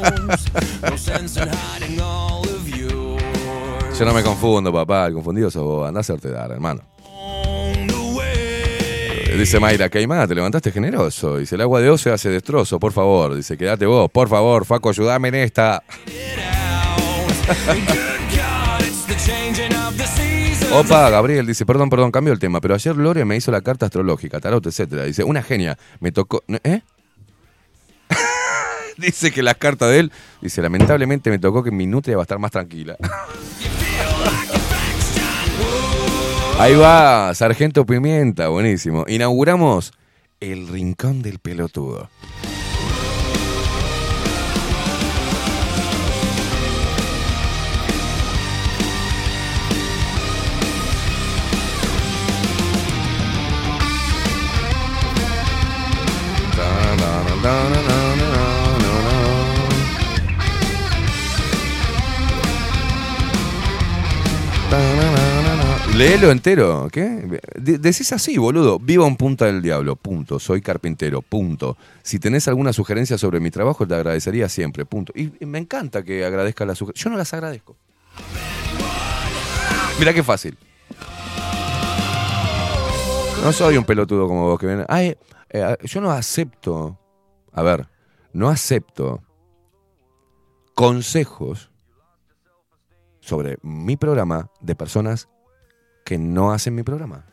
Yo 3.98 4.06
no 4.06 4.14
me 4.14 4.22
confundo, 4.22 4.72
papá. 4.72 5.06
El 5.06 5.14
confundido 5.14 5.50
sos 5.50 5.62
vos. 5.62 5.86
Andá 5.86 5.98
a 5.98 6.00
hacerte 6.00 6.30
dar, 6.30 6.50
hermano. 6.50 6.80
Dice 9.36 9.58
Mayra, 9.58 9.88
Caimán, 9.88 10.28
te 10.28 10.34
levantaste 10.34 10.70
generoso. 10.70 11.38
Dice, 11.38 11.54
el 11.54 11.60
agua 11.62 11.80
de 11.80 11.88
ocio 11.90 12.12
hace 12.12 12.28
destrozo, 12.28 12.78
por 12.78 12.92
favor. 12.92 13.34
Dice, 13.34 13.56
quédate 13.56 13.86
vos, 13.86 14.10
por 14.10 14.28
favor, 14.28 14.64
Faco, 14.64 14.90
ayúdame 14.90 15.28
en 15.28 15.36
esta. 15.36 15.82
Opa, 20.72 21.10
Gabriel 21.10 21.46
dice, 21.46 21.66
perdón, 21.66 21.90
perdón, 21.90 22.12
cambio 22.12 22.32
el 22.32 22.38
tema, 22.38 22.60
pero 22.60 22.74
ayer 22.74 22.96
Lore 22.96 23.24
me 23.24 23.36
hizo 23.36 23.50
la 23.50 23.60
carta 23.60 23.86
astrológica, 23.86 24.38
tarot, 24.38 24.64
etcétera. 24.66 25.04
Dice, 25.04 25.24
una 25.24 25.42
genia, 25.42 25.76
me 25.98 26.12
tocó, 26.12 26.44
¿eh? 26.62 26.82
dice 28.96 29.32
que 29.32 29.42
la 29.42 29.54
carta 29.54 29.88
de 29.88 29.98
él, 29.98 30.12
dice, 30.40 30.62
lamentablemente 30.62 31.30
me 31.30 31.40
tocó 31.40 31.64
que 31.64 31.72
mi 31.72 31.86
nutria 31.86 32.16
va 32.16 32.22
a 32.22 32.24
estar 32.24 32.38
más 32.38 32.52
tranquila. 32.52 32.96
Ahí 36.58 36.74
va, 36.74 37.34
Sargento 37.34 37.86
Pimienta, 37.86 38.48
buenísimo. 38.48 39.04
Inauguramos 39.08 39.92
el 40.40 40.68
rincón 40.68 41.22
del 41.22 41.38
pelotudo. 41.38 42.08
Léelo 66.00 66.30
entero, 66.30 66.88
¿qué? 66.90 67.42
De- 67.56 67.76
decís 67.76 68.10
así, 68.14 68.38
boludo. 68.38 68.78
Vivo 68.78 69.06
en 69.06 69.16
Punta 69.16 69.44
del 69.44 69.60
Diablo, 69.60 69.96
punto. 69.96 70.38
Soy 70.38 70.62
carpintero, 70.62 71.20
punto. 71.20 71.76
Si 72.02 72.18
tenés 72.18 72.48
alguna 72.48 72.72
sugerencia 72.72 73.18
sobre 73.18 73.38
mi 73.38 73.50
trabajo, 73.50 73.86
te 73.86 73.94
agradecería 73.94 74.48
siempre, 74.48 74.86
punto. 74.86 75.12
Y, 75.14 75.30
me 75.44 75.58
encanta 75.58 76.02
que 76.02 76.24
agradezcas 76.24 76.66
las 76.66 76.78
sugerencias. 76.78 77.04
Yo 77.04 77.10
no 77.10 77.18
las 77.18 77.34
agradezco. 77.34 77.76
Mira 79.98 80.14
qué 80.14 80.22
fácil. 80.22 80.56
No 83.44 83.52
soy 83.52 83.76
un 83.76 83.84
pelotudo 83.84 84.26
como 84.26 84.46
vos 84.46 84.58
que 84.58 84.64
ven. 84.64 84.86
Ay, 84.88 85.18
eh, 85.50 85.76
yo 85.82 86.00
no 86.00 86.10
acepto. 86.12 86.98
A 87.52 87.60
ver, 87.60 87.86
no 88.32 88.48
acepto 88.48 89.22
consejos 90.74 91.70
sobre 93.20 93.58
mi 93.60 93.98
programa 93.98 94.48
de 94.62 94.74
personas 94.74 95.28
que 96.04 96.18
no 96.18 96.52
hacen 96.52 96.74
mi 96.74 96.82
programa. 96.82 97.24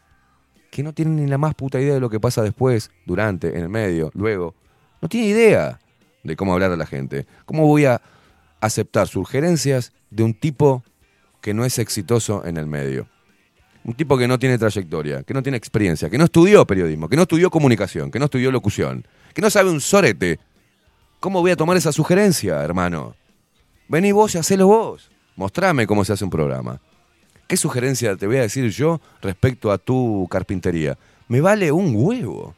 Que 0.71 0.83
no 0.83 0.93
tienen 0.93 1.15
ni 1.15 1.27
la 1.27 1.37
más 1.37 1.55
puta 1.55 1.79
idea 1.79 1.93
de 1.93 1.99
lo 1.99 2.09
que 2.09 2.19
pasa 2.19 2.41
después, 2.43 2.91
durante, 3.05 3.49
en 3.49 3.63
el 3.63 3.69
medio, 3.69 4.11
luego. 4.13 4.55
No 5.01 5.09
tiene 5.09 5.27
idea 5.27 5.79
de 6.23 6.35
cómo 6.35 6.53
hablar 6.53 6.71
a 6.71 6.77
la 6.77 6.85
gente. 6.85 7.25
¿Cómo 7.45 7.65
voy 7.65 7.85
a 7.85 8.01
aceptar 8.59 9.07
sugerencias 9.07 9.93
de 10.09 10.23
un 10.23 10.33
tipo 10.33 10.83
que 11.41 11.53
no 11.53 11.65
es 11.65 11.79
exitoso 11.79 12.45
en 12.45 12.57
el 12.57 12.67
medio? 12.67 13.07
Un 13.83 13.93
tipo 13.93 14.17
que 14.17 14.27
no 14.27 14.37
tiene 14.37 14.57
trayectoria, 14.57 15.23
que 15.23 15.33
no 15.33 15.41
tiene 15.41 15.57
experiencia, 15.57 16.09
que 16.09 16.17
no 16.17 16.25
estudió 16.25 16.67
periodismo, 16.67 17.07
que 17.07 17.15
no 17.15 17.21
estudió 17.21 17.49
comunicación, 17.49 18.11
que 18.11 18.19
no 18.19 18.25
estudió 18.25 18.51
locución, 18.51 19.07
que 19.33 19.41
no 19.41 19.49
sabe 19.49 19.69
un 19.69 19.79
sorete. 19.79 20.39
¿Cómo 21.19 21.41
voy 21.41 21.51
a 21.51 21.55
tomar 21.55 21.77
esa 21.77 21.93
sugerencia, 21.93 22.61
hermano? 22.61 23.15
Vení 23.87 24.11
vos 24.11 24.35
y 24.35 24.37
hacelo 24.37 24.67
vos. 24.67 25.09
Mostrame 25.37 25.87
cómo 25.87 26.03
se 26.03 26.13
hace 26.13 26.25
un 26.25 26.29
programa. 26.29 26.81
¿Qué 27.47 27.55
sugerencia 27.55 28.15
te 28.17 28.27
voy 28.27 28.37
a 28.37 28.41
decir 28.41 28.69
yo 28.69 28.99
respecto 29.21 29.71
a 29.71 29.77
tu 29.77 30.27
carpintería? 30.29 30.97
Me 31.29 31.39
vale 31.39 31.71
un 31.71 31.93
huevo. 31.95 32.55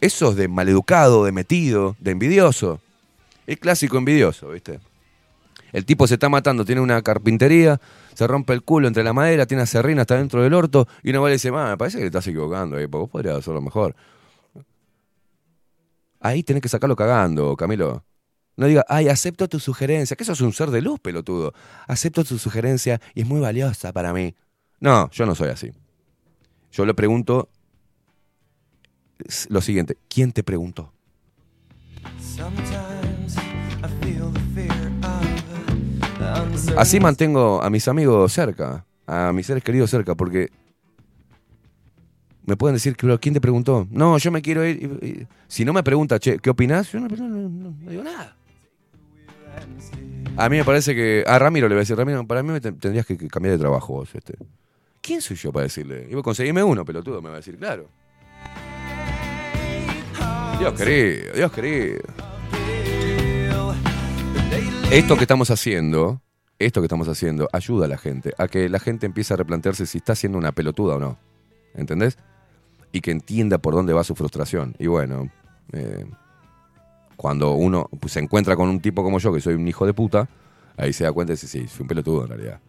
Eso 0.00 0.30
es 0.30 0.36
de 0.36 0.48
maleducado, 0.48 1.24
de 1.24 1.32
metido, 1.32 1.96
de 2.00 2.10
envidioso. 2.10 2.80
El 3.46 3.58
clásico 3.58 3.96
envidioso, 3.96 4.50
¿viste? 4.50 4.80
El 5.72 5.84
tipo 5.84 6.06
se 6.06 6.14
está 6.14 6.28
matando, 6.28 6.64
tiene 6.64 6.80
una 6.80 7.00
carpintería, 7.02 7.80
se 8.14 8.26
rompe 8.26 8.54
el 8.54 8.62
culo 8.62 8.88
entre 8.88 9.04
la 9.04 9.12
madera, 9.12 9.46
tiene 9.46 9.62
acerrina 9.62 10.02
hasta 10.02 10.16
dentro 10.16 10.42
del 10.42 10.54
orto, 10.54 10.88
y 11.02 11.10
uno 11.10 11.22
va 11.22 11.30
y 11.30 11.34
dice, 11.34 11.52
"Ma, 11.52 11.70
me 11.70 11.76
parece 11.76 11.98
que 11.98 12.02
te 12.02 12.08
estás 12.08 12.26
equivocando, 12.26 12.76
porque 12.76 12.86
vos 12.86 13.10
podrías 13.10 13.36
hacerlo 13.36 13.60
mejor. 13.60 13.94
Ahí 16.20 16.42
tenés 16.42 16.62
que 16.62 16.68
sacarlo 16.68 16.96
cagando, 16.96 17.54
Camilo. 17.56 18.02
No 18.58 18.66
diga, 18.66 18.84
ay, 18.88 19.08
acepto 19.08 19.46
tu 19.46 19.60
sugerencia, 19.60 20.16
que 20.16 20.24
eso 20.24 20.32
es 20.32 20.40
un 20.40 20.52
ser 20.52 20.70
de 20.72 20.82
luz, 20.82 20.98
pelotudo. 20.98 21.54
Acepto 21.86 22.24
tu 22.24 22.38
sugerencia 22.38 23.00
y 23.14 23.20
es 23.20 23.26
muy 23.26 23.38
valiosa 23.38 23.92
para 23.92 24.12
mí. 24.12 24.34
No, 24.80 25.08
yo 25.12 25.26
no 25.26 25.36
soy 25.36 25.50
así. 25.50 25.70
Yo 26.72 26.84
le 26.84 26.92
pregunto 26.92 27.48
lo 29.48 29.60
siguiente, 29.60 29.96
¿quién 30.08 30.32
te 30.32 30.42
preguntó? 30.42 30.92
Así 36.76 36.98
mantengo 36.98 37.62
a 37.62 37.70
mis 37.70 37.86
amigos 37.86 38.32
cerca, 38.32 38.84
a 39.06 39.32
mis 39.32 39.46
seres 39.46 39.62
queridos 39.62 39.88
cerca, 39.88 40.16
porque 40.16 40.48
me 42.44 42.56
pueden 42.56 42.74
decir, 42.74 42.96
"Pero, 43.00 43.20
¿quién 43.20 43.34
te 43.34 43.40
preguntó? 43.40 43.86
No, 43.90 44.18
yo 44.18 44.32
me 44.32 44.42
quiero 44.42 44.66
ir. 44.66 45.28
si 45.46 45.64
no 45.64 45.72
me 45.72 45.84
pregunta, 45.84 46.18
che, 46.18 46.38
¿qué 46.40 46.50
opinás? 46.50 46.90
Yo 46.90 46.98
no- 46.98 47.08
no- 47.08 47.48
no 47.48 47.90
digo 47.90 48.02
nada. 48.02 48.34
A 50.36 50.48
mí 50.48 50.56
me 50.56 50.64
parece 50.64 50.94
que. 50.94 51.24
A 51.26 51.38
Ramiro 51.38 51.68
le 51.68 51.74
voy 51.74 51.80
a 51.80 51.82
decir, 51.82 51.96
Ramiro, 51.96 52.26
para 52.26 52.42
mí 52.42 52.50
me 52.52 52.60
te- 52.60 52.72
tendrías 52.72 53.04
que, 53.06 53.16
cambiar 53.28 53.52
de 53.54 53.58
trabajo 53.58 53.94
vos. 53.94 54.14
Este. 54.14 54.34
¿Quién 55.00 55.20
soy 55.20 55.36
yo 55.36 55.52
para 55.52 55.64
decirle? 55.64 56.06
Y 56.10 56.14
vos 56.14 56.22
conseguime 56.22 56.62
uno, 56.62 56.84
pelotudo, 56.84 57.20
me 57.22 57.28
va 57.28 57.34
a 57.36 57.38
decir, 57.38 57.56
claro. 57.58 57.88
Dios 60.58 60.72
querido, 60.74 61.34
Dios 61.34 61.52
querido. 61.52 62.00
Esto 64.90 65.16
que 65.16 65.22
estamos 65.22 65.50
haciendo, 65.50 66.22
esto 66.58 66.80
que 66.80 66.86
estamos 66.86 67.08
haciendo, 67.08 67.48
ayuda 67.52 67.84
a 67.84 67.88
la 67.88 67.98
gente, 67.98 68.32
a 68.38 68.48
que 68.48 68.68
la 68.68 68.78
gente 68.80 69.06
empiece 69.06 69.34
a 69.34 69.36
replantearse 69.36 69.86
si 69.86 69.98
está 69.98 70.14
haciendo 70.14 70.38
una 70.38 70.52
pelotuda 70.52 70.96
o 70.96 70.98
no. 70.98 71.18
¿Entendés? 71.74 72.16
Y 72.90 73.00
que 73.02 73.10
entienda 73.10 73.58
por 73.58 73.74
dónde 73.74 73.92
va 73.92 74.02
su 74.02 74.14
frustración. 74.14 74.74
Y 74.78 74.86
bueno, 74.86 75.30
eh, 75.72 76.06
cuando 77.18 77.54
uno 77.54 77.90
pues, 77.98 78.12
se 78.12 78.20
encuentra 78.20 78.54
con 78.54 78.68
un 78.68 78.80
tipo 78.80 79.02
como 79.02 79.18
yo, 79.18 79.32
que 79.32 79.40
soy 79.40 79.54
un 79.54 79.66
hijo 79.66 79.84
de 79.84 79.92
puta, 79.92 80.28
ahí 80.76 80.92
se 80.92 81.02
da 81.02 81.10
cuenta 81.10 81.32
y 81.32 81.34
dice, 81.34 81.48
sí, 81.48 81.66
soy 81.66 81.82
un 81.82 81.88
pelotudo 81.88 82.22
en 82.22 82.28
realidad. 82.28 82.60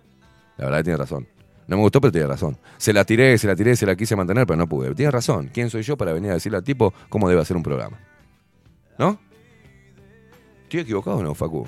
La 0.58 0.66
verdad 0.66 0.80
que 0.80 0.84
tiene 0.86 0.98
razón. 0.98 1.28
No 1.68 1.76
me 1.78 1.84
gustó, 1.84 2.02
pero 2.02 2.12
tiene 2.12 2.26
razón. 2.26 2.58
Se 2.78 2.92
la 2.92 3.06
tiré, 3.06 3.38
se 3.38 3.46
la 3.46 3.56
tiré, 3.56 3.76
se 3.76 3.86
la 3.86 3.96
quise 3.96 4.16
mantener, 4.16 4.48
pero 4.48 4.58
no 4.58 4.68
pude. 4.68 4.96
Tiene 4.96 5.12
razón. 5.12 5.52
¿Quién 5.54 5.70
soy 5.70 5.84
yo 5.84 5.96
para 5.98 6.14
venir 6.14 6.32
a 6.32 6.34
decirle 6.34 6.58
al 6.58 6.64
tipo 6.64 6.96
cómo 7.10 7.30
debe 7.30 7.44
hacer 7.44 7.56
un 7.56 7.62
programa? 7.62 8.00
¿No? 8.98 9.20
¿Estoy 10.64 10.80
equivocado 10.80 11.18
o 11.18 11.24
no, 11.24 11.36
Facu? 11.36 11.68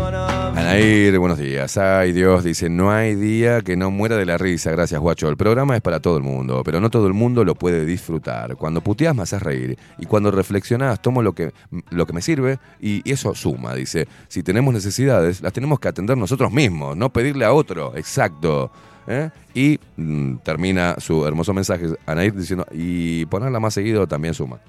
Anair, 0.00 1.18
buenos 1.18 1.38
días. 1.38 1.76
Ay, 1.76 2.12
Dios, 2.12 2.44
dice, 2.44 2.68
no 2.68 2.90
hay 2.90 3.14
día 3.14 3.60
que 3.60 3.76
no 3.76 3.90
muera 3.90 4.16
de 4.16 4.24
la 4.24 4.38
risa. 4.38 4.70
Gracias, 4.70 5.00
guacho. 5.00 5.28
El 5.28 5.36
programa 5.36 5.76
es 5.76 5.82
para 5.82 6.00
todo 6.00 6.16
el 6.16 6.22
mundo, 6.22 6.62
pero 6.64 6.80
no 6.80 6.90
todo 6.90 7.06
el 7.06 7.12
mundo 7.12 7.44
lo 7.44 7.54
puede 7.54 7.84
disfrutar. 7.84 8.56
Cuando 8.56 8.80
puteas 8.80 9.14
me 9.14 9.22
haces 9.22 9.42
reír. 9.42 9.78
Y 9.98 10.06
cuando 10.06 10.30
reflexionás, 10.30 11.02
tomo 11.02 11.22
lo 11.22 11.34
que, 11.34 11.52
lo 11.90 12.06
que 12.06 12.12
me 12.12 12.22
sirve 12.22 12.58
y, 12.80 13.08
eso 13.10 13.34
suma, 13.34 13.74
dice. 13.74 14.08
Si 14.28 14.42
tenemos 14.42 14.72
necesidades, 14.72 15.40
las 15.40 15.52
tenemos 15.52 15.80
que 15.80 15.88
atender 15.88 16.16
nosotros 16.16 16.52
mismos, 16.52 16.96
no 16.96 17.10
pedirle 17.12 17.44
a 17.44 17.52
otro. 17.52 17.96
Exacto. 17.96 18.70
¿Eh? 19.06 19.30
Y 19.54 19.80
mm, 19.96 20.36
termina 20.38 20.96
su 20.98 21.26
hermoso 21.26 21.52
mensaje, 21.52 21.86
Anair, 22.06 22.34
diciendo, 22.34 22.66
y 22.72 23.26
ponerla 23.26 23.60
más 23.60 23.74
seguido 23.74 24.06
también 24.06 24.34
suma. 24.34 24.60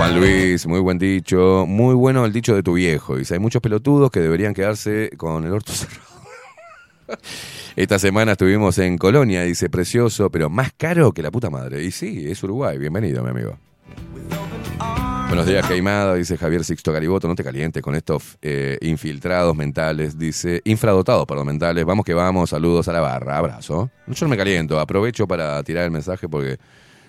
Juan 0.00 0.18
Luis, 0.18 0.66
muy 0.66 0.80
buen 0.80 0.98
dicho. 0.98 1.66
Muy 1.68 1.94
bueno 1.94 2.24
el 2.24 2.32
dicho 2.32 2.54
de 2.54 2.62
tu 2.62 2.72
viejo. 2.72 3.16
Dice, 3.16 3.34
hay 3.34 3.40
muchos 3.40 3.60
pelotudos 3.60 4.10
que 4.10 4.20
deberían 4.20 4.54
quedarse 4.54 5.10
con 5.18 5.44
el 5.44 5.52
orto 5.52 5.72
cerrado. 5.72 6.00
Esta 7.76 7.98
semana 7.98 8.32
estuvimos 8.32 8.78
en 8.78 8.96
Colonia, 8.96 9.42
dice, 9.42 9.68
precioso, 9.68 10.30
pero 10.30 10.48
más 10.48 10.72
caro 10.74 11.12
que 11.12 11.20
la 11.20 11.30
puta 11.30 11.50
madre. 11.50 11.84
Y 11.84 11.90
sí, 11.90 12.30
es 12.30 12.42
Uruguay. 12.42 12.78
Bienvenido, 12.78 13.22
mi 13.22 13.28
amigo. 13.28 13.58
Buenos 15.28 15.44
días, 15.44 15.66
Queimada, 15.66 16.14
dice 16.14 16.38
Javier 16.38 16.64
Sixto 16.64 16.94
Gariboto. 16.94 17.28
No 17.28 17.34
te 17.34 17.44
calientes 17.44 17.82
con 17.82 17.94
estos 17.94 18.38
eh, 18.40 18.78
infiltrados 18.80 19.54
mentales, 19.54 20.18
dice. 20.18 20.62
Infradotados, 20.64 21.26
perdón, 21.26 21.48
mentales. 21.48 21.84
Vamos 21.84 22.06
que 22.06 22.14
vamos, 22.14 22.48
saludos 22.48 22.88
a 22.88 22.94
la 22.94 23.00
barra, 23.00 23.36
abrazo. 23.36 23.90
Yo 24.06 24.24
no 24.24 24.30
me 24.30 24.38
caliento, 24.38 24.80
aprovecho 24.80 25.28
para 25.28 25.62
tirar 25.62 25.84
el 25.84 25.90
mensaje 25.90 26.26
porque 26.26 26.58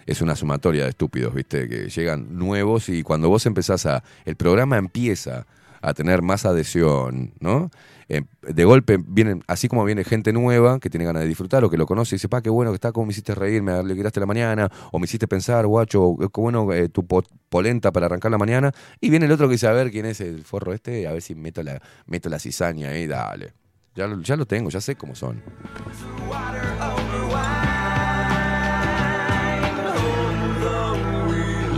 es 0.06 0.22
una 0.22 0.36
sumatoria 0.36 0.84
de 0.84 0.90
estúpidos, 0.90 1.34
¿viste? 1.34 1.68
Que 1.68 1.90
llegan 1.90 2.38
nuevos 2.38 2.90
y 2.90 3.04
cuando 3.04 3.30
vos 3.30 3.46
empezás 3.46 3.86
a. 3.86 4.04
El 4.26 4.36
programa 4.36 4.78
empieza 4.78 5.46
a 5.82 5.94
tener 5.94 6.22
más 6.22 6.46
adhesión, 6.46 7.34
¿no? 7.40 7.72
Eh, 8.08 8.24
de 8.42 8.66
golpe 8.66 9.00
vienen, 9.04 9.42
así 9.48 9.68
como 9.70 9.86
viene 9.86 10.04
gente 10.04 10.34
nueva 10.34 10.80
que 10.80 10.90
tiene 10.90 11.06
ganas 11.06 11.22
de 11.24 11.30
disfrutar 11.30 11.64
o 11.64 11.70
que 11.70 11.78
lo 11.78 11.86
conoce 11.86 12.14
y 12.14 12.18
dice, 12.18 12.28
pa, 12.28 12.42
qué 12.42 12.50
bueno 12.50 12.72
que 12.72 12.76
está, 12.76 12.92
cómo 12.92 13.06
me 13.06 13.12
hiciste 13.14 13.34
reír, 13.34 13.64
me 13.64 13.72
alegraste 13.72 14.20
la 14.20 14.26
mañana, 14.26 14.70
o 14.92 15.00
me 15.00 15.06
hiciste 15.06 15.28
pensar, 15.30 15.66
guacho, 15.66 16.18
qué 16.20 16.42
bueno 16.42 16.72
eh, 16.74 16.90
tu 16.90 17.06
po- 17.08 17.24
polenta 17.50 17.92
para 17.94 18.08
arrancar 18.08 18.30
la 18.30 18.38
mañana. 18.38 18.74
Y 19.00 19.10
viene 19.10 19.28
el 19.28 19.32
otro 19.32 19.48
que 19.48 19.54
dice, 19.54 19.68
a 19.68 19.72
ver 19.72 19.92
quién 19.92 20.06
es 20.06 20.20
el 20.20 20.44
forro 20.44 20.74
este, 20.74 21.08
a 21.08 21.14
ver 21.14 21.22
si 21.22 21.36
meto 21.36 21.64
la, 21.64 21.82
meto 22.06 22.28
la 22.30 22.38
cizaña 22.38 22.90
ahí, 22.90 23.08
dale. 23.08 23.54
Ya 23.96 24.08
ya 24.22 24.36
lo 24.36 24.46
tengo, 24.46 24.70
ya 24.70 24.82
sé 24.82 24.96
cómo 24.96 25.16
son. 25.16 25.42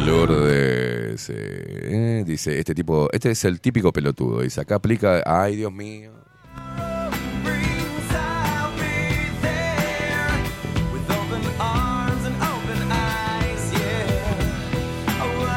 Lourdes 0.05 1.29
eh, 1.29 2.23
dice, 2.25 2.59
este 2.59 2.75
tipo, 2.75 3.07
este 3.11 3.31
es 3.31 3.45
el 3.45 3.61
típico 3.61 3.91
pelotudo. 3.93 4.41
Dice, 4.41 4.61
acá 4.61 4.75
aplica, 4.75 5.21
ay 5.25 5.55
Dios 5.55 5.71
mío. 5.71 6.11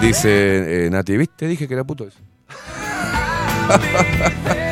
Dice 0.01 0.87
eh, 0.87 0.91
Nati, 0.91 1.17
¿viste? 1.17 1.49
Dije 1.49 1.67
que 1.67 1.75
era 1.75 1.85
puto 1.85 2.07
eso. 2.07 2.21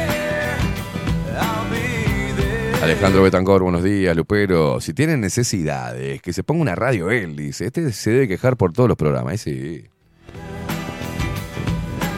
Alejandro 2.85 3.23
Betancor, 3.23 3.63
buenos 3.63 3.83
días, 3.83 4.15
Lupero. 4.15 4.79
Si 4.79 4.93
tienen 4.93 5.23
necesidades, 5.23 6.21
que 6.21 6.35
se 6.35 6.45
ponga 6.45 6.61
una 6.61 6.75
radio 6.75 7.11
él, 7.11 7.35
dice. 7.35 7.65
Este 7.65 7.91
se 7.93 8.11
debe 8.11 8.29
quejar 8.29 8.59
por 8.59 8.75
todos 8.75 8.91
los 8.91 8.99
programas, 8.99 9.35
¿eh? 9.35 9.39
sí. 9.39 9.89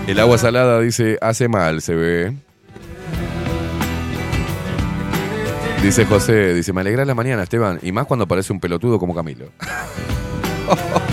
El 0.08 0.18
agua 0.18 0.38
salada, 0.38 0.80
dice, 0.80 1.18
hace 1.20 1.46
mal, 1.46 1.82
se 1.82 1.94
ve. 1.94 2.36
Dice 5.84 6.04
José, 6.04 6.52
dice, 6.52 6.72
me 6.72 6.80
alegra 6.80 7.04
la 7.04 7.14
mañana, 7.14 7.44
Esteban. 7.44 7.78
Y 7.80 7.92
más 7.92 8.06
cuando 8.06 8.26
parece 8.26 8.52
un 8.52 8.58
pelotudo 8.58 8.98
como 8.98 9.14
Camilo. 9.14 9.46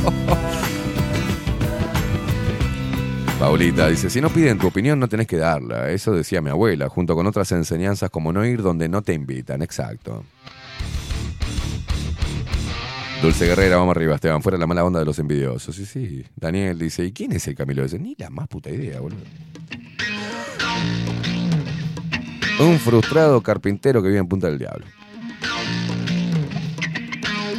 Paulita 3.43 3.89
dice, 3.89 4.09
si 4.09 4.21
no 4.21 4.29
piden 4.29 4.57
tu 4.57 4.67
opinión 4.67 4.97
no 4.97 5.09
tenés 5.09 5.27
que 5.27 5.35
darla. 5.35 5.89
Eso 5.89 6.13
decía 6.13 6.41
mi 6.41 6.49
abuela, 6.49 6.87
junto 6.87 7.13
con 7.13 7.27
otras 7.27 7.51
enseñanzas 7.51 8.09
como 8.09 8.31
no 8.31 8.45
ir 8.45 8.61
donde 8.61 8.87
no 8.87 9.01
te 9.01 9.13
invitan. 9.13 9.61
Exacto. 9.61 10.23
Dulce 13.21 13.45
Guerrera, 13.45 13.75
vamos 13.75 13.97
arriba, 13.97 14.15
Esteban. 14.15 14.41
Fuera 14.41 14.57
la 14.57 14.65
mala 14.65 14.85
onda 14.85 14.99
de 14.99 15.05
los 15.05 15.19
envidiosos. 15.19 15.75
Sí, 15.75 15.85
sí. 15.85 16.23
Daniel 16.37 16.79
dice, 16.79 17.03
¿y 17.03 17.11
quién 17.11 17.33
es 17.33 17.45
el 17.49 17.55
Camilo 17.55 17.83
ese? 17.83 17.99
Ni 17.99 18.15
la 18.17 18.29
más 18.29 18.47
puta 18.47 18.69
idea, 18.69 19.01
boludo. 19.01 19.19
Un 22.61 22.79
frustrado 22.79 23.41
carpintero 23.41 24.01
que 24.01 24.07
vive 24.07 24.21
en 24.21 24.27
Punta 24.29 24.47
del 24.47 24.57
Diablo. 24.57 24.85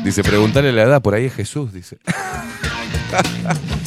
Dice, 0.02 0.22
preguntarle 0.22 0.72
la 0.72 0.84
edad, 0.84 1.02
por 1.02 1.14
ahí 1.14 1.26
es 1.26 1.34
Jesús, 1.34 1.74
dice. 1.74 1.98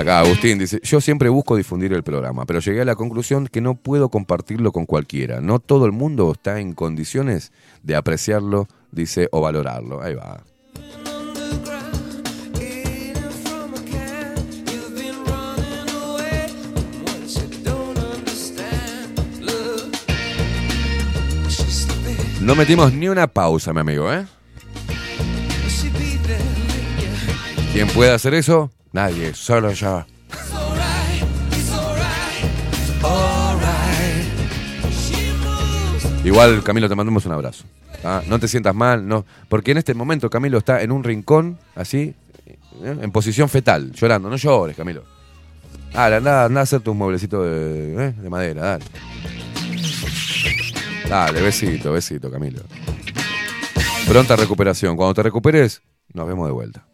Acá 0.00 0.20
Agustín 0.20 0.58
dice, 0.58 0.80
yo 0.82 0.98
siempre 1.02 1.28
busco 1.28 1.56
difundir 1.56 1.92
el 1.92 2.02
programa, 2.02 2.46
pero 2.46 2.60
llegué 2.60 2.80
a 2.80 2.84
la 2.86 2.94
conclusión 2.94 3.48
que 3.48 3.60
no 3.60 3.74
puedo 3.74 4.08
compartirlo 4.08 4.72
con 4.72 4.86
cualquiera. 4.86 5.42
No 5.42 5.58
todo 5.58 5.84
el 5.84 5.92
mundo 5.92 6.32
está 6.32 6.58
en 6.58 6.72
condiciones 6.72 7.52
de 7.82 7.96
apreciarlo, 7.96 8.66
dice, 8.92 9.28
o 9.30 9.42
valorarlo. 9.42 10.00
Ahí 10.00 10.14
va. 10.14 10.42
No 22.40 22.54
metimos 22.54 22.94
ni 22.94 23.06
una 23.10 23.26
pausa, 23.26 23.74
mi 23.74 23.80
amigo, 23.80 24.10
¿eh? 24.10 24.24
¿Quién 27.74 27.86
puede 27.88 28.12
hacer 28.12 28.32
eso? 28.32 28.70
Nadie, 28.92 29.34
solo 29.34 29.72
yo. 29.72 30.04
Igual, 36.24 36.62
Camilo, 36.62 36.88
te 36.88 36.94
mandamos 36.94 37.24
un 37.24 37.32
abrazo. 37.32 37.64
¿ah? 38.04 38.22
No 38.26 38.38
te 38.38 38.46
sientas 38.46 38.74
mal, 38.74 39.06
no. 39.06 39.24
Porque 39.48 39.70
en 39.70 39.78
este 39.78 39.94
momento 39.94 40.28
Camilo 40.28 40.58
está 40.58 40.82
en 40.82 40.92
un 40.92 41.02
rincón, 41.02 41.58
así, 41.74 42.14
¿eh? 42.82 42.96
en 43.00 43.10
posición 43.10 43.48
fetal, 43.48 43.92
llorando. 43.92 44.28
No 44.28 44.36
llores, 44.36 44.76
Camilo. 44.76 45.04
Dale, 45.92 46.16
anda, 46.16 46.44
anda 46.44 46.60
a 46.60 46.62
hacer 46.64 46.80
tus 46.80 46.94
mueblecitos 46.94 47.44
de, 47.44 48.06
¿eh? 48.08 48.12
de 48.12 48.30
madera, 48.30 48.62
dale. 48.62 48.84
Dale, 51.08 51.42
besito, 51.42 51.92
besito, 51.92 52.30
Camilo. 52.30 52.60
Pronta 54.06 54.36
recuperación. 54.36 54.96
Cuando 54.96 55.14
te 55.14 55.22
recuperes, 55.22 55.82
nos 56.12 56.26
vemos 56.26 56.46
de 56.46 56.52
vuelta. 56.52 56.84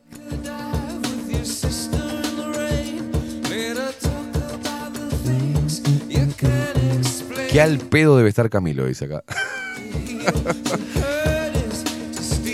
Qué 7.56 7.62
al 7.62 7.78
pedo 7.78 8.18
debe 8.18 8.28
estar 8.28 8.50
Camilo, 8.50 8.84
dice 8.84 9.06
acá. 9.06 9.24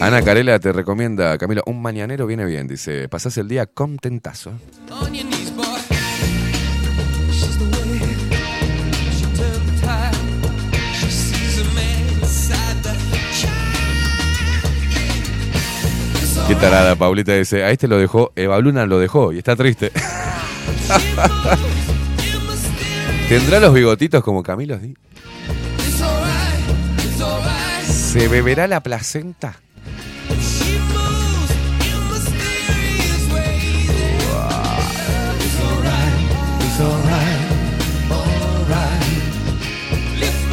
Ana 0.01 0.23
Carela 0.23 0.61
te 0.61 0.71
recomienda, 0.71 1.37
Camilo, 1.39 1.65
un 1.67 1.83
mañanero 1.83 2.25
viene 2.25 2.45
bien, 2.45 2.69
dice. 2.69 3.09
Pasás 3.09 3.37
el 3.37 3.49
día 3.49 3.67
contentazo. 3.67 4.53
Qué 16.47 16.55
tarada, 16.55 16.95
Paulita 16.95 17.33
dice. 17.33 17.65
A 17.65 17.73
este 17.73 17.89
lo 17.89 17.99
dejó, 17.99 18.31
Eva 18.37 18.61
Luna 18.61 18.87
lo 18.87 19.01
dejó 19.01 19.33
y 19.33 19.39
está 19.39 19.57
triste. 19.57 19.91
¿Tendrá 23.29 23.61
los 23.61 23.73
bigotitos 23.73 24.23
como 24.23 24.43
Camilo? 24.43 24.79
sí? 24.81 24.95
¿Se 27.91 28.29
beberá 28.29 28.67
la 28.67 28.83
placenta? 28.83 29.57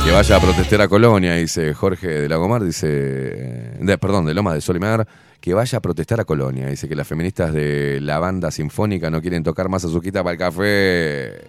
Que 0.03 0.11
vaya 0.11 0.37
a 0.37 0.39
protestar 0.39 0.81
a 0.81 0.87
Colonia, 0.87 1.35
dice 1.35 1.73
Jorge 1.73 2.07
de 2.07 2.29
Lagomar, 2.29 2.63
dice, 2.63 2.87
eh, 2.89 3.77
de- 3.79 3.97
perdón, 3.97 4.25
de 4.25 4.33
Loma 4.33 4.53
de 4.53 4.61
Solimar, 4.61 5.07
que 5.39 5.53
vaya 5.53 5.77
a 5.77 5.81
protestar 5.81 6.19
a 6.19 6.25
Colonia, 6.25 6.67
dice 6.67 6.87
que 6.89 6.95
las 6.95 7.07
feministas 7.07 7.53
de 7.53 7.99
la 8.01 8.17
banda 8.17 8.49
sinfónica 8.49 9.09
no 9.11 9.21
quieren 9.21 9.43
tocar 9.43 9.69
más 9.69 9.83
azuquita 9.85 10.23
para 10.23 10.33
el 10.33 10.39
café. 10.39 11.41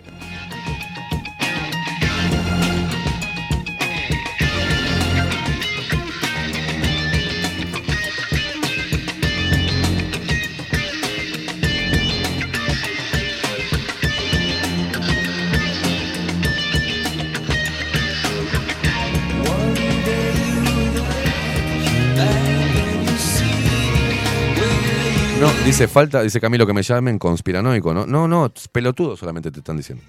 Dice 25.64 25.88
falta, 25.88 26.22
dice 26.22 26.40
Camilo 26.40 26.66
que 26.66 26.72
me 26.72 26.82
llamen 26.82 27.18
conspiranoico, 27.18 27.94
¿no? 27.94 28.06
No, 28.06 28.26
no, 28.26 28.52
pelotudo 28.72 29.16
solamente 29.16 29.50
te 29.50 29.60
están 29.60 29.76
diciendo. 29.76 30.04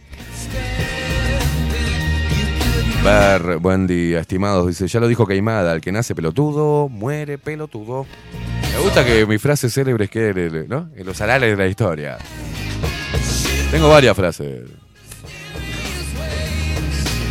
Ver, 3.03 3.57
buen 3.57 3.87
día, 3.87 4.19
estimados. 4.19 4.67
Dice, 4.67 4.87
ya 4.87 4.99
lo 4.99 5.07
dijo 5.07 5.25
Queimada, 5.25 5.73
el 5.73 5.81
que 5.81 5.91
nace 5.91 6.13
pelotudo, 6.13 6.87
muere 6.87 7.39
pelotudo. 7.39 8.05
Me 8.73 8.79
gusta 8.79 9.03
que 9.03 9.25
mis 9.25 9.41
frases 9.41 9.73
célebres 9.73 10.09
queden 10.09 10.67
¿no? 10.69 10.89
en 10.95 11.05
los 11.05 11.19
anales 11.19 11.57
de 11.57 11.63
la 11.63 11.67
historia. 11.67 12.17
Tengo 13.71 13.89
varias 13.89 14.15
frases. 14.15 14.69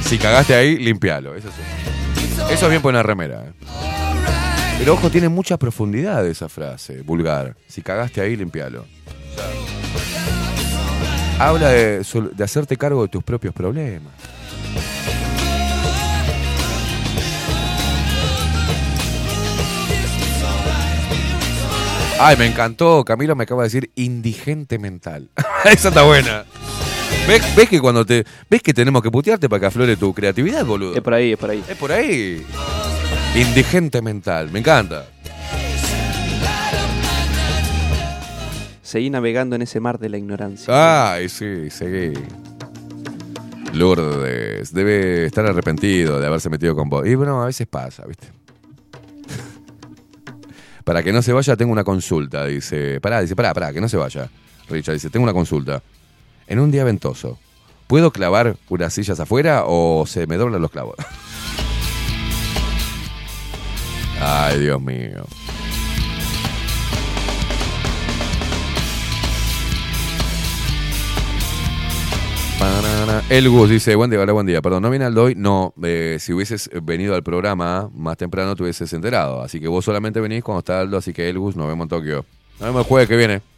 Si 0.02 0.18
cagaste 0.18 0.54
ahí, 0.54 0.76
limpialo. 0.76 1.36
Eso, 1.36 1.48
sí. 1.48 2.52
Eso 2.52 2.64
es 2.66 2.70
bien 2.70 2.82
poner 2.82 3.06
remera. 3.06 3.44
¿eh? 3.44 3.99
Pero 4.80 4.94
ojo, 4.94 5.10
tiene 5.10 5.28
mucha 5.28 5.58
profundidad 5.58 6.26
esa 6.26 6.48
frase, 6.48 7.02
vulgar. 7.02 7.54
Si 7.68 7.82
cagaste 7.82 8.22
ahí, 8.22 8.34
limpialo. 8.34 8.86
Habla 11.38 11.68
de, 11.68 12.02
hacerte 12.42 12.78
cargo 12.78 13.02
de 13.02 13.08
tus 13.08 13.22
propios 13.22 13.52
problemas. 13.52 14.14
Ay, 22.18 22.38
me 22.38 22.46
encantó. 22.46 23.04
Camilo 23.04 23.36
me 23.36 23.44
acaba 23.44 23.64
de 23.64 23.66
decir 23.66 23.90
indigente 23.96 24.78
mental. 24.78 25.28
Esa 25.66 25.88
está 25.88 26.04
buena. 26.04 26.46
¿Ves, 27.28 27.54
ves 27.54 27.68
que 27.68 27.82
cuando 27.82 28.06
te. 28.06 28.24
¿Ves 28.48 28.62
que 28.62 28.72
tenemos 28.72 29.02
que 29.02 29.10
putearte 29.10 29.46
para 29.46 29.60
que 29.60 29.66
aflore 29.66 29.98
tu 29.98 30.14
creatividad, 30.14 30.64
boludo? 30.64 30.94
Es 30.94 31.02
por 31.02 31.12
ahí, 31.12 31.32
es 31.32 31.38
por 31.38 31.50
ahí. 31.50 31.64
Es 31.68 31.76
por 31.76 31.92
ahí. 31.92 32.46
Indigente 33.34 34.02
mental. 34.02 34.50
Me 34.50 34.58
encanta. 34.58 35.06
Seguí 38.82 39.08
navegando 39.08 39.54
en 39.54 39.62
ese 39.62 39.78
mar 39.78 40.00
de 40.00 40.08
la 40.08 40.18
ignorancia. 40.18 41.12
Ay, 41.12 41.28
sí, 41.28 41.70
seguí. 41.70 42.12
Lourdes, 43.72 44.74
debe 44.74 45.26
estar 45.26 45.46
arrepentido 45.46 46.18
de 46.18 46.26
haberse 46.26 46.50
metido 46.50 46.74
con 46.74 46.88
vos. 46.88 47.06
Y 47.06 47.14
bueno, 47.14 47.40
a 47.40 47.46
veces 47.46 47.68
pasa, 47.68 48.04
¿viste? 48.04 48.26
Para 50.84 51.04
que 51.04 51.12
no 51.12 51.22
se 51.22 51.32
vaya, 51.32 51.56
tengo 51.56 51.70
una 51.70 51.84
consulta. 51.84 52.46
Dice, 52.46 53.00
pará, 53.00 53.20
dice, 53.20 53.36
pará, 53.36 53.54
pará, 53.54 53.72
que 53.72 53.80
no 53.80 53.88
se 53.88 53.96
vaya. 53.96 54.28
Richard 54.68 54.94
dice, 54.94 55.08
tengo 55.08 55.22
una 55.22 55.32
consulta. 55.32 55.84
En 56.48 56.58
un 56.58 56.72
día 56.72 56.82
ventoso, 56.82 57.38
¿puedo 57.86 58.10
clavar 58.10 58.56
unas 58.68 58.92
sillas 58.92 59.20
afuera 59.20 59.62
o 59.66 60.04
se 60.04 60.26
me 60.26 60.36
doblan 60.36 60.60
los 60.60 60.70
clavos? 60.72 60.96
Ay, 64.20 64.60
Dios 64.60 64.80
mío. 64.80 65.24
El 73.30 73.48
Gus 73.48 73.70
dice, 73.70 73.94
buen 73.94 74.10
día, 74.10 74.20
hola, 74.20 74.32
buen 74.32 74.46
día. 74.46 74.60
Perdón, 74.60 74.82
¿no 74.82 74.90
viene 74.90 75.04
Aldo 75.04 75.24
hoy? 75.24 75.34
No, 75.36 75.72
eh, 75.82 76.16
si 76.18 76.32
hubieses 76.32 76.68
venido 76.82 77.14
al 77.14 77.22
programa 77.22 77.88
más 77.94 78.16
temprano 78.16 78.56
te 78.56 78.64
hubieses 78.64 78.92
enterado. 78.92 79.40
Así 79.40 79.60
que 79.60 79.68
vos 79.68 79.84
solamente 79.84 80.20
venís 80.20 80.42
cuando 80.42 80.58
está 80.58 80.80
Aldo, 80.80 80.96
así 80.96 81.12
que 81.12 81.28
el 81.28 81.38
Gus, 81.38 81.54
nos 81.56 81.68
vemos 81.68 81.84
en 81.84 81.88
Tokio. 81.88 82.24
Nos 82.58 82.68
vemos 82.68 82.82
el 82.82 82.88
jueves 82.88 83.08
que 83.08 83.16
viene. 83.16 83.49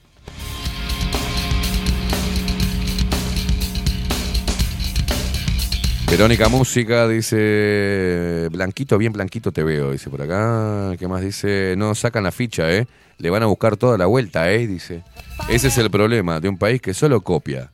Verónica 6.13 6.51
Música 6.51 7.09
dice, 7.09 8.47
Blanquito, 8.53 8.99
bien 8.99 9.15
Blanquito 9.15 9.51
te 9.51 9.65
veo, 9.65 9.93
dice 9.93 10.11
por 10.11 10.21
acá. 10.21 10.95
¿Qué 10.99 11.09
más 11.09 11.23
dice? 11.23 11.75
No 11.79 11.95
sacan 11.95 12.23
la 12.23 12.31
ficha, 12.31 12.71
¿eh? 12.71 12.87
Le 13.17 13.31
van 13.31 13.43
a 13.43 13.47
buscar 13.47 13.79
toda 13.79 13.97
la 13.97 14.05
vuelta, 14.05 14.53
¿eh? 14.53 14.67
Dice. 14.67 15.03
Ese 15.49 15.69
es 15.69 15.79
el 15.79 15.91
problema 15.91 16.39
de 16.39 16.51
un 16.51 16.59
país 16.59 16.83
que 16.83 16.93
solo 16.93 17.23
copia. 17.23 17.73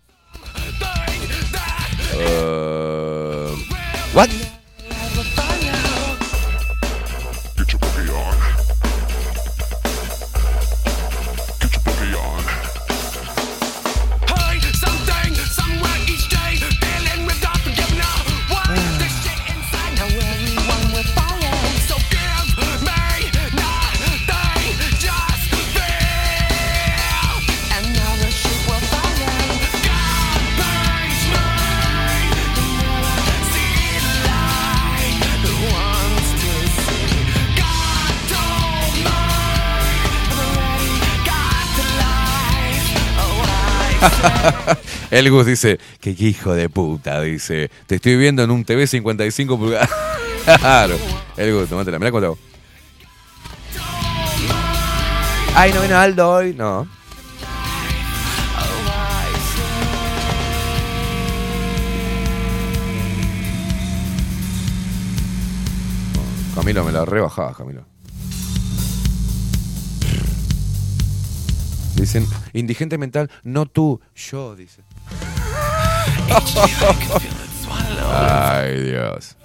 Uh? 2.15 2.59
El 45.11 45.31
Gus 45.31 45.47
dice, 45.47 45.79
que 46.01 46.11
hijo 46.11 46.55
de 46.55 46.69
puta, 46.69 47.21
dice. 47.21 47.71
Te 47.87 47.97
estoy 47.97 48.17
viendo 48.17 48.43
en 48.43 48.51
un 48.51 48.65
TV 48.65 48.87
55 48.87 49.59
pulgadas. 49.59 49.91
claro. 50.61 50.97
El 51.37 51.55
Gus, 51.55 51.69
tomátela, 51.69 51.99
mirá 51.99 52.11
hago. 52.17 52.39
Ay, 55.55 55.73
no 55.73 55.83
vino 55.83 55.99
Aldo 55.99 56.31
hoy. 56.31 56.55
No. 56.55 56.87
Camilo, 66.55 66.85
me 66.85 66.93
la 66.93 67.05
rebajabas, 67.05 67.57
Camilo. 67.57 67.85
Dicen, 71.95 72.27
indigente 72.59 72.99
mental, 72.99 73.31
no 73.43 73.67
tú, 73.67 74.01
yo, 74.15 74.57
dice. 74.57 74.83
Ay, 78.11 78.83
Dios. 78.83 79.37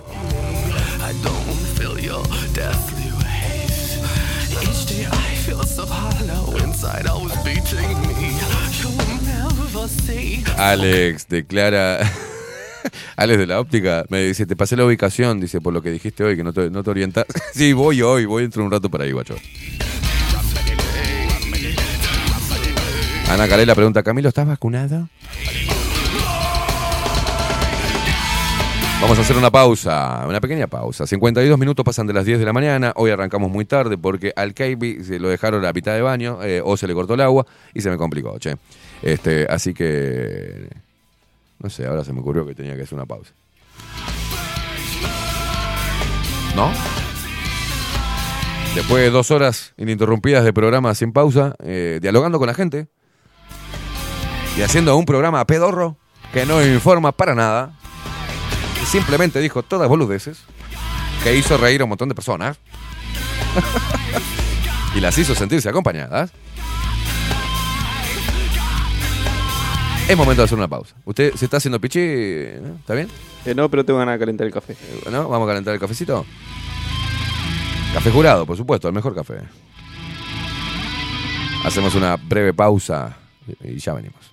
Alex 10.58 11.28
declara. 11.28 12.00
Alex 13.16 13.40
de 13.40 13.48
la 13.48 13.60
óptica 13.60 14.06
me 14.10 14.24
dice, 14.24 14.46
te 14.46 14.56
pasé 14.56 14.76
la 14.76 14.86
ubicación, 14.86 15.40
dice, 15.40 15.62
por 15.62 15.74
lo 15.74 15.82
que 15.82 15.90
dijiste 15.90 16.24
hoy, 16.24 16.36
que 16.36 16.44
no 16.44 16.54
te, 16.54 16.70
no 16.70 16.82
orientas. 16.86 17.26
sí, 17.54 17.74
voy 17.74 18.02
hoy, 18.02 18.26
voy 18.26 18.44
dentro 18.44 18.62
de 18.62 18.66
un 18.66 18.72
rato 18.72 18.90
para 18.90 19.06
ahí, 19.06 19.12
guacho. 19.12 19.36
Ana 23.30 23.48
Carela 23.48 23.74
pregunta, 23.74 24.04
Camilo, 24.04 24.30
¿estás 24.30 24.46
vacunado? 24.46 25.08
Vamos 29.04 29.18
a 29.18 29.22
hacer 29.22 29.36
una 29.36 29.52
pausa, 29.52 30.24
una 30.28 30.40
pequeña 30.40 30.68
pausa. 30.68 31.06
52 31.06 31.60
minutos 31.60 31.84
pasan 31.84 32.08
de 32.08 32.14
las 32.14 32.26
10 32.26 32.40
de 32.40 32.46
la 32.46 32.54
mañana. 32.54 32.94
Hoy 32.96 33.12
arrancamos 33.12 33.52
muy 33.52 33.66
tarde 33.66 33.98
porque 33.98 34.32
al 34.36 34.54
Keibi 34.54 35.04
se 35.04 35.20
lo 35.20 35.28
dejaron 35.28 35.62
a 35.62 35.68
la 35.68 35.74
mitad 35.74 35.94
de 35.94 36.02
baño 36.02 36.42
eh, 36.42 36.62
o 36.64 36.78
se 36.78 36.88
le 36.88 36.94
cortó 36.94 37.16
el 37.16 37.22
agua 37.22 37.46
y 37.74 37.82
se 37.82 37.90
me 37.90 37.98
complicó, 37.98 38.40
che. 38.40 38.56
Este, 39.02 39.46
así 39.50 39.74
que. 39.74 40.70
No 41.60 41.70
sé, 41.70 41.86
ahora 41.86 42.06
se 42.06 42.14
me 42.14 42.22
ocurrió 42.22 42.46
que 42.46 42.56
tenía 42.56 42.78
que 42.78 42.84
hacer 42.84 42.96
una 42.96 43.06
pausa. 43.06 43.34
¿No? 46.56 46.72
Después 48.76 49.04
de 49.04 49.10
dos 49.10 49.32
horas 49.32 49.74
ininterrumpidas 49.76 50.46
de 50.46 50.54
programa 50.54 50.96
sin 50.96 51.12
pausa, 51.12 51.56
eh, 51.62 52.00
dialogando 52.02 52.40
con 52.40 52.48
la 52.48 52.54
gente 52.54 52.88
y 54.58 54.62
haciendo 54.62 54.96
un 54.96 55.06
programa 55.06 55.46
pedorro 55.46 55.98
que 56.32 56.46
no 56.46 56.64
informa 56.64 57.12
para 57.12 57.34
nada, 57.34 57.74
simplemente 58.86 59.40
dijo 59.40 59.64
todas 59.64 59.90
boludeces, 59.90 60.44
que 61.24 61.36
hizo 61.36 61.58
reír 61.58 61.82
a 61.82 61.86
un 61.86 61.90
montón 61.90 62.10
de 62.10 62.16
personas 62.16 62.60
y 64.96 65.00
las 65.00 65.18
hizo 65.18 65.34
sentirse 65.34 65.70
acompañadas. 65.70 66.32
Es 70.08 70.18
momento 70.18 70.42
de 70.42 70.46
hacer 70.46 70.58
una 70.58 70.68
pausa. 70.68 70.96
¿Usted 71.06 71.34
se 71.34 71.46
está 71.46 71.58
haciendo 71.58 71.80
pichi? 71.80 72.00
¿no? 72.62 72.76
¿Está 72.76 72.94
bien? 72.94 73.08
Eh, 73.46 73.56
no, 73.56 73.70
pero 73.70 73.86
tengo 73.86 74.00
ganas 74.00 74.16
de 74.16 74.20
calentar 74.20 74.46
el 74.46 74.54
café. 74.54 74.76
¿No? 75.10 75.30
¿Vamos 75.30 75.48
a 75.48 75.52
calentar 75.52 75.74
el 75.74 75.80
cafecito? 75.80 76.26
Café 77.94 78.12
jurado, 78.12 78.46
por 78.46 78.58
supuesto, 78.58 78.88
el 78.88 78.94
mejor 78.94 79.16
café. 79.16 79.36
Hacemos 81.64 81.96
una 81.96 82.18
breve 82.18 82.54
pausa 82.54 83.16
y 83.64 83.78
ya 83.78 83.94
venimos. 83.94 84.33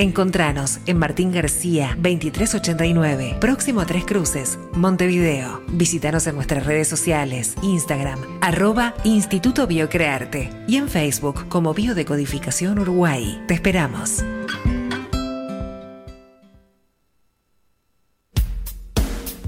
Encontranos 0.00 0.78
en 0.86 0.96
Martín 0.96 1.30
García 1.30 1.88
2389, 1.96 3.36
próximo 3.38 3.82
a 3.82 3.84
Tres 3.84 4.06
Cruces, 4.06 4.58
Montevideo. 4.72 5.60
Visítanos 5.72 6.26
en 6.26 6.36
nuestras 6.36 6.64
redes 6.64 6.88
sociales, 6.88 7.54
Instagram, 7.60 8.18
arroba 8.40 8.94
Instituto 9.04 9.66
Biocrearte 9.66 10.48
y 10.66 10.76
en 10.76 10.88
Facebook 10.88 11.46
como 11.50 11.74
Biodecodificación 11.74 12.78
Uruguay. 12.78 13.44
Te 13.46 13.52
esperamos. 13.52 14.24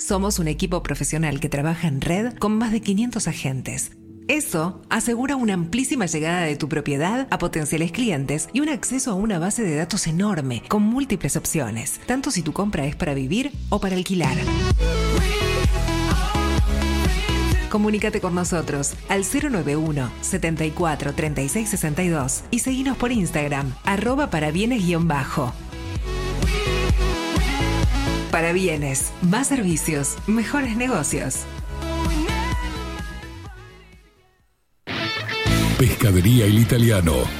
Somos 0.00 0.38
un 0.38 0.48
equipo 0.48 0.82
profesional 0.82 1.40
que 1.40 1.50
trabaja 1.50 1.86
en 1.86 2.00
red 2.00 2.32
con 2.38 2.56
más 2.56 2.72
de 2.72 2.80
500 2.80 3.28
agentes. 3.28 3.92
Eso 4.28 4.80
asegura 4.88 5.36
una 5.36 5.52
amplísima 5.52 6.06
llegada 6.06 6.40
de 6.40 6.56
tu 6.56 6.70
propiedad 6.70 7.28
a 7.30 7.36
potenciales 7.36 7.92
clientes 7.92 8.48
y 8.54 8.60
un 8.60 8.70
acceso 8.70 9.10
a 9.10 9.14
una 9.14 9.38
base 9.38 9.62
de 9.62 9.76
datos 9.76 10.06
enorme 10.06 10.62
con 10.68 10.82
múltiples 10.82 11.36
opciones, 11.36 12.00
tanto 12.06 12.30
si 12.30 12.40
tu 12.40 12.54
compra 12.54 12.86
es 12.86 12.96
para 12.96 13.12
vivir 13.12 13.52
o 13.68 13.78
para 13.78 13.94
alquilar. 13.94 14.38
Comunícate 17.68 18.22
con 18.22 18.34
nosotros 18.34 18.94
al 19.10 19.22
091 19.22 20.10
74 20.22 21.12
36 21.12 21.68
62 21.68 22.44
y 22.50 22.60
seguinos 22.60 22.96
por 22.96 23.12
Instagram, 23.12 23.74
arroba 23.84 24.30
para 24.30 24.50
bienes-bajo. 24.50 25.52
Para 28.30 28.52
bienes, 28.52 29.12
más 29.22 29.48
servicios, 29.48 30.16
mejores 30.28 30.76
negocios. 30.76 31.40
Pescadería 35.78 36.44
El 36.44 36.58
Italiano. 36.58 37.39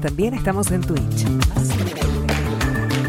También 0.00 0.34
estamos 0.34 0.70
en 0.72 0.80
Twitch. 0.80 1.24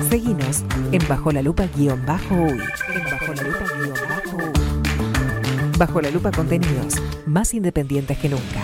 Seguinos 0.07 0.64
en 0.91 1.06
Bajo 1.07 1.32
la 1.32 1.41
Lupa 1.41 1.68
guion 1.76 2.06
bajo. 2.06 2.36
En 2.36 2.60
Bajo 3.03 3.34
la 3.34 3.44
Lupa 3.44 3.66
guion 3.76 3.98
bajo 4.07 4.38
uy. 4.38 5.78
Bajo 5.78 6.02
la 6.02 6.12
Lupa 6.12 6.32
contenidos 6.32 6.95
más 7.26 7.53
independientes 7.56 8.18
que 8.20 8.30
nunca. 8.30 8.62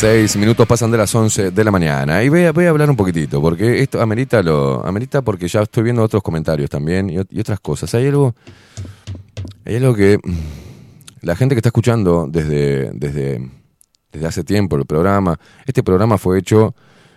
16 0.00 0.36
minutos 0.36 0.64
pasan 0.64 0.92
de 0.92 0.96
las 0.96 1.12
11 1.12 1.50
de 1.50 1.64
la 1.64 1.72
mañana. 1.72 2.22
Y 2.22 2.28
voy 2.28 2.44
a, 2.44 2.70
hablar 2.70 2.88
un 2.88 2.94
poquitito, 2.94 3.42
porque 3.42 3.82
esto 3.82 4.00
amerita, 4.00 4.44
lo, 4.44 4.86
amerita 4.86 5.22
porque 5.22 5.48
ya 5.48 5.62
estoy 5.62 5.82
viendo 5.82 6.04
otros 6.04 6.22
comentarios 6.22 6.70
también 6.70 7.10
y, 7.10 7.18
otras 7.18 7.58
cosas. 7.58 7.92
Hay 7.96 8.06
algo, 8.06 8.32
hay 9.64 9.74
algo 9.74 9.96
que 9.96 10.18
mm, 10.22 10.36
la 11.22 11.34
gente 11.34 11.56
que 11.56 11.58
está 11.58 11.70
escuchando 11.70 12.28
desde, 12.30 12.92
desde, 12.92 13.50
desde 14.12 14.26
hace 14.28 14.44
tiempo 14.44 14.76
el 14.76 14.86
programa, 14.86 15.36
este 15.66 15.82
programa 15.82 16.16
fue 16.16 16.38
hecho 16.38 16.76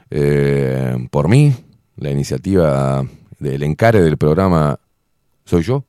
eh, 0.09 1.07
por 1.11 1.27
mí, 1.27 1.53
la 1.97 2.09
iniciativa 2.09 3.05
del 3.37 3.61
encare 3.61 4.01
del 4.01 4.17
programa 4.17 4.79
soy 5.45 5.61
yo. 5.61 5.85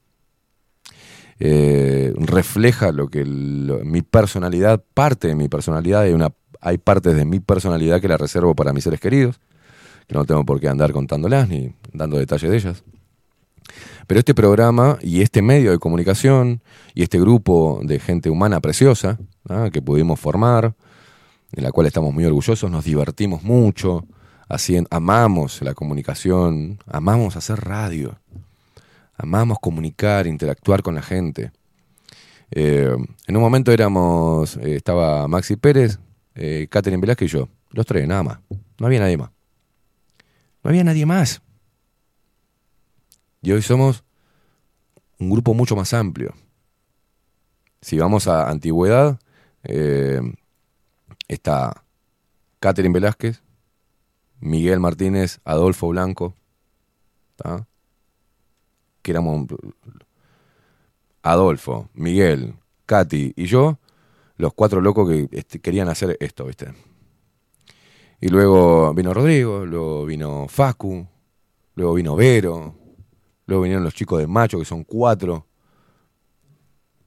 Eh, 1.40 2.12
refleja 2.18 2.92
lo 2.92 3.08
que 3.08 3.24
mi 3.24 4.02
personalidad, 4.02 4.84
parte 4.92 5.28
de 5.28 5.34
mi 5.34 5.48
personalidad 5.48 6.04
y 6.04 6.12
una 6.12 6.28
hay 6.62 6.78
partes 6.78 7.14
de 7.14 7.24
mi 7.26 7.40
personalidad 7.40 8.00
que 8.00 8.08
la 8.08 8.16
reservo 8.16 8.54
para 8.54 8.72
mis 8.72 8.84
seres 8.84 9.00
queridos, 9.00 9.40
que 10.06 10.14
no 10.14 10.24
tengo 10.24 10.44
por 10.46 10.60
qué 10.60 10.68
andar 10.68 10.92
contándolas 10.92 11.48
ni 11.48 11.74
dando 11.92 12.16
detalles 12.16 12.50
de 12.50 12.56
ellas. 12.56 12.84
Pero 14.06 14.18
este 14.18 14.34
programa 14.34 14.98
y 15.02 15.22
este 15.22 15.42
medio 15.42 15.70
de 15.72 15.78
comunicación 15.78 16.62
y 16.94 17.02
este 17.02 17.18
grupo 17.20 17.80
de 17.84 17.98
gente 17.98 18.30
humana 18.30 18.60
preciosa 18.60 19.18
¿ah? 19.48 19.70
que 19.72 19.82
pudimos 19.82 20.18
formar, 20.18 20.74
en 21.52 21.62
la 21.64 21.72
cual 21.72 21.86
estamos 21.86 22.14
muy 22.14 22.24
orgullosos, 22.24 22.70
nos 22.70 22.84
divertimos 22.84 23.42
mucho, 23.42 24.04
hacien- 24.48 24.86
amamos 24.90 25.62
la 25.62 25.74
comunicación, 25.74 26.78
amamos 26.86 27.36
hacer 27.36 27.60
radio, 27.60 28.18
amamos 29.16 29.58
comunicar, 29.60 30.26
interactuar 30.26 30.82
con 30.82 30.94
la 30.94 31.02
gente. 31.02 31.52
Eh, 32.50 32.94
en 33.26 33.36
un 33.36 33.42
momento 33.42 33.72
éramos, 33.72 34.56
eh, 34.58 34.76
estaba 34.76 35.26
Maxi 35.28 35.56
Pérez, 35.56 35.98
eh, 36.34 36.66
Catherine 36.70 37.00
Velázquez 37.00 37.28
y 37.28 37.32
yo, 37.32 37.48
los 37.70 37.86
tres, 37.86 38.06
nada 38.06 38.22
más. 38.22 38.38
No 38.78 38.86
había 38.86 39.00
nadie 39.00 39.16
más. 39.16 39.30
No 40.62 40.70
había 40.70 40.84
nadie 40.84 41.06
más. 41.06 41.42
Y 43.42 43.52
hoy 43.52 43.62
somos 43.62 44.04
un 45.18 45.30
grupo 45.30 45.54
mucho 45.54 45.76
más 45.76 45.92
amplio. 45.92 46.34
Si 47.80 47.98
vamos 47.98 48.28
a 48.28 48.48
antigüedad, 48.48 49.18
eh, 49.64 50.20
está 51.26 51.84
Catherine 52.60 52.94
Velázquez, 52.94 53.42
Miguel 54.40 54.80
Martínez, 54.80 55.40
Adolfo 55.44 55.88
Blanco, 55.88 56.34
que 59.02 59.10
éramos 59.10 59.46
Adolfo, 61.22 61.88
Miguel, 61.94 62.54
Katy 62.86 63.34
y 63.36 63.46
yo, 63.46 63.78
los 64.36 64.54
cuatro 64.54 64.80
locos 64.80 65.08
que 65.08 65.28
este, 65.32 65.60
querían 65.60 65.88
hacer 65.88 66.16
esto, 66.20 66.44
¿viste? 66.46 66.72
Y 68.20 68.28
luego 68.28 68.94
vino 68.94 69.12
Rodrigo, 69.12 69.66
luego 69.66 70.06
vino 70.06 70.46
Facu, 70.48 71.06
luego 71.74 71.94
vino 71.94 72.14
Vero, 72.16 72.74
luego 73.46 73.62
vinieron 73.62 73.84
los 73.84 73.94
chicos 73.94 74.20
de 74.20 74.26
Macho, 74.26 74.58
que 74.58 74.64
son 74.64 74.84
cuatro. 74.84 75.46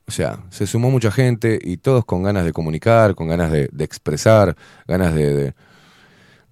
O 0.08 0.12
sea, 0.12 0.44
se 0.52 0.68
sumó 0.68 0.92
mucha 0.92 1.10
gente 1.12 1.58
y 1.62 1.78
todos 1.78 2.06
con 2.06 2.22
ganas 2.22 2.46
de 2.46 2.54
comunicar, 2.54 3.16
con 3.16 3.28
ganas 3.28 3.52
de, 3.52 3.70
expresar, 3.80 4.56
ganas 4.88 5.16
de, 5.16 5.34
de- 5.34 5.54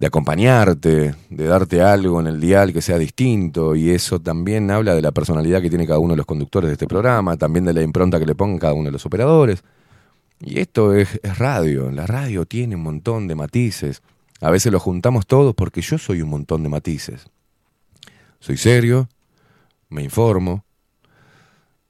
de 0.00 0.06
acompañarte, 0.08 1.14
de 1.30 1.44
darte 1.46 1.80
algo 1.82 2.20
en 2.20 2.26
el 2.26 2.40
dial 2.40 2.72
que 2.72 2.82
sea 2.82 2.98
distinto. 2.98 3.76
Y 3.76 3.90
eso 3.90 4.20
también 4.20 4.70
habla 4.70 4.94
de 4.94 5.02
la 5.02 5.12
personalidad 5.12 5.62
que 5.62 5.70
tiene 5.70 5.86
cada 5.86 6.00
uno 6.00 6.14
de 6.14 6.18
los 6.18 6.26
conductores 6.26 6.68
de 6.68 6.74
este 6.74 6.86
programa, 6.88 7.36
también 7.36 7.64
de 7.64 7.74
la 7.74 7.82
impronta 7.82 8.18
que 8.18 8.26
le 8.26 8.34
pongan 8.34 8.58
cada 8.58 8.74
uno 8.74 8.86
de 8.86 8.92
los 8.92 9.06
operadores. 9.06 9.62
Y 10.40 10.58
esto 10.60 10.94
es, 10.94 11.20
radio. 11.38 11.90
La 11.90 12.06
radio 12.06 12.44
tiene 12.46 12.76
un 12.76 12.82
montón 12.82 13.28
de 13.28 13.34
matices. 13.34 14.02
A 14.40 14.50
veces 14.50 14.72
los 14.72 14.82
juntamos 14.82 15.26
todos 15.26 15.54
porque 15.54 15.80
yo 15.80 15.98
soy 15.98 16.22
un 16.22 16.30
montón 16.30 16.62
de 16.62 16.68
matices. 16.68 17.26
Soy 18.40 18.56
serio, 18.56 19.08
me 19.88 20.02
informo, 20.02 20.64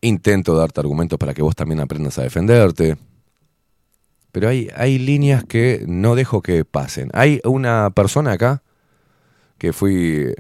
intento 0.01 0.55
darte 0.55 0.81
argumentos 0.81 1.19
para 1.19 1.35
que 1.35 1.43
vos 1.43 1.57
también 1.57 1.81
aprendas 1.81 2.19
a 2.19 2.23
defenderte. 2.23 2.97
Pero 4.31 4.49
hay, 4.49 4.69
hay 4.77 4.99
líneas 4.99 5.45
que 5.45 5.85
no 5.89 6.15
dejo 6.15 6.43
que 6.43 6.65
pasen. 6.65 7.11
Hay 7.12 7.41
una 7.45 7.91
persona 7.91 8.33
acá 8.33 8.62
que 9.59 9.73
fui, 9.73 10.33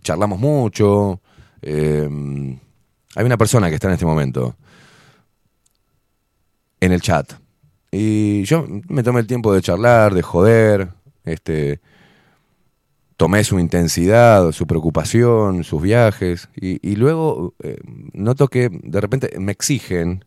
charlamos 0.00 0.38
mucho. 0.38 1.20
eh, 1.60 2.08
hay 3.14 3.26
una 3.26 3.36
persona 3.36 3.68
que 3.68 3.74
está 3.74 3.88
en 3.88 3.94
este 3.94 4.06
momento 4.06 4.56
en 6.82 6.90
el 6.90 7.00
chat. 7.00 7.34
Y 7.92 8.42
yo 8.42 8.66
me 8.88 9.04
tomé 9.04 9.20
el 9.20 9.26
tiempo 9.28 9.54
de 9.54 9.62
charlar, 9.62 10.14
de 10.14 10.22
joder, 10.22 10.88
este, 11.24 11.80
tomé 13.16 13.44
su 13.44 13.60
intensidad, 13.60 14.50
su 14.50 14.66
preocupación, 14.66 15.62
sus 15.62 15.80
viajes, 15.80 16.48
y, 16.56 16.80
y 16.86 16.96
luego 16.96 17.54
eh, 17.62 17.78
noto 18.12 18.48
que 18.48 18.68
de 18.68 19.00
repente 19.00 19.30
me 19.38 19.52
exigen 19.52 20.24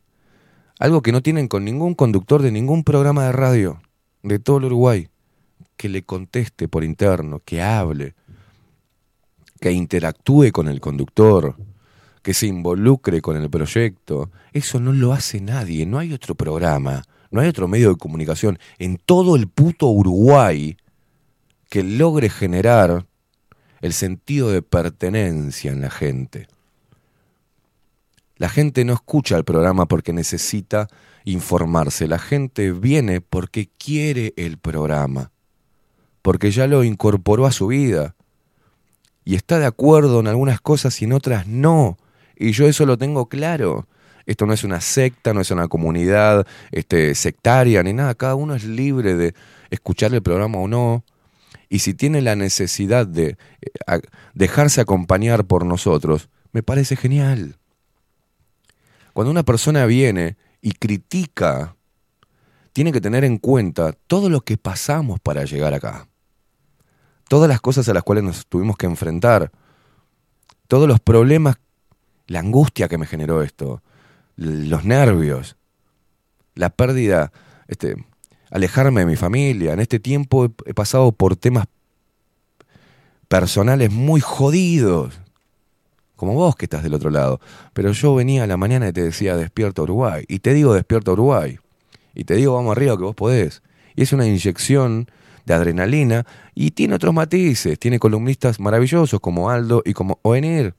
Algo 0.79 1.01
que 1.01 1.11
no 1.11 1.21
tienen 1.21 1.47
con 1.49 1.65
ningún 1.65 1.93
conductor 1.93 2.41
de 2.41 2.51
ningún 2.51 2.83
programa 2.83 3.25
de 3.25 3.31
radio 3.33 3.81
de 4.23 4.39
todo 4.39 4.57
el 4.57 4.65
Uruguay. 4.65 5.09
Que 5.75 5.89
le 5.89 6.03
conteste 6.03 6.69
por 6.69 6.85
interno, 6.85 7.41
que 7.43 7.61
hable, 7.61 8.13
que 9.59 9.71
interactúe 9.71 10.51
con 10.53 10.69
el 10.69 10.79
conductor, 10.79 11.55
que 12.25 12.33
se 12.33 12.47
involucre 12.47 13.21
con 13.21 13.37
el 13.37 13.51
proyecto. 13.51 14.31
Eso 14.51 14.79
no 14.79 14.93
lo 14.93 15.13
hace 15.13 15.39
nadie, 15.41 15.85
no 15.85 15.99
hay 15.99 16.11
otro 16.11 16.33
programa, 16.33 17.03
no 17.29 17.39
hay 17.39 17.47
otro 17.47 17.67
medio 17.67 17.89
de 17.89 17.97
comunicación 17.97 18.57
en 18.79 18.97
todo 18.97 19.35
el 19.35 19.47
puto 19.47 19.89
Uruguay 19.89 20.75
que 21.69 21.83
logre 21.83 22.29
generar 22.29 23.05
el 23.79 23.93
sentido 23.93 24.49
de 24.49 24.63
pertenencia 24.63 25.71
en 25.71 25.81
la 25.81 25.91
gente. 25.91 26.47
La 28.37 28.49
gente 28.49 28.83
no 28.85 28.93
escucha 28.93 29.37
el 29.37 29.43
programa 29.43 29.85
porque 29.85 30.11
necesita 30.11 30.87
informarse, 31.25 32.07
la 32.07 32.17
gente 32.17 32.71
viene 32.71 33.21
porque 33.21 33.69
quiere 33.77 34.33
el 34.35 34.57
programa, 34.57 35.31
porque 36.23 36.49
ya 36.49 36.65
lo 36.65 36.83
incorporó 36.83 37.45
a 37.45 37.51
su 37.51 37.67
vida 37.67 38.15
y 39.23 39.35
está 39.35 39.59
de 39.59 39.67
acuerdo 39.67 40.21
en 40.21 40.27
algunas 40.27 40.59
cosas 40.59 40.99
y 41.03 41.05
en 41.05 41.13
otras 41.13 41.45
no. 41.45 41.99
Y 42.35 42.51
yo 42.51 42.67
eso 42.67 42.85
lo 42.85 42.97
tengo 42.97 43.27
claro. 43.27 43.87
Esto 44.25 44.45
no 44.45 44.53
es 44.53 44.63
una 44.63 44.81
secta, 44.81 45.33
no 45.33 45.41
es 45.41 45.51
una 45.51 45.67
comunidad 45.67 46.47
este, 46.71 47.13
sectaria 47.15 47.83
ni 47.83 47.93
nada. 47.93 48.15
Cada 48.15 48.35
uno 48.35 48.55
es 48.55 48.63
libre 48.63 49.15
de 49.15 49.35
escuchar 49.69 50.13
el 50.13 50.23
programa 50.23 50.57
o 50.59 50.67
no. 50.67 51.03
Y 51.69 51.79
si 51.79 51.93
tiene 51.93 52.21
la 52.21 52.35
necesidad 52.35 53.05
de 53.05 53.37
eh, 53.61 54.01
dejarse 54.33 54.81
acompañar 54.81 55.45
por 55.45 55.65
nosotros, 55.65 56.29
me 56.51 56.63
parece 56.63 56.95
genial. 56.95 57.57
Cuando 59.13 59.31
una 59.31 59.43
persona 59.43 59.85
viene 59.85 60.37
y 60.61 60.71
critica, 60.71 61.75
tiene 62.73 62.91
que 62.91 63.01
tener 63.01 63.23
en 63.23 63.37
cuenta 63.37 63.93
todo 63.93 64.29
lo 64.29 64.41
que 64.41 64.57
pasamos 64.57 65.19
para 65.19 65.45
llegar 65.45 65.73
acá. 65.73 66.07
Todas 67.27 67.47
las 67.47 67.61
cosas 67.61 67.87
a 67.89 67.93
las 67.93 68.03
cuales 68.03 68.23
nos 68.23 68.45
tuvimos 68.47 68.77
que 68.77 68.85
enfrentar. 68.85 69.51
Todos 70.67 70.87
los 70.87 70.99
problemas, 70.99 71.57
la 72.27 72.39
angustia 72.39 72.87
que 72.87 72.97
me 72.97 73.05
generó 73.05 73.41
esto, 73.41 73.81
los 74.35 74.85
nervios, 74.85 75.57
la 76.55 76.69
pérdida, 76.69 77.31
este, 77.67 77.95
alejarme 78.51 79.01
de 79.01 79.07
mi 79.07 79.15
familia. 79.15 79.73
En 79.73 79.79
este 79.79 79.99
tiempo 79.99 80.53
he, 80.65 80.73
pasado 80.73 81.11
por 81.11 81.35
temas 81.35 81.65
personales 83.27 83.91
muy 83.91 84.21
jodidos, 84.21 85.19
como 86.15 86.33
vos 86.33 86.55
que 86.55 86.65
estás 86.65 86.83
del 86.83 86.93
otro 86.93 87.09
lado. 87.09 87.39
Pero 87.73 87.91
yo 87.91 88.15
venía 88.15 88.43
a 88.43 88.47
la 88.47 88.57
mañana 88.57 88.87
y 88.87 88.93
te 88.93 89.03
decía, 89.03 89.35
despierta 89.35 89.81
Uruguay. 89.81 90.23
Y 90.27 90.39
te 90.39 90.53
digo, 90.53 90.73
despierta 90.73 91.11
Uruguay. 91.11 91.59
Y 92.13 92.23
te 92.23 92.35
digo, 92.35 92.53
vamos 92.53 92.71
arriba 92.71 92.97
que 92.97 93.03
vos 93.03 93.15
podés. 93.15 93.61
Y 93.95 94.03
es 94.03 94.13
una 94.13 94.25
inyección 94.25 95.09
de 95.45 95.53
adrenalina 95.53 96.25
y 96.55 96.71
tiene 96.71 96.95
otros 96.95 97.13
matices. 97.13 97.77
Tiene 97.77 97.99
columnistas 97.99 98.59
maravillosos 98.59 99.19
como 99.19 99.49
Aldo 99.49 99.81
y 99.85 99.93
como 99.93 100.19
Oenir. 100.21 100.75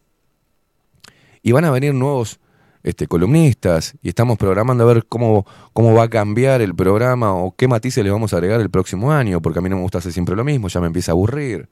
Y 1.47 1.53
van 1.53 1.65
a 1.65 1.71
venir 1.71 1.95
nuevos 1.95 2.41
este, 2.83 3.07
columnistas 3.07 3.95
y 4.03 4.09
estamos 4.09 4.37
programando 4.37 4.83
a 4.83 4.93
ver 4.93 5.07
cómo, 5.07 5.47
cómo 5.73 5.95
va 5.95 6.03
a 6.03 6.09
cambiar 6.09 6.61
el 6.61 6.75
programa 6.75 7.35
o 7.35 7.55
qué 7.55 7.69
matices 7.69 8.03
le 8.03 8.11
vamos 8.11 8.33
a 8.33 8.39
agregar 8.39 8.61
el 8.61 8.69
próximo 8.69 9.13
año, 9.13 9.41
porque 9.41 9.61
a 9.61 9.63
mí 9.63 9.69
no 9.69 9.77
me 9.77 9.83
gusta 9.83 9.99
hacer 9.99 10.13
siempre 10.13 10.35
lo 10.35 10.43
mismo, 10.43 10.67
ya 10.67 10.81
me 10.81 10.89
empieza 10.89 11.13
a 11.13 11.15
aburrir. 11.15 11.69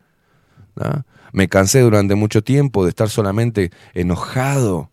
Me 1.33 1.49
cansé 1.49 1.81
durante 1.81 2.15
mucho 2.15 2.45
tiempo 2.45 2.85
de 2.85 2.91
estar 2.91 3.11
solamente 3.11 3.73
enojado, 3.95 4.93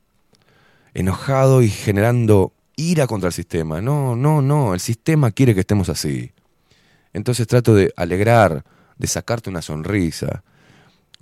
enojado 0.95 1.61
y 1.61 1.69
generando 1.69 2.51
ira 2.75 3.05
contra 3.05 3.27
el 3.27 3.33
sistema. 3.33 3.81
No, 3.81 4.15
no, 4.15 4.41
no, 4.41 4.73
el 4.73 4.79
sistema 4.79 5.29
quiere 5.29 5.53
que 5.53 5.59
estemos 5.59 5.89
así. 5.89 6.31
Entonces 7.13 7.45
trato 7.45 7.75
de 7.75 7.93
alegrar, 7.95 8.65
de 8.97 9.05
sacarte 9.05 9.51
una 9.51 9.61
sonrisa. 9.61 10.41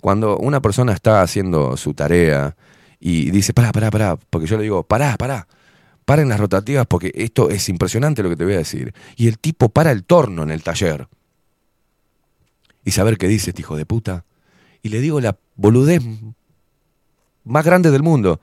Cuando 0.00 0.38
una 0.38 0.62
persona 0.62 0.94
está 0.94 1.20
haciendo 1.20 1.76
su 1.76 1.92
tarea 1.92 2.56
y 3.00 3.30
dice, 3.30 3.54
pará, 3.54 3.72
pará, 3.72 3.90
pará, 3.90 4.16
porque 4.28 4.46
yo 4.46 4.58
le 4.58 4.64
digo, 4.64 4.82
pará, 4.82 5.16
pará, 5.16 5.48
paren 6.04 6.28
las 6.28 6.38
rotativas 6.38 6.86
porque 6.86 7.12
esto 7.14 7.48
es 7.48 7.68
impresionante 7.70 8.22
lo 8.22 8.28
que 8.28 8.36
te 8.36 8.44
voy 8.44 8.54
a 8.54 8.58
decir. 8.58 8.92
Y 9.16 9.26
el 9.26 9.38
tipo 9.38 9.70
para 9.70 9.90
el 9.90 10.04
torno 10.04 10.42
en 10.42 10.50
el 10.50 10.62
taller. 10.62 11.08
Y 12.84 12.90
saber 12.90 13.16
qué 13.16 13.26
dice 13.26 13.50
este 13.50 13.62
hijo 13.62 13.76
de 13.76 13.86
puta. 13.86 14.24
Y 14.82 14.90
le 14.90 15.00
digo 15.00 15.20
la 15.20 15.38
boludez 15.56 16.02
más 17.44 17.64
grande 17.64 17.90
del 17.90 18.02
mundo. 18.02 18.40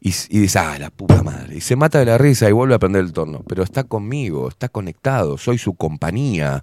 Y, 0.00 0.10
dice, 0.28 0.58
ah, 0.58 0.78
la 0.78 0.90
puta 0.90 1.22
madre. 1.22 1.56
Y 1.56 1.60
se 1.60 1.76
mata 1.76 1.98
de 1.98 2.04
la 2.04 2.18
risa 2.18 2.48
y 2.48 2.52
vuelve 2.52 2.74
a 2.74 2.78
prender 2.78 3.04
el 3.04 3.12
torno. 3.12 3.42
Pero 3.48 3.62
está 3.62 3.84
conmigo, 3.84 4.48
está 4.48 4.68
conectado, 4.68 5.38
soy 5.38 5.58
su 5.58 5.74
compañía. 5.74 6.62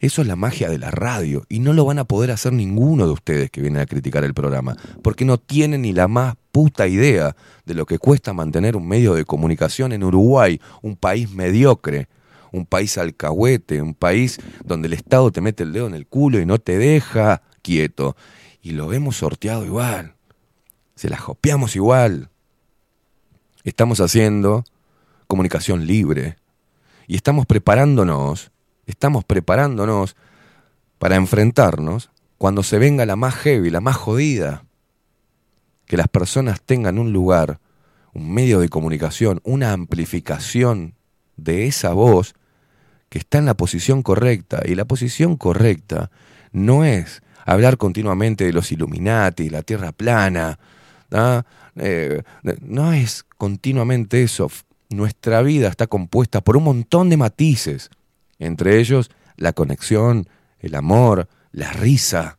Eso 0.00 0.22
es 0.22 0.28
la 0.28 0.36
magia 0.36 0.68
de 0.68 0.78
la 0.78 0.92
radio 0.92 1.44
y 1.48 1.58
no 1.58 1.72
lo 1.72 1.84
van 1.84 1.98
a 1.98 2.04
poder 2.04 2.30
hacer 2.30 2.52
ninguno 2.52 3.06
de 3.06 3.12
ustedes 3.12 3.50
que 3.50 3.60
vienen 3.60 3.82
a 3.82 3.86
criticar 3.86 4.22
el 4.22 4.32
programa, 4.32 4.76
porque 5.02 5.24
no 5.24 5.38
tienen 5.38 5.82
ni 5.82 5.92
la 5.92 6.06
más 6.06 6.36
puta 6.52 6.86
idea 6.86 7.34
de 7.66 7.74
lo 7.74 7.84
que 7.84 7.98
cuesta 7.98 8.32
mantener 8.32 8.76
un 8.76 8.86
medio 8.86 9.14
de 9.14 9.24
comunicación 9.24 9.92
en 9.92 10.04
Uruguay, 10.04 10.60
un 10.82 10.94
país 10.94 11.30
mediocre, 11.32 12.06
un 12.52 12.64
país 12.64 12.96
alcahuete, 12.96 13.82
un 13.82 13.94
país 13.94 14.38
donde 14.64 14.86
el 14.86 14.92
Estado 14.92 15.32
te 15.32 15.40
mete 15.40 15.64
el 15.64 15.72
dedo 15.72 15.88
en 15.88 15.94
el 15.94 16.06
culo 16.06 16.38
y 16.40 16.46
no 16.46 16.58
te 16.58 16.78
deja 16.78 17.42
quieto. 17.62 18.16
Y 18.62 18.70
lo 18.70 18.92
hemos 18.92 19.16
sorteado 19.16 19.64
igual, 19.64 20.14
se 20.94 21.08
la 21.08 21.16
jopeamos 21.16 21.74
igual. 21.74 22.30
Estamos 23.64 24.00
haciendo 24.00 24.64
comunicación 25.26 25.86
libre 25.86 26.36
y 27.08 27.16
estamos 27.16 27.46
preparándonos 27.46 28.52
estamos 28.88 29.24
preparándonos 29.24 30.16
para 30.98 31.14
enfrentarnos 31.14 32.10
cuando 32.38 32.62
se 32.62 32.78
venga 32.78 33.06
la 33.06 33.14
más 33.14 33.34
heavy, 33.36 33.70
la 33.70 33.80
más 33.80 33.96
jodida. 33.96 34.64
Que 35.86 35.96
las 35.96 36.08
personas 36.08 36.60
tengan 36.62 36.98
un 36.98 37.12
lugar, 37.12 37.60
un 38.12 38.32
medio 38.32 38.60
de 38.60 38.68
comunicación, 38.68 39.40
una 39.44 39.72
amplificación 39.72 40.94
de 41.36 41.66
esa 41.66 41.92
voz 41.92 42.34
que 43.08 43.18
está 43.18 43.38
en 43.38 43.46
la 43.46 43.54
posición 43.54 44.02
correcta. 44.02 44.62
Y 44.64 44.74
la 44.74 44.86
posición 44.86 45.36
correcta 45.36 46.10
no 46.52 46.84
es 46.84 47.22
hablar 47.44 47.76
continuamente 47.76 48.44
de 48.44 48.52
los 48.52 48.72
Illuminati, 48.72 49.50
la 49.50 49.62
Tierra 49.62 49.92
plana. 49.92 50.58
Eh, 51.76 52.22
no 52.60 52.92
es 52.92 53.24
continuamente 53.36 54.22
eso. 54.22 54.50
Nuestra 54.90 55.42
vida 55.42 55.68
está 55.68 55.86
compuesta 55.86 56.40
por 56.40 56.56
un 56.56 56.64
montón 56.64 57.10
de 57.10 57.18
matices 57.18 57.90
entre 58.38 58.78
ellos 58.78 59.10
la 59.36 59.52
conexión, 59.52 60.28
el 60.58 60.74
amor, 60.74 61.28
la 61.52 61.72
risa. 61.72 62.38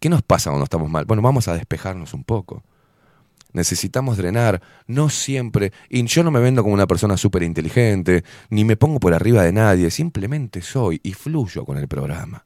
¿Qué 0.00 0.08
nos 0.08 0.22
pasa 0.22 0.50
cuando 0.50 0.64
estamos 0.64 0.90
mal? 0.90 1.04
Bueno, 1.04 1.22
vamos 1.22 1.48
a 1.48 1.54
despejarnos 1.54 2.14
un 2.14 2.24
poco. 2.24 2.62
Necesitamos 3.52 4.16
drenar, 4.16 4.60
no 4.86 5.08
siempre, 5.08 5.72
y 5.88 6.04
yo 6.04 6.22
no 6.22 6.30
me 6.30 6.40
vendo 6.40 6.62
como 6.62 6.74
una 6.74 6.86
persona 6.86 7.16
súper 7.16 7.42
inteligente, 7.42 8.22
ni 8.50 8.64
me 8.64 8.76
pongo 8.76 9.00
por 9.00 9.14
arriba 9.14 9.42
de 9.42 9.52
nadie, 9.52 9.90
simplemente 9.90 10.60
soy 10.60 11.00
y 11.02 11.14
fluyo 11.14 11.64
con 11.64 11.78
el 11.78 11.88
programa. 11.88 12.44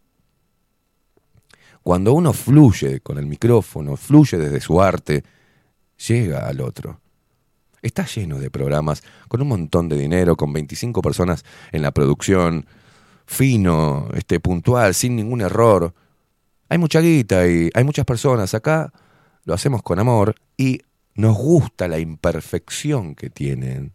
Cuando 1.82 2.12
uno 2.12 2.32
fluye 2.32 3.00
con 3.00 3.18
el 3.18 3.26
micrófono, 3.26 3.96
fluye 3.96 4.38
desde 4.38 4.60
su 4.60 4.80
arte, 4.80 5.24
llega 6.08 6.46
al 6.46 6.60
otro. 6.60 7.00
Está 7.82 8.06
lleno 8.06 8.38
de 8.38 8.48
programas 8.48 9.02
con 9.26 9.42
un 9.42 9.48
montón 9.48 9.88
de 9.88 9.98
dinero, 9.98 10.36
con 10.36 10.52
25 10.52 11.02
personas 11.02 11.44
en 11.72 11.82
la 11.82 11.90
producción, 11.90 12.64
fino, 13.26 14.08
este, 14.14 14.38
puntual, 14.38 14.94
sin 14.94 15.16
ningún 15.16 15.40
error. 15.40 15.92
Hay 16.68 16.78
mucha 16.78 17.00
guita 17.00 17.46
y 17.48 17.70
hay 17.74 17.82
muchas 17.82 18.04
personas. 18.04 18.54
Acá 18.54 18.92
lo 19.44 19.52
hacemos 19.52 19.82
con 19.82 19.98
amor 19.98 20.36
y 20.56 20.82
nos 21.16 21.36
gusta 21.36 21.88
la 21.88 21.98
imperfección 21.98 23.16
que 23.16 23.30
tienen 23.30 23.92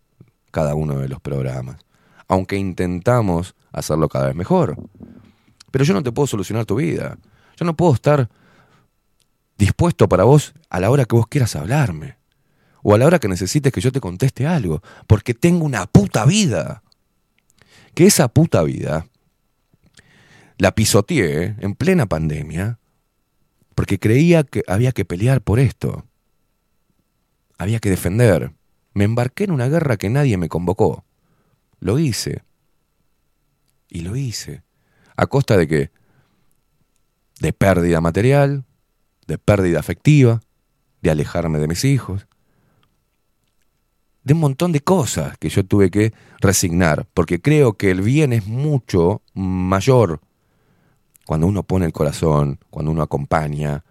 cada 0.51 0.75
uno 0.75 0.99
de 0.99 1.07
los 1.07 1.21
programas, 1.21 1.77
aunque 2.27 2.57
intentamos 2.57 3.55
hacerlo 3.71 4.09
cada 4.09 4.27
vez 4.27 4.35
mejor. 4.35 4.75
Pero 5.71 5.85
yo 5.85 5.93
no 5.93 6.03
te 6.03 6.11
puedo 6.11 6.27
solucionar 6.27 6.65
tu 6.65 6.75
vida. 6.75 7.17
Yo 7.55 7.65
no 7.65 7.75
puedo 7.75 7.93
estar 7.93 8.29
dispuesto 9.57 10.09
para 10.09 10.25
vos 10.25 10.53
a 10.69 10.81
la 10.81 10.89
hora 10.91 11.05
que 11.05 11.15
vos 11.15 11.27
quieras 11.27 11.55
hablarme 11.55 12.16
o 12.89 12.95
a 12.95 12.97
la 12.97 13.05
hora 13.05 13.19
que 13.19 13.27
necesites 13.27 13.73
que 13.73 13.81
yo 13.81 13.91
te 13.91 13.99
conteste 13.99 14.47
algo, 14.47 14.81
porque 15.07 15.33
tengo 15.33 15.65
una 15.65 15.87
puta 15.87 16.25
vida. 16.25 16.83
Que 17.93 18.05
esa 18.05 18.29
puta 18.29 18.63
vida 18.63 19.09
la 20.57 20.73
pisoteé 20.73 21.57
en 21.59 21.75
plena 21.75 22.05
pandemia 22.05 22.79
porque 23.75 23.99
creía 23.99 24.45
que 24.45 24.63
había 24.69 24.93
que 24.93 25.03
pelear 25.03 25.41
por 25.41 25.59
esto. 25.59 26.05
Había 27.57 27.79
que 27.79 27.89
defender. 27.89 28.53
Me 28.93 29.03
embarqué 29.03 29.43
en 29.43 29.51
una 29.51 29.67
guerra 29.67 29.97
que 29.97 30.09
nadie 30.09 30.37
me 30.37 30.47
convocó. 30.47 31.03
Lo 31.81 31.99
hice. 31.99 32.43
Y 33.89 33.99
lo 33.99 34.15
hice. 34.15 34.63
¿A 35.17 35.25
costa 35.25 35.57
de 35.57 35.67
qué? 35.67 35.91
De 37.41 37.51
pérdida 37.51 37.99
material, 37.99 38.63
de 39.27 39.37
pérdida 39.37 39.81
afectiva, 39.81 40.39
de 41.01 41.11
alejarme 41.11 41.59
de 41.59 41.67
mis 41.67 41.83
hijos, 41.83 42.27
de 44.27 44.33
un 44.33 44.41
montón 44.41 44.73
de 44.73 44.81
cosas 44.81 45.37
que 45.37 45.47
yo 45.47 45.65
tuve 45.65 45.89
que 45.89 46.11
resignar, 46.41 47.07
porque 47.13 47.39
creo 47.39 47.77
que 47.77 47.91
el 47.91 48.01
bien 48.01 48.33
es 48.33 48.45
mucho 48.45 49.21
mayor 49.33 50.19
cuando 51.25 51.47
uno 51.47 51.63
pone 51.63 51.85
el 51.85 51.93
corazón, 51.93 52.59
cuando 52.69 52.91
uno 52.91 53.03
acompaña, 53.03 53.85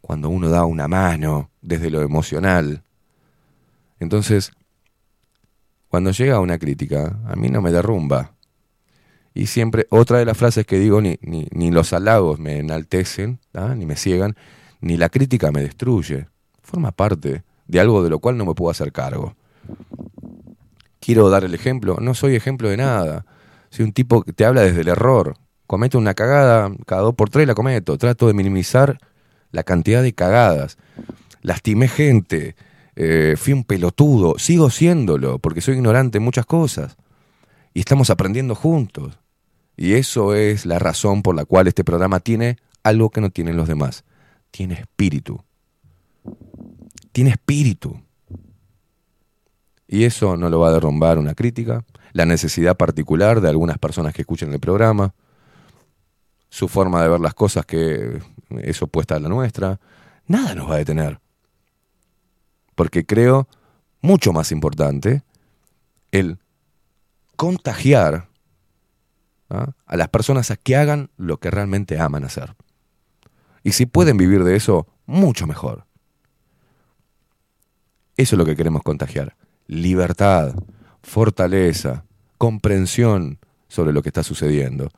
cuando 0.00 0.28
uno 0.28 0.48
da 0.48 0.64
una 0.64 0.86
mano 0.86 1.50
desde 1.60 1.90
lo 1.90 2.02
emocional. 2.02 2.84
Entonces, 3.98 4.52
cuando 5.88 6.12
llega 6.12 6.38
una 6.38 6.58
crítica, 6.58 7.18
a 7.26 7.34
mí 7.34 7.48
no 7.48 7.60
me 7.60 7.72
derrumba. 7.72 8.34
Y 9.34 9.46
siempre, 9.46 9.88
otra 9.90 10.18
de 10.18 10.24
las 10.24 10.38
frases 10.38 10.66
que 10.66 10.78
digo, 10.78 11.00
ni, 11.00 11.18
ni, 11.20 11.70
los 11.72 11.92
halagos 11.92 12.38
me 12.38 12.58
enaltecen, 12.58 13.40
ni 13.74 13.86
me 13.86 13.96
ciegan, 13.96 14.36
ni 14.80 14.96
la 14.96 15.08
crítica 15.08 15.50
me 15.50 15.62
destruye. 15.62 16.28
Forma 16.62 16.92
parte 16.92 17.42
de 17.66 17.80
algo 17.80 18.04
de 18.04 18.10
lo 18.10 18.20
cual 18.20 18.36
no 18.36 18.46
me 18.46 18.54
puedo 18.54 18.70
hacer 18.70 18.92
cargo. 18.92 19.34
Quiero 21.00 21.30
dar 21.30 21.44
el 21.44 21.54
ejemplo, 21.54 21.96
no 22.00 22.14
soy 22.14 22.34
ejemplo 22.34 22.68
de 22.68 22.76
nada. 22.76 23.24
Soy 23.70 23.84
un 23.84 23.92
tipo 23.92 24.22
que 24.22 24.32
te 24.32 24.44
habla 24.44 24.62
desde 24.62 24.80
el 24.80 24.88
error. 24.88 25.36
Cometo 25.66 25.98
una 25.98 26.14
cagada, 26.14 26.70
cada 26.86 27.02
dos 27.02 27.14
por 27.14 27.30
tres 27.30 27.46
la 27.46 27.54
cometo. 27.54 27.98
Trato 27.98 28.26
de 28.26 28.34
minimizar 28.34 28.98
la 29.50 29.62
cantidad 29.62 30.02
de 30.02 30.12
cagadas. 30.12 30.78
Lastimé 31.42 31.88
gente, 31.88 32.56
eh, 32.96 33.36
fui 33.36 33.52
un 33.52 33.64
pelotudo, 33.64 34.38
sigo 34.38 34.70
siéndolo, 34.70 35.38
porque 35.38 35.60
soy 35.60 35.74
ignorante 35.74 36.18
en 36.18 36.24
muchas 36.24 36.46
cosas. 36.46 36.96
Y 37.74 37.80
estamos 37.80 38.10
aprendiendo 38.10 38.54
juntos. 38.54 39.18
Y 39.76 39.92
eso 39.92 40.34
es 40.34 40.66
la 40.66 40.78
razón 40.78 41.22
por 41.22 41.36
la 41.36 41.44
cual 41.44 41.68
este 41.68 41.84
programa 41.84 42.20
tiene 42.20 42.56
algo 42.82 43.10
que 43.10 43.20
no 43.20 43.30
tienen 43.30 43.56
los 43.56 43.68
demás. 43.68 44.04
Tiene 44.50 44.74
espíritu. 44.74 45.40
Tiene 47.12 47.30
espíritu. 47.30 48.02
Y 49.88 50.04
eso 50.04 50.36
no 50.36 50.50
lo 50.50 50.60
va 50.60 50.68
a 50.68 50.72
derrumbar 50.72 51.18
una 51.18 51.34
crítica, 51.34 51.82
la 52.12 52.26
necesidad 52.26 52.76
particular 52.76 53.40
de 53.40 53.48
algunas 53.48 53.78
personas 53.78 54.12
que 54.12 54.22
escuchen 54.22 54.52
el 54.52 54.60
programa, 54.60 55.14
su 56.50 56.68
forma 56.68 57.02
de 57.02 57.08
ver 57.08 57.20
las 57.20 57.32
cosas 57.32 57.64
que 57.64 58.20
es 58.50 58.82
opuesta 58.82 59.16
a 59.16 59.20
la 59.20 59.30
nuestra. 59.30 59.80
Nada 60.26 60.54
nos 60.54 60.70
va 60.70 60.74
a 60.74 60.78
detener. 60.78 61.20
Porque 62.74 63.06
creo, 63.06 63.48
mucho 64.02 64.34
más 64.34 64.52
importante, 64.52 65.22
el 66.12 66.38
contagiar 67.36 68.28
¿ah? 69.48 69.72
a 69.86 69.96
las 69.96 70.08
personas 70.08 70.50
a 70.50 70.56
que 70.56 70.76
hagan 70.76 71.10
lo 71.16 71.38
que 71.38 71.50
realmente 71.50 71.98
aman 71.98 72.24
hacer. 72.24 72.54
Y 73.62 73.72
si 73.72 73.86
pueden 73.86 74.18
vivir 74.18 74.44
de 74.44 74.54
eso, 74.54 74.86
mucho 75.06 75.46
mejor. 75.46 75.86
Eso 78.16 78.34
es 78.34 78.38
lo 78.38 78.44
que 78.44 78.56
queremos 78.56 78.82
contagiar. 78.82 79.34
Libertad, 79.68 80.54
fortaleza, 81.02 82.04
comprensión 82.38 83.38
sobre 83.68 83.92
lo 83.92 84.02
que 84.02 84.08
está 84.08 84.22
sucediendo. 84.22 84.88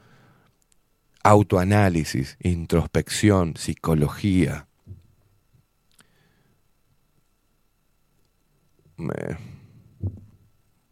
Autoanálisis, 1.22 2.36
introspección, 2.40 3.56
psicología. 3.56 4.66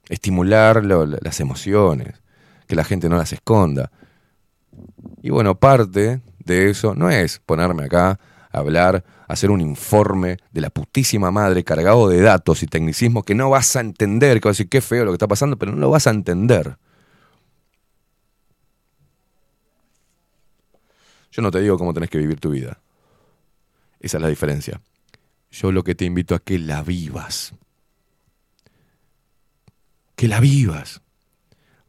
Estimular 0.08 0.84
lo- 0.84 1.06
las 1.06 1.40
emociones, 1.40 2.20
que 2.66 2.74
la 2.76 2.84
gente 2.84 3.08
no 3.08 3.16
las 3.16 3.32
esconda. 3.32 3.90
Y 5.22 5.30
bueno, 5.30 5.54
parte 5.58 6.20
de 6.44 6.70
eso 6.70 6.94
no 6.94 7.10
es 7.10 7.40
ponerme 7.40 7.84
acá 7.84 8.18
hablar, 8.58 9.04
hacer 9.26 9.50
un 9.50 9.60
informe 9.60 10.38
de 10.52 10.60
la 10.60 10.70
putísima 10.70 11.30
madre 11.30 11.64
cargado 11.64 12.08
de 12.08 12.20
datos 12.20 12.62
y 12.62 12.66
tecnicismos 12.66 13.24
que 13.24 13.34
no 13.34 13.50
vas 13.50 13.76
a 13.76 13.80
entender, 13.80 14.40
que 14.40 14.48
vas 14.48 14.56
a 14.56 14.58
decir 14.58 14.68
qué 14.68 14.80
feo 14.80 15.04
lo 15.04 15.10
que 15.10 15.16
está 15.16 15.28
pasando, 15.28 15.56
pero 15.56 15.72
no 15.72 15.78
lo 15.78 15.90
vas 15.90 16.06
a 16.06 16.10
entender. 16.10 16.76
Yo 21.30 21.42
no 21.42 21.50
te 21.50 21.60
digo 21.60 21.78
cómo 21.78 21.94
tenés 21.94 22.10
que 22.10 22.18
vivir 22.18 22.40
tu 22.40 22.50
vida. 22.50 22.80
Esa 24.00 24.16
es 24.16 24.22
la 24.22 24.28
diferencia. 24.28 24.80
Yo 25.50 25.72
lo 25.72 25.84
que 25.84 25.94
te 25.94 26.04
invito 26.04 26.34
a 26.34 26.40
que 26.40 26.58
la 26.58 26.82
vivas. 26.82 27.54
Que 30.16 30.28
la 30.28 30.40
vivas. 30.40 31.00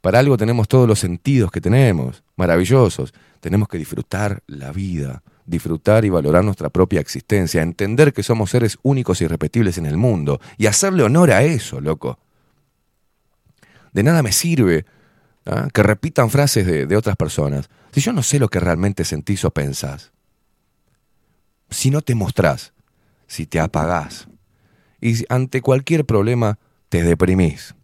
Para 0.01 0.19
algo 0.19 0.37
tenemos 0.37 0.67
todos 0.67 0.87
los 0.87 0.99
sentidos 0.99 1.51
que 1.51 1.61
tenemos, 1.61 2.23
maravillosos. 2.35 3.13
Tenemos 3.39 3.67
que 3.67 3.77
disfrutar 3.77 4.43
la 4.47 4.71
vida, 4.71 5.23
disfrutar 5.49 6.05
y 6.05 6.09
valorar 6.09 6.43
nuestra 6.43 6.69
propia 6.69 6.99
existencia, 6.99 7.61
entender 7.61 8.13
que 8.13 8.23
somos 8.23 8.51
seres 8.51 8.77
únicos 8.84 9.19
y 9.19 9.26
irrepetibles 9.26 9.77
en 9.77 9.85
el 9.85 9.97
mundo 9.97 10.39
y 10.57 10.67
hacerle 10.67 11.03
honor 11.03 11.31
a 11.31 11.43
eso, 11.43 11.81
loco. 11.81 12.19
De 13.93 14.03
nada 14.03 14.21
me 14.21 14.31
sirve 14.31 14.85
¿ah? 15.45 15.67
que 15.73 15.84
repitan 15.84 16.30
frases 16.30 16.65
de, 16.65 16.85
de 16.85 16.95
otras 16.95 17.15
personas 17.15 17.69
si 17.91 18.01
yo 18.01 18.13
no 18.13 18.21
sé 18.21 18.39
lo 18.39 18.49
que 18.49 18.59
realmente 18.59 19.03
sentís 19.03 19.43
o 19.45 19.51
pensás. 19.51 20.11
Si 21.71 21.89
no 21.89 22.01
te 22.01 22.15
mostrás, 22.15 22.73
si 23.27 23.45
te 23.45 23.59
apagás 23.59 24.27
y 25.01 25.23
ante 25.30 25.61
cualquier 25.61 26.05
problema 26.05 26.59
te 26.89 27.03
deprimís. 27.03 27.76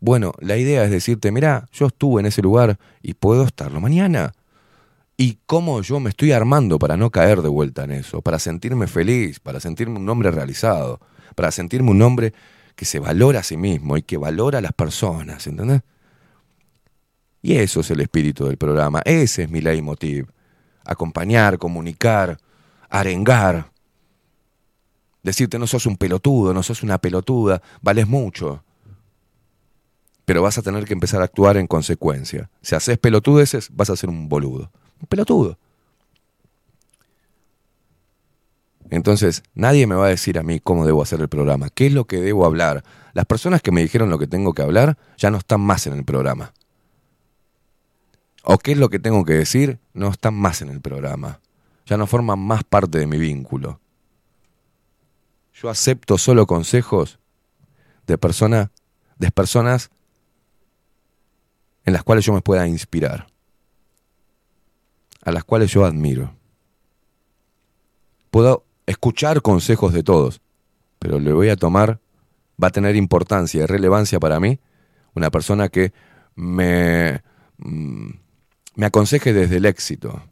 Bueno, 0.00 0.32
la 0.40 0.56
idea 0.56 0.84
es 0.84 0.90
decirte, 0.90 1.30
mira, 1.30 1.68
yo 1.72 1.86
estuve 1.86 2.20
en 2.20 2.26
ese 2.26 2.42
lugar 2.42 2.78
y 3.02 3.14
puedo 3.14 3.44
estarlo 3.44 3.80
mañana. 3.80 4.32
Y 5.22 5.38
cómo 5.44 5.82
yo 5.82 6.00
me 6.00 6.08
estoy 6.08 6.32
armando 6.32 6.78
para 6.78 6.96
no 6.96 7.10
caer 7.10 7.42
de 7.42 7.50
vuelta 7.50 7.84
en 7.84 7.90
eso, 7.90 8.22
para 8.22 8.38
sentirme 8.38 8.86
feliz, 8.86 9.38
para 9.38 9.60
sentirme 9.60 9.98
un 9.98 10.08
hombre 10.08 10.30
realizado, 10.30 10.98
para 11.34 11.50
sentirme 11.50 11.90
un 11.90 12.00
hombre 12.00 12.32
que 12.74 12.86
se 12.86 13.00
valora 13.00 13.40
a 13.40 13.42
sí 13.42 13.58
mismo 13.58 13.98
y 13.98 14.02
que 14.02 14.16
valora 14.16 14.60
a 14.60 14.62
las 14.62 14.72
personas, 14.72 15.46
¿entendés? 15.46 15.82
Y 17.42 17.56
eso 17.56 17.80
es 17.80 17.90
el 17.90 18.00
espíritu 18.00 18.46
del 18.46 18.56
programa, 18.56 19.02
ese 19.04 19.42
es 19.42 19.50
mi 19.50 19.60
leitmotiv. 19.60 20.26
Acompañar, 20.86 21.58
comunicar, 21.58 22.38
arengar. 22.88 23.72
Decirte 25.22 25.58
no 25.58 25.66
sos 25.66 25.84
un 25.84 25.98
pelotudo, 25.98 26.54
no 26.54 26.62
sos 26.62 26.82
una 26.82 26.96
pelotuda, 26.96 27.60
vales 27.82 28.08
mucho 28.08 28.64
pero 30.24 30.42
vas 30.42 30.56
a 30.58 30.62
tener 30.62 30.84
que 30.84 30.92
empezar 30.92 31.22
a 31.22 31.24
actuar 31.24 31.56
en 31.56 31.66
consecuencia. 31.66 32.50
Si 32.62 32.76
haces 32.76 32.96
pelotudeces, 32.98 33.68
vas 33.72 33.90
a 33.90 33.96
ser 33.96 34.08
un 34.08 34.28
boludo. 34.28 34.70
Un 35.00 35.06
pelotudo. 35.08 35.58
Entonces, 38.90 39.44
nadie 39.54 39.86
me 39.86 39.94
va 39.94 40.06
a 40.06 40.10
decir 40.10 40.38
a 40.38 40.42
mí 40.42 40.58
cómo 40.58 40.84
debo 40.84 41.02
hacer 41.02 41.20
el 41.20 41.28
programa, 41.28 41.70
qué 41.70 41.86
es 41.86 41.92
lo 41.92 42.06
que 42.06 42.20
debo 42.20 42.44
hablar. 42.44 42.82
Las 43.12 43.24
personas 43.24 43.62
que 43.62 43.70
me 43.70 43.82
dijeron 43.82 44.10
lo 44.10 44.18
que 44.18 44.26
tengo 44.26 44.52
que 44.52 44.62
hablar 44.62 44.98
ya 45.16 45.30
no 45.30 45.38
están 45.38 45.60
más 45.60 45.86
en 45.86 45.94
el 45.94 46.04
programa. 46.04 46.52
O 48.42 48.58
qué 48.58 48.72
es 48.72 48.78
lo 48.78 48.88
que 48.88 48.98
tengo 48.98 49.24
que 49.24 49.34
decir, 49.34 49.78
no 49.94 50.08
están 50.08 50.34
más 50.34 50.60
en 50.62 50.70
el 50.70 50.80
programa. 50.80 51.40
Ya 51.86 51.96
no 51.96 52.06
forman 52.06 52.38
más 52.38 52.64
parte 52.64 52.98
de 52.98 53.06
mi 53.06 53.16
vínculo. 53.16 53.80
Yo 55.54 55.68
acepto 55.68 56.18
solo 56.18 56.46
consejos 56.46 57.18
de 58.06 58.18
personas, 58.18 58.70
de 59.18 59.30
personas 59.30 59.90
en 61.84 61.92
las 61.92 62.02
cuales 62.02 62.24
yo 62.24 62.32
me 62.32 62.40
pueda 62.40 62.66
inspirar, 62.66 63.26
a 65.22 65.32
las 65.32 65.44
cuales 65.44 65.70
yo 65.70 65.84
admiro. 65.84 66.34
Puedo 68.30 68.64
escuchar 68.86 69.42
consejos 69.42 69.92
de 69.92 70.02
todos, 70.02 70.40
pero 70.98 71.18
le 71.18 71.32
voy 71.32 71.48
a 71.48 71.56
tomar, 71.56 72.00
va 72.62 72.68
a 72.68 72.72
tener 72.72 72.96
importancia 72.96 73.62
y 73.62 73.66
relevancia 73.66 74.20
para 74.20 74.40
mí, 74.40 74.60
una 75.14 75.30
persona 75.30 75.68
que 75.68 75.92
me, 76.34 77.22
mm, 77.58 78.10
me 78.76 78.86
aconseje 78.86 79.32
desde 79.32 79.56
el 79.56 79.66
éxito, 79.66 80.22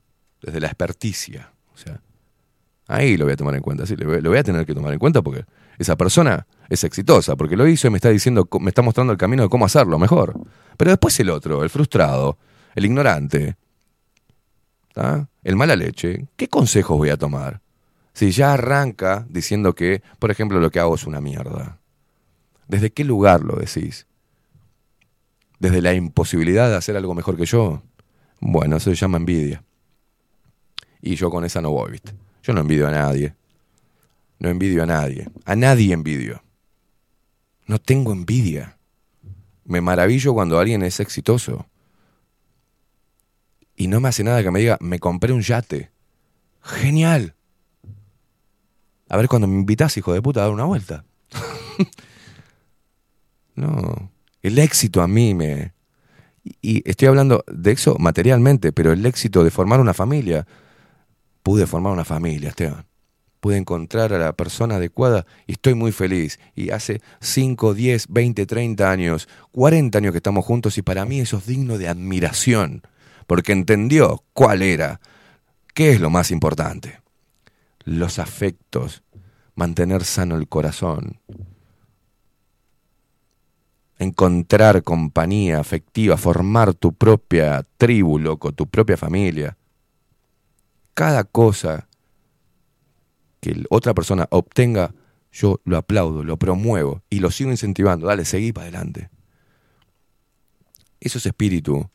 desde 0.42 0.60
la 0.60 0.68
experticia. 0.68 1.52
O 1.74 1.76
sea, 1.76 2.00
ahí 2.86 3.16
lo 3.16 3.24
voy 3.24 3.34
a 3.34 3.36
tomar 3.36 3.54
en 3.54 3.62
cuenta, 3.62 3.86
sí, 3.86 3.96
lo 3.96 4.30
voy, 4.30 4.38
a 4.38 4.42
tener 4.42 4.64
que 4.66 4.74
tomar 4.74 4.92
en 4.92 4.98
cuenta 4.98 5.22
porque 5.22 5.44
esa 5.78 5.96
persona 5.96 6.46
es 6.68 6.84
exitosa, 6.84 7.36
porque 7.36 7.56
lo 7.56 7.66
hizo 7.66 7.86
y 7.86 7.90
me 7.90 7.98
está 7.98 8.10
diciendo, 8.10 8.48
me 8.60 8.68
está 8.68 8.82
mostrando 8.82 9.12
el 9.12 9.18
camino 9.18 9.42
de 9.42 9.48
cómo 9.48 9.64
hacerlo 9.64 9.98
mejor. 9.98 10.34
Pero 10.76 10.90
después 10.90 11.18
el 11.20 11.30
otro, 11.30 11.62
el 11.62 11.70
frustrado, 11.70 12.38
el 12.74 12.84
ignorante, 12.84 13.56
el 15.44 15.56
mala 15.56 15.76
leche, 15.76 16.26
¿qué 16.36 16.48
consejos 16.48 16.96
voy 16.96 17.10
a 17.10 17.16
tomar? 17.16 17.60
Si 18.12 18.30
ya 18.30 18.54
arranca 18.54 19.26
diciendo 19.28 19.74
que, 19.74 20.02
por 20.18 20.30
ejemplo, 20.30 20.60
lo 20.60 20.70
que 20.70 20.80
hago 20.80 20.94
es 20.94 21.06
una 21.06 21.20
mierda. 21.20 21.78
¿Desde 22.66 22.90
qué 22.90 23.04
lugar 23.04 23.42
lo 23.42 23.56
decís? 23.56 24.06
¿Desde 25.58 25.82
la 25.82 25.94
imposibilidad 25.94 26.68
de 26.68 26.76
hacer 26.76 26.96
algo 26.96 27.14
mejor 27.14 27.36
que 27.36 27.46
yo? 27.46 27.82
Bueno, 28.40 28.76
eso 28.76 28.90
se 28.90 28.96
llama 28.96 29.16
envidia. 29.16 29.62
Y 31.00 31.14
yo 31.14 31.30
con 31.30 31.44
esa 31.44 31.60
no 31.60 31.70
voy, 31.70 31.92
¿viste? 31.92 32.12
Yo 32.42 32.52
no 32.52 32.60
envidio 32.60 32.88
a 32.88 32.90
nadie. 32.90 33.34
No 34.38 34.48
envidio 34.48 34.82
a 34.82 34.86
nadie. 34.86 35.28
A 35.44 35.56
nadie 35.56 35.92
envidio. 35.92 36.42
No 37.66 37.78
tengo 37.78 38.12
envidia. 38.12 38.78
Me 39.64 39.80
maravillo 39.80 40.34
cuando 40.34 40.58
alguien 40.58 40.82
es 40.82 41.00
exitoso. 41.00 41.66
Y 43.78 43.86
no 43.86 44.00
me 44.00 44.08
hace 44.08 44.24
nada 44.24 44.42
que 44.42 44.50
me 44.50 44.58
diga, 44.58 44.76
me 44.80 44.98
compré 44.98 45.32
un 45.32 45.40
yate. 45.40 45.92
Genial. 46.62 47.36
A 49.08 49.16
ver 49.16 49.28
cuando 49.28 49.46
me 49.46 49.54
invitas, 49.54 49.96
hijo 49.96 50.12
de 50.12 50.20
puta, 50.20 50.40
a 50.40 50.42
dar 50.44 50.52
una 50.52 50.64
vuelta. 50.64 51.04
No. 53.54 54.12
El 54.40 54.56
éxito 54.60 55.02
a 55.02 55.08
mí 55.08 55.34
me. 55.34 55.72
Y, 56.62 56.88
estoy 56.88 57.08
hablando 57.08 57.44
de 57.48 57.72
eso 57.72 57.96
materialmente, 57.98 58.70
pero 58.70 58.92
el 58.92 59.04
éxito 59.04 59.42
de 59.42 59.50
formar 59.50 59.80
una 59.80 59.94
familia. 59.94 60.46
Pude 61.42 61.66
formar 61.66 61.92
una 61.92 62.04
familia, 62.04 62.50
Esteban. 62.50 62.86
Pude 63.40 63.56
encontrar 63.56 64.12
a 64.12 64.18
la 64.18 64.32
persona 64.34 64.76
adecuada 64.76 65.26
y 65.48 65.52
estoy 65.54 65.74
muy 65.74 65.90
feliz. 65.90 66.38
Y 66.54 66.70
hace 66.70 67.00
5, 67.20 67.74
10, 67.74 68.06
20, 68.10 68.46
30 68.46 68.88
años, 68.88 69.28
40 69.50 69.98
años 69.98 70.12
que 70.12 70.18
estamos 70.18 70.44
juntos 70.44 70.78
y 70.78 70.82
para 70.82 71.04
mí 71.04 71.18
eso 71.18 71.38
es 71.38 71.46
digno 71.46 71.78
de 71.78 71.88
admiración. 71.88 72.82
Porque 73.28 73.52
entendió 73.52 74.24
cuál 74.32 74.62
era, 74.62 75.00
qué 75.74 75.92
es 75.92 76.00
lo 76.00 76.08
más 76.08 76.30
importante. 76.30 77.02
Los 77.84 78.18
afectos, 78.18 79.02
mantener 79.54 80.04
sano 80.04 80.36
el 80.36 80.48
corazón, 80.48 81.20
encontrar 83.98 84.82
compañía 84.82 85.60
afectiva, 85.60 86.16
formar 86.16 86.72
tu 86.72 86.94
propia 86.94 87.66
tribu, 87.76 88.18
loco, 88.18 88.52
tu 88.52 88.66
propia 88.66 88.96
familia. 88.96 89.58
Cada 90.94 91.24
cosa 91.24 91.86
que 93.40 93.62
otra 93.68 93.92
persona 93.92 94.26
obtenga, 94.30 94.94
yo 95.32 95.60
lo 95.64 95.76
aplaudo, 95.76 96.24
lo 96.24 96.38
promuevo 96.38 97.02
y 97.10 97.20
lo 97.20 97.30
sigo 97.30 97.50
incentivando. 97.50 98.06
Dale, 98.06 98.24
seguí 98.24 98.52
para 98.52 98.68
adelante. 98.68 99.10
Eso 100.98 101.18
es 101.18 101.26
espíritu. 101.26 101.90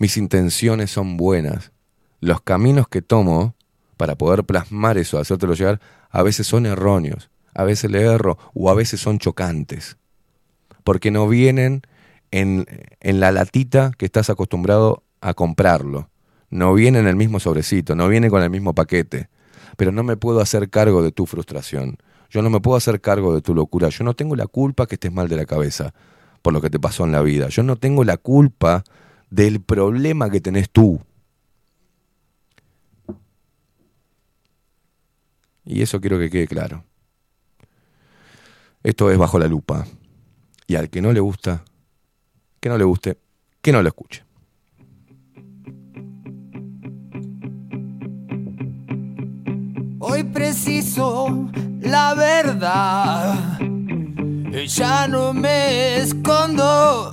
Mis 0.00 0.16
intenciones 0.16 0.90
son 0.90 1.16
buenas. 1.16 1.70
Los 2.18 2.40
caminos 2.40 2.88
que 2.88 3.02
tomo 3.02 3.54
para 3.96 4.16
poder 4.16 4.42
plasmar 4.42 4.98
eso, 4.98 5.20
hacértelo 5.20 5.54
llegar, 5.54 5.80
a 6.10 6.24
veces 6.24 6.48
son 6.48 6.66
erróneos, 6.66 7.30
a 7.54 7.62
veces 7.62 7.88
le 7.92 8.02
erro 8.02 8.36
o 8.52 8.68
a 8.68 8.74
veces 8.74 9.00
son 9.00 9.20
chocantes 9.20 9.96
porque 10.84 11.10
no 11.10 11.28
vienen 11.28 11.82
en, 12.30 12.66
en 13.00 13.20
la 13.20 13.32
latita 13.32 13.92
que 13.96 14.06
estás 14.06 14.30
acostumbrado 14.30 15.02
a 15.20 15.34
comprarlo. 15.34 16.08
No 16.48 16.74
viene 16.74 16.98
en 16.98 17.06
el 17.06 17.16
mismo 17.16 17.40
sobrecito, 17.40 17.94
no 17.94 18.08
viene 18.08 18.30
con 18.30 18.42
el 18.42 18.50
mismo 18.50 18.74
paquete. 18.74 19.28
Pero 19.76 19.92
no 19.92 20.02
me 20.02 20.16
puedo 20.16 20.40
hacer 20.40 20.68
cargo 20.68 21.02
de 21.02 21.12
tu 21.12 21.26
frustración. 21.26 21.98
Yo 22.28 22.42
no 22.42 22.50
me 22.50 22.60
puedo 22.60 22.76
hacer 22.76 23.00
cargo 23.00 23.34
de 23.34 23.40
tu 23.40 23.54
locura. 23.54 23.88
Yo 23.88 24.04
no 24.04 24.14
tengo 24.14 24.36
la 24.36 24.46
culpa 24.46 24.86
que 24.86 24.96
estés 24.96 25.12
mal 25.12 25.28
de 25.28 25.36
la 25.36 25.46
cabeza 25.46 25.94
por 26.42 26.52
lo 26.52 26.60
que 26.60 26.70
te 26.70 26.80
pasó 26.80 27.04
en 27.04 27.12
la 27.12 27.22
vida. 27.22 27.48
Yo 27.48 27.62
no 27.62 27.76
tengo 27.76 28.02
la 28.02 28.16
culpa 28.16 28.84
del 29.30 29.60
problema 29.60 30.28
que 30.28 30.40
tenés 30.40 30.70
tú. 30.70 31.00
Y 35.64 35.82
eso 35.82 36.00
quiero 36.00 36.18
que 36.18 36.30
quede 36.30 36.48
claro. 36.48 36.84
Esto 38.82 39.10
es 39.10 39.18
bajo 39.18 39.38
la 39.38 39.46
lupa. 39.46 39.86
Y 40.66 40.74
al 40.74 40.90
que 40.90 41.00
no 41.00 41.12
le 41.12 41.20
gusta, 41.20 41.64
que 42.60 42.68
no 42.68 42.76
le 42.76 42.84
guste, 42.84 43.18
que 43.62 43.72
no 43.72 43.82
lo 43.82 43.88
escuche. 43.88 44.24
Hoy 50.00 50.24
preciso 50.24 51.48
la 51.80 52.14
verdad. 52.14 53.58
Ya 54.66 55.06
no 55.06 55.32
me 55.32 55.98
escondo. 55.98 57.12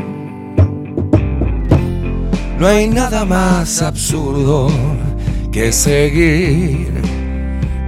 No 2.61 2.67
hay 2.67 2.87
nada 2.87 3.25
más 3.25 3.81
absurdo 3.81 4.69
que 5.51 5.71
seguir 5.71 6.93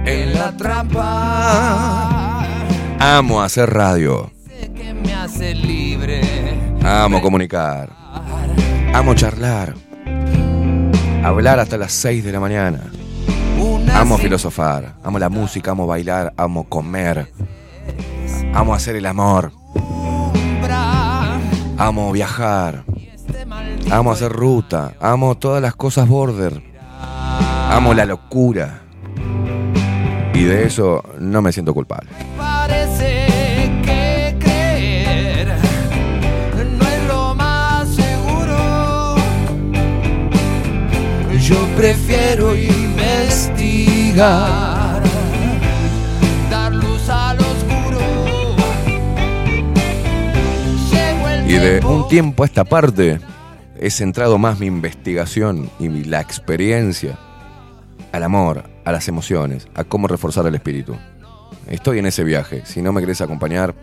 en 0.04 0.34
la 0.34 0.50
trampa 0.56 2.44
Amo 2.98 3.40
hacer 3.40 3.72
radio. 3.72 4.32
Amo 6.82 7.22
comunicar. 7.22 7.88
Amo 8.92 9.14
charlar. 9.14 9.74
Hablar 11.22 11.60
hasta 11.60 11.78
las 11.78 11.92
6 11.92 12.24
de 12.24 12.32
la 12.32 12.40
mañana. 12.40 12.80
Amo 13.94 14.18
filosofar. 14.18 14.94
Amo 15.04 15.20
la 15.20 15.28
música, 15.28 15.70
amo 15.70 15.86
bailar, 15.86 16.34
amo 16.36 16.64
comer. 16.64 17.30
Amo 18.52 18.74
hacer 18.74 18.96
el 18.96 19.06
amor. 19.06 19.52
Amo 21.78 22.10
viajar. 22.10 22.82
Amo 23.94 24.10
hacer 24.10 24.32
ruta. 24.32 24.94
Amo 24.98 25.36
todas 25.36 25.62
las 25.62 25.76
cosas 25.76 26.08
border. 26.08 26.60
Amo 27.70 27.94
la 27.94 28.04
locura. 28.04 28.80
Y 30.34 30.42
de 30.42 30.66
eso 30.66 31.00
no 31.20 31.40
me 31.40 31.52
siento 31.52 31.72
culpable. 31.72 32.10
Parece 32.36 33.28
que 33.84 34.36
creer 34.40 35.46
no 36.76 36.84
es 36.88 37.06
lo 37.06 37.36
más 37.36 37.88
seguro. 37.88 39.14
Yo 41.38 41.64
prefiero 41.76 42.56
investigar, 42.56 44.20
dar 46.50 46.72
luz 46.72 47.08
al 47.08 47.38
oscuro. 47.38 48.00
Y 51.46 51.52
de 51.52 51.80
un 51.86 52.08
tiempo 52.08 52.42
a 52.42 52.46
esta 52.46 52.64
parte 52.64 53.20
he 53.78 53.90
centrado 53.90 54.38
más 54.38 54.60
mi 54.60 54.66
investigación 54.66 55.70
y 55.78 55.88
la 56.04 56.20
experiencia 56.20 57.18
al 58.12 58.22
amor, 58.22 58.64
a 58.84 58.92
las 58.92 59.08
emociones, 59.08 59.66
a 59.74 59.84
cómo 59.84 60.06
reforzar 60.06 60.46
el 60.46 60.54
espíritu. 60.54 60.96
Estoy 61.66 61.98
en 61.98 62.06
ese 62.06 62.22
viaje. 62.24 62.62
Si 62.64 62.82
no 62.82 62.92
me 62.92 63.00
querés 63.00 63.20
acompañar, 63.20 63.74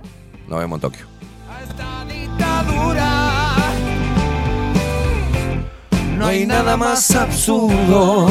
nos 0.47 0.59
vemos 0.59 0.77
en 0.77 0.81
Tokio. 0.81 1.05
dictadura. 2.07 3.57
No 6.17 6.27
hay 6.27 6.45
nada 6.45 6.77
más 6.77 7.11
absurdo 7.11 8.29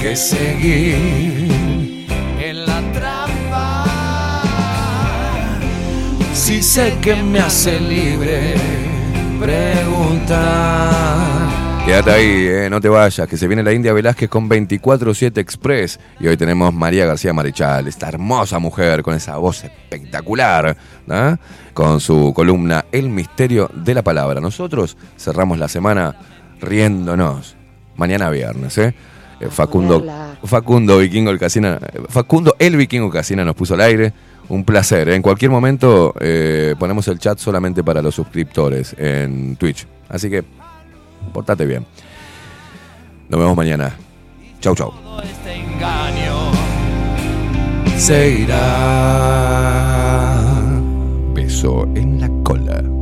que 0.00 0.14
seguir 0.14 2.06
en 2.40 2.66
la 2.66 2.80
trampa. 2.92 3.84
Si 6.34 6.62
sé 6.62 6.96
que 7.00 7.16
me 7.22 7.40
hace 7.40 7.80
libre 7.80 8.87
preguntar. 9.38 10.98
Quédate 11.88 12.10
ahí, 12.10 12.46
eh, 12.46 12.68
no 12.68 12.82
te 12.82 12.88
vayas, 12.90 13.26
que 13.26 13.38
se 13.38 13.46
viene 13.46 13.62
la 13.62 13.72
India 13.72 13.94
Velázquez 13.94 14.28
con 14.28 14.46
24-7 14.46 15.38
Express. 15.38 15.98
Y 16.20 16.26
hoy 16.26 16.36
tenemos 16.36 16.74
María 16.74 17.06
García 17.06 17.32
Marichal, 17.32 17.88
esta 17.88 18.08
hermosa 18.08 18.58
mujer 18.58 19.02
con 19.02 19.14
esa 19.14 19.38
voz 19.38 19.64
espectacular, 19.64 20.76
¿ah? 21.08 21.38
con 21.72 22.00
su 22.00 22.34
columna 22.34 22.84
El 22.92 23.08
misterio 23.08 23.70
de 23.72 23.94
la 23.94 24.02
palabra. 24.02 24.38
Nosotros 24.38 24.98
cerramos 25.16 25.58
la 25.58 25.68
semana 25.68 26.14
riéndonos. 26.60 27.56
Mañana 27.96 28.28
viernes, 28.28 28.76
¿eh? 28.76 28.94
Eh, 29.40 29.48
Facundo, 29.50 29.96
Hola. 29.96 30.36
Facundo 30.44 30.98
Vikingo 30.98 31.30
el 31.30 31.38
Casina, 31.38 31.78
Facundo 32.08 32.54
el 32.58 32.76
Vikingo 32.76 33.08
Casina 33.08 33.44
nos 33.44 33.54
puso 33.54 33.74
al 33.74 33.80
aire. 33.80 34.12
Un 34.48 34.64
placer. 34.64 35.10
En 35.10 35.22
cualquier 35.22 35.50
momento 35.50 36.14
eh, 36.20 36.74
ponemos 36.78 37.06
el 37.08 37.18
chat 37.18 37.38
solamente 37.38 37.84
para 37.84 38.00
los 38.00 38.14
suscriptores 38.14 38.94
en 38.98 39.56
Twitch. 39.56 39.86
Así 40.08 40.30
que, 40.30 40.42
portate 41.32 41.66
bien. 41.66 41.84
Nos 43.28 43.38
vemos 43.40 43.56
mañana. 43.56 43.94
Chau, 44.60 44.74
chau. 44.74 44.92
Se 47.96 48.30
irá. 48.30 48.58
Beso 51.34 51.86
en 51.94 52.20
la 52.20 52.28
cola. 52.42 52.97